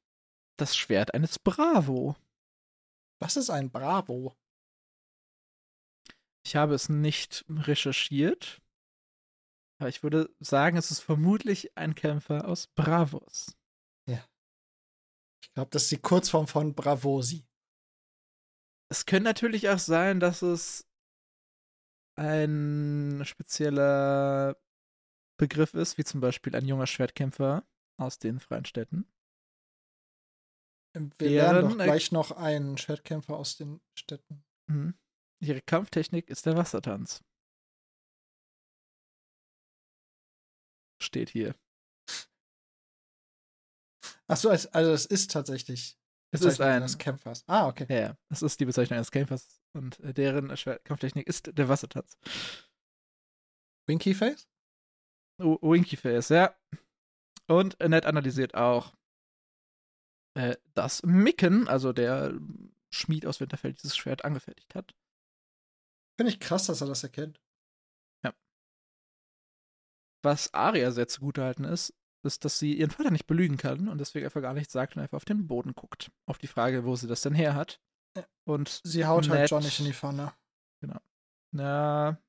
das 0.57 0.75
Schwert 0.75 1.13
eines 1.13 1.39
Bravo. 1.39 2.17
Was 3.21 3.37
ist 3.37 3.51
ein 3.51 3.71
Bravo? 3.71 4.35
Ich 6.43 6.57
habe 6.57 6.73
es 6.73 6.89
nicht 6.89 7.45
recherchiert, 7.51 8.63
aber 9.79 9.91
ich 9.91 10.03
würde 10.03 10.35
sagen, 10.41 10.79
es 10.79 10.91
ist 10.91 11.01
vermutlich 11.01 11.77
ein 11.77 11.95
Kämpfer 11.95 12.49
aus 12.49 12.69
Bravos. 12.69 13.55
Ja. 14.07 14.27
Ich 15.43 15.53
glaube, 15.53 15.69
das 15.71 15.83
ist 15.83 15.93
die 15.93 15.99
Kurzform 15.99 16.47
von 16.47 16.75
Bravosi. 16.75 17.47
Es 18.91 19.05
könnte 19.05 19.25
natürlich 19.25 19.69
auch 19.69 19.79
sein, 19.79 20.19
dass 20.19 20.41
es 20.41 20.89
ein 22.17 23.21
spezieller 23.27 24.57
Begriff 25.37 25.75
ist, 25.75 25.99
wie 25.99 26.05
zum 26.05 26.23
Beispiel 26.23 26.57
ein 26.57 26.67
junger 26.67 26.87
Schwertkämpfer 26.87 27.69
aus 27.99 28.19
den 28.19 28.41
freien 28.41 28.65
Städten. 28.65 29.07
Wir 31.19 31.31
lernen 31.31 31.69
doch 31.69 31.77
gleich 31.77 32.13
noch 32.13 32.33
einen 32.33 32.79
Schwertkämpfer 32.79 33.37
aus 33.37 33.57
den 33.57 33.81
Städten. 33.95 34.45
Mhm. 34.69 34.95
Ihre 35.41 35.61
Kampftechnik 35.61 36.29
ist 36.29 36.47
der 36.47 36.57
Wassertanz. 36.57 37.23
Steht 41.01 41.31
hier. 41.31 41.55
Achso, 44.27 44.49
also 44.51 44.93
es 44.93 45.07
ist 45.07 45.31
tatsächlich 45.31 45.97
Es 46.33 46.43
ist 46.43 46.61
ein. 46.61 46.83
eines 46.83 46.99
Kämpfers. 46.99 47.45
Ah, 47.47 47.69
okay. 47.69 47.87
Ja, 47.89 48.19
es 48.31 48.43
ist 48.43 48.59
die 48.61 48.65
Bezeichnung 48.65 48.97
eines 48.97 49.11
Kämpfers 49.13 49.61
und 49.75 50.01
äh, 50.01 50.13
deren 50.13 50.49
Kampftechnik 50.85 51.27
ist 51.29 51.57
der 51.57 51.69
Wassertanz. 51.69 52.19
Winky 53.87 54.13
Face? 54.15 54.49
W- 55.41 55.57
Winky 55.63 55.97
Face, 55.97 56.29
ja. 56.31 56.58
Und 57.49 57.79
Ned 57.81 58.05
analysiert 58.07 58.55
auch, 58.55 58.95
äh, 60.35 60.57
dass 60.75 61.03
Micken, 61.03 61.67
also 61.67 61.93
der 61.93 62.39
Schmied 62.91 63.27
aus 63.27 63.41
Winterfell, 63.41 63.73
dieses 63.73 63.97
Schwert 63.97 64.25
angefertigt 64.25 64.75
hat. 64.75 64.95
Finde 66.19 66.33
ich 66.33 66.41
krass, 66.41 66.67
dass 66.67 66.81
er 66.81 66.87
das 66.89 67.03
erkennt. 67.03 67.41
Was 70.25 70.53
Arya 70.53 70.91
sehr 70.91 71.07
zugutehalten 71.07 71.65
ist, 71.65 71.95
ist, 72.25 72.45
dass 72.45 72.59
sie 72.59 72.75
ihren 72.77 72.91
Vater 72.91 73.13
nicht 73.13 73.29
belügen 73.29 73.57
kann 73.57 73.89
und 73.89 73.99
deswegen 73.99 74.25
einfach 74.27 74.43
gar 74.43 74.53
nichts 74.53 74.73
sagt 74.73 74.97
und 74.97 75.03
einfach 75.03 75.17
auf 75.17 75.25
den 75.25 75.47
Boden 75.47 75.75
guckt. 75.75 76.11
Auf 76.27 76.39
die 76.39 76.49
Frage, 76.49 76.85
wo 76.85 76.97
sie 76.97 77.07
das 77.07 77.23
denn 77.23 77.35
her 77.35 77.55
hat. 77.55 77.81
Ja. 78.17 78.27
Und 78.45 78.81
Sie 78.83 79.07
haut 79.07 79.29
halt 79.29 79.43
Ned- 79.43 79.51
John 79.51 79.63
nicht 79.63 79.79
in 79.79 79.87
die 79.87 79.93
Pfanne. 79.93 80.35
na, 81.53 82.21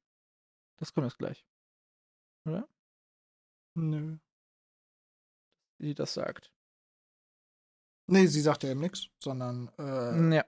das 0.77 0.93
kommt 0.93 1.07
jetzt 1.07 1.17
gleich. 1.17 1.43
Nö. 3.75 4.17
Wie 5.79 5.95
das 5.95 6.13
sagt. 6.13 6.53
Nee, 8.07 8.27
sie 8.27 8.41
sagt 8.41 8.63
ja 8.63 8.71
eben 8.71 8.79
nichts, 8.79 9.09
sondern 9.19 9.69
äh, 9.77 10.35
Ja, 10.35 10.45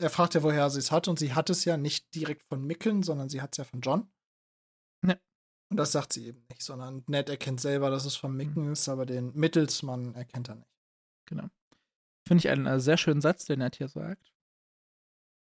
er 0.00 0.10
fragt 0.10 0.34
ja, 0.34 0.42
woher 0.42 0.70
sie 0.70 0.78
es 0.78 0.90
hat 0.90 1.08
und 1.08 1.18
sie 1.18 1.34
hat 1.34 1.50
es 1.50 1.64
ja 1.64 1.76
nicht 1.76 2.14
direkt 2.14 2.44
von 2.44 2.66
Mickeln, 2.66 3.02
sondern 3.02 3.28
sie 3.28 3.42
hat 3.42 3.52
es 3.52 3.58
ja 3.58 3.64
von 3.64 3.80
John. 3.80 4.10
Ja. 5.06 5.16
Und 5.70 5.76
das 5.76 5.92
sagt 5.92 6.12
sie 6.12 6.26
eben 6.26 6.44
nicht, 6.48 6.62
sondern 6.62 7.04
Ned 7.06 7.28
erkennt 7.28 7.60
selber, 7.60 7.90
dass 7.90 8.06
es 8.06 8.16
von 8.16 8.34
Micken 8.36 8.72
ist, 8.72 8.88
aber 8.88 9.06
den 9.06 9.32
Mittelsmann 9.34 10.14
erkennt 10.14 10.48
er 10.48 10.56
nicht. 10.56 10.70
finde 12.26 12.40
ich 12.40 12.48
einen 12.48 12.66
äh, 12.66 12.80
sehr 12.80 12.96
schönen 12.96 13.20
Satz, 13.20 13.44
den 13.44 13.58
Ned 13.58 13.76
hier 13.76 13.88
sagt. 13.88 14.32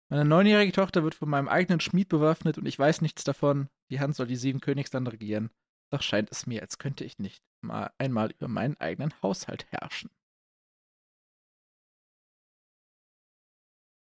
Meine 0.10 0.26
neunjährige 0.26 0.74
Tochter 0.74 1.04
wird 1.04 1.16
von 1.16 1.30
meinem 1.30 1.48
eigenen 1.48 1.80
Schmied 1.80 2.10
bewaffnet 2.10 2.58
und 2.58 2.66
ich 2.66 2.78
weiß 2.78 3.02
nichts 3.02 3.24
davon. 3.24 3.70
Die 3.90 4.00
Hand 4.00 4.16
soll 4.16 4.28
die 4.28 4.36
sieben 4.36 4.60
Königsland 4.60 5.12
regieren. 5.12 5.50
Doch 5.90 6.02
scheint 6.02 6.32
es 6.32 6.46
mir, 6.46 6.62
als 6.62 6.78
könnte 6.78 7.06
ich 7.06 7.18
nicht 7.18 7.44
mal 7.64 7.92
einmal 7.98 8.32
über 8.32 8.48
meinen 8.48 8.78
eigenen 8.78 9.14
Haushalt 9.22 9.66
herrschen. 9.72 10.10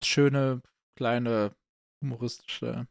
Schöne, 0.04 0.62
kleine, 0.96 1.56
humoristische 2.02 2.88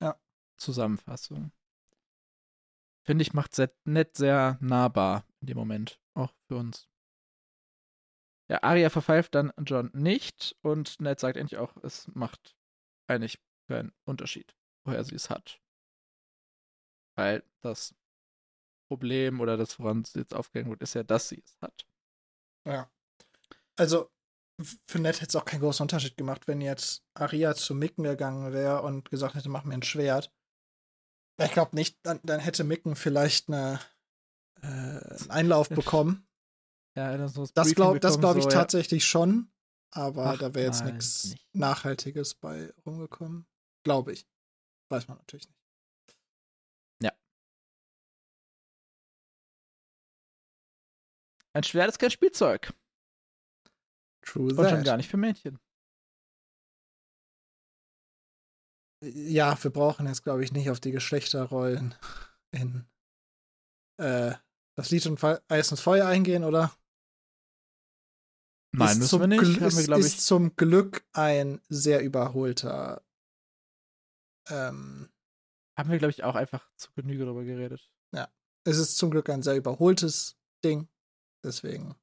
Ja. 0.00 0.20
Zusammenfassung. 0.56 1.52
Finde 3.06 3.22
ich, 3.22 3.34
macht 3.34 3.56
Ned 3.84 4.16
sehr 4.16 4.58
nahbar 4.60 5.26
in 5.40 5.46
dem 5.48 5.56
Moment, 5.58 6.00
auch 6.14 6.32
für 6.48 6.56
uns. 6.56 6.88
Ja, 8.48 8.62
Arya 8.62 8.90
verpfeift 8.90 9.34
dann 9.34 9.52
John 9.58 9.90
nicht 9.94 10.56
und 10.62 11.00
Ned 11.00 11.18
sagt 11.18 11.36
endlich 11.36 11.58
auch, 11.58 11.76
es 11.82 12.08
macht 12.14 12.54
eigentlich 13.06 13.42
keinen 13.68 13.92
Unterschied, 14.04 14.54
woher 14.84 15.04
sie 15.04 15.14
es 15.14 15.30
hat. 15.30 15.60
Weil 17.16 17.42
das 17.62 17.94
Problem 18.94 19.40
oder 19.40 19.56
das, 19.56 19.78
woran 19.78 20.04
sie 20.04 20.20
jetzt 20.20 20.34
aufgehängt 20.34 20.70
wird, 20.70 20.82
ist 20.82 20.94
ja, 20.94 21.02
dass 21.02 21.28
sie 21.28 21.42
es 21.44 21.56
hat. 21.60 21.86
Ja. 22.66 22.90
Also, 23.76 24.10
für 24.86 25.00
Ned 25.00 25.16
hätte 25.20 25.30
es 25.30 25.36
auch 25.36 25.44
keinen 25.44 25.60
großen 25.60 25.82
Unterschied 25.82 26.16
gemacht, 26.16 26.46
wenn 26.46 26.60
jetzt 26.60 27.04
Aria 27.14 27.54
zu 27.54 27.74
Micken 27.74 28.04
gegangen 28.04 28.52
wäre 28.52 28.82
und 28.82 29.10
gesagt 29.10 29.34
hätte, 29.34 29.48
mach 29.48 29.64
mir 29.64 29.74
ein 29.74 29.82
Schwert. 29.82 30.32
Ich 31.42 31.50
glaube 31.50 31.74
nicht, 31.74 31.98
dann, 32.04 32.20
dann 32.22 32.38
hätte 32.38 32.62
Micken 32.62 32.94
vielleicht 32.94 33.48
eine, 33.48 33.80
äh, 34.62 34.66
einen 34.66 35.30
Einlauf 35.30 35.68
bekommen. 35.70 36.28
Ja, 36.96 37.16
Das 37.16 37.34
glaube 37.34 37.50
das 37.54 37.74
bekommen, 37.74 38.00
glaub 38.20 38.36
ich 38.36 38.44
so, 38.44 38.50
ja. 38.50 38.54
tatsächlich 38.54 39.04
schon, 39.04 39.52
aber 39.90 40.26
Ach, 40.26 40.38
da 40.38 40.54
wäre 40.54 40.66
jetzt 40.66 40.84
nichts 40.84 41.30
nicht. 41.30 41.54
Nachhaltiges 41.54 42.34
bei 42.34 42.72
rumgekommen. 42.86 43.46
Glaube 43.82 44.12
ich. 44.12 44.28
Weiß 44.88 45.08
man 45.08 45.18
natürlich 45.18 45.48
nicht. 45.48 45.63
Ein 51.54 51.62
Schwert 51.62 51.88
ist 51.88 51.98
kein 51.98 52.10
Spielzeug. 52.10 52.72
True 54.22 54.54
Und 54.54 54.68
schon 54.68 54.82
gar 54.84 54.96
nicht 54.96 55.08
für 55.08 55.16
Mädchen. 55.16 55.58
Ja, 59.02 59.62
wir 59.62 59.70
brauchen 59.70 60.06
jetzt, 60.06 60.22
glaube 60.22 60.42
ich, 60.42 60.52
nicht 60.52 60.70
auf 60.70 60.80
die 60.80 60.90
Geschlechterrollen 60.90 61.94
in 62.52 62.86
äh, 63.98 64.34
das 64.76 64.90
Lied 64.90 65.06
und 65.06 65.22
Eis 65.48 65.70
und 65.70 65.78
Feuer 65.78 66.06
eingehen, 66.06 66.42
oder? 66.42 66.74
Nein, 68.72 68.88
ist 68.88 68.98
müssen 68.98 69.20
wir 69.20 69.26
nicht. 69.28 69.42
Gl- 69.42 69.60
Haben 69.60 69.86
wir, 69.88 69.96
ist, 69.98 70.06
ist 70.14 70.26
zum 70.26 70.56
Glück 70.56 71.06
ein 71.12 71.60
sehr 71.68 72.02
überholter. 72.02 73.04
Ähm, 74.48 75.12
Haben 75.78 75.90
wir, 75.90 75.98
glaube 75.98 76.10
ich, 76.10 76.24
auch 76.24 76.34
einfach 76.34 76.68
zu 76.76 76.92
Genüge 76.94 77.24
darüber 77.24 77.44
geredet. 77.44 77.88
es 78.66 78.78
ist 78.78 78.96
zum 78.96 79.10
Glück 79.10 79.28
ein 79.28 79.42
sehr 79.42 79.56
überholtes 79.56 80.38
Ding. 80.64 80.88
Deswegen. 81.44 81.94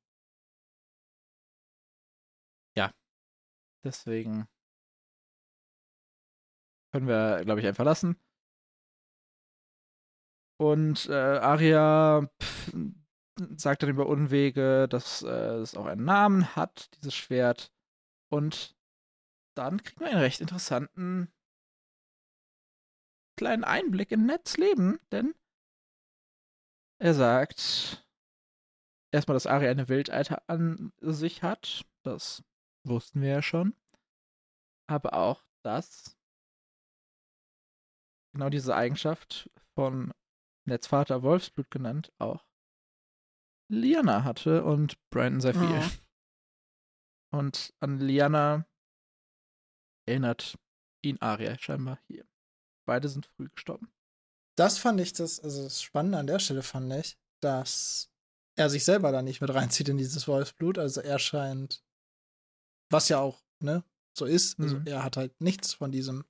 Deswegen 3.84 4.48
können 6.94 7.08
wir, 7.08 7.44
glaube 7.44 7.62
ich, 7.62 7.68
einfach 7.68 7.86
lassen. 7.86 8.16
Und 10.60 11.08
äh, 11.10 11.14
Aria 11.14 12.30
pff, 12.42 12.74
sagt 13.58 13.82
dann 13.82 13.90
über 13.90 14.06
Unwege, 14.06 14.88
dass 14.88 15.24
äh, 15.24 15.56
es 15.56 15.76
auch 15.76 15.88
einen 15.88 16.06
Namen 16.06 16.56
hat, 16.56 16.96
dieses 16.96 17.16
Schwert. 17.16 17.74
Und 18.30 18.78
dann 19.56 19.82
kriegen 19.82 20.02
wir 20.02 20.08
einen 20.08 20.20
recht 20.20 20.42
interessanten 20.42 21.34
kleinen 23.38 23.64
Einblick 23.64 24.12
in 24.12 24.28
Neds 24.28 24.58
Leben, 24.58 25.00
denn 25.12 25.34
er 27.00 27.16
sagt 27.16 28.06
erstmal, 29.12 29.36
dass 29.36 29.48
Aria 29.48 29.70
eine 29.70 29.90
Wildeiter 29.90 30.42
an 30.48 30.92
sich 31.00 31.44
hat. 31.44 31.86
Das 32.04 32.44
wussten 32.84 33.22
wir 33.22 33.30
ja 33.30 33.42
schon. 33.42 33.76
Aber 34.88 35.14
auch, 35.14 35.44
dass 35.64 36.18
genau 38.34 38.50
diese 38.50 38.76
Eigenschaft 38.76 39.50
von 39.76 40.14
Netzvater 40.66 41.24
Wolfsblut 41.24 41.72
genannt 41.72 42.12
auch 42.18 42.46
Liana 43.70 44.24
hatte 44.24 44.64
und 44.64 44.98
Brandon 45.10 45.42
sehr 45.42 45.54
viel. 45.54 45.62
Mhm. 45.62 45.92
Und 47.32 47.74
an 47.80 48.00
Liana 48.00 48.66
erinnert 50.06 50.58
ihn 51.02 51.22
Arya 51.22 51.58
scheinbar 51.58 52.00
hier. 52.08 52.28
Beide 52.86 53.08
sind 53.08 53.26
früh 53.26 53.48
gestorben. 53.50 53.92
Das 54.58 54.78
fand 54.78 55.00
ich 55.00 55.14
das, 55.14 55.40
also 55.40 55.64
das 55.64 55.82
Spannende 55.82 56.18
an 56.18 56.28
der 56.28 56.40
Stelle 56.40 56.64
fand 56.64 56.92
ich, 56.94 57.18
dass 57.42 58.11
er 58.62 58.70
sich 58.70 58.86
selber 58.86 59.12
da 59.12 59.22
nicht 59.22 59.42
mit 59.42 59.54
reinzieht 59.54 59.90
in 59.90 59.98
dieses 59.98 60.28
Wolfsblut. 60.28 60.78
Also 60.78 61.02
er 61.02 61.20
scheint, 61.20 61.84
was 62.90 63.10
ja 63.10 63.20
auch, 63.20 63.44
ne, 63.60 63.84
so 64.18 64.26
ist. 64.26 64.60
Also 64.60 64.78
Mhm. 64.78 64.88
er 64.88 65.04
hat 65.04 65.18
halt 65.18 65.40
nichts 65.42 65.74
von 65.74 65.92
diesem 65.92 66.26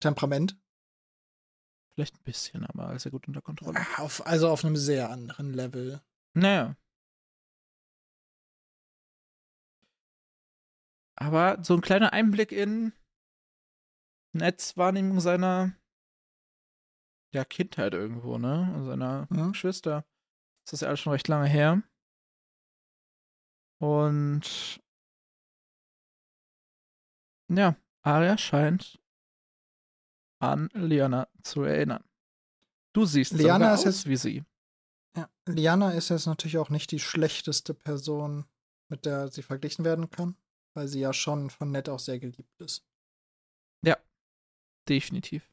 Temperament. 0.00 0.56
Vielleicht 1.94 2.14
ein 2.16 2.22
bisschen, 2.24 2.64
aber 2.64 2.94
ist 2.94 3.04
ja 3.04 3.10
gut 3.10 3.26
unter 3.26 3.42
Kontrolle. 3.42 3.78
Auf, 3.96 4.24
also 4.26 4.48
auf 4.48 4.64
einem 4.64 4.76
sehr 4.76 5.10
anderen 5.10 5.52
Level. 5.52 6.00
Naja. 6.34 6.76
Aber 11.16 11.58
so 11.64 11.74
ein 11.74 11.80
kleiner 11.80 12.12
Einblick 12.12 12.52
in 12.52 12.92
Netzwahrnehmung 14.32 15.20
seiner 15.20 15.74
ja, 17.34 17.44
Kindheit 17.44 17.92
irgendwo, 17.92 18.38
ne? 18.38 18.72
Und 18.74 18.84
Seiner 18.86 19.26
Mhm. 19.30 19.52
Geschwister. 19.52 20.06
Das 20.68 20.74
ist 20.74 20.80
ja 20.82 20.88
alles 20.88 21.00
schon 21.00 21.12
recht 21.12 21.28
lange 21.28 21.48
her. 21.48 21.82
Und 23.80 24.78
ja, 27.50 27.74
Arya 28.02 28.36
scheint 28.36 29.00
an 30.42 30.68
Liana 30.74 31.26
zu 31.42 31.62
erinnern. 31.62 32.04
Du 32.94 33.06
siehst 33.06 33.32
sogar 33.32 33.72
ist 33.72 33.80
aus 33.80 33.84
jetzt- 33.84 34.06
wie 34.08 34.16
sie. 34.16 34.44
Ja. 35.16 35.30
Liana 35.46 35.92
ist 35.92 36.10
jetzt 36.10 36.26
natürlich 36.26 36.58
auch 36.58 36.68
nicht 36.68 36.90
die 36.90 37.00
schlechteste 37.00 37.72
Person, 37.72 38.44
mit 38.90 39.06
der 39.06 39.28
sie 39.28 39.42
verglichen 39.42 39.86
werden 39.86 40.10
kann, 40.10 40.36
weil 40.74 40.86
sie 40.86 41.00
ja 41.00 41.14
schon 41.14 41.48
von 41.48 41.70
Ned 41.70 41.88
auch 41.88 41.98
sehr 41.98 42.18
geliebt 42.18 42.60
ist. 42.60 42.84
Definitiv. 44.88 45.52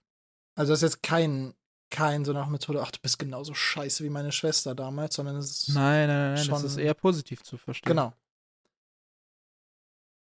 Also 0.58 0.72
das 0.72 0.82
ist 0.82 0.94
jetzt 0.94 1.04
kein, 1.04 1.54
kein 1.96 2.26
so 2.26 2.34
nach 2.34 2.48
Methode, 2.48 2.82
ach, 2.82 2.92
du 2.92 3.00
bist 3.02 3.18
genauso 3.20 3.54
scheiße 3.54 4.04
wie 4.04 4.10
meine 4.10 4.32
Schwester 4.32 4.76
damals, 4.76 5.16
sondern 5.16 5.38
es 5.38 5.68
ist. 5.68 5.70
Nein, 5.76 6.08
nein, 6.08 6.34
nein, 6.34 6.36
das 6.36 6.46
schon- 6.46 6.66
ist 6.66 6.78
eher 6.78 6.94
positiv 6.94 7.44
zu 7.44 7.58
verstehen. 7.58 7.90
Genau. 7.90 8.14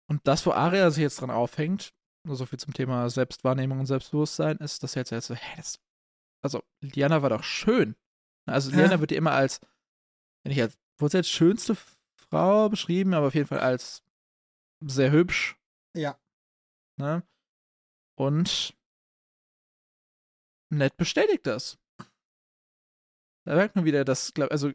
Und 0.09 0.25
das, 0.25 0.45
wo 0.45 0.51
Aria 0.51 0.89
sich 0.91 1.01
jetzt 1.01 1.19
dran 1.21 1.31
aufhängt, 1.31 1.93
nur 2.25 2.35
so 2.35 2.45
viel 2.45 2.59
zum 2.59 2.73
Thema 2.73 3.09
Selbstwahrnehmung 3.09 3.79
und 3.79 3.85
Selbstbewusstsein, 3.87 4.57
ist, 4.57 4.83
dass 4.83 4.95
er 4.95 5.01
jetzt, 5.01 5.11
jetzt 5.11 5.27
so, 5.27 5.35
hä, 5.35 5.53
das, 5.57 5.79
also 6.41 6.63
Liana 6.81 7.21
war 7.21 7.29
doch 7.29 7.43
schön. 7.43 7.95
Also 8.45 8.71
Ja. 8.71 8.77
Liana 8.77 8.99
wird 8.99 9.11
ja 9.11 9.17
immer 9.17 9.33
als, 9.33 9.59
wenn 10.43 10.51
ich 10.51 10.61
als, 10.61 10.77
wurde 10.97 11.11
sie 11.11 11.17
als 11.17 11.29
schönste 11.29 11.75
Frau 12.29 12.69
beschrieben, 12.69 13.13
aber 13.13 13.27
auf 13.27 13.35
jeden 13.35 13.47
Fall 13.47 13.59
als 13.59 14.03
sehr 14.81 15.11
hübsch, 15.11 15.57
Ja. 15.93 16.17
ne? 16.97 17.23
Und 18.15 18.73
Ned 20.69 20.95
bestätigt 20.97 21.45
das. 21.45 21.77
Da 23.45 23.55
merkt 23.55 23.75
man 23.75 23.85
wieder, 23.85 24.03
dass, 24.03 24.33
glaub, 24.33 24.51
also, 24.51 24.71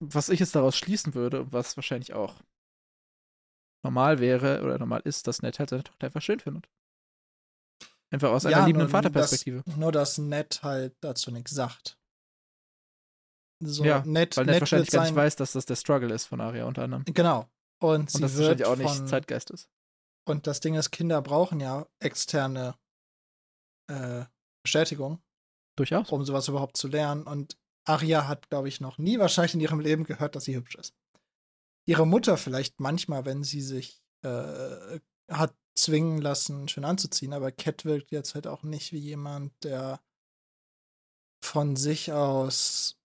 was 0.00 0.28
ich 0.28 0.38
jetzt 0.40 0.54
daraus 0.54 0.76
schließen 0.76 1.14
würde 1.14 1.42
und 1.42 1.52
was 1.52 1.76
wahrscheinlich 1.76 2.14
auch 2.14 2.40
normal 3.84 4.20
wäre 4.20 4.62
oder 4.62 4.78
normal 4.78 5.02
ist, 5.04 5.26
dass 5.26 5.42
Ned 5.42 5.58
halt 5.58 5.70
seine 5.70 5.82
Tochter 5.82 6.06
einfach 6.06 6.22
schön 6.22 6.40
findet. 6.40 6.68
Einfach 8.10 8.30
aus 8.30 8.46
einer 8.46 8.58
Ja, 8.58 8.66
liebenden 8.66 8.86
nur 8.86 8.90
Vaterperspektive. 8.90 9.62
Das, 9.66 9.76
nur, 9.76 9.92
dass 9.92 10.18
Ned 10.18 10.62
halt 10.62 10.96
dazu 11.00 11.30
nichts 11.30 11.50
sagt. 11.50 11.98
So, 13.60 13.84
Ja, 13.84 14.04
Ned, 14.06 14.36
Weil 14.36 14.46
Ned 14.46 14.54
Ned 14.54 14.60
wahrscheinlich 14.62 14.90
gar 14.90 15.00
nicht 15.00 15.08
sein, 15.08 15.16
weiß, 15.16 15.36
dass 15.36 15.52
das 15.52 15.66
der 15.66 15.76
Struggle 15.76 16.14
ist 16.14 16.26
von 16.26 16.40
Aria 16.40 16.64
unter 16.64 16.84
anderem. 16.84 17.04
Genau. 17.04 17.50
Und, 17.80 18.00
Und 18.00 18.10
sie 18.10 18.20
das 18.22 18.36
wird 18.36 18.60
wahrscheinlich 18.60 18.66
auch 18.66 18.76
nicht 18.76 18.96
von, 18.96 19.06
Zeitgeist 19.08 19.50
ist. 19.50 19.68
Und 20.26 20.46
das 20.46 20.60
Ding 20.60 20.74
ist, 20.74 20.90
Kinder 20.90 21.20
brauchen 21.22 21.60
ja 21.60 21.86
externe 22.00 22.78
äh, 23.90 24.24
Bestätigung, 24.68 25.22
Durchaus. 25.76 26.10
um 26.10 26.24
sowas 26.24 26.46
überhaupt 26.48 26.76
zu 26.76 26.88
lernen. 26.88 27.22
Und 27.22 27.56
Aria 27.84 28.28
hat, 28.28 28.50
glaube 28.50 28.68
ich, 28.68 28.80
noch 28.80 28.98
nie 28.98 29.18
wahrscheinlich 29.18 29.54
in 29.54 29.60
ihrem 29.60 29.80
Leben 29.80 30.04
gehört, 30.04 30.36
dass 30.36 30.44
sie 30.44 30.54
hübsch 30.54 30.74
ist. 30.76 30.94
Ihre 31.86 32.06
Mutter 32.06 32.36
vielleicht 32.36 32.80
manchmal, 32.80 33.24
wenn 33.24 33.42
sie 33.42 33.62
sich 33.62 34.02
äh, 34.22 35.00
hat 35.30 35.56
zwingen 35.74 36.20
lassen, 36.20 36.68
schön 36.68 36.84
anzuziehen, 36.84 37.32
aber 37.32 37.50
Cat 37.50 37.84
wirkt 37.86 38.10
jetzt 38.10 38.34
halt 38.34 38.46
auch 38.46 38.62
nicht 38.62 38.92
wie 38.92 38.98
jemand, 38.98 39.52
der 39.64 40.00
von 41.42 41.76
sich 41.76 42.12
aus, 42.12 42.98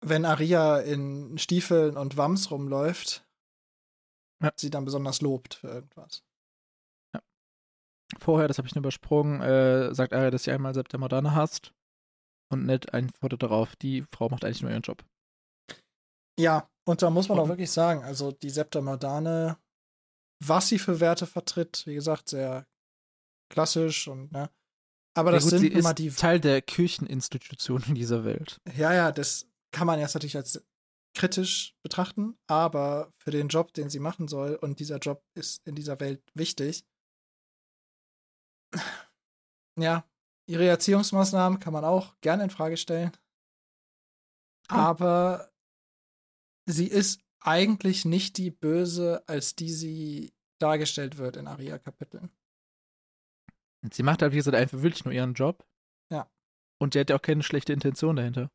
wenn 0.00 0.24
Aria 0.24 0.78
in 0.78 1.36
Stiefeln 1.38 1.96
und 1.98 2.16
Wams 2.16 2.50
rumläuft, 2.50 3.26
Ja. 4.42 4.52
sie 4.56 4.70
dann 4.70 4.84
besonders 4.86 5.20
lobt 5.20 5.54
für 5.54 5.68
irgendwas. 5.68 6.22
Vorher, 8.18 8.48
das 8.48 8.58
habe 8.58 8.68
ich 8.68 8.74
nur 8.74 8.82
übersprungen, 8.82 9.40
äh, 9.40 9.94
sagt 9.94 10.12
Aria, 10.12 10.30
dass 10.30 10.44
sie 10.44 10.52
einmal 10.52 10.74
Septa 10.74 10.98
Moderne 10.98 11.34
hasst. 11.34 11.72
Und 12.50 12.66
Ned 12.66 12.92
antwortet 12.92 13.42
darauf, 13.42 13.76
die 13.76 14.04
Frau 14.14 14.28
macht 14.28 14.44
eigentlich 14.44 14.62
nur 14.62 14.70
ihren 14.70 14.82
Job. 14.82 15.04
Ja, 16.38 16.68
und 16.86 17.02
da 17.02 17.10
muss 17.10 17.28
man 17.28 17.38
auch 17.38 17.48
wirklich 17.48 17.70
sagen, 17.70 18.02
also 18.04 18.32
die 18.32 18.50
Septa 18.50 18.80
Moderne, 18.80 19.56
was 20.44 20.68
sie 20.68 20.78
für 20.78 21.00
Werte 21.00 21.26
vertritt, 21.26 21.86
wie 21.86 21.94
gesagt, 21.94 22.28
sehr 22.28 22.66
klassisch 23.50 24.08
und 24.08 24.32
ne. 24.32 24.50
Aber 25.14 25.30
Ja 25.30 25.36
das 25.36 25.44
gut, 25.44 25.50
sind 25.50 25.60
sie 25.60 25.68
immer 25.68 25.90
ist 25.90 25.98
die. 25.98 26.10
Teil 26.10 26.40
der 26.40 26.62
Kircheninstitution 26.62 27.84
in 27.86 27.94
dieser 27.94 28.24
Welt. 28.24 28.60
Ja, 28.76 28.94
ja, 28.94 29.12
das 29.12 29.46
kann 29.72 29.86
man 29.86 30.00
jetzt 30.00 30.14
natürlich 30.14 30.36
als 30.36 30.64
kritisch 31.14 31.74
betrachten, 31.82 32.38
aber 32.46 33.12
für 33.22 33.30
den 33.30 33.48
Job, 33.48 33.74
den 33.74 33.90
sie 33.90 34.00
machen 34.00 34.28
soll, 34.28 34.54
und 34.54 34.80
dieser 34.80 34.98
Job 34.98 35.22
ist 35.34 35.60
in 35.66 35.74
dieser 35.74 36.00
Welt 36.00 36.22
wichtig. 36.34 36.84
Ja, 39.78 40.04
ihre 40.46 40.66
Erziehungsmaßnahmen 40.66 41.58
kann 41.58 41.72
man 41.72 41.84
auch 41.84 42.14
gerne 42.20 42.44
in 42.44 42.50
Frage 42.50 42.76
stellen. 42.76 43.12
Aber 44.68 45.50
sie 46.66 46.86
ist 46.86 47.20
eigentlich 47.40 48.04
nicht 48.04 48.36
die 48.36 48.50
Böse, 48.50 49.22
als 49.26 49.54
die 49.56 49.70
sie 49.70 50.32
dargestellt 50.58 51.18
wird 51.18 51.36
in 51.36 51.48
Aria-Kapiteln. 51.48 52.30
Sie 53.90 54.02
macht 54.02 54.22
halt, 54.22 54.32
wie 54.32 54.36
gesagt, 54.36 54.56
einfach 54.56 54.82
wirklich 54.82 55.04
nur 55.04 55.12
ihren 55.12 55.34
Job. 55.34 55.66
Ja. 56.10 56.30
Und 56.78 56.94
die 56.94 57.00
hat 57.00 57.10
ja 57.10 57.16
auch 57.16 57.22
keine 57.22 57.42
schlechte 57.42 57.72
Intention 57.72 58.16
dahinter. 58.16 58.50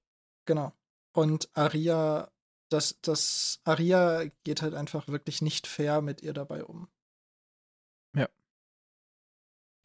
Genau. 0.45 0.71
Und 1.13 1.49
Aria, 1.53 2.31
das, 2.69 2.99
das 3.01 3.59
Aria 3.65 4.25
geht 4.43 4.61
halt 4.61 4.73
einfach 4.73 5.07
wirklich 5.07 5.41
nicht 5.41 5.67
fair 5.67 6.01
mit 6.01 6.21
ihr 6.21 6.33
dabei 6.33 6.63
um. 6.63 6.87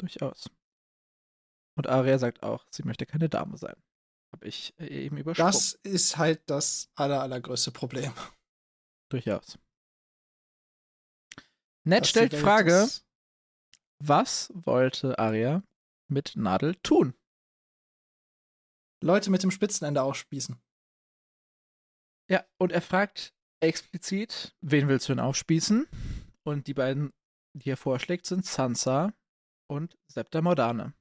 Durchaus. 0.03 0.51
Und 1.77 1.87
Aria 1.87 2.19
sagt 2.19 2.43
auch, 2.43 2.67
sie 2.71 2.83
möchte 2.83 3.07
keine 3.07 3.29
Dame 3.29 3.57
sein. 3.57 3.77
Habe 4.33 4.49
ich 4.49 4.75
äh, 4.79 5.05
eben 5.05 5.17
übersprungen. 5.17 5.53
Das 5.53 5.75
ist 5.85 6.17
halt 6.17 6.43
das 6.51 6.91
aller, 6.97 7.23
allergrößte 7.23 7.71
Problem. 7.71 8.13
Durchaus. 9.11 9.59
Ned 11.85 12.07
stellt 12.07 12.35
Frage, 12.35 12.89
was 14.01 14.51
wollte 14.55 15.21
Aria 15.21 15.63
mit 16.09 16.33
Nadel 16.35 16.75
tun? 16.83 17.15
Leute 19.01 19.31
mit 19.31 19.45
dem 19.45 19.53
Spitzenende 19.53 20.03
aufspießen. 20.03 20.61
Ja, 22.29 22.45
und 22.59 22.73
er 22.73 22.83
fragt 22.83 23.35
explizit, 23.61 24.57
wen 24.63 24.89
willst 24.89 25.09
du 25.09 25.13
denn 25.13 25.25
aufspießen? 25.25 25.87
Und 26.43 26.67
die 26.67 26.75
beiden, 26.75 27.13
die 27.53 27.71
er 27.71 27.77
vorschlägt, 27.77 28.27
sind 28.27 28.45
Sansa 28.45 29.13
und 29.73 29.99
Septa 30.07 30.43
Mordane. 30.43 30.95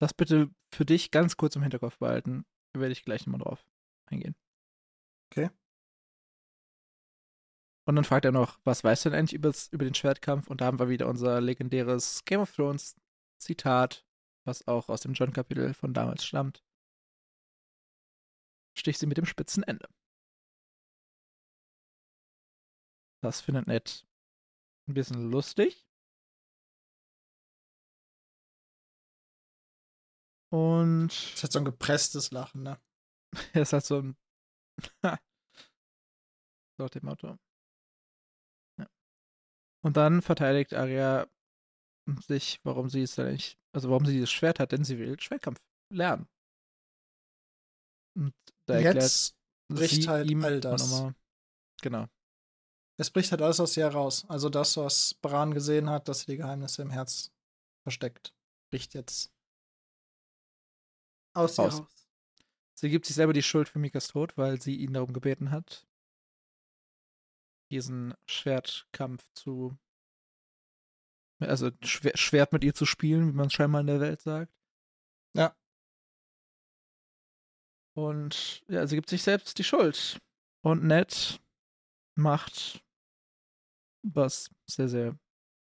Das 0.00 0.14
bitte 0.14 0.50
für 0.72 0.84
dich 0.84 1.10
ganz 1.10 1.36
kurz 1.36 1.56
im 1.56 1.62
Hinterkopf 1.62 1.98
behalten. 1.98 2.46
Da 2.72 2.80
werde 2.80 2.92
ich 2.92 3.04
gleich 3.04 3.26
nochmal 3.26 3.40
drauf 3.40 3.66
eingehen. 4.06 4.36
Okay. 5.30 5.50
Und 7.84 7.96
dann 7.96 8.04
fragt 8.04 8.24
er 8.24 8.32
noch, 8.32 8.60
was 8.64 8.84
weißt 8.84 9.06
du 9.06 9.10
denn 9.10 9.18
eigentlich 9.18 9.34
übers, 9.34 9.68
über 9.68 9.84
den 9.84 9.94
Schwertkampf? 9.94 10.48
Und 10.48 10.60
da 10.60 10.66
haben 10.66 10.78
wir 10.78 10.88
wieder 10.88 11.08
unser 11.08 11.40
legendäres 11.40 12.24
Game 12.24 12.40
of 12.40 12.54
Thrones 12.54 12.96
Zitat, 13.38 14.06
was 14.44 14.68
auch 14.68 14.88
aus 14.88 15.00
dem 15.00 15.14
John-Kapitel 15.14 15.74
von 15.74 15.94
damals 15.94 16.24
stammt. 16.24 16.62
Stich 18.76 18.98
sie 18.98 19.06
mit 19.06 19.16
dem 19.16 19.26
spitzen 19.26 19.62
Ende. 19.64 19.88
Das 23.20 23.40
findet 23.40 23.66
Ned 23.66 24.07
ein 24.88 24.94
bisschen 24.94 25.30
lustig. 25.30 25.86
Und 30.50 31.08
ist 31.08 31.42
halt 31.42 31.52
so 31.52 31.58
ein 31.58 31.64
gepresstes 31.64 32.30
Lachen, 32.30 32.62
ne? 32.62 32.80
ist 33.54 33.72
halt 33.72 33.84
so 33.84 33.98
ein. 34.00 34.16
so 36.78 36.88
dem 36.88 37.04
Motto. 37.04 37.36
Ja. 38.78 38.86
Und 39.84 39.96
dann 39.96 40.22
verteidigt 40.22 40.72
Arya 40.74 41.28
sich, 42.20 42.60
warum 42.64 42.88
sie 42.88 43.02
es 43.02 43.16
dann 43.16 43.32
nicht, 43.32 43.58
also 43.74 43.90
warum 43.90 44.06
sie 44.06 44.12
dieses 44.14 44.30
Schwert 44.30 44.60
hat, 44.60 44.72
denn 44.72 44.84
sie 44.84 44.98
will 44.98 45.20
Schwertkampf 45.20 45.60
lernen. 45.92 46.26
Und 48.16 48.34
da 48.66 48.74
erklärt 48.74 48.96
Jetzt 48.96 49.36
bricht 49.70 50.02
sie 50.02 50.08
halt 50.08 50.30
ihm 50.30 50.42
all 50.44 50.60
das. 50.60 50.80
nochmal- 50.90 51.14
Genau. 51.82 52.06
Es 53.00 53.10
bricht 53.10 53.30
halt 53.30 53.42
alles 53.42 53.60
aus 53.60 53.76
ihr 53.76 53.84
heraus. 53.84 54.28
Also 54.28 54.48
das, 54.48 54.76
was 54.76 55.14
Bran 55.14 55.54
gesehen 55.54 55.88
hat, 55.88 56.08
dass 56.08 56.20
sie 56.20 56.32
die 56.32 56.36
Geheimnisse 56.36 56.82
im 56.82 56.90
Herz 56.90 57.32
versteckt, 57.84 58.34
bricht 58.70 58.94
jetzt 58.94 59.32
aus 61.32 61.58
ihr 61.58 61.64
Raus. 61.64 61.82
Sie 62.74 62.90
gibt 62.90 63.06
sich 63.06 63.14
selber 63.16 63.32
die 63.32 63.42
Schuld 63.42 63.68
für 63.68 63.78
Mikas 63.78 64.08
Tod, 64.08 64.36
weil 64.36 64.60
sie 64.60 64.76
ihn 64.76 64.92
darum 64.92 65.12
gebeten 65.12 65.50
hat, 65.50 65.86
diesen 67.70 68.14
Schwertkampf 68.26 69.26
zu. 69.34 69.76
Also 71.40 71.70
Schwer 71.82 72.16
Schwert 72.16 72.52
mit 72.52 72.64
ihr 72.64 72.74
zu 72.74 72.84
spielen, 72.84 73.28
wie 73.28 73.32
man 73.32 73.46
es 73.46 73.52
scheinbar 73.52 73.80
in 73.80 73.86
der 73.86 74.00
Welt 74.00 74.20
sagt. 74.20 74.52
Ja. 75.34 75.56
Und 77.96 78.64
ja, 78.68 78.86
sie 78.86 78.96
gibt 78.96 79.08
sich 79.08 79.22
selbst 79.22 79.58
die 79.58 79.64
Schuld. 79.64 80.20
Und 80.62 80.84
Ned 80.84 81.40
macht 82.16 82.84
was 84.14 84.50
sehr, 84.66 84.88
sehr 84.88 85.18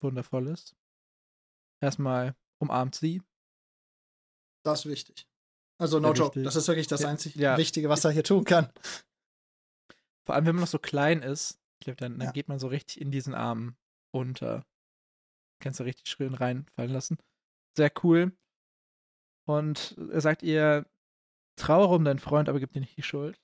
wundervolles. 0.01 0.75
Erstmal 1.81 2.35
umarmt 2.59 2.95
sie. 2.95 3.21
Das 4.63 4.81
ist 4.85 4.91
wichtig. 4.91 5.27
Also 5.79 5.99
no 5.99 6.13
joke, 6.13 6.41
das 6.43 6.55
ist 6.55 6.67
wirklich 6.67 6.87
das 6.87 7.03
einzig 7.05 7.35
ja. 7.35 7.57
Wichtige, 7.57 7.89
was 7.89 8.05
er 8.05 8.11
hier 8.11 8.23
tun 8.23 8.43
kann. 8.43 8.71
Vor 10.25 10.35
allem, 10.35 10.45
wenn 10.45 10.55
man 10.55 10.61
noch 10.61 10.67
so 10.69 10.77
klein 10.77 11.23
ist, 11.23 11.59
glaub, 11.79 11.97
dann, 11.97 12.19
dann 12.19 12.27
Ja. 12.27 12.31
geht 12.31 12.47
man 12.47 12.59
so 12.59 12.67
richtig 12.67 13.01
in 13.01 13.09
diesen 13.09 13.33
Arm 13.33 13.75
unter. 14.13 14.63
Kannst 15.59 15.79
du 15.79 15.83
richtig 15.83 16.07
schön 16.07 16.33
reinfallen 16.35 16.91
lassen. 16.91 17.17
Sehr 17.75 17.91
cool. 18.03 18.35
Und 19.47 19.97
er 20.11 20.21
sagt 20.21 20.43
ihr, 20.43 20.85
trauere 21.55 21.95
um 21.95 22.05
deinen 22.05 22.19
Freund, 22.19 22.49
aber 22.49 22.59
gib 22.59 22.71
dir 22.73 22.79
nicht 22.81 22.97
die 22.97 23.03
Schuld. 23.03 23.39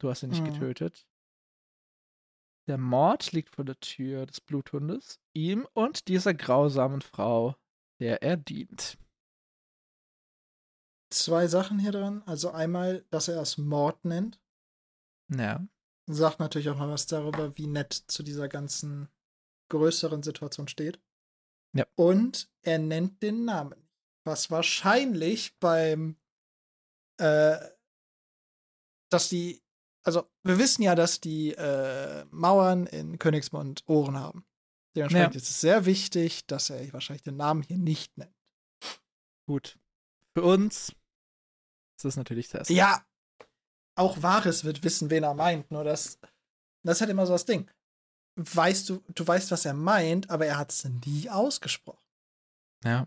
Du 0.00 0.08
hast 0.08 0.22
ihn 0.22 0.30
nicht 0.30 0.42
Mhm. 0.42 0.52
getötet. 0.52 1.06
Der 2.68 2.78
Mord 2.78 3.32
liegt 3.32 3.54
vor 3.54 3.64
der 3.64 3.80
Tür 3.80 4.26
des 4.26 4.40
Bluthundes, 4.40 5.18
ihm 5.32 5.66
und 5.72 6.06
dieser 6.06 6.34
grausamen 6.34 7.00
Frau, 7.00 7.56
der 7.98 8.22
er 8.22 8.36
dient. 8.36 8.98
Zwei 11.10 11.46
Sachen 11.46 11.78
hier 11.78 11.92
dran. 11.92 12.22
Also 12.26 12.50
einmal, 12.50 13.06
dass 13.10 13.28
er 13.28 13.40
es 13.40 13.56
Mord 13.56 14.04
nennt. 14.04 14.38
Ja. 15.34 15.66
Sagt 16.06 16.40
natürlich 16.40 16.68
auch 16.68 16.76
mal 16.76 16.90
was 16.90 17.06
darüber, 17.06 17.56
wie 17.56 17.66
nett 17.66 17.92
zu 17.92 18.22
dieser 18.22 18.48
ganzen 18.48 19.08
größeren 19.70 20.22
Situation 20.22 20.68
steht. 20.68 21.00
Ja. 21.72 21.86
Und 21.94 22.50
er 22.60 22.78
nennt 22.78 23.22
den 23.22 23.46
Namen. 23.46 23.88
Was 24.24 24.50
wahrscheinlich 24.50 25.58
beim 25.58 26.16
äh, 27.16 27.56
dass 29.10 29.28
die, 29.28 29.62
also 30.04 30.28
wir 30.42 30.58
wissen 30.58 30.82
ja, 30.82 30.94
dass 30.94 31.20
die 31.20 31.52
äh, 31.54 32.24
Mauern 32.30 32.86
in 32.86 33.18
Königsmund 33.18 33.84
Ohren 33.86 34.16
haben. 34.18 34.44
Dementsprechend 34.96 35.34
Ja. 35.34 35.38
ist 35.40 35.50
es 35.50 35.60
sehr 35.60 35.84
wichtig, 35.84 36.46
dass 36.46 36.70
er 36.70 36.92
wahrscheinlich 36.92 37.22
den 37.22 37.36
Namen 37.36 37.62
hier 37.62 37.78
nicht 37.78 38.16
nennt. 38.16 38.34
Gut. 39.46 39.78
Für 40.36 40.44
uns 40.44 40.90
ist 41.96 42.04
das 42.04 42.16
natürlich 42.16 42.48
Test. 42.48 42.70
Ja, 42.70 43.04
auch 43.96 44.22
Wahres 44.22 44.64
wird 44.64 44.82
wissen, 44.84 45.10
wen 45.10 45.24
er 45.24 45.34
meint. 45.34 45.70
Nur 45.70 45.84
das, 45.84 46.18
das 46.84 46.96
ist 46.96 47.00
halt 47.00 47.10
immer 47.10 47.26
so 47.26 47.32
das 47.32 47.44
Ding. 47.44 47.70
Weißt 48.36 48.88
du, 48.88 49.02
du 49.14 49.26
weißt, 49.26 49.50
was 49.50 49.64
er 49.64 49.74
meint, 49.74 50.30
aber 50.30 50.46
er 50.46 50.58
hat 50.58 50.70
es 50.70 50.84
nie 50.84 51.28
ausgesprochen. 51.28 52.04
Ja. 52.84 53.06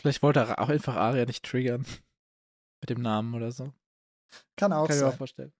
Vielleicht 0.00 0.22
wollte 0.22 0.40
er 0.40 0.58
auch 0.58 0.68
einfach 0.68 0.96
Aria 0.96 1.24
nicht 1.24 1.44
triggern. 1.44 1.84
Mit 2.82 2.90
dem 2.90 3.00
Namen 3.02 3.34
oder 3.34 3.52
so. 3.52 3.72
Kann 4.56 4.72
auch 4.72 4.86
Kann 4.86 4.96
ich 4.96 5.02
mir 5.02 5.06
auch 5.08 5.10
sein. 5.10 5.18
vorstellen. 5.18 5.52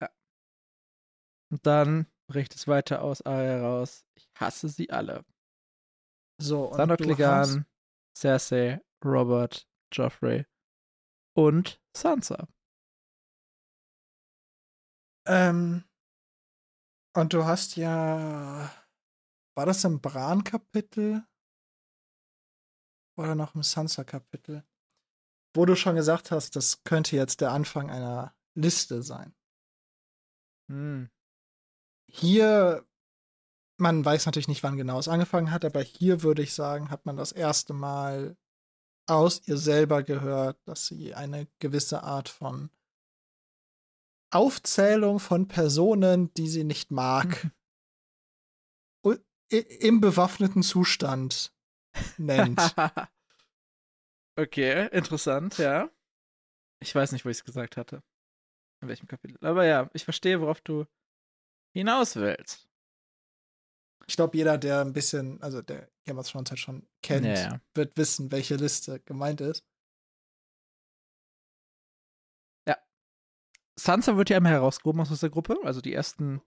Ja. 0.00 0.10
Und 1.52 1.66
dann 1.66 2.06
bricht 2.28 2.54
es 2.54 2.66
weiter 2.68 3.02
aus 3.02 3.22
Aria 3.22 3.60
raus. 3.60 4.04
Ich 4.16 4.28
hasse 4.38 4.68
sie 4.68 4.90
alle. 4.90 5.24
So, 6.40 6.66
und 6.66 6.76
Sandor 6.76 6.96
Clegane, 6.96 7.66
Cersei, 8.16 8.80
Robert, 9.04 9.66
Joffrey 9.92 10.46
und 11.36 11.80
Sansa. 11.96 12.48
ähm, 15.26 15.84
und 17.16 17.32
du 17.32 17.44
hast 17.44 17.76
ja, 17.76 18.70
war 19.56 19.66
das 19.66 19.84
im 19.84 20.00
Bran-Kapitel? 20.00 21.26
Oder 23.18 23.34
noch 23.34 23.54
im 23.54 23.62
Sansa-Kapitel? 23.62 24.62
Wo 25.56 25.64
du 25.64 25.74
schon 25.74 25.96
gesagt 25.96 26.30
hast, 26.30 26.54
das 26.54 26.84
könnte 26.84 27.16
jetzt 27.16 27.40
der 27.40 27.50
Anfang 27.52 27.90
einer 27.90 28.34
Liste 28.54 29.02
sein. 29.02 29.34
Hm. 30.68 31.08
hier, 32.08 32.84
man 33.78 34.04
weiß 34.04 34.26
natürlich 34.26 34.48
nicht, 34.48 34.64
wann 34.64 34.76
genau 34.76 34.98
es 34.98 35.06
angefangen 35.06 35.52
hat, 35.52 35.64
aber 35.64 35.80
hier 35.80 36.22
würde 36.22 36.42
ich 36.42 36.54
sagen, 36.54 36.90
hat 36.90 37.06
man 37.06 37.16
das 37.16 37.30
erste 37.30 37.72
Mal 37.72 38.36
aus 39.06 39.46
ihr 39.46 39.56
selber 39.56 40.02
gehört, 40.02 40.58
dass 40.66 40.86
sie 40.86 41.14
eine 41.14 41.46
gewisse 41.60 42.02
Art 42.02 42.28
von 42.28 42.70
Aufzählung 44.30 45.20
von 45.20 45.46
Personen, 45.46 46.34
die 46.34 46.48
sie 46.48 46.64
nicht 46.64 46.90
mag, 46.90 47.50
im 49.48 50.00
bewaffneten 50.00 50.62
Zustand 50.62 51.54
nennt. 52.18 52.60
okay, 54.36 54.88
interessant, 54.92 55.58
ja. 55.58 55.90
Ich 56.80 56.94
weiß 56.94 57.12
nicht, 57.12 57.24
wo 57.24 57.28
ich 57.28 57.38
es 57.38 57.44
gesagt 57.44 57.76
hatte. 57.76 58.02
In 58.82 58.88
welchem 58.88 59.06
Kapitel. 59.08 59.38
Aber 59.44 59.64
ja, 59.64 59.90
ich 59.94 60.04
verstehe, 60.04 60.40
worauf 60.40 60.60
du 60.60 60.86
hinaus 61.74 62.16
willst. 62.16 62.68
Ich 64.06 64.16
glaube, 64.16 64.36
jeder, 64.36 64.58
der 64.58 64.82
ein 64.82 64.92
bisschen, 64.92 65.42
also 65.42 65.62
der 65.62 65.90
Game 66.04 66.18
of 66.18 66.30
Thrones 66.30 66.50
halt 66.50 66.60
schon 66.60 66.86
kennt, 67.02 67.26
Ja, 67.26 67.34
ja. 67.34 67.60
wird 67.74 67.96
wissen, 67.96 68.30
welche 68.30 68.56
Liste 68.56 69.00
gemeint 69.00 69.40
ist. 69.40 69.64
Sansa 73.78 74.16
wird 74.16 74.30
ja 74.30 74.38
einmal 74.38 74.52
herausgehoben 74.52 75.02
aus 75.02 75.20
der 75.20 75.30
Gruppe, 75.30 75.58
also 75.62 75.80
die 75.80 75.92
ersten 75.92 76.40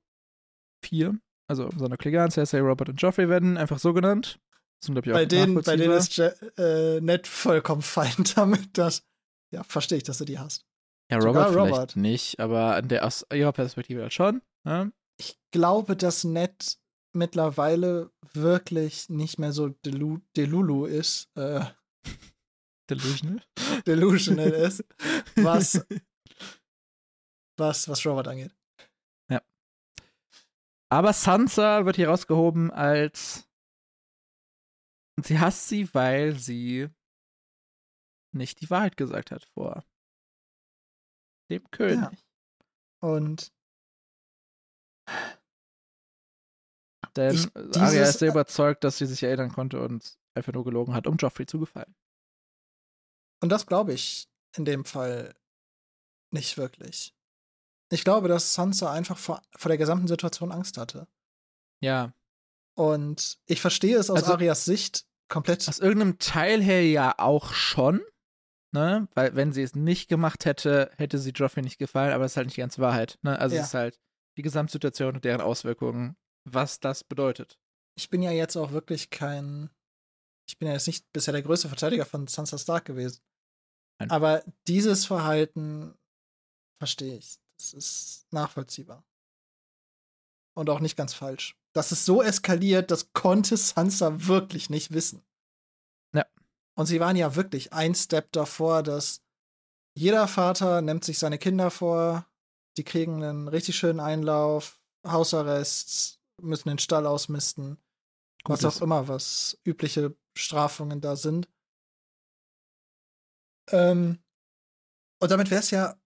vier. 0.83 1.19
Also 1.47 1.69
Sandor 1.71 1.97
Clegane, 1.97 2.31
Cersei, 2.31 2.59
Robert 2.59 2.89
und 2.89 3.01
Joffrey 3.01 3.29
werden 3.29 3.57
einfach 3.57 3.79
so 3.79 3.93
genannt. 3.93 4.39
Glaube 4.85 5.01
ich, 5.09 5.13
bei 5.13 5.25
denen, 5.25 5.61
bei 5.61 5.75
denen 5.75 5.93
ist 5.93 6.15
Je 6.17 6.31
äh, 6.57 7.01
Ned 7.01 7.27
vollkommen 7.27 7.81
fein 7.81 8.13
damit, 8.35 8.77
dass. 8.77 9.03
Ja, 9.51 9.63
verstehe 9.63 9.97
ich, 9.97 10.03
dass 10.03 10.19
du 10.19 10.25
die 10.25 10.39
hast. 10.39 10.65
Ja, 11.11 11.19
sogar 11.21 11.47
Robert 11.47 11.53
vielleicht 11.53 11.73
Robert. 11.73 11.95
nicht, 11.95 12.39
aber 12.39 12.75
an 12.75 12.87
der, 12.87 13.05
aus 13.05 13.25
ihrer 13.33 13.51
Perspektive 13.51 14.03
halt 14.03 14.13
schon. 14.13 14.41
Ne? 14.63 14.91
Ich 15.17 15.39
glaube, 15.51 15.95
dass 15.95 16.23
Ned 16.23 16.77
mittlerweile 17.13 18.11
wirklich 18.33 19.09
nicht 19.09 19.39
mehr 19.39 19.51
so 19.51 19.69
delu 19.69 20.19
Delulu 20.37 20.85
ist, 20.85 21.29
äh, 21.35 21.65
Delusional. 22.89 23.41
delusional 23.87 24.51
ist, 24.51 24.83
was, 25.35 25.83
was, 27.57 27.89
was 27.89 28.05
Robert 28.05 28.27
angeht. 28.27 28.51
Aber 30.91 31.13
Sansa 31.13 31.85
wird 31.85 31.97
hier 31.97 32.09
rausgehoben 32.09 32.71
als 32.71 33.47
sie 35.25 35.39
hasst 35.39 35.67
sie, 35.67 35.93
weil 35.93 36.35
sie 36.37 36.89
nicht 38.31 38.61
die 38.61 38.69
Wahrheit 38.69 38.97
gesagt 38.97 39.31
hat 39.31 39.43
vor 39.43 39.83
dem 41.49 41.69
König. 41.71 42.25
Und 43.01 43.51
Denn 47.15 47.33
Ich- 47.35 47.55
Arya 47.55 48.03
ist 48.03 48.19
sehr 48.19 48.29
überzeugt, 48.29 48.83
dass 48.83 48.97
sie 48.99 49.05
sich 49.07 49.23
erinnern 49.23 49.51
konnte 49.51 49.81
und 49.81 50.17
einfach 50.35 50.53
nur 50.53 50.63
gelogen 50.63 50.93
hat, 50.93 51.07
um 51.07 51.17
Joffrey 51.17 51.45
zu 51.47 51.59
gefallen. 51.59 51.95
Und 53.41 53.49
das 53.49 53.65
glaube 53.65 53.93
ich 53.93 54.29
in 54.55 54.63
dem 54.65 54.85
Fall 54.85 55.35
nicht 56.31 56.57
wirklich. 56.57 57.15
Ich 57.91 58.03
glaube, 58.03 58.27
dass 58.27 58.53
Sansa 58.53 58.91
einfach 58.93 59.17
vor, 59.17 59.41
vor 59.57 59.69
der 59.69 59.77
gesamten 59.79 60.07
Situation 60.07 60.51
Angst 60.51 60.77
hatte. 60.77 61.07
Ja, 61.81 62.13
Und 62.75 63.39
ich 63.47 63.59
verstehe 63.59 63.97
es 63.97 64.09
aus 64.09 64.19
Also- 64.19 64.33
Arias 64.33 64.63
Sicht 64.65 65.05
komplett. 65.29 65.67
aus 65.69 65.79
irgendeinem 65.79 66.19
Teil 66.19 66.61
her 66.61 66.85
ja 66.85 67.13
auch 67.17 67.53
schon, 67.53 68.01
ne? 68.73 69.07
Weil 69.15 69.35
wenn 69.35 69.53
sie 69.53 69.63
es 69.63 69.75
nicht 69.75 70.09
gemacht 70.09 70.45
hätte, 70.45 70.91
hätte 70.97 71.17
sie 71.17 71.31
Joffrey 71.31 71.61
nicht 71.63 71.77
gefallen, 71.77 72.11
aber 72.13 72.23
das 72.23 72.33
ist 72.33 72.37
halt 72.37 72.47
nicht 72.47 72.57
ganz 72.57 72.77
Wahrheit, 72.79 73.17
ne? 73.21 73.39
Also 73.39 73.55
Ja. 73.55 73.61
es 73.61 73.67
ist 73.69 73.73
halt 73.73 73.99
die 74.37 74.41
Gesamtsituation 74.41 75.15
und 75.15 75.25
deren 75.25 75.41
Auswirkungen, 75.41 76.15
was 76.45 76.79
das 76.79 77.03
bedeutet. 77.03 77.57
Ich 77.97 78.09
bin 78.09 78.21
ja 78.21 78.31
jetzt 78.31 78.55
auch 78.55 78.71
wirklich 78.71 79.09
kein. 79.09 79.69
Ich 80.47 80.57
bin 80.57 80.67
ja 80.67 80.73
jetzt 80.73 80.87
nicht 80.87 81.05
bisher 81.13 81.31
der 81.31 81.43
größte 81.43 81.67
Verteidiger 81.67 82.05
von 82.05 82.25
Sansa 82.27 82.57
Stark 82.57 82.85
gewesen. 82.85 83.21
Nein. 83.99 84.09
Aber 84.09 84.43
dieses 84.67 85.05
Verhalten 85.05 85.93
verstehe 86.81 87.17
ich. 87.17 87.37
Das 87.59 87.73
ist 87.73 88.27
nachvollziehbar. 88.31 89.03
Und 90.59 90.69
auch 90.69 90.81
nicht 90.81 90.97
ganz 90.97 91.13
falsch. 91.13 91.55
Das 91.73 91.91
ist 91.91 92.05
so 92.05 92.21
eskaliert, 92.21 92.91
das 92.91 93.13
konnte 93.13 93.55
Sansa 93.55 94.27
wirklich 94.27 94.69
nicht 94.69 94.91
wissen. 94.93 95.23
Ja. 96.13 96.25
Und 96.75 96.85
sie 96.85 96.99
waren 96.99 97.15
ja 97.15 97.35
wirklich 97.35 97.73
ein 97.73 97.95
Step 97.95 98.31
davor, 98.31 98.83
dass 98.83 99.21
jeder 99.95 100.27
Vater 100.27 100.81
nimmt 100.81 101.03
sich 101.03 101.17
seine 101.17 101.37
Kinder 101.37 101.71
vor, 101.71 102.25
die 102.77 102.83
kriegen 102.83 103.23
einen 103.23 103.47
richtig 103.47 103.77
schönen 103.77 103.99
Einlauf, 103.99 104.79
Hausarrest, 105.05 106.19
müssen 106.41 106.69
den 106.69 106.79
Stall 106.79 107.05
ausmisten, 107.05 107.77
Gutes. 108.43 108.63
was 108.63 108.77
auch 108.77 108.81
immer, 108.81 109.07
was 109.07 109.57
übliche 109.63 110.15
Strafungen 110.35 111.01
da 111.01 111.15
sind. 111.15 111.47
Ähm, 113.71 114.19
und 115.19 115.31
damit 115.31 115.51
wäre 115.51 115.61
es 115.61 115.71
ja, 115.71 115.98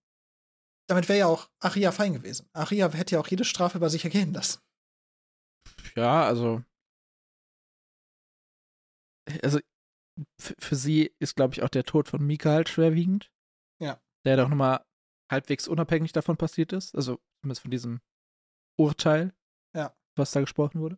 damit 0.87 1.09
wäre 1.09 1.19
ja 1.19 1.27
auch 1.27 1.49
Aria 1.59 1.91
fein 1.91 2.13
gewesen. 2.13 2.49
Aria 2.53 2.91
hätte 2.91 3.15
ja 3.15 3.21
auch 3.21 3.27
jede 3.27 3.45
Strafe 3.45 3.77
über 3.77 3.89
sich 3.89 4.03
ergehen 4.03 4.33
lassen. 4.33 4.59
Ja, 5.95 6.25
also. 6.25 6.63
Also, 9.41 9.59
für 10.39 10.75
sie 10.75 11.13
ist, 11.19 11.35
glaube 11.35 11.53
ich, 11.53 11.63
auch 11.63 11.69
der 11.69 11.85
Tod 11.85 12.07
von 12.07 12.25
Mika 12.25 12.51
halt 12.51 12.69
schwerwiegend. 12.69 13.31
Ja. 13.81 14.01
Der 14.25 14.37
doch 14.37 14.49
nochmal 14.49 14.85
halbwegs 15.31 15.67
unabhängig 15.67 16.11
davon 16.11 16.37
passiert 16.37 16.73
ist. 16.73 16.95
Also, 16.95 17.19
zumindest 17.41 17.61
von 17.61 17.71
diesem 17.71 18.01
Urteil, 18.77 19.33
ja. 19.75 19.95
was 20.17 20.31
da 20.31 20.41
gesprochen 20.41 20.81
wurde. 20.81 20.97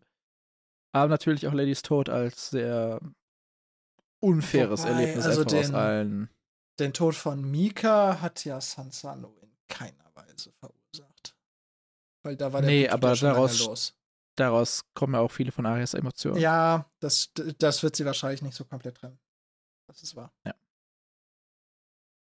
Aber 0.94 1.10
natürlich 1.10 1.48
auch 1.48 1.53
Ladies 1.53 1.82
Tod 1.82 2.10
als 2.10 2.49
sehr 2.49 3.02
unfaires 4.24 4.84
Wobei, 4.84 4.91
Erlebnis 4.91 5.26
also 5.26 5.44
den, 5.44 5.60
aus 5.60 5.74
allen. 5.74 6.30
Den 6.80 6.94
Tod 6.94 7.16
von 7.16 7.49
Mika 7.49 8.22
hat 8.22 8.44
ja 8.45 8.60
Sansa 8.62 9.16
nur 9.16 9.38
in 9.41 9.45
keiner 9.68 10.12
Weise 10.16 10.52
verursacht. 10.54 11.36
Weil 12.24 12.36
da 12.36 12.52
war 12.54 12.62
der 12.62 12.70
nee, 12.70 12.90
aber 12.90 13.16
daraus, 13.16 13.66
los. 13.66 13.96
daraus 14.36 14.86
kommen 14.94 15.14
ja 15.14 15.20
auch 15.20 15.32
viele 15.32 15.52
von 15.52 15.66
Arias 15.66 15.94
Emotionen. 15.94 16.40
Ja, 16.40 16.90
das, 17.00 17.32
das 17.34 17.84
wird 17.84 17.96
sie 17.96 18.06
wahrscheinlich 18.06 18.42
nicht 18.42 18.56
so 18.56 18.66
komplett 18.66 18.98
trennen. 18.98 19.20
Das 19.88 20.02
ist 20.02 20.16
wahr. 20.16 20.34
Ja. 20.46 20.54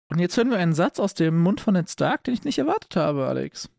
Und 0.10 0.20
jetzt 0.20 0.38
hören 0.38 0.50
wir 0.50 0.58
einen 0.58 0.74
Satz 0.74 1.00
aus 1.00 1.14
dem 1.14 1.40
Mund 1.40 1.62
von 1.62 1.74
Ned 1.74 1.90
Stark, 1.90 2.24
den 2.26 2.34
ich 2.34 2.44
nicht 2.44 2.58
erwartet 2.58 2.96
habe, 2.96 3.26
Alex. 3.26 3.70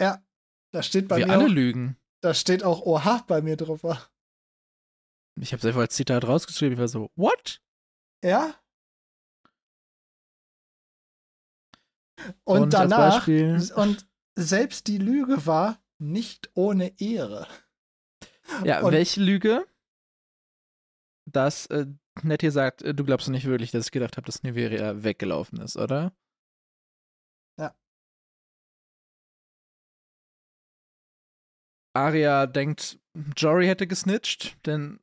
Ja, 0.00 0.24
da 0.72 0.82
steht 0.82 1.08
bei 1.08 1.18
wir 1.18 1.26
mir. 1.26 1.32
Wir 1.32 1.38
alle 1.38 1.46
auch, 1.46 1.54
lügen. 1.54 1.96
Da 2.20 2.34
steht 2.34 2.64
auch 2.64 2.80
Oha 2.82 3.22
bei 3.26 3.42
mir 3.42 3.56
drüber. 3.56 4.00
Ich 5.40 5.52
habe 5.52 5.60
es 5.60 5.66
einfach 5.66 5.80
als 5.80 5.94
Zitat 5.94 6.24
rausgeschrieben. 6.24 6.74
Ich 6.74 6.80
war 6.80 6.88
so, 6.88 7.10
what? 7.16 7.60
Ja. 8.22 8.54
Und, 12.44 12.62
und 12.62 12.74
danach, 12.74 13.26
und 13.26 14.06
selbst 14.36 14.86
die 14.86 14.98
Lüge 14.98 15.46
war 15.46 15.78
nicht 15.98 16.50
ohne 16.54 17.00
Ehre. 17.00 17.46
Ja, 18.64 18.80
und 18.80 18.92
welche 18.92 19.22
Lüge? 19.22 19.66
Dass 21.26 21.66
äh, 21.66 21.86
Nett 22.22 22.42
hier 22.42 22.52
sagt, 22.52 22.82
äh, 22.82 22.94
du 22.94 23.04
glaubst 23.04 23.28
nicht 23.28 23.46
wirklich, 23.46 23.70
dass 23.70 23.86
ich 23.86 23.92
gedacht 23.92 24.16
habe, 24.16 24.26
dass 24.26 24.42
Niveria 24.42 25.02
weggelaufen 25.02 25.60
ist, 25.60 25.76
oder? 25.76 26.12
Ja. 27.58 27.74
Aria 31.94 32.46
denkt, 32.46 32.98
Jory 33.36 33.66
hätte 33.66 33.86
gesnitcht, 33.86 34.56
denn 34.66 35.00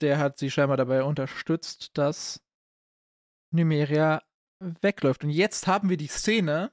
der 0.00 0.18
hat 0.18 0.38
sie 0.38 0.50
scheinbar 0.50 0.76
dabei 0.76 1.02
unterstützt, 1.02 1.96
dass 1.96 2.42
Numeria 3.52 4.22
wegläuft. 4.60 5.24
Und 5.24 5.30
jetzt 5.30 5.66
haben 5.66 5.88
wir 5.88 5.96
die 5.96 6.08
Szene, 6.08 6.72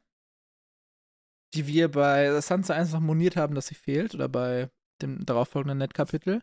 die 1.53 1.67
wir 1.67 1.91
bei 1.91 2.39
Sansa 2.39 2.73
1 2.73 2.93
noch 2.93 2.99
moniert 2.99 3.35
haben, 3.35 3.55
dass 3.55 3.67
sie 3.67 3.75
fehlt, 3.75 4.15
oder 4.15 4.29
bei 4.29 4.69
dem 5.01 5.25
darauffolgenden 5.25 5.79
Net-Kapitel. 5.79 6.41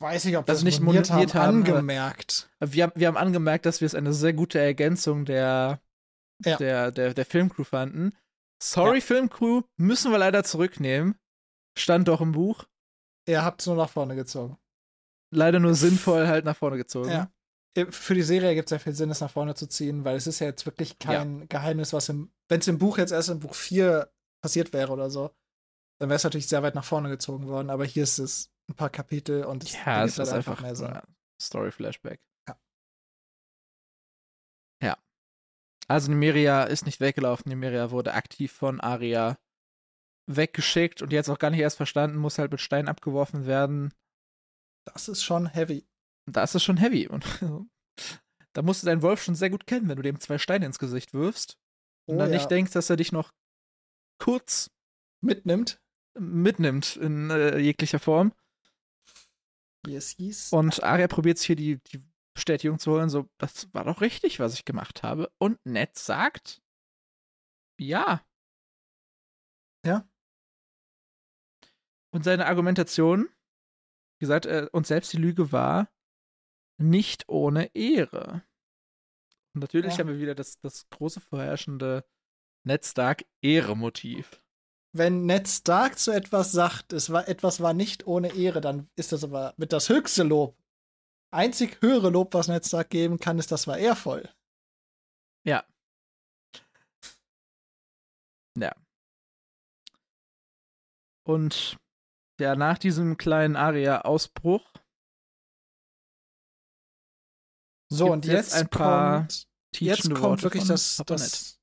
Weiß 0.00 0.24
ich, 0.26 0.36
ob 0.36 0.46
das, 0.46 0.58
das 0.58 0.64
nicht 0.64 0.80
moniert, 0.80 1.10
moniert 1.10 1.34
haben, 1.34 1.58
angemerkt. 1.58 2.50
Wir 2.60 2.84
haben, 2.84 2.92
wir 2.94 3.08
haben 3.08 3.16
angemerkt, 3.16 3.66
dass 3.66 3.80
wir 3.80 3.86
es 3.86 3.94
eine 3.94 4.12
sehr 4.12 4.32
gute 4.32 4.58
Ergänzung 4.58 5.24
der, 5.24 5.80
ja. 6.44 6.56
der, 6.56 6.92
der, 6.92 7.14
der 7.14 7.26
Filmcrew 7.26 7.64
fanden. 7.64 8.14
Sorry, 8.62 8.98
ja. 8.98 9.04
Filmcrew, 9.04 9.62
müssen 9.76 10.10
wir 10.10 10.18
leider 10.18 10.44
zurücknehmen. 10.44 11.16
Stand 11.76 12.08
doch 12.08 12.20
im 12.20 12.32
Buch. 12.32 12.64
Ihr 13.26 13.44
habt 13.44 13.60
es 13.60 13.66
nur 13.66 13.76
nach 13.76 13.90
vorne 13.90 14.14
gezogen 14.16 14.56
leider 15.30 15.60
nur 15.60 15.74
sinnvoll 15.74 16.26
halt 16.26 16.44
nach 16.44 16.56
vorne 16.56 16.76
gezogen. 16.76 17.10
Ja. 17.10 17.30
Für 17.90 18.14
die 18.14 18.22
Serie 18.22 18.54
gibt 18.54 18.68
es 18.68 18.70
ja 18.72 18.78
viel 18.78 18.94
Sinn, 18.94 19.10
es 19.10 19.20
nach 19.20 19.30
vorne 19.30 19.54
zu 19.54 19.66
ziehen, 19.68 20.04
weil 20.04 20.16
es 20.16 20.26
ist 20.26 20.40
ja 20.40 20.46
jetzt 20.46 20.66
wirklich 20.66 20.98
kein 20.98 21.40
ja. 21.40 21.46
Geheimnis, 21.46 21.92
was 21.92 22.08
im, 22.08 22.32
wenn 22.48 22.60
es 22.60 22.68
im 22.68 22.78
Buch 22.78 22.98
jetzt 22.98 23.12
erst 23.12 23.28
im 23.28 23.40
Buch 23.40 23.54
4 23.54 24.10
passiert 24.42 24.72
wäre 24.72 24.92
oder 24.92 25.10
so, 25.10 25.30
dann 26.00 26.08
wäre 26.08 26.16
es 26.16 26.24
natürlich 26.24 26.48
sehr 26.48 26.62
weit 26.62 26.74
nach 26.74 26.84
vorne 26.84 27.08
gezogen 27.08 27.46
worden, 27.46 27.70
aber 27.70 27.84
hier 27.84 28.02
ist 28.02 28.18
es 28.18 28.50
ein 28.68 28.74
paar 28.74 28.90
Kapitel 28.90 29.44
und 29.44 29.64
es, 29.64 29.74
ja, 29.74 30.04
es 30.04 30.18
ist 30.18 30.32
halt 30.32 30.46
einfach, 30.46 30.60
mehr 30.60 30.74
Sinn. 30.74 30.98
Story-Flashback. 31.40 32.20
Ja. 32.48 32.60
Ja. 34.82 34.98
Also 35.86 36.10
Nimeria 36.10 36.64
ist 36.64 36.84
nicht 36.84 37.00
weggelaufen, 37.00 37.48
Nimeria 37.48 37.90
wurde 37.90 38.14
aktiv 38.14 38.52
von 38.52 38.80
Aria 38.80 39.38
weggeschickt 40.26 41.00
und 41.00 41.12
jetzt 41.12 41.28
auch 41.30 41.38
gar 41.38 41.50
nicht 41.50 41.60
erst 41.60 41.76
verstanden, 41.76 42.18
muss 42.18 42.38
halt 42.38 42.50
mit 42.50 42.60
Stein 42.60 42.88
abgeworfen 42.88 43.46
werden. 43.46 43.94
Das 44.84 45.08
ist 45.08 45.22
schon 45.22 45.46
heavy. 45.46 45.86
Das 46.32 46.54
ist 46.54 46.62
schon 46.62 46.76
heavy. 46.76 47.08
Und 47.08 47.24
da 48.52 48.62
musst 48.62 48.82
du 48.82 48.86
deinen 48.86 49.02
Wolf 49.02 49.22
schon 49.22 49.34
sehr 49.34 49.50
gut 49.50 49.66
kennen, 49.66 49.88
wenn 49.88 49.96
du 49.96 50.02
dem 50.02 50.20
zwei 50.20 50.38
Steine 50.38 50.66
ins 50.66 50.78
Gesicht 50.78 51.14
wirfst 51.14 51.58
und 52.06 52.16
oh, 52.16 52.18
dann 52.18 52.30
ja. 52.30 52.36
nicht 52.36 52.50
denkst, 52.50 52.72
dass 52.72 52.90
er 52.90 52.96
dich 52.96 53.12
noch 53.12 53.32
kurz 54.18 54.70
mitnimmt. 55.20 55.80
Mitnimmt 56.18 56.96
in 56.96 57.30
äh, 57.30 57.58
jeglicher 57.58 58.00
Form. 58.00 58.32
Yes, 59.86 60.16
yes. 60.18 60.52
Und 60.52 60.82
Arya 60.82 61.06
probiert 61.06 61.38
sich 61.38 61.46
hier 61.46 61.56
die, 61.56 61.78
die 61.92 62.02
Bestätigung 62.34 62.78
zu 62.78 62.92
holen, 62.92 63.08
so, 63.08 63.28
das 63.38 63.72
war 63.72 63.84
doch 63.84 64.00
richtig, 64.00 64.40
was 64.40 64.54
ich 64.54 64.64
gemacht 64.64 65.02
habe. 65.02 65.30
Und 65.38 65.64
Ned 65.64 65.96
sagt, 65.96 66.60
ja. 67.78 68.24
Ja. 69.84 70.08
Und 72.10 72.24
seine 72.24 72.46
Argumentation 72.46 73.28
wie 74.18 74.24
gesagt, 74.24 74.46
äh, 74.46 74.68
und 74.72 74.86
selbst 74.86 75.12
die 75.12 75.18
Lüge 75.18 75.52
war 75.52 75.88
nicht 76.78 77.28
ohne 77.28 77.74
Ehre. 77.74 78.42
Und 79.54 79.60
natürlich 79.60 79.94
ja. 79.94 79.98
haben 80.00 80.08
wir 80.08 80.18
wieder 80.18 80.34
das, 80.34 80.58
das 80.60 80.88
große 80.90 81.20
vorherrschende 81.20 82.04
Ned 82.64 82.84
Stark 82.84 83.24
Ehre-Motiv. 83.42 84.42
Wenn 84.92 85.26
Ned 85.26 85.48
Stark 85.48 85.98
zu 85.98 86.12
etwas 86.12 86.52
sagt, 86.52 86.92
es 86.92 87.10
war, 87.10 87.28
etwas 87.28 87.60
war 87.60 87.74
nicht 87.74 88.06
ohne 88.06 88.34
Ehre, 88.34 88.60
dann 88.60 88.88
ist 88.96 89.12
das 89.12 89.24
aber 89.24 89.54
mit 89.56 89.72
das 89.72 89.88
höchste 89.88 90.22
Lob. 90.22 90.56
Einzig 91.30 91.82
höhere 91.82 92.08
Lob, 92.10 92.32
was 92.34 92.48
Ned 92.48 92.64
Stark 92.64 92.90
geben 92.90 93.18
kann, 93.18 93.38
ist, 93.38 93.52
das 93.52 93.66
war 93.66 93.78
ehrvoll. 93.78 94.28
Ja. 95.44 95.64
Ja. 98.56 98.74
Und 101.24 101.76
ja, 102.40 102.54
nach 102.56 102.78
diesem 102.78 103.16
kleinen 103.18 103.56
Aria-Ausbruch. 103.56 104.64
So, 107.90 108.12
und 108.12 108.26
jetzt, 108.26 108.52
jetzt 108.52 108.54
ein 108.54 108.68
paar 108.68 109.20
kommt, 109.20 109.48
jetzt 109.78 110.10
kommt 110.10 110.22
Worte 110.22 110.42
wirklich 110.44 110.66
das, 110.66 111.02
das 111.06 111.58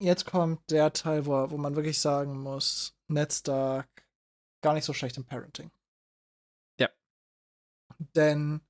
jetzt 0.00 0.26
kommt 0.26 0.70
der 0.70 0.92
Teil, 0.92 1.26
wo, 1.26 1.50
wo 1.50 1.56
man 1.56 1.76
wirklich 1.76 2.00
sagen 2.00 2.38
muss, 2.40 2.94
Ned 3.08 3.32
Stark 3.32 3.88
gar 4.62 4.74
nicht 4.74 4.84
so 4.84 4.92
schlecht 4.92 5.16
im 5.16 5.24
Parenting. 5.24 5.70
Ja. 6.78 6.88
Denn 8.14 8.60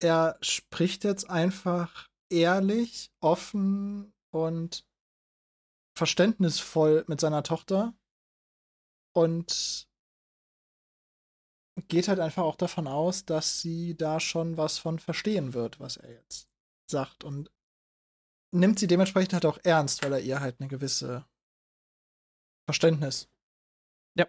er 0.00 0.38
spricht 0.40 1.04
jetzt 1.04 1.28
einfach 1.30 2.08
ehrlich, 2.30 3.12
offen 3.20 4.12
und 4.30 4.86
verständnisvoll 5.96 7.04
mit 7.06 7.20
seiner 7.20 7.42
Tochter 7.42 7.94
und 9.12 9.88
geht 11.88 12.08
halt 12.08 12.20
einfach 12.20 12.42
auch 12.42 12.56
davon 12.56 12.86
aus, 12.86 13.24
dass 13.24 13.60
sie 13.60 13.96
da 13.96 14.20
schon 14.20 14.56
was 14.56 14.78
von 14.78 14.98
verstehen 14.98 15.54
wird, 15.54 15.80
was 15.80 15.96
er 15.96 16.12
jetzt 16.12 16.48
sagt 16.90 17.24
und 17.24 17.50
nimmt 18.52 18.78
sie 18.78 18.86
dementsprechend 18.86 19.32
halt 19.32 19.46
auch 19.46 19.58
ernst, 19.64 20.04
weil 20.04 20.12
er 20.12 20.20
ihr 20.20 20.40
halt 20.40 20.60
eine 20.60 20.68
gewisse 20.68 21.24
Verständnis 22.68 23.28
ja. 24.16 24.26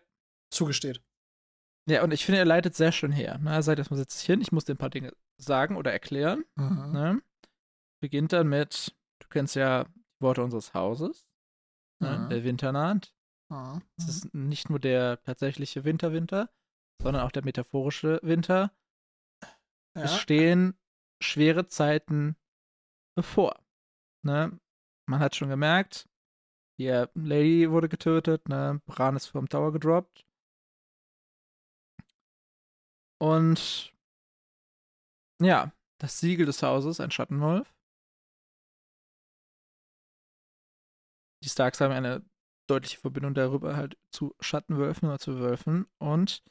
zugesteht. 0.50 1.02
Ja, 1.88 2.04
und 2.04 2.12
ich 2.12 2.26
finde, 2.26 2.40
er 2.40 2.46
leitet 2.46 2.76
sehr 2.76 2.92
schön 2.92 3.12
her. 3.12 3.40
Er 3.46 3.62
sagt 3.62 3.78
erstmal, 3.78 4.04
dich 4.04 4.22
hin, 4.22 4.42
ich 4.42 4.52
muss 4.52 4.66
dir 4.66 4.74
ein 4.74 4.80
paar 4.80 4.90
Dinge 4.90 5.14
sagen 5.38 5.78
oder 5.78 5.92
erklären. 5.92 6.44
Mhm. 6.56 6.92
Ne? 6.92 7.22
Beginnt 8.02 8.34
dann 8.34 8.48
mit, 8.48 8.96
du 9.20 9.28
kennst 9.28 9.56
ja 9.56 9.84
die 9.84 10.22
Worte 10.22 10.44
unseres 10.44 10.74
Hauses 10.74 11.28
ne, 12.00 12.20
mhm. 12.20 12.30
der 12.30 12.44
Winter 12.44 12.72
naht. 12.72 13.14
Mhm. 13.50 13.82
Es 13.98 14.08
ist 14.08 14.34
nicht 14.34 14.70
nur 14.70 14.80
der 14.80 15.22
tatsächliche 15.24 15.84
Winter-Winter, 15.84 16.50
sondern 17.02 17.24
auch 17.24 17.32
der 17.32 17.44
metaphorische 17.44 18.20
Winter. 18.24 18.72
Ja. 19.96 20.04
Es 20.04 20.18
stehen 20.18 20.78
schwere 21.22 21.68
Zeiten 21.68 22.36
bevor. 23.16 23.64
Ne? 24.24 24.60
man 25.08 25.20
hat 25.20 25.36
schon 25.36 25.50
gemerkt, 25.50 26.08
hier, 26.78 27.10
Lady 27.14 27.70
wurde 27.72 27.90
getötet, 27.90 28.50
ne? 28.50 28.82
Bran 28.86 29.16
ist 29.16 29.28
vom 29.28 29.48
Tower 29.48 29.72
gedroppt. 29.72 30.26
Und 33.22 33.94
ja, 35.42 35.72
das 36.00 36.20
Siegel 36.20 36.46
des 36.46 36.62
Hauses, 36.64 37.00
ein 37.00 37.12
Schattenwolf. 37.12 37.74
Die 41.44 41.50
Starks 41.50 41.80
haben 41.80 41.94
eine 41.94 42.26
deutliche 42.68 43.00
Verbindung 43.00 43.34
darüber 43.36 43.76
halt 43.76 43.98
zu 44.12 44.36
Schattenwölfen 44.40 45.08
oder 45.08 45.20
zu 45.20 45.40
Wölfen. 45.40 45.88
Und 46.00 46.44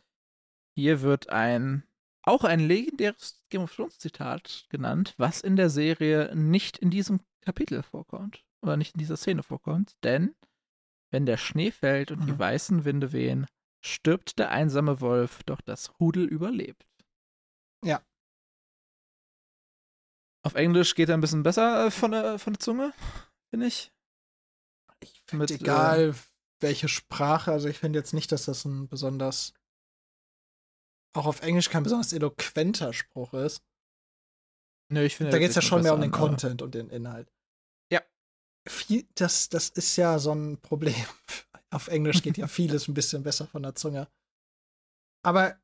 hier 0.74 1.02
wird 1.02 1.30
ein 1.30 1.84
auch 2.26 2.44
ein 2.44 2.60
legendäres 2.60 3.42
Game 3.50 3.62
of 3.62 3.74
Thrones 3.74 3.98
Zitat 3.98 4.66
genannt, 4.70 5.14
was 5.18 5.42
in 5.42 5.56
der 5.56 5.68
Serie 5.68 6.34
nicht 6.34 6.78
in 6.78 6.90
diesem 6.90 7.20
Kapitel 7.42 7.82
vorkommt 7.82 8.44
oder 8.62 8.76
nicht 8.76 8.94
in 8.94 8.98
dieser 8.98 9.16
Szene 9.16 9.42
vorkommt, 9.42 9.94
denn 10.02 10.34
wenn 11.10 11.26
der 11.26 11.36
Schnee 11.36 11.70
fällt 11.70 12.10
und 12.10 12.20
mhm. 12.20 12.26
die 12.26 12.38
weißen 12.38 12.84
Winde 12.84 13.12
wehen, 13.12 13.46
stirbt 13.84 14.38
der 14.38 14.50
einsame 14.50 15.00
Wolf, 15.00 15.42
doch 15.44 15.60
das 15.60 16.00
Rudel 16.00 16.24
überlebt. 16.24 16.86
Ja. 17.84 18.02
Auf 20.42 20.54
Englisch 20.54 20.94
geht 20.94 21.10
er 21.10 21.16
ein 21.16 21.20
bisschen 21.20 21.42
besser 21.42 21.86
äh, 21.86 21.90
von 21.90 22.12
der, 22.12 22.38
von 22.38 22.54
der 22.54 22.60
Zunge, 22.60 22.92
finde 23.50 23.66
ich. 23.66 23.92
Ich 25.00 25.22
finde 25.26 25.52
egal, 25.52 26.10
äh, 26.10 26.14
welche 26.60 26.88
Sprache, 26.88 27.52
also 27.52 27.68
ich 27.68 27.78
finde 27.78 27.98
jetzt 27.98 28.14
nicht, 28.14 28.32
dass 28.32 28.46
das 28.46 28.64
ein 28.64 28.88
besonders 28.88 29.52
auch 31.14 31.26
auf 31.26 31.42
Englisch 31.42 31.70
kein 31.70 31.82
besonders 31.82 32.12
eloquenter 32.12 32.92
Spruch 32.92 33.32
ist. 33.34 33.62
Nö, 34.92 35.02
ich 35.02 35.16
finde. 35.16 35.32
Da 35.32 35.38
geht 35.38 35.50
es 35.50 35.56
ja 35.56 35.62
schon 35.62 35.82
mehr 35.82 35.94
um 35.94 36.00
den 36.00 36.10
Content 36.10 36.60
und 36.60 36.74
den 36.74 36.90
Inhalt. 36.90 37.32
Ja. 37.90 38.02
Viel, 38.68 39.06
das, 39.14 39.48
das 39.48 39.70
ist 39.70 39.96
ja 39.96 40.18
so 40.18 40.32
ein 40.32 40.60
Problem. 40.60 40.94
auf 41.70 41.88
Englisch 41.88 42.22
geht 42.22 42.36
ja 42.36 42.46
vieles 42.48 42.88
ein 42.88 42.94
bisschen 42.94 43.22
besser 43.22 43.46
von 43.46 43.62
der 43.62 43.74
Zunge. 43.74 44.08
Aber 45.24 45.56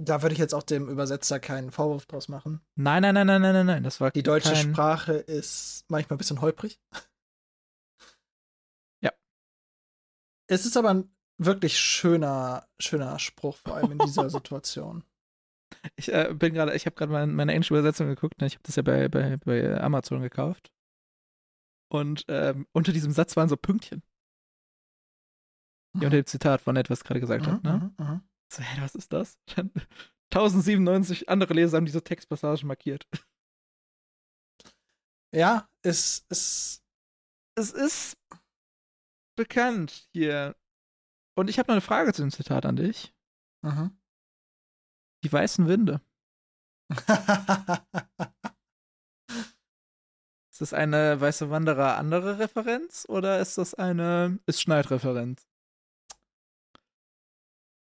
da 0.00 0.22
würde 0.22 0.32
ich 0.32 0.38
jetzt 0.38 0.54
auch 0.54 0.62
dem 0.62 0.88
Übersetzer 0.88 1.40
keinen 1.40 1.70
Vorwurf 1.70 2.06
draus 2.06 2.28
machen. 2.28 2.60
Nein, 2.76 3.02
nein, 3.02 3.14
nein, 3.14 3.26
nein, 3.26 3.40
nein, 3.40 3.66
nein, 3.66 3.82
das 3.82 4.00
war 4.00 4.10
Die 4.10 4.22
deutsche 4.22 4.52
kein... 4.52 4.72
Sprache 4.72 5.14
ist 5.14 5.84
manchmal 5.88 6.16
ein 6.16 6.18
bisschen 6.18 6.40
holprig. 6.40 6.80
Ja. 9.02 9.12
Es 10.48 10.66
ist 10.66 10.76
aber 10.76 10.90
ein 10.90 11.17
wirklich 11.38 11.78
schöner, 11.78 12.68
schöner 12.78 13.18
Spruch, 13.18 13.56
vor 13.56 13.76
allem 13.76 13.92
in 13.92 13.98
dieser 13.98 14.28
Situation. 14.30 15.04
Ich 15.96 16.12
äh, 16.12 16.34
bin 16.34 16.54
gerade, 16.54 16.74
ich 16.74 16.86
habe 16.86 16.96
gerade 16.96 17.12
meine, 17.12 17.32
meine 17.32 17.52
englische 17.52 17.74
Übersetzung 17.74 18.08
geguckt. 18.08 18.40
Ne? 18.40 18.46
Ich 18.46 18.54
habe 18.54 18.62
das 18.64 18.76
ja 18.76 18.82
bei, 18.82 19.08
bei, 19.08 19.36
bei 19.38 19.80
Amazon 19.80 20.20
gekauft. 20.20 20.72
Und 21.90 22.24
ähm, 22.28 22.66
unter 22.72 22.92
diesem 22.92 23.12
Satz 23.12 23.36
waren 23.36 23.48
so 23.48 23.56
Pünktchen. 23.56 24.02
Die 25.94 26.04
unter 26.04 26.16
dem 26.16 26.26
Zitat 26.26 26.60
von 26.60 26.76
etwas 26.76 27.04
gerade 27.04 27.20
gesagt 27.20 27.46
mhm, 27.46 27.50
hat. 27.50 27.64
Ne? 27.64 27.92
Mhm, 27.98 28.04
mhm. 28.04 28.22
so, 28.52 28.62
hä, 28.62 28.80
was 28.80 28.94
ist 28.94 29.12
das? 29.12 29.38
Dann 29.56 29.72
1097 30.30 31.28
andere 31.28 31.54
Leser 31.54 31.78
haben 31.78 31.86
diese 31.86 32.04
Textpassage 32.04 32.66
markiert. 32.66 33.08
Ja, 35.34 35.68
es, 35.82 36.24
es, 36.28 36.82
es 37.54 37.70
ist 37.70 38.18
bekannt 39.36 40.08
hier. 40.12 40.56
Und 41.38 41.48
ich 41.48 41.60
habe 41.60 41.68
noch 41.68 41.74
eine 41.74 41.80
Frage 41.80 42.12
zu 42.12 42.22
dem 42.22 42.32
Zitat 42.32 42.66
an 42.66 42.74
dich. 42.74 43.14
Mhm. 43.62 43.96
Die 45.22 45.32
weißen 45.32 45.68
Winde. 45.68 46.00
ist 50.50 50.60
das 50.60 50.72
eine 50.72 51.20
weiße 51.20 51.48
Wanderer 51.48 51.96
andere 51.96 52.40
Referenz 52.40 53.06
oder 53.08 53.38
ist 53.38 53.56
das 53.56 53.74
eine 53.74 54.40
ist 54.46 54.62
Schneid-Referenz? 54.62 55.46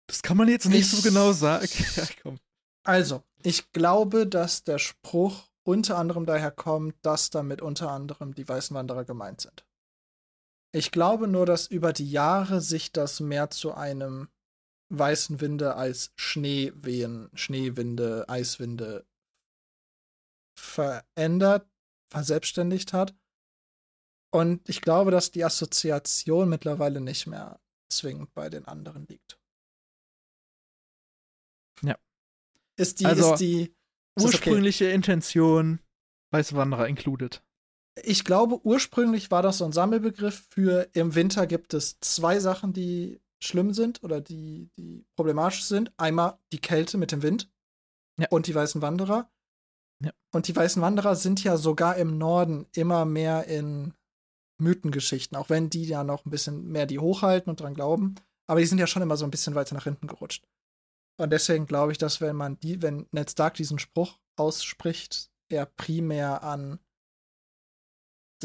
Das 0.07 0.21
kann 0.21 0.37
man 0.37 0.49
jetzt 0.49 0.67
nicht 0.67 0.81
ich, 0.81 0.91
so 0.91 1.01
genau 1.01 1.33
sagen. 1.33 1.67
ja. 2.25 2.35
Also, 2.85 3.23
ich 3.43 3.73
glaube, 3.73 4.27
dass 4.27 4.65
der 4.65 4.79
Spruch 4.79 5.49
unter 5.63 5.97
anderem 5.97 6.27
daher 6.27 6.51
kommt, 6.51 6.95
dass 7.01 7.31
damit 7.31 7.63
unter 7.63 7.91
anderem 7.91 8.35
die 8.35 8.47
weißen 8.47 8.77
Wanderer 8.77 9.07
gemeint 9.07 9.41
sind. 9.41 9.65
Ich 10.77 10.91
glaube 10.91 11.27
nur, 11.27 11.47
dass 11.47 11.69
über 11.69 11.95
die 11.95 12.11
Jahre 12.11 12.61
sich 12.61 12.93
das 12.93 13.21
mehr 13.21 13.49
zu 13.49 13.73
einem 13.73 14.29
weißen 14.91 15.41
Winde 15.41 15.75
als 15.75 16.13
Schneewehen, 16.17 17.31
Schneewinde, 17.33 18.29
Eiswinde 18.29 19.07
verändert, 20.55 21.67
verselbstständigt 22.13 22.93
hat. 22.93 23.17
Und 24.31 24.69
ich 24.69 24.83
glaube, 24.83 25.11
dass 25.11 25.31
die 25.31 25.45
Assoziation 25.45 26.51
mittlerweile 26.51 27.01
nicht 27.01 27.27
mehr 27.27 27.59
zwingend 27.91 28.35
bei 28.35 28.51
den 28.51 28.67
anderen 28.67 29.07
liegt. 29.07 29.41
Ja. 31.81 31.97
Ist 32.79 33.01
die, 33.01 33.07
also, 33.07 33.33
ist 33.33 33.41
die 33.41 33.75
ursprüngliche 34.21 34.85
okay? 34.85 34.95
Intention 34.95 35.81
Weiße 36.33 36.55
Wanderer 36.55 36.87
included 36.87 37.43
ich 38.03 38.25
glaube, 38.25 38.61
ursprünglich 38.65 39.31
war 39.31 39.43
das 39.43 39.59
so 39.59 39.65
ein 39.65 39.73
Sammelbegriff 39.73 40.47
für 40.51 40.89
im 40.93 41.15
Winter 41.15 41.47
gibt 41.47 41.75
es 41.75 41.99
zwei 42.01 42.39
Sachen, 42.41 42.73
die 42.73 43.21
schlimm 43.43 43.73
sind 43.73 44.03
oder 44.03 44.21
die, 44.21 44.71
die 44.77 45.05
problematisch 45.17 45.65
sind. 45.65 45.93
Einmal 45.97 46.39
die 46.53 46.61
Kälte 46.61 46.99
mit 46.99 47.13
dem 47.13 47.23
Wind 47.23 47.51
ja. 48.19 48.27
und 48.31 48.47
die 48.47 48.55
weißen 48.55 48.83
Wanderer. 48.83 49.31
Ja. 50.05 50.13
Und 50.33 50.49
die 50.49 50.57
weißen 50.57 50.83
Wanderer 50.83 51.17
sind 51.17 51.43
ja 51.43 51.57
sogar 51.57 51.97
im 51.97 52.19
Norden 52.19 52.67
immer 52.75 53.05
mehr 53.05 53.47
in 53.47 53.95
Mythengeschichten, 54.59 55.37
auch 55.37 55.51
wenn 55.51 55.71
die 55.71 55.85
ja 55.85 56.05
noch 56.05 56.25
ein 56.25 56.31
bisschen 56.31 56.69
mehr 56.69 56.87
die 56.87 56.99
hochhalten 56.99 57.51
und 57.51 57.61
dran 57.61 57.75
glauben. 57.75 58.15
Aber 58.47 58.61
die 58.61 58.67
sind 58.67 58.79
ja 58.79 58.87
schon 58.87 59.03
immer 59.03 59.17
so 59.17 59.25
ein 59.25 59.31
bisschen 59.31 59.55
weiter 59.55 59.75
nach 59.75 59.85
hinten 59.85 60.07
gerutscht. 60.07 60.47
Und 61.19 61.31
deswegen 61.31 61.67
glaube 61.67 61.93
ich, 61.93 61.99
dass 61.99 62.21
wenn 62.21 62.37
man 62.37 62.61
die, 62.61 62.83
wenn 62.83 63.07
Ned 63.11 63.31
Stark 63.31 63.55
diesen 63.55 63.79
Spruch 63.79 64.19
ausspricht, 64.37 65.31
er 65.49 65.67
primär 65.67 66.43
an 66.43 66.79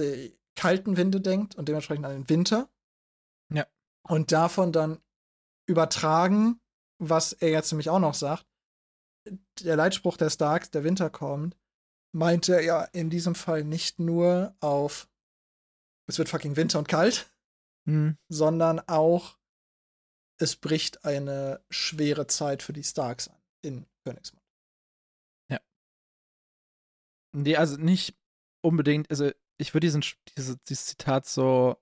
die 0.02 0.38
kalten 0.56 0.98
Winde 0.98 1.22
denkt 1.22 1.56
und 1.56 1.68
dementsprechend 1.68 2.06
an 2.06 2.14
den 2.14 2.30
Winter. 2.30 2.69
Ja. 3.53 3.65
Und 4.07 4.32
davon 4.32 4.72
dann 4.72 4.99
übertragen, 5.68 6.60
was 6.99 7.34
er 7.34 7.49
jetzt 7.49 7.72
nämlich 7.72 7.90
auch 7.90 7.99
noch 7.99 8.14
sagt. 8.14 8.45
Der 9.61 9.76
Leitspruch 9.76 10.18
der 10.18 10.30
Starks, 10.30 10.72
der 10.72 10.84
Winter 10.84 11.10
kommt, 11.10 11.56
meinte 12.14 12.56
er 12.56 12.64
ja 12.64 12.84
in 12.86 13.10
diesem 13.10 13.36
Fall 13.36 13.64
nicht 13.64 13.99
nur 13.99 14.56
auf 14.60 15.07
es 16.07 16.18
wird 16.18 16.30
fucking 16.30 16.57
Winter 16.57 16.80
und 16.80 16.90
kalt, 16.90 17.32
mhm. 17.86 18.18
sondern 18.30 18.80
auch 18.82 19.38
es 20.38 20.56
bricht 20.56 21.06
eine 21.06 21.64
schwere 21.69 22.28
Zeit 22.28 22.64
für 22.64 22.73
die 22.73 22.84
Starks 22.84 23.28
an 23.28 23.41
in 23.64 23.86
Königsmund. 24.03 24.44
Ja. 25.49 25.60
Nee, 27.34 27.56
also 27.56 27.78
nicht 27.78 28.18
unbedingt, 28.61 29.10
also 29.10 29.32
ich 29.62 29.74
würde 29.74 29.86
diesen 29.86 30.04
diese, 30.38 30.58
dieses 30.58 30.88
Zitat 30.88 31.26
so 31.26 31.78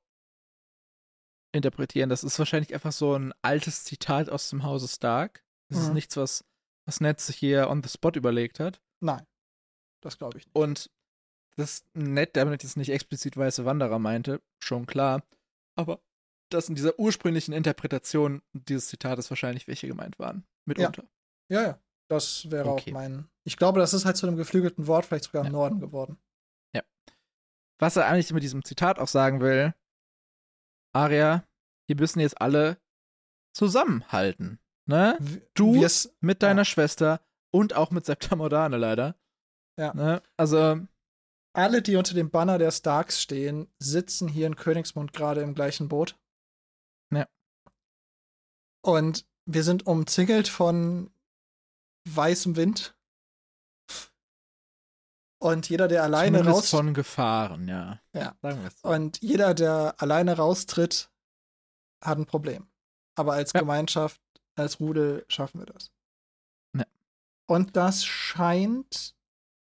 interpretieren. 1.51 2.09
Das 2.09 2.23
ist 2.23 2.37
wahrscheinlich 2.37 2.73
einfach 2.73 2.91
so 2.91 3.15
ein 3.15 3.33
altes 3.41 3.85
Zitat 3.85 4.29
aus 4.29 4.49
dem 4.49 4.63
Hause 4.63 4.87
Stark. 4.87 5.43
Das 5.69 5.79
mhm. 5.79 5.85
ist 5.85 5.93
nichts, 5.93 6.17
was, 6.17 6.45
was 6.85 7.01
Ned 7.01 7.19
sich 7.19 7.37
hier 7.37 7.69
on 7.69 7.81
the 7.81 7.89
spot 7.89 8.11
überlegt 8.15 8.59
hat. 8.59 8.81
Nein, 8.99 9.25
das 10.01 10.17
glaube 10.17 10.37
ich 10.37 10.45
nicht. 10.45 10.55
Und 10.55 10.91
das 11.55 11.85
Ned 11.93 12.35
damit 12.35 12.63
jetzt 12.63 12.77
nicht 12.77 12.89
explizit 12.89 13.37
weiße 13.37 13.65
Wanderer 13.65 13.97
meinte, 13.97 14.41
schon 14.59 14.85
klar. 14.85 15.23
Aber 15.75 16.01
dass 16.49 16.67
in 16.67 16.75
dieser 16.75 16.99
ursprünglichen 16.99 17.53
Interpretation 17.53 18.41
dieses 18.53 18.87
Zitates 18.87 19.29
wahrscheinlich 19.29 19.67
welche 19.67 19.87
gemeint 19.87 20.19
waren. 20.19 20.45
Mitunter. 20.65 21.03
Ja, 21.47 21.61
ja. 21.61 21.67
ja. 21.67 21.79
Das 22.09 22.49
wäre 22.49 22.69
okay. 22.69 22.89
auch 22.89 22.93
mein. 22.93 23.29
Ich 23.43 23.55
glaube, 23.55 23.79
das 23.79 23.93
ist 23.93 24.05
halt 24.05 24.17
zu 24.17 24.25
einem 24.25 24.35
geflügelten 24.35 24.87
Wort, 24.87 25.05
vielleicht 25.05 25.25
sogar 25.25 25.41
im 25.41 25.47
ja. 25.47 25.51
Norden 25.51 25.79
geworden 25.79 26.17
was 27.79 27.95
er 27.95 28.07
eigentlich 28.07 28.31
mit 28.31 28.43
diesem 28.43 28.63
Zitat 28.63 28.99
auch 28.99 29.07
sagen 29.07 29.41
will, 29.41 29.73
Aria, 30.93 31.45
die 31.89 31.95
müssen 31.95 32.19
jetzt 32.19 32.39
alle 32.39 32.77
zusammenhalten. 33.53 34.59
Ne? 34.85 35.17
Du 35.53 35.75
Wir's, 35.75 36.15
mit 36.19 36.43
deiner 36.43 36.61
ja. 36.61 36.65
Schwester 36.65 37.21
und 37.51 37.75
auch 37.75 37.91
mit 37.91 38.05
Septa 38.05 38.35
Modane 38.35 38.77
leider. 38.77 39.15
Ja. 39.77 39.93
Ne? 39.93 40.21
Also. 40.37 40.79
Alle, 41.53 41.81
die 41.81 41.95
unter 41.95 42.13
dem 42.13 42.29
Banner 42.29 42.59
der 42.59 42.71
Starks 42.71 43.21
stehen, 43.21 43.67
sitzen 43.79 44.27
hier 44.27 44.45
in 44.45 44.55
Königsmund 44.55 45.13
gerade 45.13 45.41
im 45.41 45.55
gleichen 45.55 45.89
Boot. 45.89 46.15
Ja. 47.11 47.27
Und 48.83 49.25
wir 49.45 49.63
sind 49.63 49.87
umzingelt 49.87 50.47
von 50.47 51.11
weißem 52.07 52.55
Wind. 52.55 52.95
Und 55.41 55.69
jeder, 55.69 55.87
der 55.87 56.03
alleine 56.03 56.39
Zumindest 56.39 56.63
raus. 56.63 56.69
von 56.69 56.93
Gefahren, 56.93 57.67
ja. 57.67 58.01
Ja. 58.13 58.35
So. 58.81 58.89
Und 58.89 59.21
jeder, 59.21 59.53
der 59.53 59.95
alleine 59.97 60.35
raustritt, 60.35 61.09
hat 62.03 62.17
ein 62.17 62.25
Problem. 62.25 62.69
Aber 63.15 63.33
als 63.33 63.53
ja. 63.53 63.61
Gemeinschaft, 63.61 64.21
als 64.55 64.79
Rudel 64.79 65.25
schaffen 65.29 65.59
wir 65.59 65.65
das. 65.65 65.91
Ja. 66.75 66.85
Und 67.47 67.77
das 67.77 68.05
scheint 68.05 69.15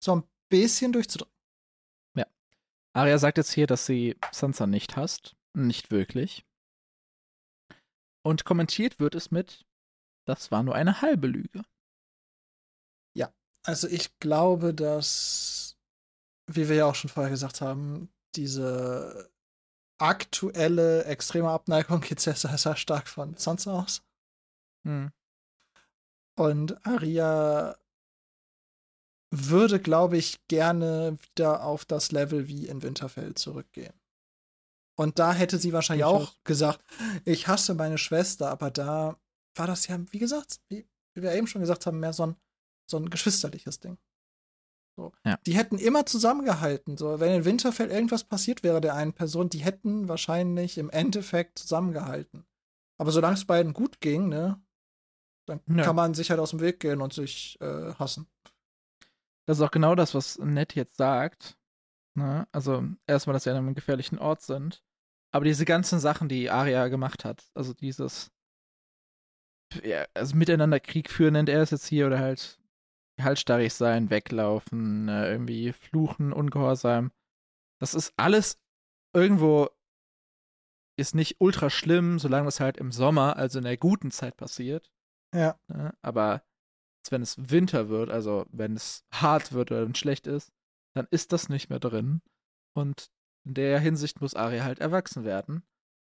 so 0.03 0.17
ein 0.17 0.25
bisschen 0.51 0.93
durchzudrücken. 0.93 1.35
Ja. 2.15 2.27
Arya 2.93 3.19
sagt 3.19 3.39
jetzt 3.39 3.53
hier, 3.53 3.67
dass 3.67 3.87
sie 3.87 4.17
Sansa 4.33 4.67
nicht 4.67 4.97
hasst. 4.97 5.35
Nicht 5.55 5.91
wirklich. 5.91 6.45
Und 8.23 8.45
kommentiert 8.45 9.01
wird 9.01 9.15
es 9.15 9.31
mit, 9.31 9.65
das 10.27 10.51
war 10.51 10.63
nur 10.63 10.75
eine 10.75 11.01
halbe 11.01 11.27
Lüge. 11.27 11.63
Also 13.65 13.89
ich 13.89 14.19
glaube, 14.21 14.75
dass, 14.75 15.77
wie 16.47 16.69
wir 16.69 16.77
ja 16.77 16.87
auch 16.87 16.95
schon 16.95 17.11
vorher 17.11 17.31
gesagt 17.31 17.61
haben, 17.61 18.11
diese 18.37 19.31
aktuelle 19.99 21.05
extreme 21.05 21.51
Abneigung 21.51 22.01
geht 22.01 22.21
sehr, 22.21 22.37
sehr, 22.37 22.57
sehr 22.59 22.77
stark 22.77 23.09
von 23.09 23.37
Sansa 23.37 23.81
aus. 23.81 24.03
Hm. 24.85 25.11
Und 26.37 26.87
Arya 26.87 27.77
würde, 29.31 29.81
glaube 29.81 30.17
ich, 30.17 30.47
gerne 30.47 31.17
wieder 31.23 31.65
auf 31.65 31.85
das 31.85 32.13
Level 32.13 32.49
wie 32.49 32.67
in 32.67 32.83
Winterfell 32.83 33.35
zurückgehen. 33.35 33.95
Und 34.97 35.19
da 35.19 35.33
hätte 35.33 35.59
sie 35.59 35.73
wahrscheinlich 35.73 36.05
auch 36.05 36.35
gesagt, 36.45 36.85
ich 37.25 37.49
hasse 37.49 37.75
meine 37.75 37.99
Schwester, 37.99 38.51
aber 38.51 38.71
da 38.71 39.19
war 39.57 39.67
das 39.67 39.89
ja, 39.89 39.99
wie 40.13 40.19
gesagt, 40.19 40.61
wie, 40.69 40.87
wie 41.15 41.23
wir 41.23 41.33
eben 41.33 41.47
schon 41.47 41.61
gesagt 41.61 41.87
haben, 41.87 41.99
mehr 41.99 42.13
so 42.13 42.27
ein, 42.27 42.37
so 42.91 42.97
ein 42.99 43.11
geschwisterliches 43.11 43.81
Ding. 43.81 43.99
So. 44.97 45.13
Ja. 45.25 45.39
Die 45.47 45.57
hätten 45.57 45.79
immer 45.79 46.07
zusammengehalten. 46.07 46.97
So, 46.97 47.19
wenn 47.19 47.35
in 47.35 47.45
Winterfell 47.45 47.91
irgendwas 47.91 48.25
passiert 48.25 48.63
wäre 48.63 48.81
der 48.81 48.95
einen 48.95 49.13
Person, 49.13 49.49
die 49.51 49.59
hätten 49.65 50.09
wahrscheinlich 50.09 50.79
im 50.79 50.91
Endeffekt 50.91 51.59
zusammengehalten. 51.59 52.47
Aber 53.01 53.11
solange 53.11 53.35
es 53.35 53.45
beiden 53.45 53.73
gut 53.73 54.01
ging, 54.01 54.29
ne, 54.29 54.63
dann 55.49 55.61
Ja. 55.67 55.85
kann 55.85 55.97
man 55.97 56.15
sich 56.15 56.31
halt 56.31 56.39
aus 56.41 56.51
dem 56.51 56.61
Weg 56.61 56.79
gehen 56.81 57.01
und 57.01 57.13
sich 57.13 57.61
äh, 57.61 57.93
hassen. 57.95 58.29
Das 59.47 59.59
ist 59.59 59.63
auch 59.63 59.73
genau 59.73 59.95
das, 59.95 60.15
was 60.15 60.39
Ned 60.39 60.75
jetzt 60.75 60.97
sagt. 60.97 61.59
Ne? 62.17 62.47
Also, 62.53 62.85
erstmal, 63.07 63.35
dass 63.35 63.43
sie 63.45 63.51
an 63.51 63.57
einem 63.57 63.75
gefährlichen 63.75 64.19
Ort 64.19 64.43
sind. 64.43 64.83
Aber 65.33 65.45
diese 65.45 65.65
ganzen 65.65 65.99
Sachen, 65.99 66.29
die 66.29 66.49
Arya 66.51 66.87
gemacht 66.87 67.25
hat, 67.25 67.45
also 67.55 67.75
dieses, 67.75 68.31
ja, 69.83 70.07
also 70.15 70.37
miteinander 70.37 70.79
Krieg 70.79 71.11
führen 71.11 71.33
nennt 71.33 71.49
er 71.49 71.61
es 71.63 71.73
jetzt 71.73 71.87
hier, 71.89 72.07
oder 72.07 72.21
halt 72.21 72.61
halsstarrig 73.21 73.73
sein, 73.73 74.11
weglaufen, 74.11 75.09
äh, 75.09 75.31
irgendwie 75.31 75.73
fluchen, 75.73 76.33
ungehorsam. 76.33 77.13
Das 77.81 77.95
ist 77.95 78.13
alles 78.17 78.59
irgendwo 79.15 79.69
ist 80.97 81.15
nicht 81.15 81.37
ultra 81.41 81.71
schlimm, 81.71 82.19
solange 82.19 82.49
es 82.49 82.61
halt 82.61 82.77
im 82.77 82.93
Sommer, 82.93 83.37
also 83.37 83.59
in 83.59 83.65
der 83.65 83.77
guten 83.77 84.11
Zeit 84.11 84.37
passiert. 84.37 84.93
Ja. 85.35 85.59
Ne? 85.69 85.93
Aber 86.03 86.45
wenn 87.11 87.23
es 87.23 87.51
Winter 87.51 87.89
wird, 87.89 88.11
also 88.11 88.47
wenn 88.51 88.77
es 88.77 89.05
hart 89.13 89.53
wird 89.53 89.71
oder 89.73 89.93
schlecht 89.95 90.27
ist, 90.27 90.53
dann 90.95 91.07
ist 91.11 91.33
das 91.33 91.49
nicht 91.49 91.69
mehr 91.69 91.81
drin. 91.81 92.23
Und 92.77 93.11
in 93.47 93.55
der 93.55 93.81
Hinsicht 93.81 94.21
muss 94.21 94.35
Arya 94.35 94.65
halt 94.65 94.79
erwachsen 94.79 95.25
werden. 95.25 95.65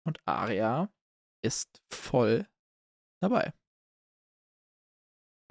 Und 0.06 0.20
Arya 0.26 0.90
ist 1.44 1.82
voll 1.92 2.48
dabei. 3.22 3.54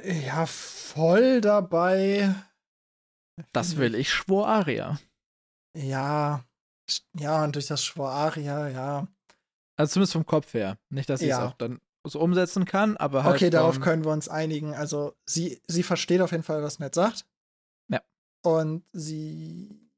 Ja, 0.02 0.46
voll 0.46 1.40
dabei. 1.40 2.34
Das 3.52 3.76
will 3.76 3.94
ich, 3.94 4.10
schwor 4.10 4.48
Arya. 4.48 4.98
Ja. 5.76 6.44
Ja, 7.14 7.44
und 7.44 7.54
durch 7.54 7.66
das 7.66 7.84
Schwor 7.84 8.10
Aria, 8.10 8.68
ja. 8.68 9.06
Also 9.76 9.92
zumindest 9.92 10.12
vom 10.14 10.26
Kopf 10.26 10.54
her. 10.54 10.78
Nicht, 10.88 11.08
dass 11.08 11.20
sie 11.20 11.26
es 11.26 11.36
Ja. 11.36 11.46
auch 11.48 11.52
dann 11.54 11.80
so 12.04 12.20
umsetzen 12.20 12.64
kann, 12.64 12.96
aber 12.96 13.24
halt. 13.24 13.36
Okay, 13.36 13.50
darauf 13.50 13.80
können 13.80 14.04
wir 14.04 14.12
uns 14.12 14.28
einigen. 14.28 14.74
Also, 14.74 15.14
sie, 15.26 15.60
sie 15.68 15.82
versteht 15.82 16.20
auf 16.20 16.30
jeden 16.32 16.42
Fall, 16.42 16.62
was 16.62 16.78
Ned 16.78 16.94
sagt. 16.94 17.26
Ja. 17.88 18.00
Und 18.42 18.84
sie 18.92 19.90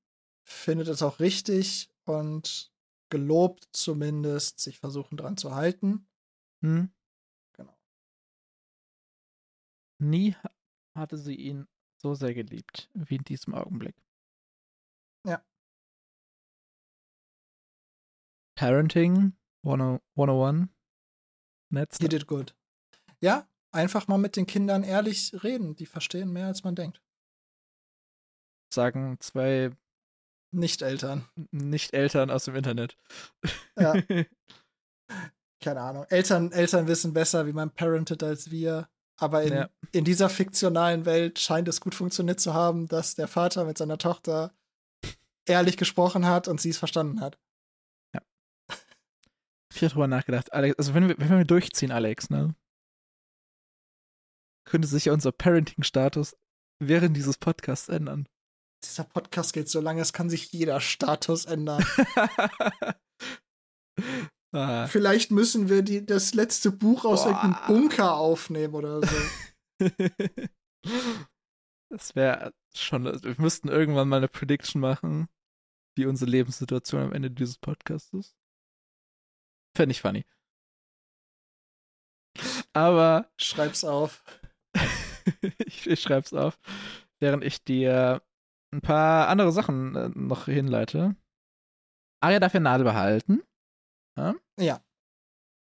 findet 0.45 0.89
es 0.89 1.03
auch 1.03 1.21
richtig 1.21 1.89
und 2.05 2.73
gelobt 3.11 3.69
zumindest, 3.73 4.61
sich 4.61 4.79
versuchen 4.81 5.17
dran 5.17 5.37
zu 5.37 5.55
halten. 5.55 6.09
Hm? 6.63 6.91
Nie 10.01 10.35
ha- 10.35 10.51
hatte 10.95 11.17
sie 11.19 11.35
ihn 11.35 11.69
so 12.01 12.15
sehr 12.15 12.35
geliebt 12.35 12.89
wie 12.95 13.17
in 13.17 13.25
diesem 13.25 13.55
Augenblick. 13.55 13.95
Ja. 15.27 15.45
Parenting 18.57 19.37
10 19.65 20.01
101. 20.17 20.69
Netz. 21.73 21.99
You 22.01 22.09
did 22.09 22.27
good. 22.27 22.57
Ja, 23.21 23.47
einfach 23.73 24.09
mal 24.09 24.19
mit 24.19 24.37
den 24.37 24.47
Kindern 24.47 24.83
ehrlich 24.83 25.33
reden. 25.45 25.77
Die 25.77 25.87
verstehen 25.87 26.33
mehr, 26.33 26.47
als 26.47 26.65
man 26.65 26.75
denkt. 26.75 27.03
Sagen 28.73 29.19
zwei 29.21 29.71
Nicht-Eltern. 30.53 31.29
Nicht-Eltern 31.51 32.31
aus 32.31 32.45
dem 32.47 32.55
Internet. 32.57 32.97
Ja. 33.77 33.95
Keine 35.63 35.81
Ahnung. 35.83 36.05
Eltern, 36.09 36.53
Eltern 36.53 36.87
wissen 36.89 37.13
besser, 37.13 37.47
wie 37.47 37.53
man 37.53 37.71
parentet 37.75 38.23
als 38.23 38.51
wir. 38.51 38.89
Aber 39.21 39.43
in, 39.43 39.53
Ja. 39.53 39.69
in 39.93 40.05
dieser 40.05 40.29
fiktionalen 40.31 41.05
Welt 41.05 41.39
scheint 41.39 41.69
es 41.69 41.81
gut 41.81 41.95
funktioniert 41.95 42.41
zu 42.41 42.55
haben, 42.55 42.89
dass 42.89 43.15
der 43.15 43.29
Vater 43.29 43.65
mit 43.67 43.77
seiner 43.79 43.99
Tochter 43.99 44.55
ehrlich 45.47 45.77
gesprochen 45.77 46.27
hat 46.27 46.49
und 46.49 46.61
sie 46.61 46.71
es 46.71 46.79
verstanden 46.79 47.21
hat. 47.21 47.39
Ich 49.73 49.83
habe 49.83 49.93
drüber 49.93 50.09
nachgedacht. 50.09 50.53
Alex, 50.53 50.77
also 50.79 50.95
wenn 50.95 51.09
wir, 51.09 51.17
wenn 51.19 51.29
wir 51.31 51.45
durchziehen, 51.45 51.93
Alex, 51.93 52.29
ne? 52.29 52.57
Könnte 54.67 54.89
sich 54.89 55.05
ja 55.05 55.13
unser 55.13 55.31
Parenting-Status 55.31 56.37
während 56.83 57.17
dieses 57.17 57.39
Podcasts 57.39 57.89
ändern. 57.89 58.27
Dieser 58.85 59.05
Podcast 59.05 59.53
geht 59.53 59.69
so 59.69 59.81
lange, 59.81 60.01
es 60.01 60.13
kann 60.13 60.29
sich 60.29 60.51
jeder 60.53 60.81
Status 60.81 61.45
ändern. 61.45 61.85
ah, 64.53 64.87
Vielleicht 64.87 65.31
müssen 65.31 65.69
wir 65.69 65.83
die, 65.83 66.05
das 66.05 66.35
letzte 66.35 66.71
Buch 66.71 67.05
aus 67.05 67.25
Boah. 67.25 67.31
irgendeinem 67.31 67.67
Bunker 67.67 68.15
aufnehmen 68.15 68.75
oder 68.75 69.01
so. 69.01 69.17
das 71.91 72.15
wäre 72.15 72.53
schon. 72.75 73.05
Wir 73.05 73.35
müssten 73.39 73.69
irgendwann 73.69 74.09
mal 74.09 74.19
eine 74.19 74.29
Prediction 74.29 74.81
machen, 74.81 75.29
wie 75.97 76.07
unsere 76.07 76.31
Lebenssituation 76.31 77.03
am 77.03 77.13
Ende 77.13 77.31
dieses 77.31 77.59
Podcasts 77.59 78.13
ist. 78.13 78.37
Fände 79.77 79.93
ich 79.93 80.01
funny. 80.01 80.25
Aber 82.73 83.31
Schreib's 83.37 83.85
auf. 83.85 84.25
ich, 85.65 85.87
ich 85.87 86.01
schreib's 86.01 86.33
auf, 86.33 86.59
während 87.19 87.45
ich 87.45 87.65
dir 87.65 88.23
ein 88.73 88.81
paar 88.81 89.29
andere 89.29 89.53
Sachen 89.53 89.97
äh, 89.97 90.11
noch 90.15 90.47
hinleite. 90.47 91.17
Arya 92.23 92.39
darf 92.39 92.55
ja 92.55 92.61
Nadel 92.61 92.85
behalten, 92.85 93.43
Ja. 94.59 94.83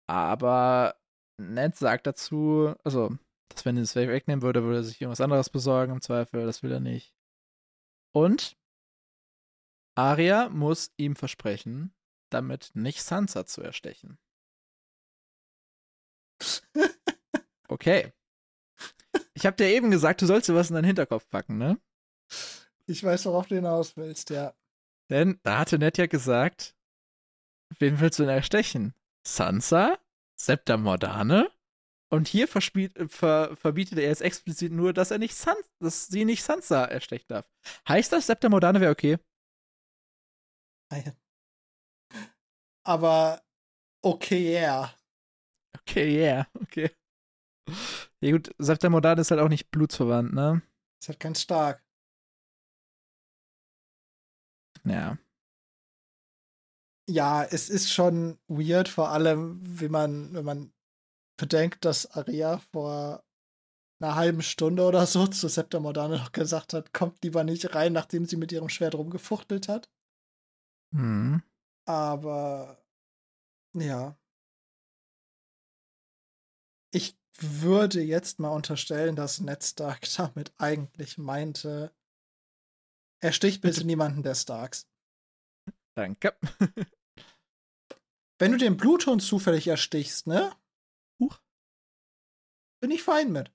aber 0.07 0.95
Ned 1.37 1.75
sagt 1.75 2.07
dazu, 2.07 2.75
also, 2.83 3.17
dass 3.49 3.65
wenn 3.65 3.77
er 3.77 3.83
es 3.83 3.95
wegnehmen 3.95 4.41
würde, 4.41 4.63
würde 4.63 4.79
er 4.79 4.83
sich 4.83 5.01
irgendwas 5.01 5.21
anderes 5.21 5.49
besorgen, 5.49 5.93
im 5.93 6.01
Zweifel, 6.01 6.45
das 6.45 6.63
will 6.63 6.71
er 6.71 6.79
nicht. 6.79 7.13
Und 8.13 8.57
Arya 9.95 10.49
muss 10.49 10.91
ihm 10.97 11.15
versprechen, 11.15 11.93
damit 12.31 12.71
nicht 12.73 13.03
Sansa 13.03 13.45
zu 13.45 13.61
erstechen. 13.61 14.17
Okay. 17.69 18.13
Ich 19.33 19.47
hab 19.47 19.57
dir 19.57 19.67
eben 19.67 19.89
gesagt, 19.89 20.21
du 20.21 20.27
sollst 20.27 20.47
dir 20.47 20.53
was 20.53 20.69
in 20.69 20.75
deinen 20.75 20.85
Hinterkopf 20.85 21.27
packen, 21.27 21.57
ne? 21.57 21.79
Ich 22.85 23.03
weiß, 23.03 23.25
worauf 23.25 23.47
du 23.47 23.55
hinaus 23.55 23.97
willst, 23.97 24.29
ja. 24.29 24.53
Denn 25.09 25.39
da 25.41 25.59
hatte 25.59 25.79
Ned 25.79 25.97
ja 25.97 26.05
gesagt, 26.05 26.75
wen 27.79 27.99
willst 27.99 28.19
du 28.19 28.23
denn 28.23 28.35
erstechen? 28.35 28.93
Sansa? 29.25 29.97
Septa 30.35 30.77
Mordane? 30.77 31.51
Und 32.09 32.27
hier 32.27 32.47
ver, 32.47 33.55
verbietet 33.55 33.97
er 33.97 34.07
jetzt 34.07 34.21
explizit 34.21 34.71
nur, 34.71 34.93
dass 34.93 35.11
er 35.11 35.17
nicht 35.17 35.35
San, 35.35 35.55
dass 35.79 36.07
sie 36.07 36.25
nicht 36.25 36.43
Sansa 36.43 36.85
erstechen 36.85 37.25
darf. 37.27 37.49
Heißt 37.87 38.11
das, 38.11 38.27
Septa 38.27 38.49
Mordane 38.49 38.81
wäre 38.81 38.91
okay? 38.91 39.17
Aber 42.85 43.41
okay, 44.03 44.51
yeah. 44.51 44.93
Okay, 45.79 46.19
yeah, 46.19 46.47
okay. 46.61 46.91
Ja 48.19 48.31
gut, 48.31 48.53
Septa 48.59 48.89
Mordane 48.89 49.21
ist 49.21 49.31
halt 49.31 49.41
auch 49.41 49.49
nicht 49.49 49.71
blutsverwandt, 49.71 50.33
ne? 50.33 50.61
Ist 51.01 51.09
halt 51.09 51.19
ganz 51.19 51.41
stark. 51.41 51.83
Ja. 54.83 55.17
Ja, 57.13 57.43
es 57.43 57.69
ist 57.69 57.93
schon 57.93 58.39
weird, 58.47 58.89
vor 58.89 59.09
allem, 59.09 59.61
wenn 59.63 59.91
man, 59.91 60.33
wenn 60.33 60.45
man 60.45 60.73
bedenkt, 61.37 61.85
dass 61.85 62.09
Aria 62.09 62.57
vor 62.57 63.23
einer 63.99 64.15
halben 64.15 64.41
Stunde 64.41 64.83
oder 64.83 65.05
so 65.05 65.27
zu 65.39 65.47
Septa 65.47 65.79
Mordane 65.79 66.17
noch 66.17 66.31
gesagt 66.31 66.73
hat, 66.73 66.91
kommt 66.91 67.23
lieber 67.23 67.43
nicht 67.43 67.75
rein, 67.75 67.93
nachdem 67.93 68.25
sie 68.25 68.35
mit 68.35 68.51
ihrem 68.51 68.67
Schwert 68.67 68.95
rumgefuchtelt 68.95 69.67
hat. 69.67 69.91
Hm. 70.91 71.43
Aber 71.85 72.83
ja. 73.75 74.17
Ich 76.91 77.15
würde 77.37 78.01
jetzt 78.01 78.39
mal 78.39 78.49
unterstellen, 78.49 79.15
dass 79.15 79.39
Ned 79.39 79.63
Stark 79.63 80.07
damit 80.17 80.51
eigentlich 80.57 81.19
meinte, 81.19 81.93
er 83.21 83.33
sticht 83.33 83.61
bitte 83.61 83.85
niemanden 83.85 84.23
der 84.23 84.33
Starks. 84.33 84.87
Danke. 85.95 86.35
Wenn 88.39 88.51
du 88.51 88.57
den 88.57 88.77
Bluthund 88.77 89.21
zufällig 89.21 89.67
erstichst, 89.67 90.27
ne? 90.27 90.55
Huch. 91.19 91.39
Bin 92.81 92.91
ich 92.91 93.03
fein 93.03 93.31
mit. 93.31 93.51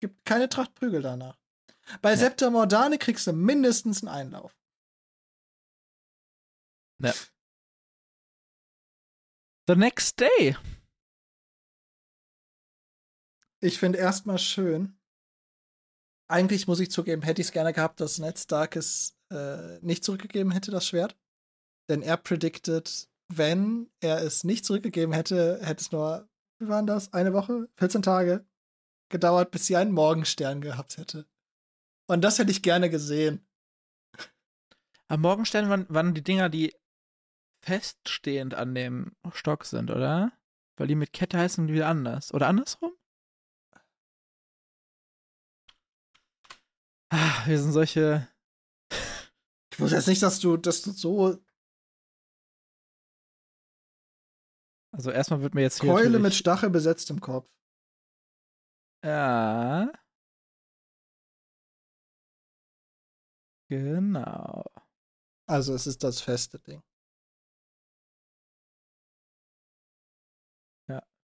Gibt 0.00 0.24
keine 0.24 0.48
Tracht 0.48 0.74
Prügel 0.74 1.02
danach. 1.02 1.38
Bei 2.00 2.10
Ja. 2.12 2.16
Septa 2.16 2.50
Mordane 2.50 2.98
kriegst 2.98 3.26
du 3.26 3.32
mindestens 3.32 4.02
einen 4.02 4.08
Einlauf. 4.08 4.56
The 9.66 9.76
next 9.76 10.20
day. 10.20 10.56
Ich 13.60 13.78
finde 13.78 13.98
erstmal 13.98 14.38
schön. 14.38 14.98
Eigentlich 16.28 16.66
muss 16.66 16.80
ich 16.80 16.90
zugeben, 16.90 17.22
hätte 17.22 17.40
ich 17.42 17.48
es 17.48 17.52
gerne 17.52 17.72
gehabt, 17.72 18.00
dass 18.00 18.18
Ned 18.18 18.38
Stark 18.38 18.76
es 18.76 19.18
äh, 19.30 19.78
nicht 19.80 20.04
zurückgegeben 20.04 20.52
hätte, 20.52 20.70
das 20.70 20.86
Schwert. 20.86 21.16
Denn 21.88 22.02
er 22.02 22.16
predicted, 22.16 23.09
wenn 23.32 23.90
er 24.00 24.22
es 24.22 24.44
nicht 24.44 24.64
zurückgegeben 24.64 25.14
hätte, 25.14 25.60
hätte 25.62 25.80
es 25.80 25.92
nur, 25.92 26.28
wie 26.58 26.68
waren 26.68 26.86
das? 26.86 27.12
Eine 27.12 27.32
Woche? 27.32 27.68
14 27.76 28.02
Tage 28.02 28.44
gedauert, 29.08 29.50
bis 29.50 29.66
sie 29.66 29.76
einen 29.76 29.92
Morgenstern 29.92 30.60
gehabt 30.60 30.96
hätte. 30.96 31.26
Und 32.06 32.22
das 32.22 32.38
hätte 32.38 32.50
ich 32.50 32.62
gerne 32.62 32.90
gesehen. 32.90 33.46
Am 35.08 35.20
Morgenstern 35.20 35.68
waren, 35.68 35.86
waren 35.88 36.14
die 36.14 36.22
Dinger, 36.22 36.48
die 36.48 36.74
feststehend 37.62 38.54
an 38.54 38.74
dem 38.74 39.12
Stock 39.32 39.64
sind, 39.64 39.90
oder? 39.90 40.32
Weil 40.76 40.86
die 40.86 40.94
mit 40.94 41.12
Kette 41.12 41.38
heißen 41.38 41.66
die 41.66 41.74
wieder 41.74 41.88
anders. 41.88 42.32
Oder 42.32 42.48
andersrum? 42.48 42.92
Ah, 47.10 47.46
wir 47.46 47.58
sind 47.58 47.72
solche. 47.72 48.28
Ich 49.72 49.80
wusste 49.80 49.96
jetzt 49.96 50.08
nicht, 50.08 50.22
dass 50.22 50.40
du, 50.40 50.56
dass 50.56 50.82
du 50.82 50.92
so 50.92 51.38
Also 54.92 55.10
erstmal 55.10 55.40
wird 55.42 55.54
mir 55.54 55.62
jetzt 55.62 55.80
hier. 55.80 55.92
Keule 55.92 56.18
mit 56.18 56.34
Stachel 56.34 56.70
besetzt 56.70 57.10
im 57.10 57.20
Kopf. 57.20 57.48
Ja. 59.04 59.90
Genau. 63.68 64.64
Also 65.48 65.74
es 65.74 65.86
ist 65.86 66.02
das 66.02 66.20
feste 66.20 66.58
Ding. 66.58 66.82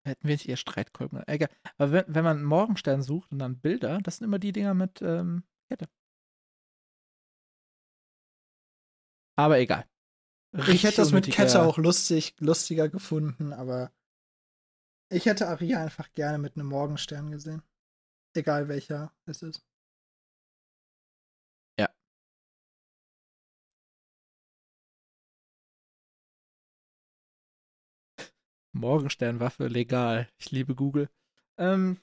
Hätten 0.07 0.29
wir 0.29 0.35
nicht 0.35 0.49
eher 0.49 0.57
Streitkolben. 0.57 1.23
Egal. 1.27 1.51
Aber 1.79 1.91
wenn, 1.91 2.05
wenn 2.07 2.23
man 2.23 2.45
Morgenstern 2.45 3.03
sucht 3.03 3.33
und 3.33 3.41
dann 3.41 3.59
Bilder, 3.59 3.99
das 4.03 4.19
sind 4.19 4.27
immer 4.27 4.39
die 4.39 4.53
Dinger 4.53 4.73
mit 4.73 5.03
ähm, 5.03 5.43
Kette. 5.69 5.89
Aber 9.37 9.59
egal. 9.59 9.85
Ich 10.69 10.85
hätte 10.85 10.97
das 10.97 11.13
mit 11.13 11.31
Kette 11.31 11.63
auch 11.63 11.79
lustig, 11.79 12.35
lustiger 12.39 12.89
gefunden, 12.89 13.53
aber 13.53 13.93
ich 15.11 15.27
hätte 15.27 15.49
Aria 15.49 15.83
einfach 15.83 16.13
gerne 16.15 16.39
mit 16.39 16.57
einem 16.57 16.67
Morgenstern 16.67 17.31
gesehen. 17.31 17.63
Egal 18.35 18.69
welcher 18.69 19.13
es 19.27 19.43
ist. 19.43 19.67
Morgensternwaffe 28.77 29.67
legal. 29.67 30.29
Ich 30.39 30.51
liebe 30.51 30.75
Google. 30.75 31.09
Ähm, 31.59 32.01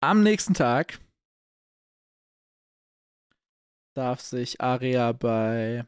am 0.00 0.22
nächsten 0.22 0.54
Tag 0.54 1.00
darf 3.94 4.20
sich 4.20 4.60
Aria 4.60 5.12
bei 5.12 5.86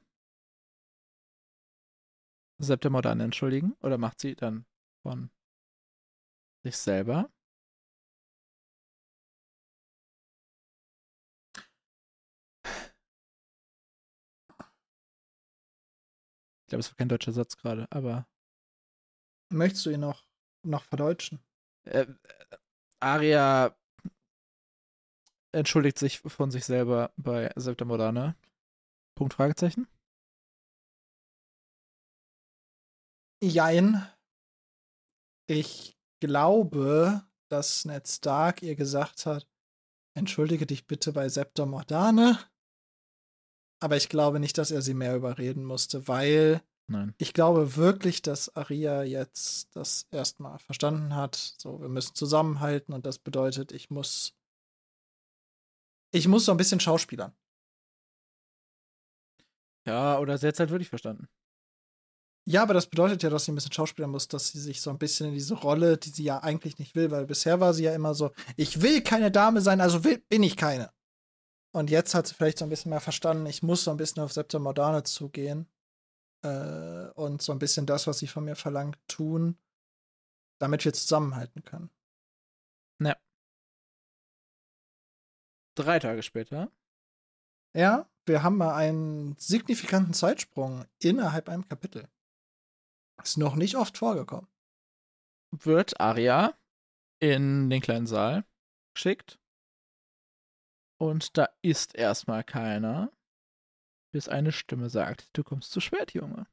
September 2.58 3.02
dann 3.02 3.20
entschuldigen 3.20 3.74
oder 3.80 3.98
macht 3.98 4.20
sie 4.20 4.34
dann 4.34 4.66
von 5.02 5.30
sich 6.64 6.76
selber? 6.76 7.30
Ich 16.62 16.68
glaube, 16.68 16.80
es 16.80 16.90
war 16.90 16.96
kein 16.96 17.08
deutscher 17.08 17.32
Satz 17.32 17.56
gerade, 17.56 17.86
aber 17.90 18.26
Möchtest 19.48 19.86
du 19.86 19.90
ihn 19.90 20.00
noch, 20.00 20.22
noch 20.62 20.84
verdeutschen? 20.84 21.40
äh, 21.84 22.06
Aria 23.00 23.76
entschuldigt 25.52 25.98
sich 25.98 26.18
von 26.20 26.50
sich 26.50 26.64
selber 26.66 27.10
bei 27.16 27.50
Septa 27.56 27.84
Moderne. 27.86 28.36
Punkt 29.16 29.34
Fragezeichen. 29.34 29.88
Jein. 33.48 34.06
Ich 35.46 35.98
glaube, 36.20 37.26
dass 37.50 37.84
Ned 37.84 38.08
Stark 38.08 38.62
ihr 38.62 38.74
gesagt 38.74 39.26
hat, 39.26 39.46
entschuldige 40.16 40.66
dich 40.66 40.86
bitte 40.86 41.12
bei 41.12 41.28
Septa 41.28 41.66
Mordane. 41.66 42.38
Aber 43.82 43.96
ich 43.96 44.08
glaube 44.08 44.40
nicht, 44.40 44.56
dass 44.56 44.70
er 44.70 44.80
sie 44.80 44.94
mehr 44.94 45.14
überreden 45.14 45.64
musste, 45.64 46.08
weil 46.08 46.62
Nein. 46.86 47.14
ich 47.18 47.34
glaube 47.34 47.76
wirklich, 47.76 48.22
dass 48.22 48.54
Aria 48.56 49.02
jetzt 49.02 49.76
das 49.76 50.06
erstmal 50.10 50.58
verstanden 50.58 51.14
hat. 51.14 51.34
So, 51.36 51.82
wir 51.82 51.90
müssen 51.90 52.14
zusammenhalten 52.14 52.94
und 52.94 53.04
das 53.04 53.18
bedeutet, 53.18 53.72
ich 53.72 53.90
muss. 53.90 54.34
Ich 56.12 56.28
muss 56.28 56.46
so 56.46 56.52
ein 56.52 56.56
bisschen 56.56 56.80
schauspielern. 56.80 57.34
Ja, 59.86 60.18
oder 60.18 60.38
sie 60.38 60.46
hat 60.46 60.54
es 60.54 60.60
halt 60.60 60.70
wirklich 60.70 60.88
verstanden. 60.88 61.28
Ja, 62.46 62.62
aber 62.62 62.74
das 62.74 62.86
bedeutet 62.88 63.22
ja, 63.22 63.30
dass 63.30 63.46
sie 63.46 63.52
ein 63.52 63.54
bisschen 63.54 63.72
schauspielern 63.72 64.10
muss, 64.10 64.28
dass 64.28 64.48
sie 64.48 64.60
sich 64.60 64.82
so 64.82 64.90
ein 64.90 64.98
bisschen 64.98 65.28
in 65.28 65.34
diese 65.34 65.54
Rolle, 65.54 65.96
die 65.96 66.10
sie 66.10 66.24
ja 66.24 66.42
eigentlich 66.42 66.78
nicht 66.78 66.94
will, 66.94 67.10
weil 67.10 67.26
bisher 67.26 67.58
war 67.60 67.72
sie 67.72 67.84
ja 67.84 67.94
immer 67.94 68.14
so, 68.14 68.32
ich 68.56 68.82
will 68.82 69.02
keine 69.02 69.30
Dame 69.30 69.62
sein, 69.62 69.80
also 69.80 70.04
will, 70.04 70.18
bin 70.28 70.42
ich 70.42 70.56
keine. 70.56 70.92
Und 71.72 71.90
jetzt 71.90 72.14
hat 72.14 72.26
sie 72.26 72.34
vielleicht 72.34 72.58
so 72.58 72.66
ein 72.66 72.68
bisschen 72.68 72.90
mehr 72.90 73.00
verstanden, 73.00 73.46
ich 73.46 73.62
muss 73.62 73.84
so 73.84 73.90
ein 73.90 73.96
bisschen 73.96 74.22
auf 74.22 74.32
Septa 74.32 74.58
Modane 74.58 75.04
zugehen 75.04 75.68
äh, 76.42 77.08
und 77.14 77.40
so 77.40 77.52
ein 77.52 77.58
bisschen 77.58 77.86
das, 77.86 78.06
was 78.06 78.18
sie 78.18 78.28
von 78.28 78.44
mir 78.44 78.56
verlangt, 78.56 78.98
tun, 79.08 79.58
damit 80.58 80.84
wir 80.84 80.92
zusammenhalten 80.92 81.64
können. 81.64 81.90
Drei 85.74 85.98
Tage 85.98 86.22
später. 86.22 86.70
Ja, 87.74 88.08
wir 88.26 88.42
haben 88.44 88.56
mal 88.56 88.74
einen 88.74 89.36
signifikanten 89.38 90.14
Zeitsprung 90.14 90.84
innerhalb 91.00 91.48
einem 91.48 91.66
Kapitel. 91.68 92.08
Ist 93.22 93.38
noch 93.38 93.54
nicht 93.56 93.76
oft 93.76 93.96
vorgekommen. 93.98 94.48
wird 95.50 96.00
Aria 96.00 96.58
in 97.20 97.70
den 97.70 97.80
kleinen 97.80 98.06
Saal 98.06 98.44
geschickt. 98.94 99.38
Und 101.00 101.36
da 101.36 101.48
ist 101.62 101.94
erstmal 101.94 102.44
keiner, 102.44 103.12
bis 104.12 104.28
eine 104.28 104.52
Stimme 104.52 104.90
sagt, 104.90 105.28
du 105.32 105.42
kommst 105.42 105.70
zu 105.70 105.80
spät, 105.80 106.12
Junge. 106.12 106.46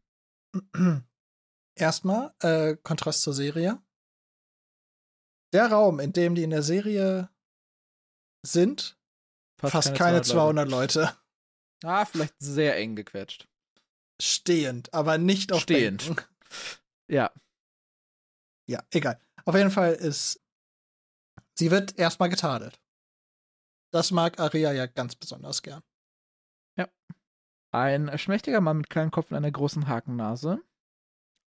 Erstmal, 1.75 2.33
äh, 2.39 2.75
Kontrast 2.77 3.21
zur 3.21 3.33
Serie. 3.33 3.81
Der 5.53 5.71
Raum, 5.71 5.99
in 5.99 6.13
dem 6.13 6.35
die 6.35 6.43
in 6.43 6.49
der 6.49 6.63
Serie 6.63 7.29
sind, 8.45 8.97
fast, 9.59 9.93
keine 9.95 10.21
200 10.21 10.69
Leute. 10.69 10.99
Leute. 11.01 11.17
Ah, 11.83 12.05
vielleicht 12.05 12.35
sehr 12.39 12.77
eng 12.77 12.95
gequetscht. 12.95 13.47
Stehend, 14.21 14.93
aber 14.93 15.17
nicht 15.17 15.51
auf 15.51 15.61
Stehend. 15.61 16.05
Bänken. 16.05 16.30
Ja, 17.09 17.31
Ja, 18.67 18.83
egal. 18.91 19.19
Auf 19.45 19.55
jeden 19.55 19.71
Fall 19.71 19.93
ist, 19.93 20.39
sie 21.57 21.71
wird 21.71 21.97
erstmal 21.99 22.29
getadelt. 22.29 22.79
Das 23.91 24.11
mag 24.11 24.39
Aria 24.39 24.71
ja 24.71 24.85
ganz 24.85 25.15
besonders 25.15 25.61
gern. 25.61 25.83
ein 27.71 28.17
schmächtiger 28.17 28.61
Mann 28.61 28.77
mit 28.77 28.89
kleinem 28.89 29.11
Kopf 29.11 29.31
und 29.31 29.37
einer 29.37 29.51
großen 29.51 29.87
Hakennase. 29.87 30.61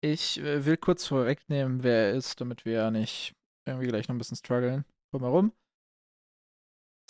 Ich 0.00 0.38
äh, 0.38 0.64
will 0.64 0.76
kurz 0.76 1.06
vorwegnehmen, 1.06 1.82
wer 1.82 2.08
er 2.08 2.12
ist, 2.14 2.40
damit 2.40 2.64
wir 2.64 2.90
nicht 2.90 3.34
irgendwie 3.66 3.88
gleich 3.88 4.08
noch 4.08 4.14
ein 4.14 4.18
bisschen 4.18 4.36
strugglen. 4.36 4.84
Drumherum. 5.10 5.52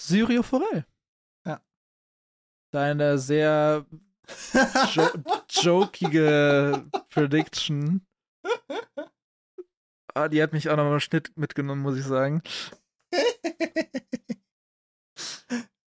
Syrio 0.00 0.42
Forel. 0.42 0.86
Ja. 1.46 1.62
Deine 2.72 3.18
sehr 3.18 3.86
jo 4.94 5.08
jokige 5.48 6.84
Prediction. 7.10 8.06
Ah, 10.14 10.28
die 10.28 10.42
hat 10.42 10.52
mich 10.52 10.68
auch 10.68 10.76
nochmal 10.76 10.94
im 10.94 11.00
Schnitt 11.00 11.36
mitgenommen, 11.36 11.82
muss 11.82 11.96
ich 11.98 12.04
sagen. 12.04 12.42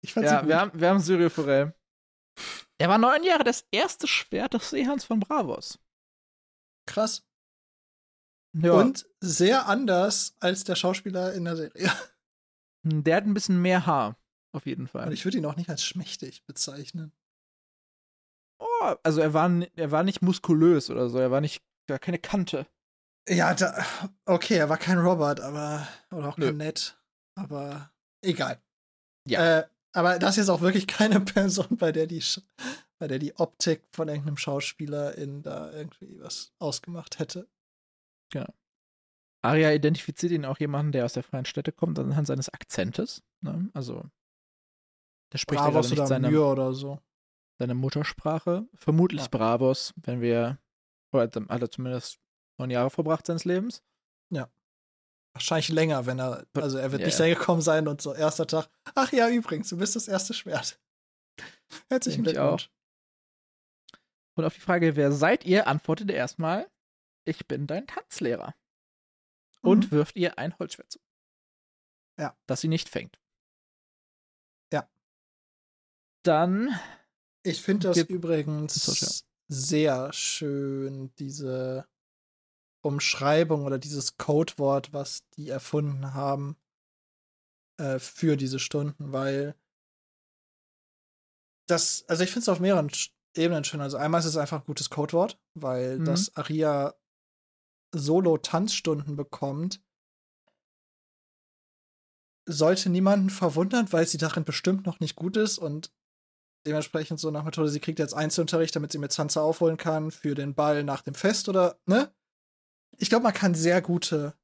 ich 0.01 0.13
fand 0.13 0.27
sie 0.27 0.33
Ja, 0.35 0.41
gut. 0.41 0.49
wir 0.49 0.61
haben, 0.61 0.81
wir 0.81 0.89
haben 0.89 1.01
Syrio 1.01 1.31
Forel. 1.31 1.75
Er 2.79 2.89
war 2.89 2.99
neun 2.99 3.25
Jahre 3.25 3.45
das 3.45 3.67
erste 3.71 4.07
Schwert 4.07 4.55
des 4.55 4.71
Seehands 4.71 5.05
von 5.05 5.21
Bravos. 5.21 5.79
krass. 6.87 7.25
Ja, 8.55 8.73
Und 8.73 9.07
sehr 9.21 9.67
anders 9.69 10.35
als 10.41 10.65
der 10.65 10.75
Schauspieler 10.75 11.35
in 11.35 11.45
der 11.45 11.55
Serie. 11.57 11.93
der 12.83 13.17
hat 13.17 13.25
ein 13.25 13.35
bisschen 13.35 13.61
mehr 13.61 13.85
Haar, 13.85 14.17
auf 14.53 14.65
jeden 14.67 14.89
Fall. 14.89 15.07
Und 15.07 15.13
ich 15.13 15.25
würde 15.25 15.37
ihn 15.39 15.45
auch 15.45 15.57
nicht 15.57 15.69
als 15.69 15.85
schmächtig 15.85 16.45
bezeichnen. 16.47 17.13
Ja, 18.81 18.99
also 19.03 19.21
er 19.21 19.35
war, 19.35 19.51
er 19.77 19.91
war 19.91 20.03
nicht 20.03 20.23
muskulös 20.23 20.91
oder 20.91 21.09
so, 21.09 21.19
er 21.19 21.31
war 21.31 21.41
nicht, 21.41 21.63
gar 21.87 21.99
keine 21.99 22.19
Kante. 22.19 22.67
Ja, 23.29 23.55
da, 23.55 23.85
okay, 24.25 24.57
er 24.57 24.69
war 24.69 24.79
kein 24.79 24.99
Robert, 24.99 25.41
aber, 25.41 25.87
oder 26.11 26.29
auch 26.29 26.37
Nö. 26.37 26.47
kein 26.47 26.57
Ned, 26.57 26.99
aber 27.35 27.91
egal. 28.23 28.61
Ja. 29.27 29.59
Äh, 29.59 29.69
aber 29.93 30.19
das 30.19 30.31
ist 30.31 30.37
jetzt 30.37 30.51
auch 30.51 30.61
wirklich 30.61 30.87
keine 30.87 31.21
Person, 31.21 31.77
bei 31.77 31.93
der 31.93 32.07
die, 32.07 32.23
bei 32.99 33.09
der 33.09 33.19
die 33.19 33.35
Optik 33.37 33.85
von 33.93 34.09
irgendeinem 34.09 34.37
Schauspieler 34.37 35.17
in 35.17 35.43
da 35.43 35.73
irgendwie 35.73 36.21
was 36.21 36.53
ausgemacht 36.59 37.19
hätte. 37.19 37.49
Arya 39.43 39.73
identifiziert 39.73 40.33
ihn 40.33 40.45
auch 40.45 40.59
jemanden, 40.59 40.93
der 40.93 41.05
aus 41.05 41.13
der 41.13 41.23
freien 41.23 41.45
Städte 41.45 41.73
kommt, 41.73 41.99
anhand 41.99 42.27
seines 42.27 42.49
Akzentes. 42.49 43.23
Ne? 43.41 43.71
Also, 43.73 44.05
der 45.33 45.39
spricht 45.39 45.61
ja 45.61 45.71
Bravos 45.71 45.89
gerade 45.89 46.01
nicht 46.01 46.09
seine, 46.09 46.31
Mühe 46.31 46.45
oder 46.45 46.73
so. 46.73 47.01
Seine 47.59 47.75
Muttersprache. 47.75 48.67
Vermutlich 48.75 49.23
Ja. 49.23 49.29
Bravos, 49.29 49.93
wenn 49.97 50.21
wir, 50.21 50.59
oder 51.13 51.23
hat 51.25 51.63
er 51.63 51.71
zumindest 51.71 52.19
neun 52.59 52.71
Jahre 52.71 52.91
verbracht 52.91 53.27
seines 53.27 53.45
Lebens. 53.45 53.83
Wahrscheinlich 55.35 55.69
länger, 55.69 56.05
wenn 56.07 56.19
er, 56.19 56.47
also 56.55 56.79
er 56.79 56.91
wird 56.91 57.03
Ja, 57.03 57.07
nicht 57.07 57.19
ja. 57.21 57.29
gekommen 57.29 57.61
sein 57.61 57.87
und 57.87 58.01
so 58.03 58.13
erster 58.13 58.47
Tag. 58.47 58.69
Ach 58.97 59.13
ja, 59.13 59.29
übrigens, 59.29 59.69
du 59.69 59.77
bist 59.77 59.95
das 59.95 60.09
erste 60.09 60.35
Schwert. 60.35 60.81
Herzlichen 61.91 62.25
Glückwunsch. 62.25 62.71
Und 64.35 64.45
auf 64.45 64.55
die 64.55 64.61
Frage, 64.61 64.97
wer 64.97 65.13
seid 65.13 65.45
ihr, 65.45 65.69
antwortet 65.69 66.11
er 66.11 66.17
erstmal, 66.17 66.69
ich 67.25 67.47
bin 67.47 67.69
dein 67.69 67.87
Tanzlehrer. 67.87 68.55
Und 69.61 69.87
Mhm. 69.87 69.91
wirft 69.93 70.17
ihr 70.17 70.39
ein 70.39 70.59
Holzschwert 70.59 70.91
zu. 70.91 70.99
Ja. 72.19 72.37
Das 72.47 72.61
sie 72.63 72.69
nicht 72.69 72.89
fängt. 72.89 73.21
Ja. 74.73 74.89
Dann, 76.25 76.77
Ich 77.43 77.63
finde 77.63 77.89
das 77.89 77.99
übrigens 77.99 79.25
sehr 79.49 80.13
schön, 80.13 81.13
diese 81.19 81.87
Umschreibung 82.83 83.65
oder 83.65 83.79
dieses 83.79 84.17
Codewort, 84.17 84.93
was 84.93 85.27
die 85.37 85.49
erfunden 85.49 86.15
haben 86.15 86.57
äh, 87.79 87.99
für 87.99 88.37
diese 88.37 88.59
Stunden, 88.59 89.13
weil 89.13 89.55
das, 91.69 92.05
also 92.09 92.25
ich 92.25 92.31
finde 92.31 92.43
es 92.43 92.49
auf 92.49 92.61
mehreren 92.61 92.91
Ebenen 93.37 93.65
schön. 93.65 93.81
Also 93.81 93.97
einmal 93.97 94.21
ist 94.21 94.27
es 94.27 94.37
einfach 94.37 94.61
ein 94.61 94.67
gutes 94.67 94.91
Codewort, 94.91 95.39
weil 95.55 95.99
Mhm. 95.99 96.05
das 96.05 96.35
Aria 96.37 96.95
Solo-Tanzstunden 97.95 99.17
bekommt, 99.17 99.83
sollte 102.47 102.89
niemanden 102.91 103.31
verwundern, 103.31 103.93
weil 103.93 104.07
sie 104.07 104.19
darin 104.19 104.45
bestimmt 104.45 104.87
noch 104.87 105.01
nicht 105.01 105.17
gut 105.17 105.37
ist 105.37 105.59
und 105.59 105.93
dementsprechend 106.69 107.19
so 107.21 107.31
nach 107.31 107.45
Methode, 107.45 107.69
sie 107.69 107.81
kriegt 107.81 107.99
jetzt 107.99 108.15
Einzelunterricht, 108.15 108.75
damit 108.77 108.93
sie 108.93 108.99
mit 108.99 109.13
Sansa 109.13 109.41
aufholen 109.43 109.77
kann 109.77 110.11
für 110.11 110.35
den 110.35 110.55
Ball 110.55 110.85
nach 110.85 111.03
dem 111.03 111.15
Fest 111.15 111.49
oder, 111.49 111.79
ne? 111.87 112.13
Ich 112.97 113.09
glaube, 113.09 113.25
man 113.25 113.35
kann 113.35 113.55
sehr 113.55 113.81
gute 113.83 114.35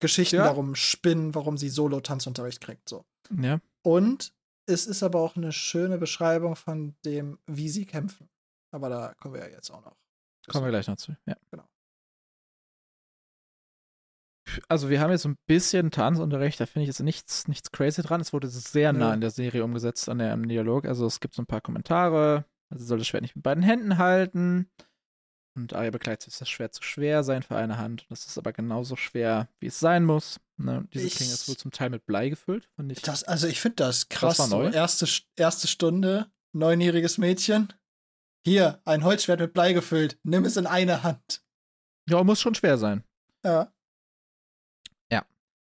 Geschichten 0.00 0.36
Ja. 0.36 0.44
darum 0.44 0.74
spinnen, 0.74 1.34
warum 1.34 1.56
sie 1.56 1.68
Solo-Tanzunterricht 1.68 2.60
kriegt, 2.60 2.88
so. 2.88 3.04
ja, 3.30 3.60
Und 3.82 4.34
es 4.66 4.86
ist 4.86 5.02
aber 5.02 5.20
auch 5.20 5.36
eine 5.36 5.52
schöne 5.52 5.98
Beschreibung 5.98 6.56
von 6.56 6.94
dem, 7.04 7.38
wie 7.46 7.68
sie 7.68 7.84
kämpfen. 7.86 8.28
Aber 8.70 8.88
da 8.88 9.14
kommen 9.20 9.34
wir 9.34 9.42
ja 9.42 9.48
jetzt 9.48 9.70
auch 9.70 9.84
noch. 9.84 9.96
kommen 10.48 10.64
wir 10.64 10.70
gleich 10.70 10.86
noch 10.88 10.96
zu. 10.96 11.14
Ja. 11.26 11.36
Genau. 11.50 11.64
Also 14.68 14.90
wir 14.90 15.00
haben 15.00 15.10
jetzt 15.10 15.22
so 15.22 15.28
ein 15.28 15.36
bisschen 15.46 15.90
Tanzunterricht, 15.90 16.60
da 16.60 16.66
finde 16.66 16.82
ich 16.84 16.88
jetzt 16.88 17.00
nichts, 17.00 17.48
nichts 17.48 17.70
crazy 17.72 18.02
dran. 18.02 18.20
Es 18.20 18.32
wurde 18.32 18.48
sehr 18.48 18.92
nah 18.92 19.14
in 19.14 19.20
der 19.20 19.30
Serie 19.30 19.64
umgesetzt 19.64 20.08
an 20.08 20.18
der, 20.18 20.32
am 20.32 20.46
Dialog. 20.48 20.86
Also 20.86 21.06
es 21.06 21.20
gibt 21.20 21.34
so 21.34 21.42
ein 21.42 21.46
paar 21.46 21.60
Kommentare. 21.60 22.44
Also 22.70 22.82
sie 22.84 22.88
soll 22.88 22.98
das 22.98 23.06
Schwert 23.06 23.22
nicht 23.22 23.36
mit 23.36 23.42
beiden 23.42 23.62
Händen 23.62 23.98
halten. 23.98 24.70
Und 25.54 25.74
Arya 25.74 25.90
begleitet 25.90 26.22
sich, 26.22 26.32
dass 26.32 26.38
das 26.40 26.48
Schwert 26.48 26.72
zu 26.72 26.82
schwer 26.82 27.22
sein 27.24 27.42
für 27.42 27.56
eine 27.56 27.76
Hand. 27.76 28.06
Das 28.08 28.24
ist 28.26 28.38
aber 28.38 28.54
genauso 28.54 28.96
schwer, 28.96 29.48
wie 29.60 29.66
es 29.66 29.78
sein 29.78 30.04
muss. 30.04 30.40
Ne? 30.56 30.86
Diese 30.94 31.06
Ich- 31.06 31.16
Klinge 31.16 31.32
ist 31.32 31.46
wohl 31.48 31.56
zum 31.58 31.70
Teil 31.72 31.90
mit 31.90 32.06
Blei 32.06 32.30
gefüllt. 32.30 32.70
Fand 32.76 32.90
ich. 32.90 33.02
Das, 33.02 33.22
also 33.24 33.46
ich 33.46 33.60
finde 33.60 33.76
das 33.76 34.08
krass. 34.08 34.38
war 34.38 34.48
neu. 34.48 34.70
So, 34.70 34.74
erste, 34.76 35.06
erste 35.36 35.68
Stunde, 35.68 36.30
neunjähriges 36.52 37.18
Mädchen. 37.18 37.70
Hier, 38.46 38.80
ein 38.86 39.04
Holzschwert 39.04 39.40
mit 39.40 39.52
Blei 39.52 39.74
gefüllt. 39.74 40.18
Nimm 40.22 40.44
es 40.46 40.56
in 40.56 40.66
eine 40.66 41.02
Hand. 41.02 41.44
ja, 42.08 42.24
muss 42.24 42.40
schon 42.40 42.54
schwer 42.54 42.78
sein. 42.78 43.04
Ja, 43.44 43.72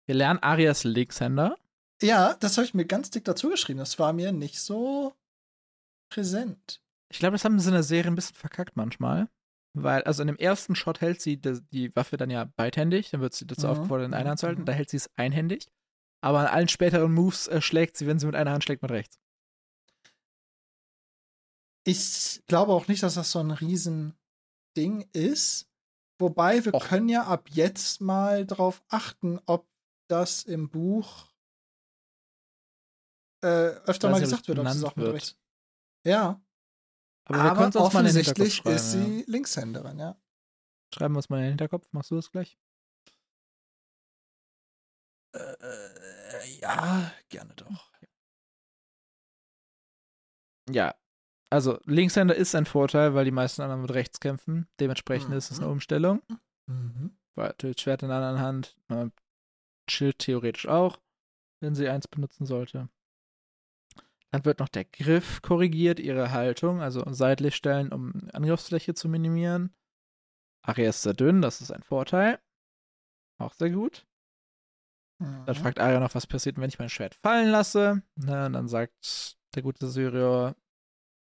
Wir 0.07 0.15
lernen 0.15 0.39
Arias 0.41 0.83
Linkshänder. 0.83 1.57
ja 2.01 2.33
das 2.39 2.57
habe 2.57 2.65
ich 2.65 2.73
mir 2.73 2.85
ganz 2.85 3.09
dick 3.11 3.25
dazu 3.25 3.49
geschrieben. 3.49 3.79
Das 3.79 3.99
war 3.99 4.13
mir 4.13 4.31
nicht 4.31 4.59
so 4.59 5.13
präsent. 6.09 6.81
Ich 7.09 7.19
glaube, 7.19 7.33
das 7.33 7.45
haben 7.45 7.59
sie 7.59 7.67
in 7.69 7.73
der 7.73 7.83
Serie 7.83 8.11
ein 8.11 8.15
bisschen 8.15 8.35
verkackt 8.35 8.75
manchmal. 8.75 9.29
Weil, 9.73 10.01
also 10.03 10.23
in 10.23 10.27
dem 10.27 10.37
ersten 10.37 10.73
Shot 10.75 11.01
hält 11.01 11.21
sie 11.21 11.37
die, 11.37 11.61
die 11.71 11.95
Waffe 11.95 12.17
dann 12.17 12.31
ja 12.31 12.45
beidhändig, 12.45 13.11
dann 13.11 13.21
wird 13.21 13.33
sie 13.35 13.45
dazu 13.45 13.67
Mhm, 13.67 13.71
aufgefordert, 13.73 14.07
in 14.07 14.13
einer 14.15 14.29
Hand 14.31 14.39
zu 14.39 14.47
halten, 14.47 14.61
mhm. 14.61 14.65
da 14.65 14.71
hält 14.71 14.89
sie 14.89 14.97
es 14.97 15.09
einhändig. 15.17 15.67
Aber 16.21 16.39
an 16.39 16.47
allen 16.47 16.67
späteren 16.67 17.13
Moves 17.13 17.47
äh, 17.47 17.61
schlägt 17.61 17.95
sie, 17.95 18.07
wenn 18.07 18.17
sie 18.17 18.25
mit 18.25 18.35
einer 18.35 18.51
Hand 18.51 18.63
schlägt, 18.63 18.81
mit 18.81 18.89
rechts. 18.91 19.19
Ich 21.85 22.41
glaube 22.47 22.73
auch 22.73 22.87
nicht, 22.87 23.03
dass 23.03 23.13
das 23.15 23.31
so 23.31 23.39
ein 23.39 23.51
Riesending 23.51 24.15
ist. 25.13 25.69
Wobei 26.19 26.65
wir 26.65 26.73
Och. 26.73 26.83
können 26.87 27.09
ja 27.09 27.23
ab 27.25 27.47
jetzt 27.51 28.01
mal 28.01 28.45
drauf 28.47 28.83
achten, 28.89 29.39
ob 29.45 29.67
das 30.07 30.43
im 30.43 30.69
Buch 30.69 31.27
äh, 33.43 33.47
öfter 33.85 34.09
mal 34.09 34.19
gesagt 34.19 34.43
es 34.43 34.47
wird, 34.47 34.59
ob 34.59 34.67
sie 34.69 34.85
mit 34.85 34.95
wird. 34.97 35.13
rechts. 35.13 35.37
Ja, 36.05 36.41
Aber, 37.25 37.41
aber 37.41 37.81
offensichtlich 37.81 38.65
ist 38.65 38.91
sie 38.93 39.23
Linkshänderin, 39.27 39.99
ja. 39.99 40.09
ja. 40.11 40.21
Schreiben 40.93 41.13
wir 41.15 41.17
uns 41.17 41.29
mal 41.29 41.37
in 41.37 41.43
den 41.43 41.49
Hinterkopf. 41.51 41.87
Machst 41.91 42.11
du 42.11 42.15
das 42.15 42.31
gleich? 42.31 42.57
Äh, 45.35 46.59
ja, 46.61 47.11
gerne 47.29 47.53
doch. 47.55 47.91
Ja. 50.69 50.95
Also, 51.49 51.79
Linkshänder 51.85 52.35
ist 52.35 52.55
ein 52.55 52.65
Vorteil, 52.65 53.13
weil 53.13 53.23
die 53.25 53.31
meisten 53.31 53.61
anderen 53.61 53.81
mit 53.83 53.91
rechts 53.93 54.19
kämpfen. 54.19 54.67
Dementsprechend 54.79 55.33
ist 55.33 55.51
es 55.51 55.57
Mhm. 55.57 55.63
eine 55.63 55.71
Umstellung. 55.73 56.21
Mhm. 56.67 57.17
Weil 57.35 57.47
natürlich 57.49 57.79
Schwert 57.79 58.03
in 58.03 58.09
der 58.09 58.17
anderen 58.17 58.39
Hand. 58.39 58.77
Schild 59.89 60.19
theoretisch 60.19 60.67
auch, 60.67 60.99
wenn 61.61 61.75
sie 61.75 61.87
eins 61.89 62.07
benutzen 62.07 62.45
sollte. 62.45 62.89
Dann 64.31 64.43
wird 64.45 64.59
noch 64.59 64.69
der 64.69 64.83
Griff 64.85 65.41
korrigiert, 65.41 65.99
ihre 65.99 66.31
Haltung, 66.31 66.81
also 66.81 67.03
seitlich 67.11 67.55
stellen, 67.55 67.91
um 67.93 68.29
Angriffsfläche 68.33 68.93
zu 68.93 69.07
minimieren. 69.07 69.73
Arya 70.63 70.89
ist 70.89 71.01
sehr 71.03 71.13
dünn, 71.13 71.41
das 71.41 71.61
ist 71.61 71.71
ein 71.71 71.83
Vorteil. 71.83 72.39
Auch 73.37 73.53
sehr 73.53 73.69
gut. 73.69 74.05
Dann 75.19 75.45
Mhm. 75.47 75.55
fragt 75.55 75.79
Arya 75.79 75.99
noch, 75.99 76.13
was 76.13 76.27
passiert, 76.27 76.57
wenn 76.57 76.69
ich 76.69 76.77
mein 76.77 76.89
Schwert 76.89 77.15
fallen 77.15 77.49
lasse. 77.49 78.03
Na, 78.15 78.47
und 78.47 78.53
dann 78.53 78.67
sagt 78.67 79.37
der 79.55 79.63
gute 79.63 79.87
Syrior, 79.87 80.55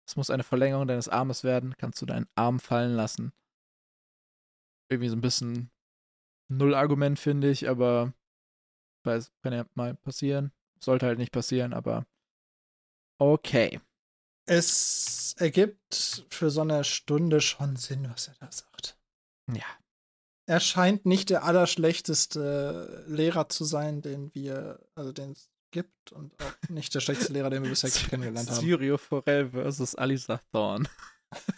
es 0.08 0.16
muss 0.16 0.30
eine 0.30 0.44
Verlängerung 0.44 0.88
deines 0.88 1.08
Armes 1.08 1.44
werden, 1.44 1.76
kannst 1.78 2.02
du 2.02 2.06
deinen 2.06 2.28
Arm 2.36 2.60
fallen 2.60 2.96
lassen. 2.96 3.32
Irgendwie 4.90 5.10
so 5.10 5.16
ein 5.16 5.22
bisschen 5.22 5.70
Null-Argument, 6.50 7.20
finde 7.20 7.50
ich, 7.50 7.70
aber 7.70 8.14
weiß, 9.08 9.32
kann 9.42 9.54
ja 9.54 9.66
mal 9.74 9.96
passieren. 9.96 10.52
Sollte 10.80 11.08
halt 11.08 11.18
nicht 11.18 11.32
passieren, 11.32 11.74
aber 11.74 12.06
okay. 13.18 13.80
Es 14.46 15.36
ergibt 15.40 16.26
für 16.30 16.52
so 16.52 16.62
eine 16.62 16.84
Stunde 16.84 17.42
schon 17.42 17.76
Sinn, 17.76 18.10
was 18.10 18.28
er 18.28 18.36
da 18.40 18.52
sagt. 18.52 18.98
Ja. 19.52 19.66
Er 20.46 20.60
scheint 20.62 21.06
nicht 21.06 21.30
der 21.30 21.44
allerschlechteste 21.44 23.04
Lehrer 23.08 23.50
zu 23.50 23.66
sein, 23.66 24.02
den 24.02 24.34
wir, 24.34 24.80
also 24.96 25.12
den 25.12 25.32
es 25.32 25.50
gibt 25.72 26.14
und 26.14 26.34
auch 26.42 26.70
nicht 26.70 26.96
der 26.96 27.02
schlechteste 27.02 27.34
Lehrer, 27.34 27.50
den 27.50 27.64
wir 27.64 27.70
bisher 27.70 27.90
kennengelernt 28.10 28.50
haben. 28.50 28.62
Syrio 28.62 28.98
Forel 28.98 29.50
versus 29.50 29.96
Alisa 29.96 30.40
Thorn. 30.54 30.88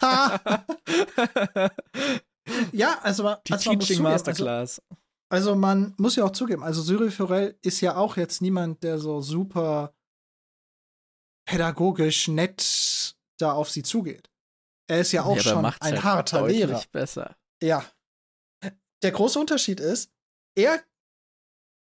ja, 2.72 2.98
also, 3.02 3.36
Die 3.46 3.52
also 3.52 3.70
Teaching 3.70 3.98
also, 3.98 4.02
Masterclass. 4.02 4.82
Also 5.30 5.54
man 5.54 5.94
muss 5.96 6.16
ja 6.16 6.24
auch 6.24 6.32
zugeben, 6.32 6.62
also 6.62 6.82
Cyril 6.82 7.10
Forel 7.10 7.58
ist 7.62 7.80
ja 7.80 7.96
auch 7.96 8.16
jetzt 8.16 8.42
niemand, 8.42 8.82
der 8.82 8.98
so 8.98 9.20
super 9.20 9.94
pädagogisch 11.46 12.28
nett 12.28 13.16
da 13.38 13.52
auf 13.52 13.70
sie 13.70 13.82
zugeht. 13.82 14.30
Er 14.88 15.00
ist 15.00 15.12
ja 15.12 15.22
auch 15.22 15.32
aber 15.32 15.40
schon 15.40 15.64
ein 15.64 15.74
halt 15.80 16.02
harter 16.02 16.46
Lehrer. 16.48 16.82
besser. 16.90 17.36
Ja. 17.62 17.84
Der 19.02 19.12
große 19.12 19.38
Unterschied 19.38 19.80
ist, 19.80 20.10
er. 20.56 20.82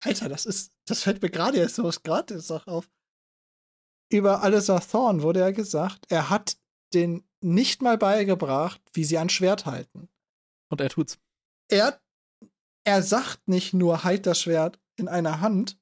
Alter, 0.04 0.30
das 0.30 0.46
ist. 0.46 0.74
Das 0.86 1.04
fällt 1.04 1.22
mir 1.22 1.30
gerade 1.30 1.58
erst 1.58 1.76
so 1.76 1.90
gerade 2.04 2.36
jetzt 2.36 2.52
auch 2.52 2.68
auf. 2.68 2.90
Über 4.12 4.44
Alissa 4.44 4.80
Thorne 4.80 5.22
wurde 5.22 5.40
ja 5.40 5.52
gesagt, 5.52 6.06
er 6.10 6.30
hat 6.30 6.58
den 6.94 7.28
nicht 7.42 7.82
mal 7.82 7.98
beigebracht, 7.98 8.82
wie 8.94 9.04
sie 9.04 9.18
ein 9.18 9.30
Schwert 9.30 9.66
halten. 9.66 10.10
Und 10.70 10.82
er 10.82 10.90
tut's. 10.90 11.18
Er, 11.70 12.02
er 12.88 13.04
sagt 13.04 13.50
nicht 13.50 13.74
nur, 13.74 14.06
halt 14.06 14.26
das 14.26 14.40
Schwert 14.40 14.80
in 14.96 15.10
einer 15.10 15.42
Hand, 15.42 15.78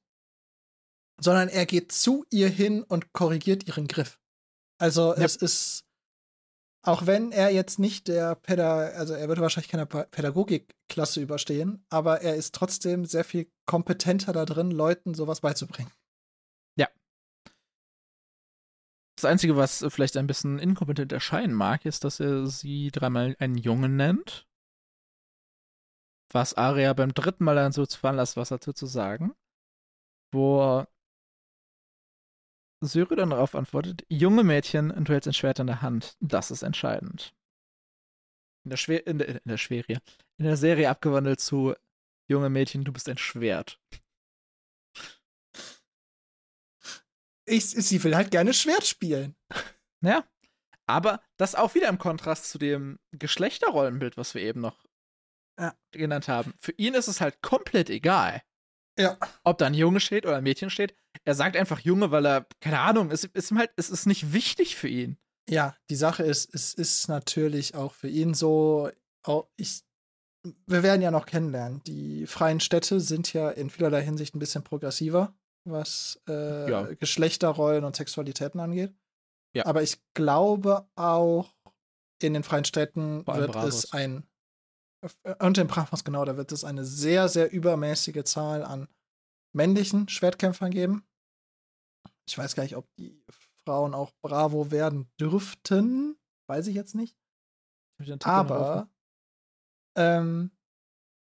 sondern 1.20 1.48
er 1.48 1.64
geht 1.64 1.92
zu 1.92 2.26
ihr 2.30 2.48
hin 2.48 2.82
und 2.82 3.12
korrigiert 3.12 3.66
ihren 3.68 3.86
Griff. 3.86 4.20
Also 4.78 5.14
Ja. 5.14 5.24
es 5.24 5.36
ist 5.36 5.84
auch 6.82 7.06
wenn 7.06 7.32
er 7.32 7.50
jetzt 7.50 7.80
nicht 7.80 8.06
der 8.06 8.36
Päda, 8.36 8.78
also 8.90 9.14
er 9.14 9.26
würde 9.26 9.40
wahrscheinlich 9.40 9.70
keine 9.70 9.86
Pädagogikklasse 9.86 11.20
überstehen, 11.20 11.84
aber 11.88 12.20
er 12.20 12.36
ist 12.36 12.54
trotzdem 12.54 13.04
sehr 13.04 13.24
viel 13.24 13.50
kompetenter 13.66 14.32
da 14.32 14.44
drin, 14.44 14.70
Leuten 14.70 15.12
sowas 15.12 15.40
beizubringen. 15.40 15.90
Ja. 16.78 16.86
Das 19.16 19.24
Einzige, 19.24 19.56
was 19.56 19.84
vielleicht 19.88 20.16
ein 20.16 20.28
bisschen 20.28 20.60
inkompetent 20.60 21.10
erscheinen 21.10 21.54
mag, 21.54 21.86
ist, 21.86 22.04
dass 22.04 22.20
er 22.20 22.46
sie 22.46 22.92
dreimal 22.92 23.34
einen 23.40 23.56
Jungen 23.56 23.96
nennt. 23.96 24.46
Was 26.36 26.52
Aria 26.52 26.92
beim 26.92 27.14
dritten 27.14 27.44
Mal 27.44 27.54
dann 27.54 27.72
so 27.72 27.86
zu 27.86 27.98
veranlasst, 27.98 28.36
was 28.36 28.50
dazu 28.50 28.74
zu 28.74 28.84
sagen. 28.84 29.34
Wo 30.34 30.84
Syri 32.82 33.16
dann 33.16 33.30
darauf 33.30 33.54
antwortet, 33.54 34.04
junge 34.10 34.44
Mädchen, 34.44 34.92
du 35.02 35.14
hältst 35.14 35.28
ein 35.28 35.32
Schwert 35.32 35.60
in 35.60 35.66
der 35.66 35.80
Hand. 35.80 36.14
Das 36.20 36.50
ist 36.50 36.60
entscheidend. 36.60 37.34
In 38.64 38.68
der, 38.68 38.76
Schwer 38.76 39.06
in 39.06 39.16
der, 39.16 39.28
in 39.28 39.40
der 39.46 39.56
Schwerie. 39.56 39.96
In 40.36 40.44
der 40.44 40.58
Serie 40.58 40.90
abgewandelt 40.90 41.40
zu 41.40 41.74
junge 42.28 42.50
Mädchen, 42.50 42.84
du 42.84 42.92
bist 42.92 43.08
ein 43.08 43.16
Schwert. 43.16 43.80
Ich, 47.46 47.64
sie 47.64 48.04
will 48.04 48.14
halt 48.14 48.30
gerne 48.30 48.52
Schwert 48.52 48.86
spielen. 48.86 49.36
Ja. 50.02 50.28
Aber 50.86 51.22
das 51.38 51.54
auch 51.54 51.74
wieder 51.74 51.88
im 51.88 51.96
Kontrast 51.96 52.50
zu 52.50 52.58
dem 52.58 52.98
Geschlechterrollenbild, 53.12 54.18
was 54.18 54.34
wir 54.34 54.42
eben 54.42 54.60
noch 54.60 54.85
ja. 55.58 55.74
genannt 55.90 56.28
haben. 56.28 56.54
Für 56.60 56.72
ihn 56.72 56.94
ist 56.94 57.08
es 57.08 57.20
halt 57.20 57.42
komplett 57.42 57.90
egal. 57.90 58.42
Ja. 58.98 59.18
Ob 59.44 59.58
da 59.58 59.66
ein 59.66 59.74
Junge 59.74 60.00
steht 60.00 60.26
oder 60.26 60.36
ein 60.36 60.42
Mädchen 60.42 60.70
steht. 60.70 60.94
Er 61.24 61.34
sagt 61.34 61.56
einfach 61.56 61.80
Junge, 61.80 62.10
weil 62.10 62.26
er, 62.26 62.46
keine 62.60 62.80
Ahnung, 62.80 63.10
es 63.10 63.24
ist 63.24 63.50
ihm 63.50 63.58
halt, 63.58 63.70
es 63.76 63.90
ist 63.90 64.06
nicht 64.06 64.32
wichtig 64.32 64.76
für 64.76 64.88
ihn. 64.88 65.18
Ja, 65.48 65.76
die 65.90 65.96
Sache 65.96 66.22
ist, 66.22 66.52
es 66.54 66.74
ist 66.74 67.08
natürlich 67.08 67.74
auch 67.74 67.94
für 67.94 68.08
ihn 68.08 68.34
so, 68.34 68.90
auch 69.22 69.48
ich, 69.56 69.82
wir 70.66 70.82
werden 70.82 71.02
ja 71.02 71.10
noch 71.10 71.26
kennenlernen. 71.26 71.82
Die 71.84 72.26
freien 72.26 72.60
Städte 72.60 73.00
sind 73.00 73.32
ja 73.32 73.50
in 73.50 73.70
vielerlei 73.70 74.02
Hinsicht 74.02 74.34
ein 74.34 74.38
bisschen 74.38 74.64
progressiver, 74.64 75.34
was 75.64 76.20
äh, 76.28 76.70
ja. 76.70 76.82
Geschlechterrollen 76.94 77.84
und 77.84 77.96
Sexualitäten 77.96 78.60
angeht. 78.60 78.94
Ja. 79.54 79.66
Aber 79.66 79.82
ich 79.82 79.98
glaube 80.14 80.88
auch, 80.96 81.54
in 82.22 82.34
den 82.34 82.42
freien 82.42 82.64
Städten 82.64 83.26
wird 83.26 83.52
Bravos. 83.52 83.84
es 83.84 83.92
ein 83.92 84.26
und 85.38 85.58
in 85.58 85.66
Brachmas, 85.66 86.04
genau, 86.04 86.24
da 86.24 86.36
wird 86.36 86.52
es 86.52 86.64
eine 86.64 86.84
sehr, 86.84 87.28
sehr 87.28 87.52
übermäßige 87.52 88.24
Zahl 88.24 88.64
an 88.64 88.88
männlichen 89.52 90.08
Schwertkämpfern 90.08 90.70
geben. 90.70 91.06
Ich 92.28 92.36
weiß 92.36 92.54
gar 92.54 92.62
nicht, 92.62 92.76
ob 92.76 92.88
die 92.96 93.22
Frauen 93.64 93.94
auch 93.94 94.12
Bravo 94.22 94.70
werden 94.70 95.10
dürften. 95.20 96.16
Weiß 96.48 96.66
ich 96.66 96.74
jetzt 96.74 96.94
nicht. 96.94 97.16
Aber 98.24 98.88
ähm, 99.96 100.50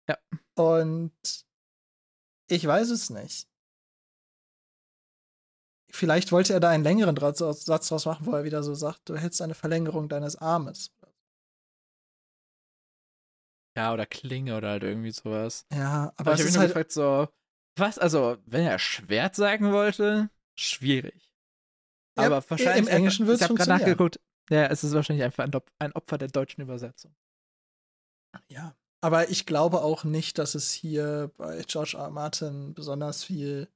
Ja. 0.08 0.18
Und 0.56 1.12
ich 2.48 2.66
weiß 2.66 2.90
es 2.90 3.10
nicht. 3.10 3.46
Vielleicht 5.90 6.32
wollte 6.32 6.52
er 6.52 6.60
da 6.60 6.70
einen 6.70 6.84
längeren 6.84 7.16
Satz 7.16 7.88
draus 7.88 8.04
machen, 8.04 8.26
wo 8.26 8.32
er 8.32 8.44
wieder 8.44 8.62
so 8.62 8.74
sagt, 8.74 9.08
du 9.08 9.16
hältst 9.16 9.40
eine 9.40 9.54
Verlängerung 9.54 10.08
deines 10.08 10.36
Armes. 10.36 10.90
Ja, 13.76 13.92
oder 13.92 14.06
Klinge 14.06 14.56
oder 14.56 14.70
halt 14.70 14.82
irgendwie 14.82 15.12
sowas. 15.12 15.66
Ja, 15.72 16.12
aber, 16.16 16.32
aber 16.32 16.34
ich 16.34 16.40
habe 16.40 16.50
mich 16.50 16.58
halt 16.58 16.68
gefragt, 16.70 16.92
so, 16.92 17.28
was, 17.76 17.98
also, 17.98 18.38
wenn 18.44 18.64
er 18.64 18.78
Schwert 18.78 19.36
sagen 19.36 19.72
wollte, 19.72 20.30
schwierig. 20.58 21.32
Ja, 22.18 22.26
aber 22.26 22.42
wahrscheinlich. 22.50 22.88
Im 22.88 22.88
Englischen 22.88 23.26
wird 23.26 23.36
es 23.36 23.42
Ich 23.42 23.48
habe 23.48 23.54
gerade 23.54 23.70
nachgeguckt, 23.70 24.20
ja, 24.50 24.66
es 24.66 24.84
ist 24.84 24.94
wahrscheinlich 24.94 25.24
einfach 25.24 25.48
ein 25.78 25.92
Opfer 25.92 26.18
der 26.18 26.28
deutschen 26.28 26.62
Übersetzung. 26.62 27.14
Ja, 28.48 28.76
aber 29.00 29.30
ich 29.30 29.46
glaube 29.46 29.80
auch 29.82 30.04
nicht, 30.04 30.38
dass 30.38 30.54
es 30.54 30.70
hier 30.72 31.32
bei 31.36 31.64
George 31.66 31.96
R. 31.96 32.10
Martin 32.10 32.74
besonders 32.74 33.24
viel 33.24 33.68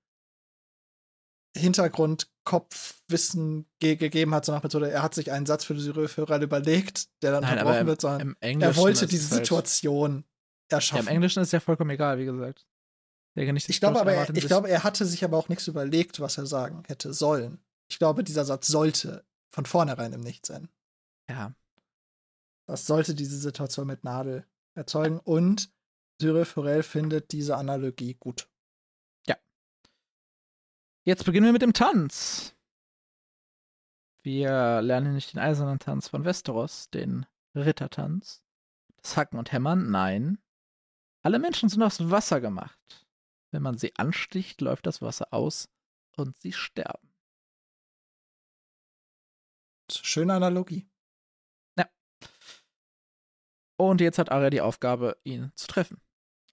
Hintergrundkopfwissen 1.57 3.67
ge 3.79 3.97
gegeben 3.97 4.35
hat, 4.35 4.45
so 4.47 4.53
nach 4.53 4.63
Methode, 4.63 4.91
er 4.91 5.03
hat 5.03 5.15
sich 5.15 5.31
einen 5.31 5.47
Satz 5.47 5.65
für 5.65 5.75
die 5.75 5.81
Syriöführer 5.81 6.41
überlegt, 6.41 7.09
der 7.23 7.33
dann 7.33 7.43
Nein, 7.43 7.59
verbrochen 7.59 7.87
wird, 7.87 8.01
sondern 8.01 8.37
er 8.41 8.77
wollte 8.77 9.07
diese 9.07 9.35
halt 9.35 9.45
Situation 9.45 10.25
erschaffen. 10.71 11.05
Ja, 11.05 11.11
Im 11.11 11.17
Englischen 11.17 11.43
ist 11.43 11.53
ja 11.53 11.61
vollkommen 11.61 11.91
egal, 11.91 12.19
wie 12.19 12.25
gesagt. 12.25 12.67
Ich 13.35 13.81
glaube 13.81 14.01
aber, 14.01 14.13
er, 14.13 14.29
ich 14.35 14.47
glaube, 14.47 14.69
er 14.69 14.85
hatte 14.85 15.07
sich 15.07 15.25
aber 15.25 15.39
auch 15.39 15.49
nichts 15.49 15.67
überlegt, 15.67 16.21
was 16.21 16.37
er 16.37 16.45
sagen 16.45 16.83
hätte 16.87 17.15
sollen. 17.15 17.65
Ich 17.91 17.99
glaube, 17.99 18.25
dieser 18.25 18.45
Satz 18.45 18.69
sollte 18.69 19.25
von 19.53 19.67
vornherein 19.67 20.13
im 20.13 20.23
Nichts 20.23 20.49
sein. 20.49 20.69
Ja. 21.29 21.55
Das 22.67 22.87
sollte 22.87 23.15
diese 23.15 23.39
Situation 23.39 23.87
mit 23.87 24.03
Nadel 24.03 24.47
erzeugen 24.75 25.21
und 25.21 25.71
Cyril 26.21 26.45
Forel 26.45 26.83
findet 26.83 27.33
diese 27.33 27.57
Analogie 27.57 28.15
gut. 28.15 28.49
Ja. 29.27 29.37
Jetzt 31.05 31.25
beginnen 31.25 31.47
wir 31.47 31.53
mit 31.53 31.63
dem 31.63 31.75
Tanz. 31.75 32.57
Wir 34.23 34.81
lernen 34.83 35.15
nicht 35.15 35.33
den 35.33 35.41
eisernen 35.41 35.81
Tanz 35.81 36.09
von 36.09 36.25
Westeros, 36.25 36.91
den 36.91 37.27
Rittertanz, 37.55 38.43
das 38.97 39.17
Hacken 39.17 39.39
und 39.39 39.53
Hämmern, 39.53 39.91
nein. 39.91 40.39
Alle 41.23 41.39
Menschen 41.39 41.69
sind 41.69 41.83
aus 41.83 42.11
Wasser 42.11 42.41
gemacht. 42.41 43.07
Wenn 43.51 43.63
man 43.63 43.77
sie 43.77 43.95
ansticht, 43.97 44.61
läuft 44.61 44.87
das 44.87 45.03
Wasser 45.03 45.33
aus 45.33 45.69
und 46.17 46.41
sie 46.41 46.53
sterben. 46.53 47.12
Schöne 50.03 50.35
Analogie. 50.35 50.89
Ja. 51.79 51.89
Und 53.77 54.01
jetzt 54.01 54.19
hat 54.19 54.31
Arya 54.31 54.51
die 54.51 54.61
Aufgabe, 54.61 55.17
ihn 55.25 55.53
zu 55.55 55.67
treffen. 55.67 56.01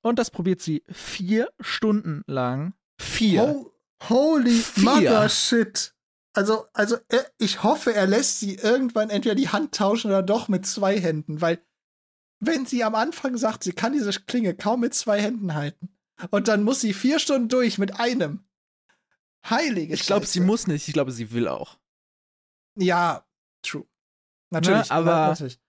Und 0.01 0.19
das 0.19 0.31
probiert 0.31 0.61
sie 0.61 0.83
vier 0.89 1.51
Stunden 1.59 2.23
lang. 2.25 2.73
Vier. 2.99 3.41
Ho 3.41 3.73
holy 4.07 4.59
vier. 4.59 4.83
mother 4.83 5.29
shit. 5.29 5.93
Also, 6.33 6.67
also 6.73 6.97
ich 7.37 7.63
hoffe, 7.63 7.93
er 7.93 8.07
lässt 8.07 8.39
sie 8.39 8.55
irgendwann 8.55 9.09
entweder 9.09 9.35
die 9.35 9.49
Hand 9.49 9.75
tauschen 9.75 10.07
oder 10.07 10.23
doch 10.23 10.47
mit 10.47 10.65
zwei 10.65 10.99
Händen, 10.99 11.41
weil 11.41 11.61
wenn 12.39 12.65
sie 12.65 12.83
am 12.83 12.95
Anfang 12.95 13.35
sagt, 13.35 13.63
sie 13.63 13.73
kann 13.73 13.93
diese 13.93 14.11
Klinge 14.11 14.55
kaum 14.55 14.79
mit 14.79 14.93
zwei 14.93 15.21
Händen 15.21 15.55
halten 15.55 15.89
und 16.31 16.47
dann 16.47 16.63
muss 16.63 16.81
sie 16.81 16.93
vier 16.93 17.19
Stunden 17.19 17.49
durch 17.49 17.77
mit 17.77 17.99
einem. 17.99 18.45
Heilige 19.49 19.93
Ich 19.93 20.05
glaube, 20.05 20.25
sie 20.25 20.41
muss 20.41 20.67
nicht. 20.67 20.87
Ich 20.87 20.93
glaube, 20.93 21.11
sie 21.11 21.31
will 21.31 21.47
auch. 21.47 21.77
Ja, 22.75 23.25
True. 23.61 23.87
Natürlich, 24.51 24.89
ne, 24.89 24.95
aber. 24.95 25.27
Natürlich. 25.27 25.59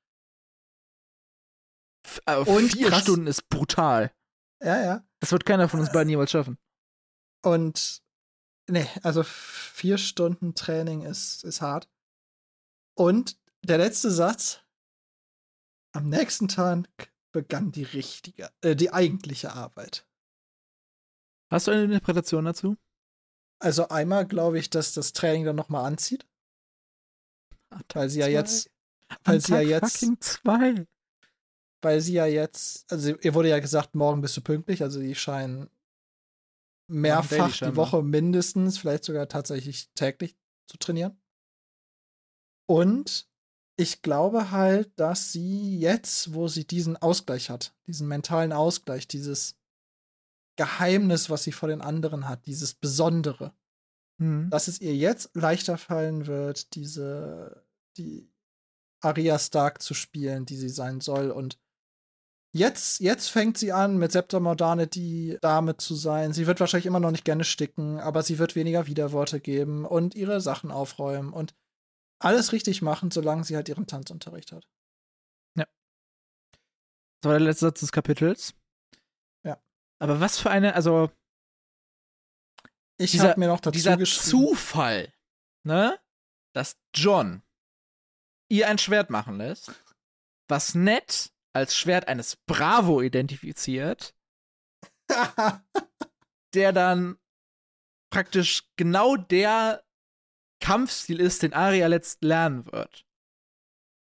Und 2.46 2.72
vier 2.72 2.88
krass. 2.88 3.02
Stunden 3.02 3.26
ist 3.26 3.48
brutal. 3.48 4.12
Ja, 4.62 4.82
ja. 4.82 5.04
Das 5.20 5.32
wird 5.32 5.44
keiner 5.44 5.68
von 5.68 5.80
uns 5.80 5.92
beiden 5.92 6.08
jemals 6.08 6.30
schaffen. 6.30 6.58
Und 7.42 8.02
nee, 8.68 8.86
also 9.02 9.22
vier 9.22 9.98
Stunden 9.98 10.54
Training 10.54 11.02
ist, 11.02 11.44
ist 11.44 11.60
hart. 11.60 11.88
Und 12.96 13.38
der 13.62 13.78
letzte 13.78 14.10
Satz, 14.10 14.60
am 15.92 16.08
nächsten 16.08 16.48
Tag 16.48 16.88
begann 17.32 17.72
die 17.72 17.84
richtige, 17.84 18.50
äh, 18.62 18.74
die 18.74 18.92
eigentliche 18.92 19.52
Arbeit. 19.52 20.06
Hast 21.50 21.66
du 21.66 21.72
eine 21.72 21.84
Interpretation 21.84 22.44
dazu? 22.44 22.76
Also 23.62 23.88
einmal 23.88 24.26
glaube 24.26 24.58
ich, 24.58 24.70
dass 24.70 24.94
das 24.94 25.12
Training 25.12 25.44
dann 25.44 25.56
nochmal 25.56 25.84
anzieht. 25.84 26.26
Weil 27.92 28.10
sie 28.10 28.20
ja 28.20 28.26
Zwei. 28.26 28.32
jetzt, 28.32 28.70
weil 29.24 29.40
sie 29.40 29.52
ja 29.52 29.60
jetzt, 29.60 29.98
Fucking 29.98 30.20
zwei. 30.20 30.86
weil 31.82 32.00
sie 32.00 32.12
ja 32.14 32.26
jetzt, 32.26 32.90
also 32.92 33.16
ihr 33.16 33.34
wurde 33.34 33.48
ja 33.48 33.58
gesagt, 33.58 33.94
morgen 33.94 34.20
bist 34.20 34.36
du 34.36 34.40
pünktlich, 34.40 34.82
also 34.82 35.00
die 35.00 35.14
scheinen 35.14 35.70
mehrfach 36.88 37.56
die. 37.56 37.76
Woche 37.76 38.02
mindestens, 38.02 38.78
vielleicht 38.78 39.04
sogar 39.04 39.28
tatsächlich 39.28 39.90
täglich 39.94 40.36
zu 40.66 40.76
trainieren. 40.78 41.20
Und 42.66 43.28
ich 43.76 44.02
glaube 44.02 44.50
halt, 44.50 44.92
dass 44.98 45.32
sie 45.32 45.78
jetzt, 45.78 46.34
wo 46.34 46.48
sie 46.48 46.66
diesen 46.66 46.96
Ausgleich 46.96 47.48
hat, 47.50 47.74
diesen 47.86 48.08
mentalen 48.08 48.52
Ausgleich, 48.52 49.08
dieses 49.08 49.56
Geheimnis, 50.56 51.30
was 51.30 51.44
sie 51.44 51.52
vor 51.52 51.68
den 51.68 51.80
anderen 51.80 52.28
hat, 52.28 52.44
dieses 52.46 52.74
Besondere, 52.74 53.54
Mhm. 54.20 54.50
dass 54.50 54.68
es 54.68 54.80
ihr 54.80 54.94
jetzt 54.94 55.34
leichter 55.34 55.78
fallen 55.78 56.26
wird, 56.26 56.74
diese, 56.74 57.64
die 57.96 58.30
Arya 59.00 59.38
Stark 59.38 59.82
zu 59.82 59.94
spielen, 59.94 60.46
die 60.46 60.56
sie 60.56 60.68
sein 60.68 61.00
soll. 61.00 61.30
Und 61.30 61.58
jetzt, 62.52 63.00
jetzt 63.00 63.28
fängt 63.28 63.58
sie 63.58 63.72
an, 63.72 63.96
mit 63.96 64.12
Septa 64.12 64.38
Mordane 64.38 64.86
die 64.86 65.38
Dame 65.40 65.76
zu 65.76 65.94
sein. 65.94 66.32
Sie 66.32 66.46
wird 66.46 66.60
wahrscheinlich 66.60 66.86
immer 66.86 67.00
noch 67.00 67.10
nicht 67.10 67.24
gerne 67.24 67.44
sticken, 67.44 67.98
aber 67.98 68.22
sie 68.22 68.38
wird 68.38 68.56
weniger 68.56 68.86
Widerworte 68.86 69.40
geben 69.40 69.84
und 69.84 70.14
ihre 70.14 70.40
Sachen 70.40 70.70
aufräumen 70.70 71.32
und 71.32 71.54
alles 72.18 72.52
richtig 72.52 72.82
machen, 72.82 73.10
solange 73.10 73.44
sie 73.44 73.56
halt 73.56 73.68
ihren 73.70 73.86
Tanzunterricht 73.86 74.52
hat. 74.52 74.66
Das 77.20 77.28
war 77.28 77.38
der 77.38 77.48
letzte 77.48 77.66
Satz 77.66 77.80
des 77.80 77.92
Kapitels. 77.92 78.54
Ja. 79.44 79.60
Aber 79.98 80.20
was 80.20 80.38
für 80.38 80.50
eine, 80.50 80.74
also 80.74 81.10
Ich 83.00 83.12
Dieser- 83.12 83.30
habe 83.30 83.40
mir 83.40 83.46
noch 83.48 83.60
dazu 83.60 83.70
dieser. 83.70 83.98
Zufall, 84.04 85.12
ne, 85.66 85.98
dass 86.54 86.76
John 86.94 87.42
ihr 88.50 88.68
ein 88.68 88.78
Schwert 88.78 89.08
machen 89.10 89.38
lässt, 89.38 89.72
was 90.48 90.74
Ned 90.74 91.32
als 91.54 91.74
Schwert 91.76 92.08
eines 92.08 92.36
Bravo 92.46 93.00
identifiziert, 93.00 94.14
der 96.54 96.72
dann 96.72 97.18
praktisch 98.12 98.64
genau 98.76 99.16
der 99.16 99.82
Kampfstil 100.62 101.20
ist, 101.20 101.42
den 101.42 101.54
Arya 101.54 101.86
letzt 101.86 102.22
lernen 102.22 102.66
wird. 102.70 103.06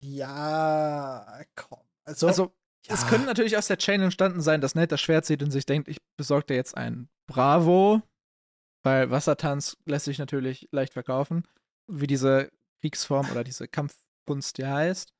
ja, 0.03 1.43
komm. 1.55 1.79
Also, 2.03 2.27
Also, 2.27 2.55
ja. 2.87 2.95
es 2.95 3.07
könnte 3.07 3.25
natürlich 3.27 3.55
aus 3.57 3.67
der 3.67 3.77
Chain 3.77 4.01
entstanden 4.01 4.41
sein, 4.41 4.59
dass 4.59 4.75
Ned 4.75 4.91
das 4.91 4.99
Schwert 4.99 5.25
sieht 5.25 5.43
und 5.43 5.51
sich 5.51 5.65
denkt, 5.65 5.87
ich 5.87 5.97
besorge 6.17 6.47
dir 6.47 6.55
jetzt 6.55 6.75
ein 6.75 7.09
Bravo, 7.27 8.01
weil 8.83 9.11
Wassertanz 9.11 9.77
lässt 9.85 10.05
sich 10.05 10.17
natürlich 10.19 10.67
leicht 10.71 10.93
verkaufen, 10.93 11.47
wie 11.87 12.07
diese 12.07 12.51
Kriegsform 12.79 13.29
oder 13.31 13.43
diese 13.43 13.67
Kampfkunst 13.67 14.57
ja 14.57 14.73
heißt. 14.73 15.13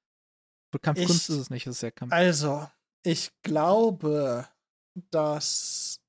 Kampfkunst 0.82 1.30
Ich- 1.30 1.36
ist 1.36 1.42
es 1.42 1.50
nicht, 1.50 1.68
es 1.68 1.76
ist 1.78 1.82
ja 1.82 1.92
Kampf. 1.92 2.14
Also, 2.14 2.68
ich 3.04 3.32
glaube, 3.44 4.48
dass 5.12 6.00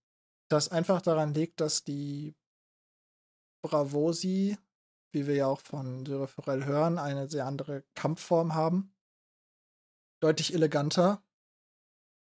das 0.48 0.68
einfach 0.68 1.02
daran 1.02 1.34
liegt, 1.34 1.60
dass 1.60 1.82
die 1.84 2.34
Bravosi, 3.64 4.56
wie 5.12 5.26
wir 5.26 5.34
ja 5.34 5.46
auch 5.46 5.60
von 5.60 6.06
Syre 6.06 6.28
Forel 6.28 6.64
hören, 6.64 6.98
eine 6.98 7.28
sehr 7.28 7.46
andere 7.46 7.84
Kampfform 7.94 8.54
haben. 8.54 8.94
Deutlich 10.20 10.54
eleganter. 10.54 11.22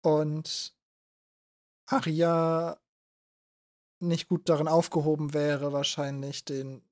Und 0.03 0.75
Aria 1.87 2.79
nicht 4.01 4.29
gut 4.29 4.49
darin 4.49 4.69
aufgehoben 4.69 5.35
wäre, 5.35 5.73
wahrscheinlich 5.73 6.45
den, 6.45 6.83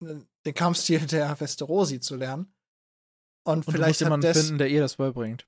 den 0.00 0.54
Kampfstil 0.54 1.06
der 1.06 1.38
Westerosi 1.40 2.00
zu 2.00 2.16
lernen. 2.16 2.52
Und, 3.42 3.66
Und 3.66 3.72
vielleicht 3.72 4.00
des 4.00 4.38
finden, 4.38 4.58
der 4.58 4.68
ihr 4.68 4.80
das 4.80 4.96
beibringt. 4.96 5.46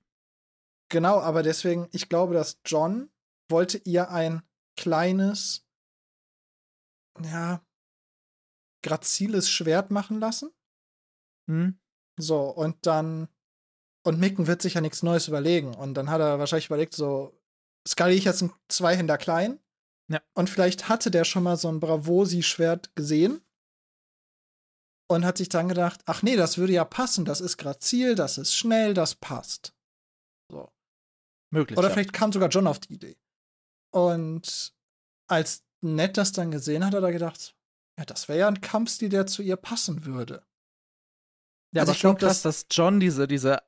Genau, 0.89 1.21
aber 1.21 1.43
deswegen, 1.43 1.89
ich 1.93 2.09
glaube, 2.09 2.35
dass 2.35 2.61
John 2.65 3.11
wollte 3.49 3.79
ihr 3.79 4.11
ein 4.11 4.43
kleines, 4.77 5.67
ja, 7.23 7.65
graziles 8.83 9.51
Schwert 9.51 9.91
machen 9.91 10.21
lassen. 10.21 10.51
Hm? 11.49 11.79
So, 12.19 12.43
und 12.49 12.87
dann, 12.87 13.29
und 14.05 14.19
Micken 14.19 14.47
wird 14.47 14.63
sich 14.63 14.75
ja 14.75 14.81
nichts 14.81 15.03
Neues 15.03 15.29
überlegen. 15.29 15.75
Und 15.75 15.95
dann 15.95 16.11
hat 16.11 16.21
er 16.21 16.39
wahrscheinlich 16.39 16.67
überlegt, 16.67 16.95
so, 16.95 17.39
skaliere 17.87 18.19
ich 18.19 18.25
jetzt 18.25 18.43
ein 18.43 18.53
Zweihänder 18.69 19.19
klein? 19.19 19.61
Ja. 20.09 20.21
Und 20.35 20.51
vielleicht 20.51 20.89
hatte 20.89 21.11
der 21.11 21.25
schon 21.25 21.43
mal 21.43 21.57
so 21.57 21.69
ein 21.69 21.81
Bravosi-Schwert 21.81 22.95
gesehen 22.97 23.41
und 25.09 25.25
hat 25.25 25.39
sich 25.39 25.49
dann 25.49 25.69
gedacht, 25.69 26.01
ach 26.07 26.23
nee, 26.23 26.37
das 26.37 26.59
würde 26.59 26.73
ja 26.73 26.85
passen, 26.85 27.25
das 27.25 27.41
ist 27.41 27.57
grazil, 27.57 28.15
das 28.15 28.39
ist 28.39 28.55
schnell, 28.55 28.95
das 28.95 29.15
passt. 29.15 29.75
So. 30.51 30.71
Möglich. 31.51 31.79
Oder 31.79 31.89
ja. 31.89 31.95
vielleicht 31.95 32.13
kam 32.13 32.33
sogar 32.33 32.49
John 32.49 32.67
auf 32.67 32.81
die 32.81 32.95
Idee. 32.95 33.17
Und 33.91 34.75
als 35.29 35.65
Ned 35.83 36.17
das 36.17 36.33
dann 36.33 36.51
gesehen 36.51 36.85
hat, 36.85 36.95
hat 36.95 37.03
er 37.03 37.13
gedacht, 37.13 37.57
ja, 37.99 38.05
das 38.05 38.29
wäre 38.29 38.39
ja 38.39 38.49
ein 38.49 38.61
Kampfstil, 38.61 39.09
der 39.09 39.27
zu 39.27 39.43
ihr 39.43 39.57
passen 39.57 40.05
würde. 40.05 40.47
Ja, 41.75 41.83
also 41.83 41.91
aber 41.91 41.97
ich 41.97 42.01
schon 42.01 42.17
glaub, 42.17 42.29
krass, 42.29 42.43
dass 42.43 42.67
John 42.71 43.01
diese, 43.01 43.27
diese, 43.27 43.63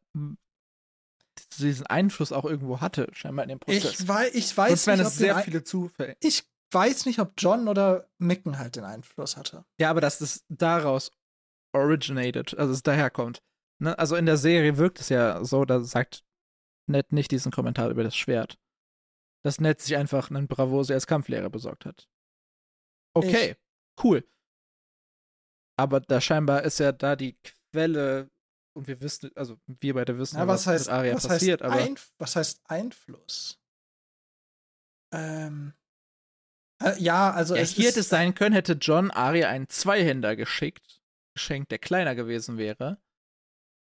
diesen 1.63 1.87
Einfluss 1.87 2.33
auch 2.33 2.45
irgendwo 2.45 2.81
hatte, 2.81 3.09
scheinbar 3.13 3.45
in 3.45 3.51
dem 3.51 3.61
Prozess. 3.61 4.01
Ich, 4.01 4.09
wei 4.09 4.29
ich 4.33 4.57
weiß 4.57 4.87
nicht, 4.87 4.99
es 5.01 5.07
ob 5.07 5.13
sehr 5.13 5.39
viele 5.39 5.65
Zufälle. 5.65 6.17
ich 6.21 6.45
weiß 6.73 7.07
nicht, 7.07 7.21
ob 7.21 7.33
John 7.39 7.69
oder 7.69 8.09
Micken 8.19 8.59
halt 8.59 8.77
den 8.77 8.85
Einfluss 8.85 9.37
hatte. 9.37 9.65
Ja, 9.81 9.91
aber 9.91 10.01
dass 10.01 10.19
das 10.19 10.45
daraus 10.49 11.13
originated, 11.73 12.57
also 12.59 12.73
es 12.73 12.83
daherkommt. 12.83 13.43
Ne? 13.81 13.99
Also 13.99 14.17
in 14.17 14.27
der 14.27 14.37
Serie 14.37 14.77
wirkt 14.77 15.01
es 15.01 15.09
ja 15.09 15.45
so, 15.45 15.65
da 15.65 15.81
sagt 15.81 16.25
Ned 16.87 17.13
nicht 17.13 17.31
diesen 17.31 17.51
Kommentar 17.51 17.91
über 17.91 18.05
das 18.05 18.17
Schwert. 18.17 18.59
Dass 19.43 19.61
Ned 19.61 19.81
sich 19.81 19.97
einfach 19.97 20.31
einen 20.31 20.49
Bravosi 20.49 20.93
als 20.93 21.07
Kampflehrer 21.07 21.51
besorgt 21.51 21.85
hat. 21.85 22.09
Okay, 23.15 23.57
cool. 24.03 24.27
Aber 25.77 26.01
da 26.01 26.21
scheinbar 26.21 26.63
ist 26.63 26.79
ja 26.79 26.93
da 26.93 27.17
die 27.17 27.37
Quelle, 27.73 28.31
und 28.75 28.87
wir 28.87 29.01
wissen, 29.01 29.31
also 29.35 29.57
wir 29.67 29.95
beide 29.95 30.19
wissen, 30.19 30.37
Ja, 30.37 30.47
was, 30.47 30.67
was, 30.67 30.67
heißt, 30.67 30.87
mit 30.87 30.95
Arya 30.95 31.15
was, 31.15 31.27
passiert, 31.29 31.63
heißt 31.63 31.73
aber 31.73 31.83
Einf 31.83 32.13
was 32.19 32.37
heißt 32.37 32.61
Einfluss? 32.65 33.61
Ähm, 35.13 35.73
äh, 36.83 36.99
ja, 37.01 37.31
also 37.33 37.55
ja, 37.55 37.63
es 37.63 37.71
hier 37.71 37.89
hätte 37.89 38.01
es 38.01 38.09
sein 38.09 38.35
können, 38.35 38.55
hätte 38.55 38.73
John 38.75 39.11
Arya 39.11 39.49
einen 39.49 39.69
Zweihänder 39.69 40.37
geschickt, 40.37 41.01
geschenkt, 41.35 41.71
der 41.71 41.79
kleiner 41.79 42.15
gewesen 42.15 42.59
wäre, 42.59 42.99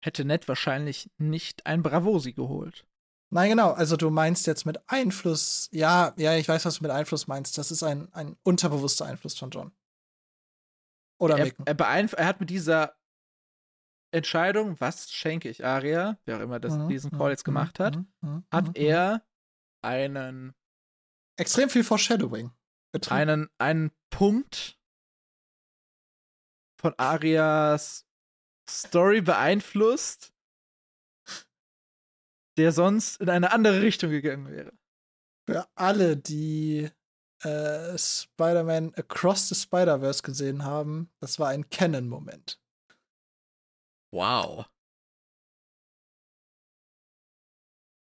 hätte 0.03 0.25
Ned 0.25 0.47
wahrscheinlich 0.47 1.09
nicht 1.17 1.65
ein 1.65 1.81
Bravosi 1.81 2.33
geholt. 2.33 2.85
Nein, 3.31 3.49
genau. 3.49 3.71
Also 3.71 3.97
du 3.97 4.11
meinst 4.11 4.45
jetzt 4.45 4.65
mit 4.65 4.77
Einfluss. 4.87 5.67
Ja, 5.71 6.13
ja, 6.17 6.35
ich 6.35 6.47
weiß, 6.47 6.65
was 6.65 6.77
du 6.77 6.83
mit 6.83 6.91
Einfluss 6.91 7.25
meinst. 7.25 7.57
Das 7.57 7.71
ist 7.71 7.81
ein, 7.81 8.13
ein 8.13 8.37
unterbewusster 8.43 9.07
Einfluss 9.07 9.35
von 9.35 9.49
John. 9.49 9.71
Oder 11.19 11.39
er, 11.39 11.45
Micken. 11.45 11.65
er, 11.65 11.79
er 11.79 12.27
hat 12.27 12.39
mit 12.39 12.51
dieser 12.51 12.95
Entscheidung, 14.13 14.79
was 14.79 15.11
schenke 15.11 15.49
ich 15.49 15.65
Arya, 15.65 16.19
wer 16.25 16.37
auch 16.37 16.41
immer 16.41 16.59
das, 16.59 16.73
Mhm, 16.73 16.87
diesen 16.87 17.11
mhm, 17.13 17.17
Call 17.17 17.31
jetzt 17.31 17.43
gemacht 17.43 17.79
hat, 17.79 17.95
mhm, 17.95 18.07
mhm, 18.21 18.45
hat 18.51 18.67
mhm. 18.67 18.73
er 18.75 19.25
einen, 19.81 20.53
extrem 21.35 21.69
viel 21.69 21.83
Foreshadowing 21.83 22.51
betrieben. 22.91 23.15
einen, 23.15 23.49
einen 23.57 23.91
Punkt 24.11 24.79
von 26.79 26.93
Arias 26.97 28.05
Story 28.69 29.21
beeinflusst, 29.21 30.33
der 32.57 32.71
sonst 32.71 33.19
in 33.19 33.29
eine 33.29 33.51
andere 33.51 33.81
Richtung 33.81 34.11
gegangen 34.11 34.49
wäre. 34.51 34.73
Für 35.47 35.67
alle, 35.75 36.15
die 36.15 36.89
äh, 37.43 37.97
Spider-Man 37.97 38.93
Across 38.93 39.49
the 39.49 39.55
Spider-Verse 39.55 40.21
gesehen 40.21 40.63
haben, 40.63 41.11
das 41.19 41.39
war 41.39 41.49
ein 41.49 41.69
Canon-Moment. 41.69 42.62
Wow. 44.13 44.65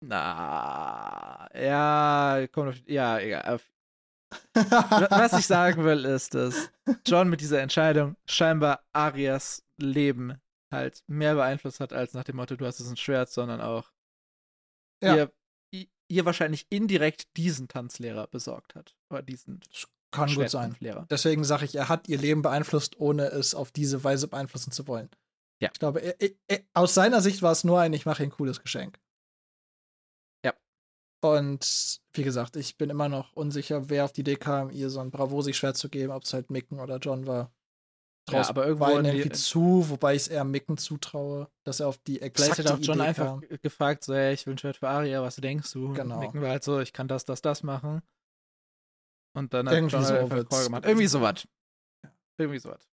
Na, 0.03 1.49
ja, 1.55 2.47
komm, 2.51 2.73
ja, 2.87 3.19
egal. 3.21 3.61
Was 4.55 5.35
ich 5.39 5.47
sagen 5.47 5.85
will, 5.85 6.05
ist, 6.05 6.35
dass 6.35 6.71
John 7.07 7.29
mit 7.29 7.41
dieser 7.41 7.61
Entscheidung 7.61 8.17
scheinbar 8.27 8.85
Arias 8.93 9.63
Leben 9.77 10.41
halt 10.73 11.05
mehr 11.07 11.35
beeinflusst 11.35 11.79
hat, 11.81 11.93
als 11.93 12.15
nach 12.15 12.25
dem 12.25 12.37
Motto, 12.37 12.57
du 12.57 12.67
hast 12.67 12.81
jetzt 12.81 12.91
ein 12.91 12.97
Schwert, 12.97 13.31
sondern 13.31 13.61
auch 13.61 13.93
Ja. 15.03 15.29
ihr, 15.73 15.87
ihr 16.09 16.25
wahrscheinlich 16.25 16.67
indirekt 16.71 17.37
diesen 17.37 17.69
Tanzlehrer 17.69 18.27
besorgt 18.27 18.75
hat. 18.75 18.97
Oder 19.11 19.23
diesen 19.23 19.61
Kann 20.11 20.35
gut 20.35 20.51
sein. 20.51 20.77
Deswegen 21.11 21.45
sage 21.45 21.65
ich, 21.67 21.75
er 21.75 21.89
hat 21.89 22.09
ihr 22.09 22.19
Leben 22.19 22.43
beeinflusst, 22.43 22.99
ohne 22.99 23.27
es 23.27 23.55
auf 23.55 23.71
diese 23.71 24.03
Weise 24.03 24.29
beeinflussen 24.29 24.73
zu 24.73 24.89
wollen. 24.89 25.11
Ja. 25.61 25.69
Ich 25.73 25.79
glaube, 25.79 26.01
er, 26.01 26.21
er, 26.21 26.31
er, 26.49 26.61
aus 26.75 26.95
seiner 26.95 27.21
Sicht 27.21 27.43
war 27.43 27.53
es 27.53 27.65
nur 27.65 27.81
ein, 27.81 27.93
ich 27.93 28.07
mache 28.07 28.23
ein 28.23 28.31
cooles 28.31 28.61
Geschenk. 28.63 28.99
Und 31.23 32.01
wie 32.15 32.23
gesagt, 32.23 32.57
ich 32.57 32.79
bin 32.79 32.89
immer 32.89 33.11
noch 33.11 33.35
unsicher, 33.35 33.91
wer 33.91 34.07
auf 34.07 34.13
die 34.13 34.23
Idee 34.23 34.37
kam, 34.37 34.71
ihr 34.71 34.89
so 34.89 35.01
ein 35.01 35.11
Bravosi-Schwert 35.11 35.77
zu 35.77 35.91
geben, 35.91 36.13
ob 36.15 36.23
es 36.23 36.33
halt 36.33 36.49
Micken 36.49 36.81
oder 36.81 36.97
John 36.97 37.27
war. 37.27 37.53
Ja, 38.31 38.49
aber 38.49 38.65
irgendwo 38.67 38.87
irgendwie 38.89 39.25
die- 39.25 39.31
zu, 39.33 39.91
wobei 39.91 40.15
ich 40.15 40.23
es 40.23 40.29
eher 40.29 40.45
Micken 40.45 40.79
zutraue, 40.79 41.51
dass 41.67 41.81
er 41.81 41.89
auf 41.89 41.99
die 41.99 42.15
Vielleicht 42.21 42.39
exakte 42.39 42.65
hat 42.65 42.73
auch 42.73 42.79
John 42.79 42.97
Idee 43.01 43.07
einfach 43.09 43.25
kam. 43.43 43.59
gefragt, 43.61 44.05
so, 44.05 44.15
hey, 44.15 44.33
ich 44.33 44.47
will 44.47 44.55
ein 44.55 44.59
Schwert 44.59 44.79
für 44.79 44.89
Aria, 44.89 45.21
was 45.23 45.37
denkst 45.37 45.71
du? 45.73 45.89
Und 45.89 45.95
Genau. 45.95 46.21
Micken 46.21 46.41
war 46.41 46.49
halt 46.49 46.65
so, 46.65 46.81
ich 46.81 46.95
kann 46.95 47.07
das, 47.07 47.27
das, 47.27 47.43
das 47.43 47.63
machen. 47.65 48.01
Und 49.37 49.53
dann 49.53 49.67
hat 49.69 49.75
Irgendwie 49.75 49.97
John 49.97 50.05
so 50.07 50.15
halt 50.15 50.31
wird's 50.31 50.49
Call 50.49 50.65
gemacht. 50.65 50.87
Irgendwie 50.87 51.07
sowas. 51.07 51.47
Ja. 52.03 52.13
Irgendwie 52.39 52.59
sowas. 52.61 52.89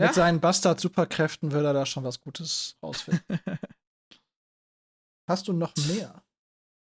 Mit 0.00 0.08
Ja. 0.08 0.12
seinen 0.14 0.40
Bastard-Superkräften 0.40 1.52
will 1.52 1.62
er 1.62 1.74
da 1.74 1.84
schon 1.84 2.04
was 2.04 2.20
Gutes 2.22 2.78
rausfinden. 2.82 3.22
Hast 5.28 5.46
du 5.46 5.52
noch 5.52 5.76
mehr? 5.88 6.24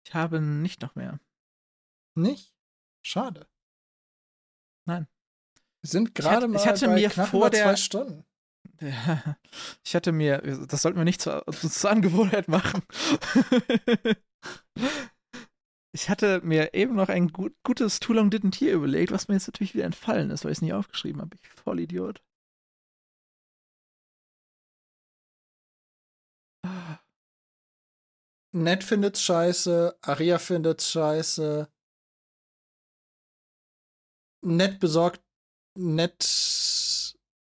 Ich 0.07 0.15
habe 0.15 0.41
nicht 0.41 0.81
noch 0.81 0.95
mehr. 0.95 1.19
Nicht? 2.15 2.55
Schade. 3.05 3.49
Nein. 4.87 5.09
Wir 5.83 5.91
sind 5.91 6.15
gerade 6.15 6.47
mal 6.47 6.57
ich 6.61 6.67
hatte 6.69 6.87
bei 6.87 6.95
mir 6.95 7.11
knapp 7.11 7.29
vor 7.31 7.51
der- 7.51 7.65
zwei 7.65 7.77
Stunden. 7.77 8.25
Ja, 8.81 9.37
ich 9.85 9.97
hatte 9.97 10.13
mir, 10.13 10.39
das 10.67 10.83
sollten 10.83 10.99
wir 10.99 11.05
nicht 11.05 11.21
zur, 11.21 11.45
zur 11.53 11.91
Angewohnheit 11.91 12.47
machen. 12.47 12.83
ich 15.93 16.09
hatte 16.09 16.41
mir 16.43 16.75
eben 16.75 16.95
noch 16.95 17.09
ein 17.09 17.29
gut, 17.33 17.55
gutes 17.65 17.99
Too 17.99 18.13
Long 18.13 18.31
Didn't 18.31 18.59
Hear 18.61 18.75
überlegt, 18.75 19.11
was 19.11 19.27
mir 19.27 19.35
jetzt 19.35 19.49
natürlich 19.49 19.75
wieder 19.75 19.85
entfallen 19.85 20.31
ist, 20.31 20.45
weil 20.45 20.53
ich 20.53 20.59
es 20.59 20.63
nicht 20.63 20.75
aufgeschrieben 20.75 21.21
habe. 21.21 21.37
Ich 21.43 21.49
voll 21.49 21.81
Idiot. 21.81 22.23
Ned 28.53 28.83
findet's 28.83 29.23
scheiße, 29.23 29.97
Aria 30.03 30.39
findet's 30.39 30.91
scheiße. 30.91 31.71
Ned 34.43 34.81
besorgt, 34.81 35.23
Ned 35.77 36.25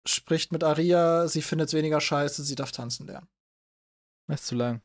spricht 0.06 0.52
mit 0.52 0.62
Aria, 0.62 1.26
sie 1.26 1.40
findet's 1.40 1.72
weniger 1.72 2.00
scheiße, 2.00 2.44
sie 2.44 2.54
darf 2.54 2.72
tanzen 2.72 3.06
lernen. 3.06 3.28
Das 4.26 4.42
ist 4.42 4.46
zu 4.48 4.54
lang. 4.56 4.82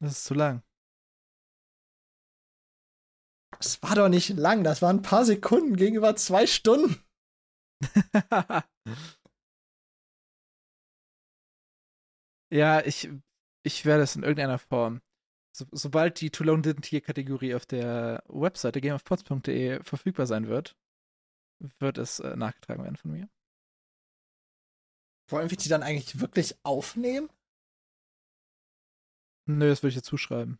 Das 0.00 0.12
ist 0.12 0.24
zu 0.24 0.34
lang. 0.34 0.62
Das 3.58 3.82
war 3.82 3.94
doch 3.94 4.08
nicht 4.08 4.30
lang, 4.30 4.64
das 4.64 4.82
waren 4.82 4.98
ein 4.98 5.02
paar 5.02 5.24
Sekunden 5.24 5.76
gegenüber 5.76 6.16
zwei 6.16 6.46
Stunden. 6.46 7.00
ja, 12.50 12.84
ich, 12.84 13.10
ich 13.62 13.84
werde 13.84 14.02
es 14.02 14.16
in 14.16 14.22
irgendeiner 14.22 14.58
Form. 14.58 15.00
So, 15.52 15.64
sobald 15.72 16.20
die 16.20 16.30
Too 16.30 16.44
Long 16.44 16.62
Didn't 16.62 16.90
Hear 16.90 17.00
Kategorie 17.00 17.54
auf 17.54 17.66
der 17.66 18.22
Webseite 18.28 18.80
gameofpods.de 18.80 19.82
verfügbar 19.82 20.26
sein 20.26 20.48
wird, 20.48 20.76
wird 21.78 21.98
es 21.98 22.20
äh, 22.20 22.36
nachgetragen 22.36 22.84
werden 22.84 22.96
von 22.96 23.12
mir. 23.12 23.28
Wollen 25.28 25.50
wir 25.50 25.56
die 25.56 25.68
dann 25.68 25.82
eigentlich 25.82 26.20
wirklich 26.20 26.54
aufnehmen? 26.62 27.30
Nö, 29.46 29.68
das 29.68 29.82
würde 29.82 29.90
ich 29.90 29.96
jetzt 29.96 30.06
zuschreiben. 30.06 30.58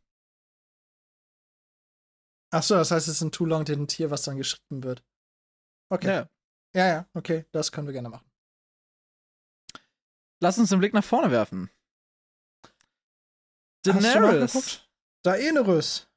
Achso, 2.51 2.75
das 2.75 2.91
heißt, 2.91 3.09
es 3.09 3.17
ist 3.17 3.23
ein 3.23 3.33
Too 3.33 3.45
Long 3.45 3.65
Didn't 3.65 3.93
Hear, 3.99 4.11
was 4.11 4.23
dann 4.23 4.37
geschrieben 4.39 4.83
wird. 4.83 5.05
Okay. 5.91 6.07
Ja. 6.07 6.31
Ja, 6.75 6.87
ja, 6.87 7.09
okay, 7.15 7.47
das 7.53 7.73
können 7.73 7.87
wir 7.87 7.93
gerne 7.93 8.11
machen. 8.11 8.31
Lass 10.41 10.59
uns 10.59 10.69
den 10.69 10.79
Blick 10.79 10.93
nach 10.93 11.05
vorne 11.05 11.31
werfen. 11.31 11.71
Daenerys. 13.87 14.89
Daenerys. 15.25 16.09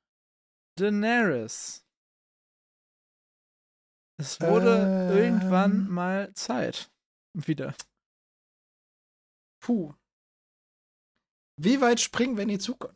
Daenerys. 0.78 1.86
Es 4.18 4.40
wurde 4.42 5.10
Ähm. 5.12 5.18
irgendwann 5.18 5.88
mal 5.90 6.34
Zeit. 6.34 6.92
Wieder. 7.34 7.76
Puh. 9.62 9.94
Wie 11.58 11.80
weit 11.82 12.00
springen 12.00 12.36
wir 12.38 12.44
in 12.44 12.50
die 12.50 12.60
Zukunft? 12.60 12.96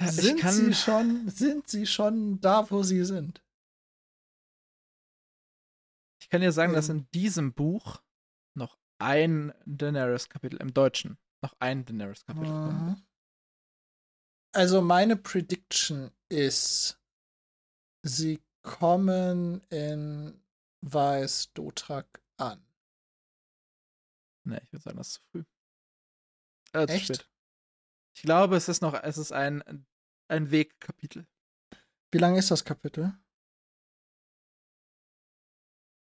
Ja, 0.00 0.10
sind 0.10 0.36
ich 0.36 0.42
kann, 0.42 0.52
sie 0.54 0.74
schon, 0.74 1.28
sind 1.28 1.68
sie 1.68 1.86
schon 1.86 2.40
da, 2.40 2.68
wo 2.70 2.82
sie 2.82 3.04
sind? 3.04 3.40
ich 6.20 6.28
kann 6.30 6.40
dir 6.40 6.52
sagen, 6.52 6.72
dass 6.72 6.88
Ähm. 6.88 6.98
in 6.98 7.10
diesem 7.12 7.52
Buch 7.52 8.02
noch 8.56 8.76
ein 8.98 9.52
Daenerys-Kapitel 9.66 10.60
im 10.60 10.72
Deutschen 10.74 11.18
noch 11.44 11.54
ein 11.60 11.84
Daenerys-Kapitel. 11.84 12.50
Mhm. 12.50 13.06
Also 14.52 14.80
meine 14.80 15.16
Prediction 15.16 16.10
ist, 16.28 16.98
sie 18.02 18.42
kommen 18.62 19.60
in 19.68 20.40
Weiß 20.80 21.52
Dotrak 21.52 22.22
an. 22.38 22.64
Nee, 24.44 24.60
ich 24.62 24.72
würde 24.72 24.82
sagen, 24.82 24.96
das 24.96 25.08
ist 25.08 25.14
zu 25.14 25.20
früh. 25.30 25.44
Äh, 26.72 26.86
Echt? 26.86 27.16
spät. 27.16 27.30
Ich 28.16 28.22
glaube, 28.22 28.56
es 28.56 28.68
ist 28.68 28.80
noch, 28.80 28.94
es 28.94 29.18
ist 29.18 29.32
ein, 29.32 29.86
ein 30.28 30.50
Wegkapitel. 30.50 31.26
Wie 32.10 32.18
lang 32.18 32.36
ist 32.36 32.50
das 32.50 32.64
Kapitel? 32.64 33.18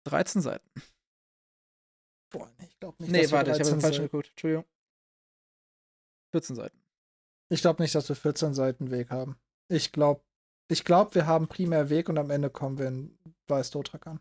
13 0.04 0.42
Seiten. 0.42 0.70
Boah, 2.32 2.52
nee, 2.60 2.68
ich 2.68 2.78
glaube 2.80 3.02
nicht. 3.02 3.12
Nee, 3.12 3.32
warte, 3.32 3.52
ich 3.52 3.60
habe 3.60 3.70
13 3.70 3.82
falsch 3.82 3.98
geguckt. 3.98 4.30
Entschuldigung. 4.30 4.66
14 6.36 6.56
Seiten. 6.58 6.78
Ich 7.50 7.62
glaube 7.62 7.82
nicht, 7.82 7.96
dass 7.96 8.10
wir 8.10 8.16
14 8.18 8.54
Seiten 8.54 8.92
Weg 8.92 9.10
haben. 9.10 9.40
Ich 9.72 9.92
glaube, 9.94 10.22
ich 10.70 10.84
glaube, 10.84 11.16
wir 11.16 11.28
haben 11.28 11.48
primär 11.48 11.90
Weg 11.90 12.10
und 12.10 12.18
am 12.18 12.30
Ende 12.30 12.50
kommen 12.50 12.78
wir 12.78 12.88
in 12.88 13.18
Weiß 13.48 13.70
Dotrak 13.72 14.06
an. 14.08 14.20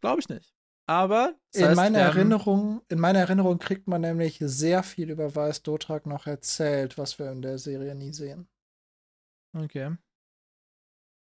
Glaube 0.00 0.20
ich 0.20 0.28
nicht. 0.28 0.52
Aber 0.88 1.38
in 1.54 1.64
heißt, 1.66 1.76
meiner 1.76 2.00
haben- 2.06 2.16
Erinnerung, 2.16 2.82
in 2.88 2.98
meiner 2.98 3.20
Erinnerung 3.20 3.58
kriegt 3.60 3.86
man 3.86 4.00
nämlich 4.00 4.38
sehr 4.40 4.82
viel 4.82 5.10
über 5.10 5.34
Weiß 5.36 5.62
Dotrak 5.62 6.06
noch 6.06 6.26
erzählt, 6.26 6.98
was 6.98 7.18
wir 7.20 7.30
in 7.30 7.40
der 7.42 7.58
Serie 7.58 7.94
nie 7.94 8.12
sehen. 8.12 8.48
Okay. 9.56 9.96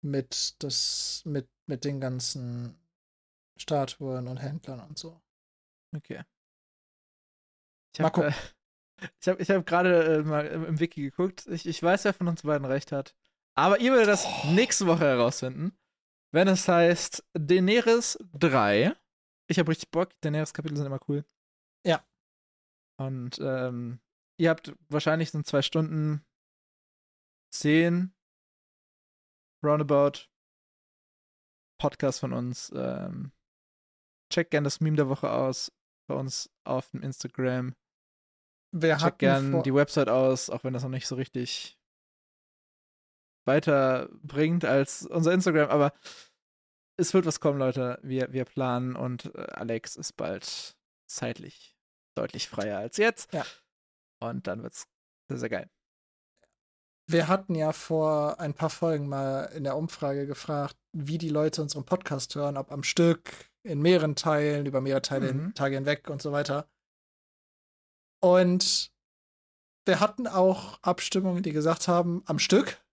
Mit 0.03 0.55
das, 0.63 1.21
mit, 1.25 1.47
mit 1.67 1.85
den 1.85 1.99
ganzen 2.01 2.75
Statuen 3.59 4.27
und 4.27 4.37
Händlern 4.37 4.79
und 4.79 4.97
so. 4.97 5.21
Okay. 5.95 6.23
Ich 7.93 8.01
habe 8.01 8.27
äh, 8.27 8.31
ich 9.22 9.27
hab, 9.27 9.39
ich 9.39 9.49
hab 9.49 9.65
gerade 9.65 10.15
äh, 10.19 10.23
mal 10.23 10.47
im, 10.47 10.65
im 10.65 10.80
Wiki 10.80 11.01
geguckt. 11.01 11.47
Ich, 11.47 11.65
ich 11.65 11.81
weiß, 11.81 12.05
wer 12.05 12.13
von 12.13 12.27
uns 12.27 12.43
beiden 12.43 12.65
recht 12.65 12.91
hat. 12.91 13.15
Aber 13.55 13.80
ihr 13.80 13.91
werdet 13.91 14.07
das 14.07 14.26
Oh. 14.26 14.51
nächste 14.51 14.88
Woche 14.88 15.05
herausfinden, 15.05 15.77
wenn 16.34 16.47
es 16.47 16.68
heißt 16.68 17.23
Daenerys 17.34 18.18
3. 18.34 18.95
Ich 19.47 19.59
habe 19.59 19.69
richtig 19.72 19.91
Bock. 19.91 20.09
Daenerys-Kapitel 20.22 20.77
sind 20.77 20.85
immer 20.85 21.01
cool. 21.09 21.26
Ja. 21.85 22.05
Und 22.97 23.39
ähm, 23.41 23.99
ihr 24.38 24.49
habt 24.49 24.73
wahrscheinlich 24.88 25.31
so 25.31 25.41
zwei 25.41 25.61
Stunden 25.61 26.23
zehn 27.53 28.13
roundabout 29.63 30.30
Podcast 31.80 32.19
von 32.22 32.31
uns. 32.31 32.72
Ähm, 32.73 33.34
checkt 34.31 34.51
gerne 34.51 34.65
das 34.65 34.80
Meme 34.80 34.95
der 34.95 35.09
Woche 35.09 35.30
aus 35.31 35.73
bei 36.11 36.19
uns 36.19 36.49
auf 36.63 36.89
dem 36.91 37.01
Instagram. 37.01 37.73
Hatten 38.73 39.17
gerne 39.17 39.51
vor, 39.51 39.63
die 39.63 39.73
Website 39.73 40.09
aus, 40.09 40.49
auch 40.49 40.63
wenn 40.63 40.73
das 40.73 40.83
noch 40.83 40.89
nicht 40.89 41.07
so 41.07 41.15
richtig 41.15 41.77
weiterbringt 43.45 44.65
als 44.65 45.05
unser 45.05 45.33
Instagram, 45.33 45.69
aber 45.69 45.93
es 46.97 47.13
wird 47.13 47.25
was 47.25 47.39
kommen, 47.39 47.59
Leute. 47.59 47.99
Wir, 48.03 48.31
wir 48.31 48.45
planen 48.45 48.95
und 48.95 49.33
äh, 49.35 49.47
Alex 49.53 49.95
ist 49.95 50.13
bald 50.13 50.77
zeitlich 51.07 51.75
deutlich 52.15 52.47
freier 52.47 52.77
als 52.77 52.97
jetzt. 52.97 53.33
Ja. 53.33 53.45
Und 54.19 54.47
dann 54.47 54.61
wird's 54.63 54.88
sehr, 55.27 55.38
sehr 55.38 55.49
geil. 55.49 55.69
wir 57.07 57.27
hatten 57.27 57.55
ja 57.55 57.73
vor 57.73 58.39
ein 58.39 58.53
paar 58.53 58.69
Folgen 58.69 59.07
mal 59.09 59.45
in 59.55 59.63
der 59.63 59.75
Umfrage 59.75 60.27
gefragt, 60.27 60.77
wie 60.93 61.17
die 61.17 61.29
Leute 61.29 61.61
unseren 61.61 61.85
Podcast 61.85 62.35
hören, 62.35 62.57
ob 62.57 62.71
am 62.71 62.83
Stück, 62.83 63.50
in 63.63 63.81
mehreren 63.81 64.15
Teilen, 64.15 64.65
über 64.65 64.81
mehrere 64.81 65.01
Teile, 65.01 65.33
Mhm. 65.33 65.53
Tage 65.53 65.75
hinweg 65.75 66.09
und 66.09 66.21
so 66.21 66.31
weiter. 66.31 66.69
Und 68.23 68.91
wir 69.85 69.99
hatten 69.99 70.27
auch 70.27 70.79
Abstimmungen, 70.83 71.43
die 71.43 71.51
gesagt 71.51 71.88
haben, 71.88 72.23
am 72.25 72.39
Stück, 72.39 72.83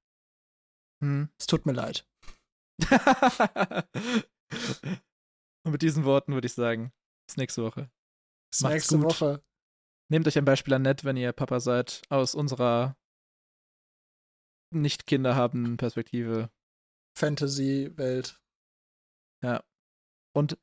Hm. 1.02 1.28
es 1.38 1.46
tut 1.46 1.64
mir 1.66 1.72
leid. 1.72 2.06
und 5.64 5.72
mit 5.72 5.82
diesen 5.82 6.04
Worten 6.04 6.32
würde 6.32 6.46
ich 6.46 6.54
sagen, 6.54 6.92
bis 7.28 7.36
nächste 7.36 7.62
Woche. 7.62 7.90
Bis 8.50 8.62
Macht's 8.62 8.74
nächste 8.74 8.96
gut. 8.96 9.04
Woche. 9.06 9.44
Nehmt 10.10 10.26
euch 10.26 10.38
ein 10.38 10.44
Beispiel 10.46 10.72
an 10.74 10.82
Nett, 10.82 11.04
wenn 11.04 11.16
ihr 11.18 11.32
Papa 11.32 11.60
seid, 11.60 12.02
aus 12.08 12.34
unserer 12.34 12.96
nicht 14.74 15.06
Kinder 15.06 15.34
haben 15.36 15.76
Perspektive. 15.76 16.50
Fantasy-Welt. 17.18 18.40
Und 20.38 20.56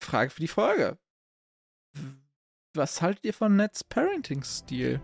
Frage 0.00 0.30
für 0.30 0.40
die 0.40 0.46
Folge. 0.46 0.98
was 2.74 3.02
haltet 3.02 3.24
ihr 3.24 3.34
von 3.34 3.56
Nets 3.56 3.82
Parenting-Stil? 3.82 5.00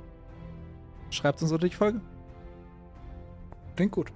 Schreibt 1.10 1.42
uns 1.42 1.50
unter 1.50 1.68
die 1.68 1.74
Folge. 1.74 2.00
Klingt 3.74 3.90
gut. 3.90 4.12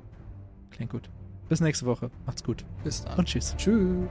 Klingt 0.71 0.93
gut. 0.93 1.11
Bis 1.49 1.61
nächste 1.61 1.87
Woche. 1.87 2.09
Macht's 2.25 2.45
gut. 2.45 2.65
Bis 2.85 3.03
dann. 3.03 3.19
Und 3.19 3.27
tschüss. 3.27 3.57
Tschüss. 3.57 4.09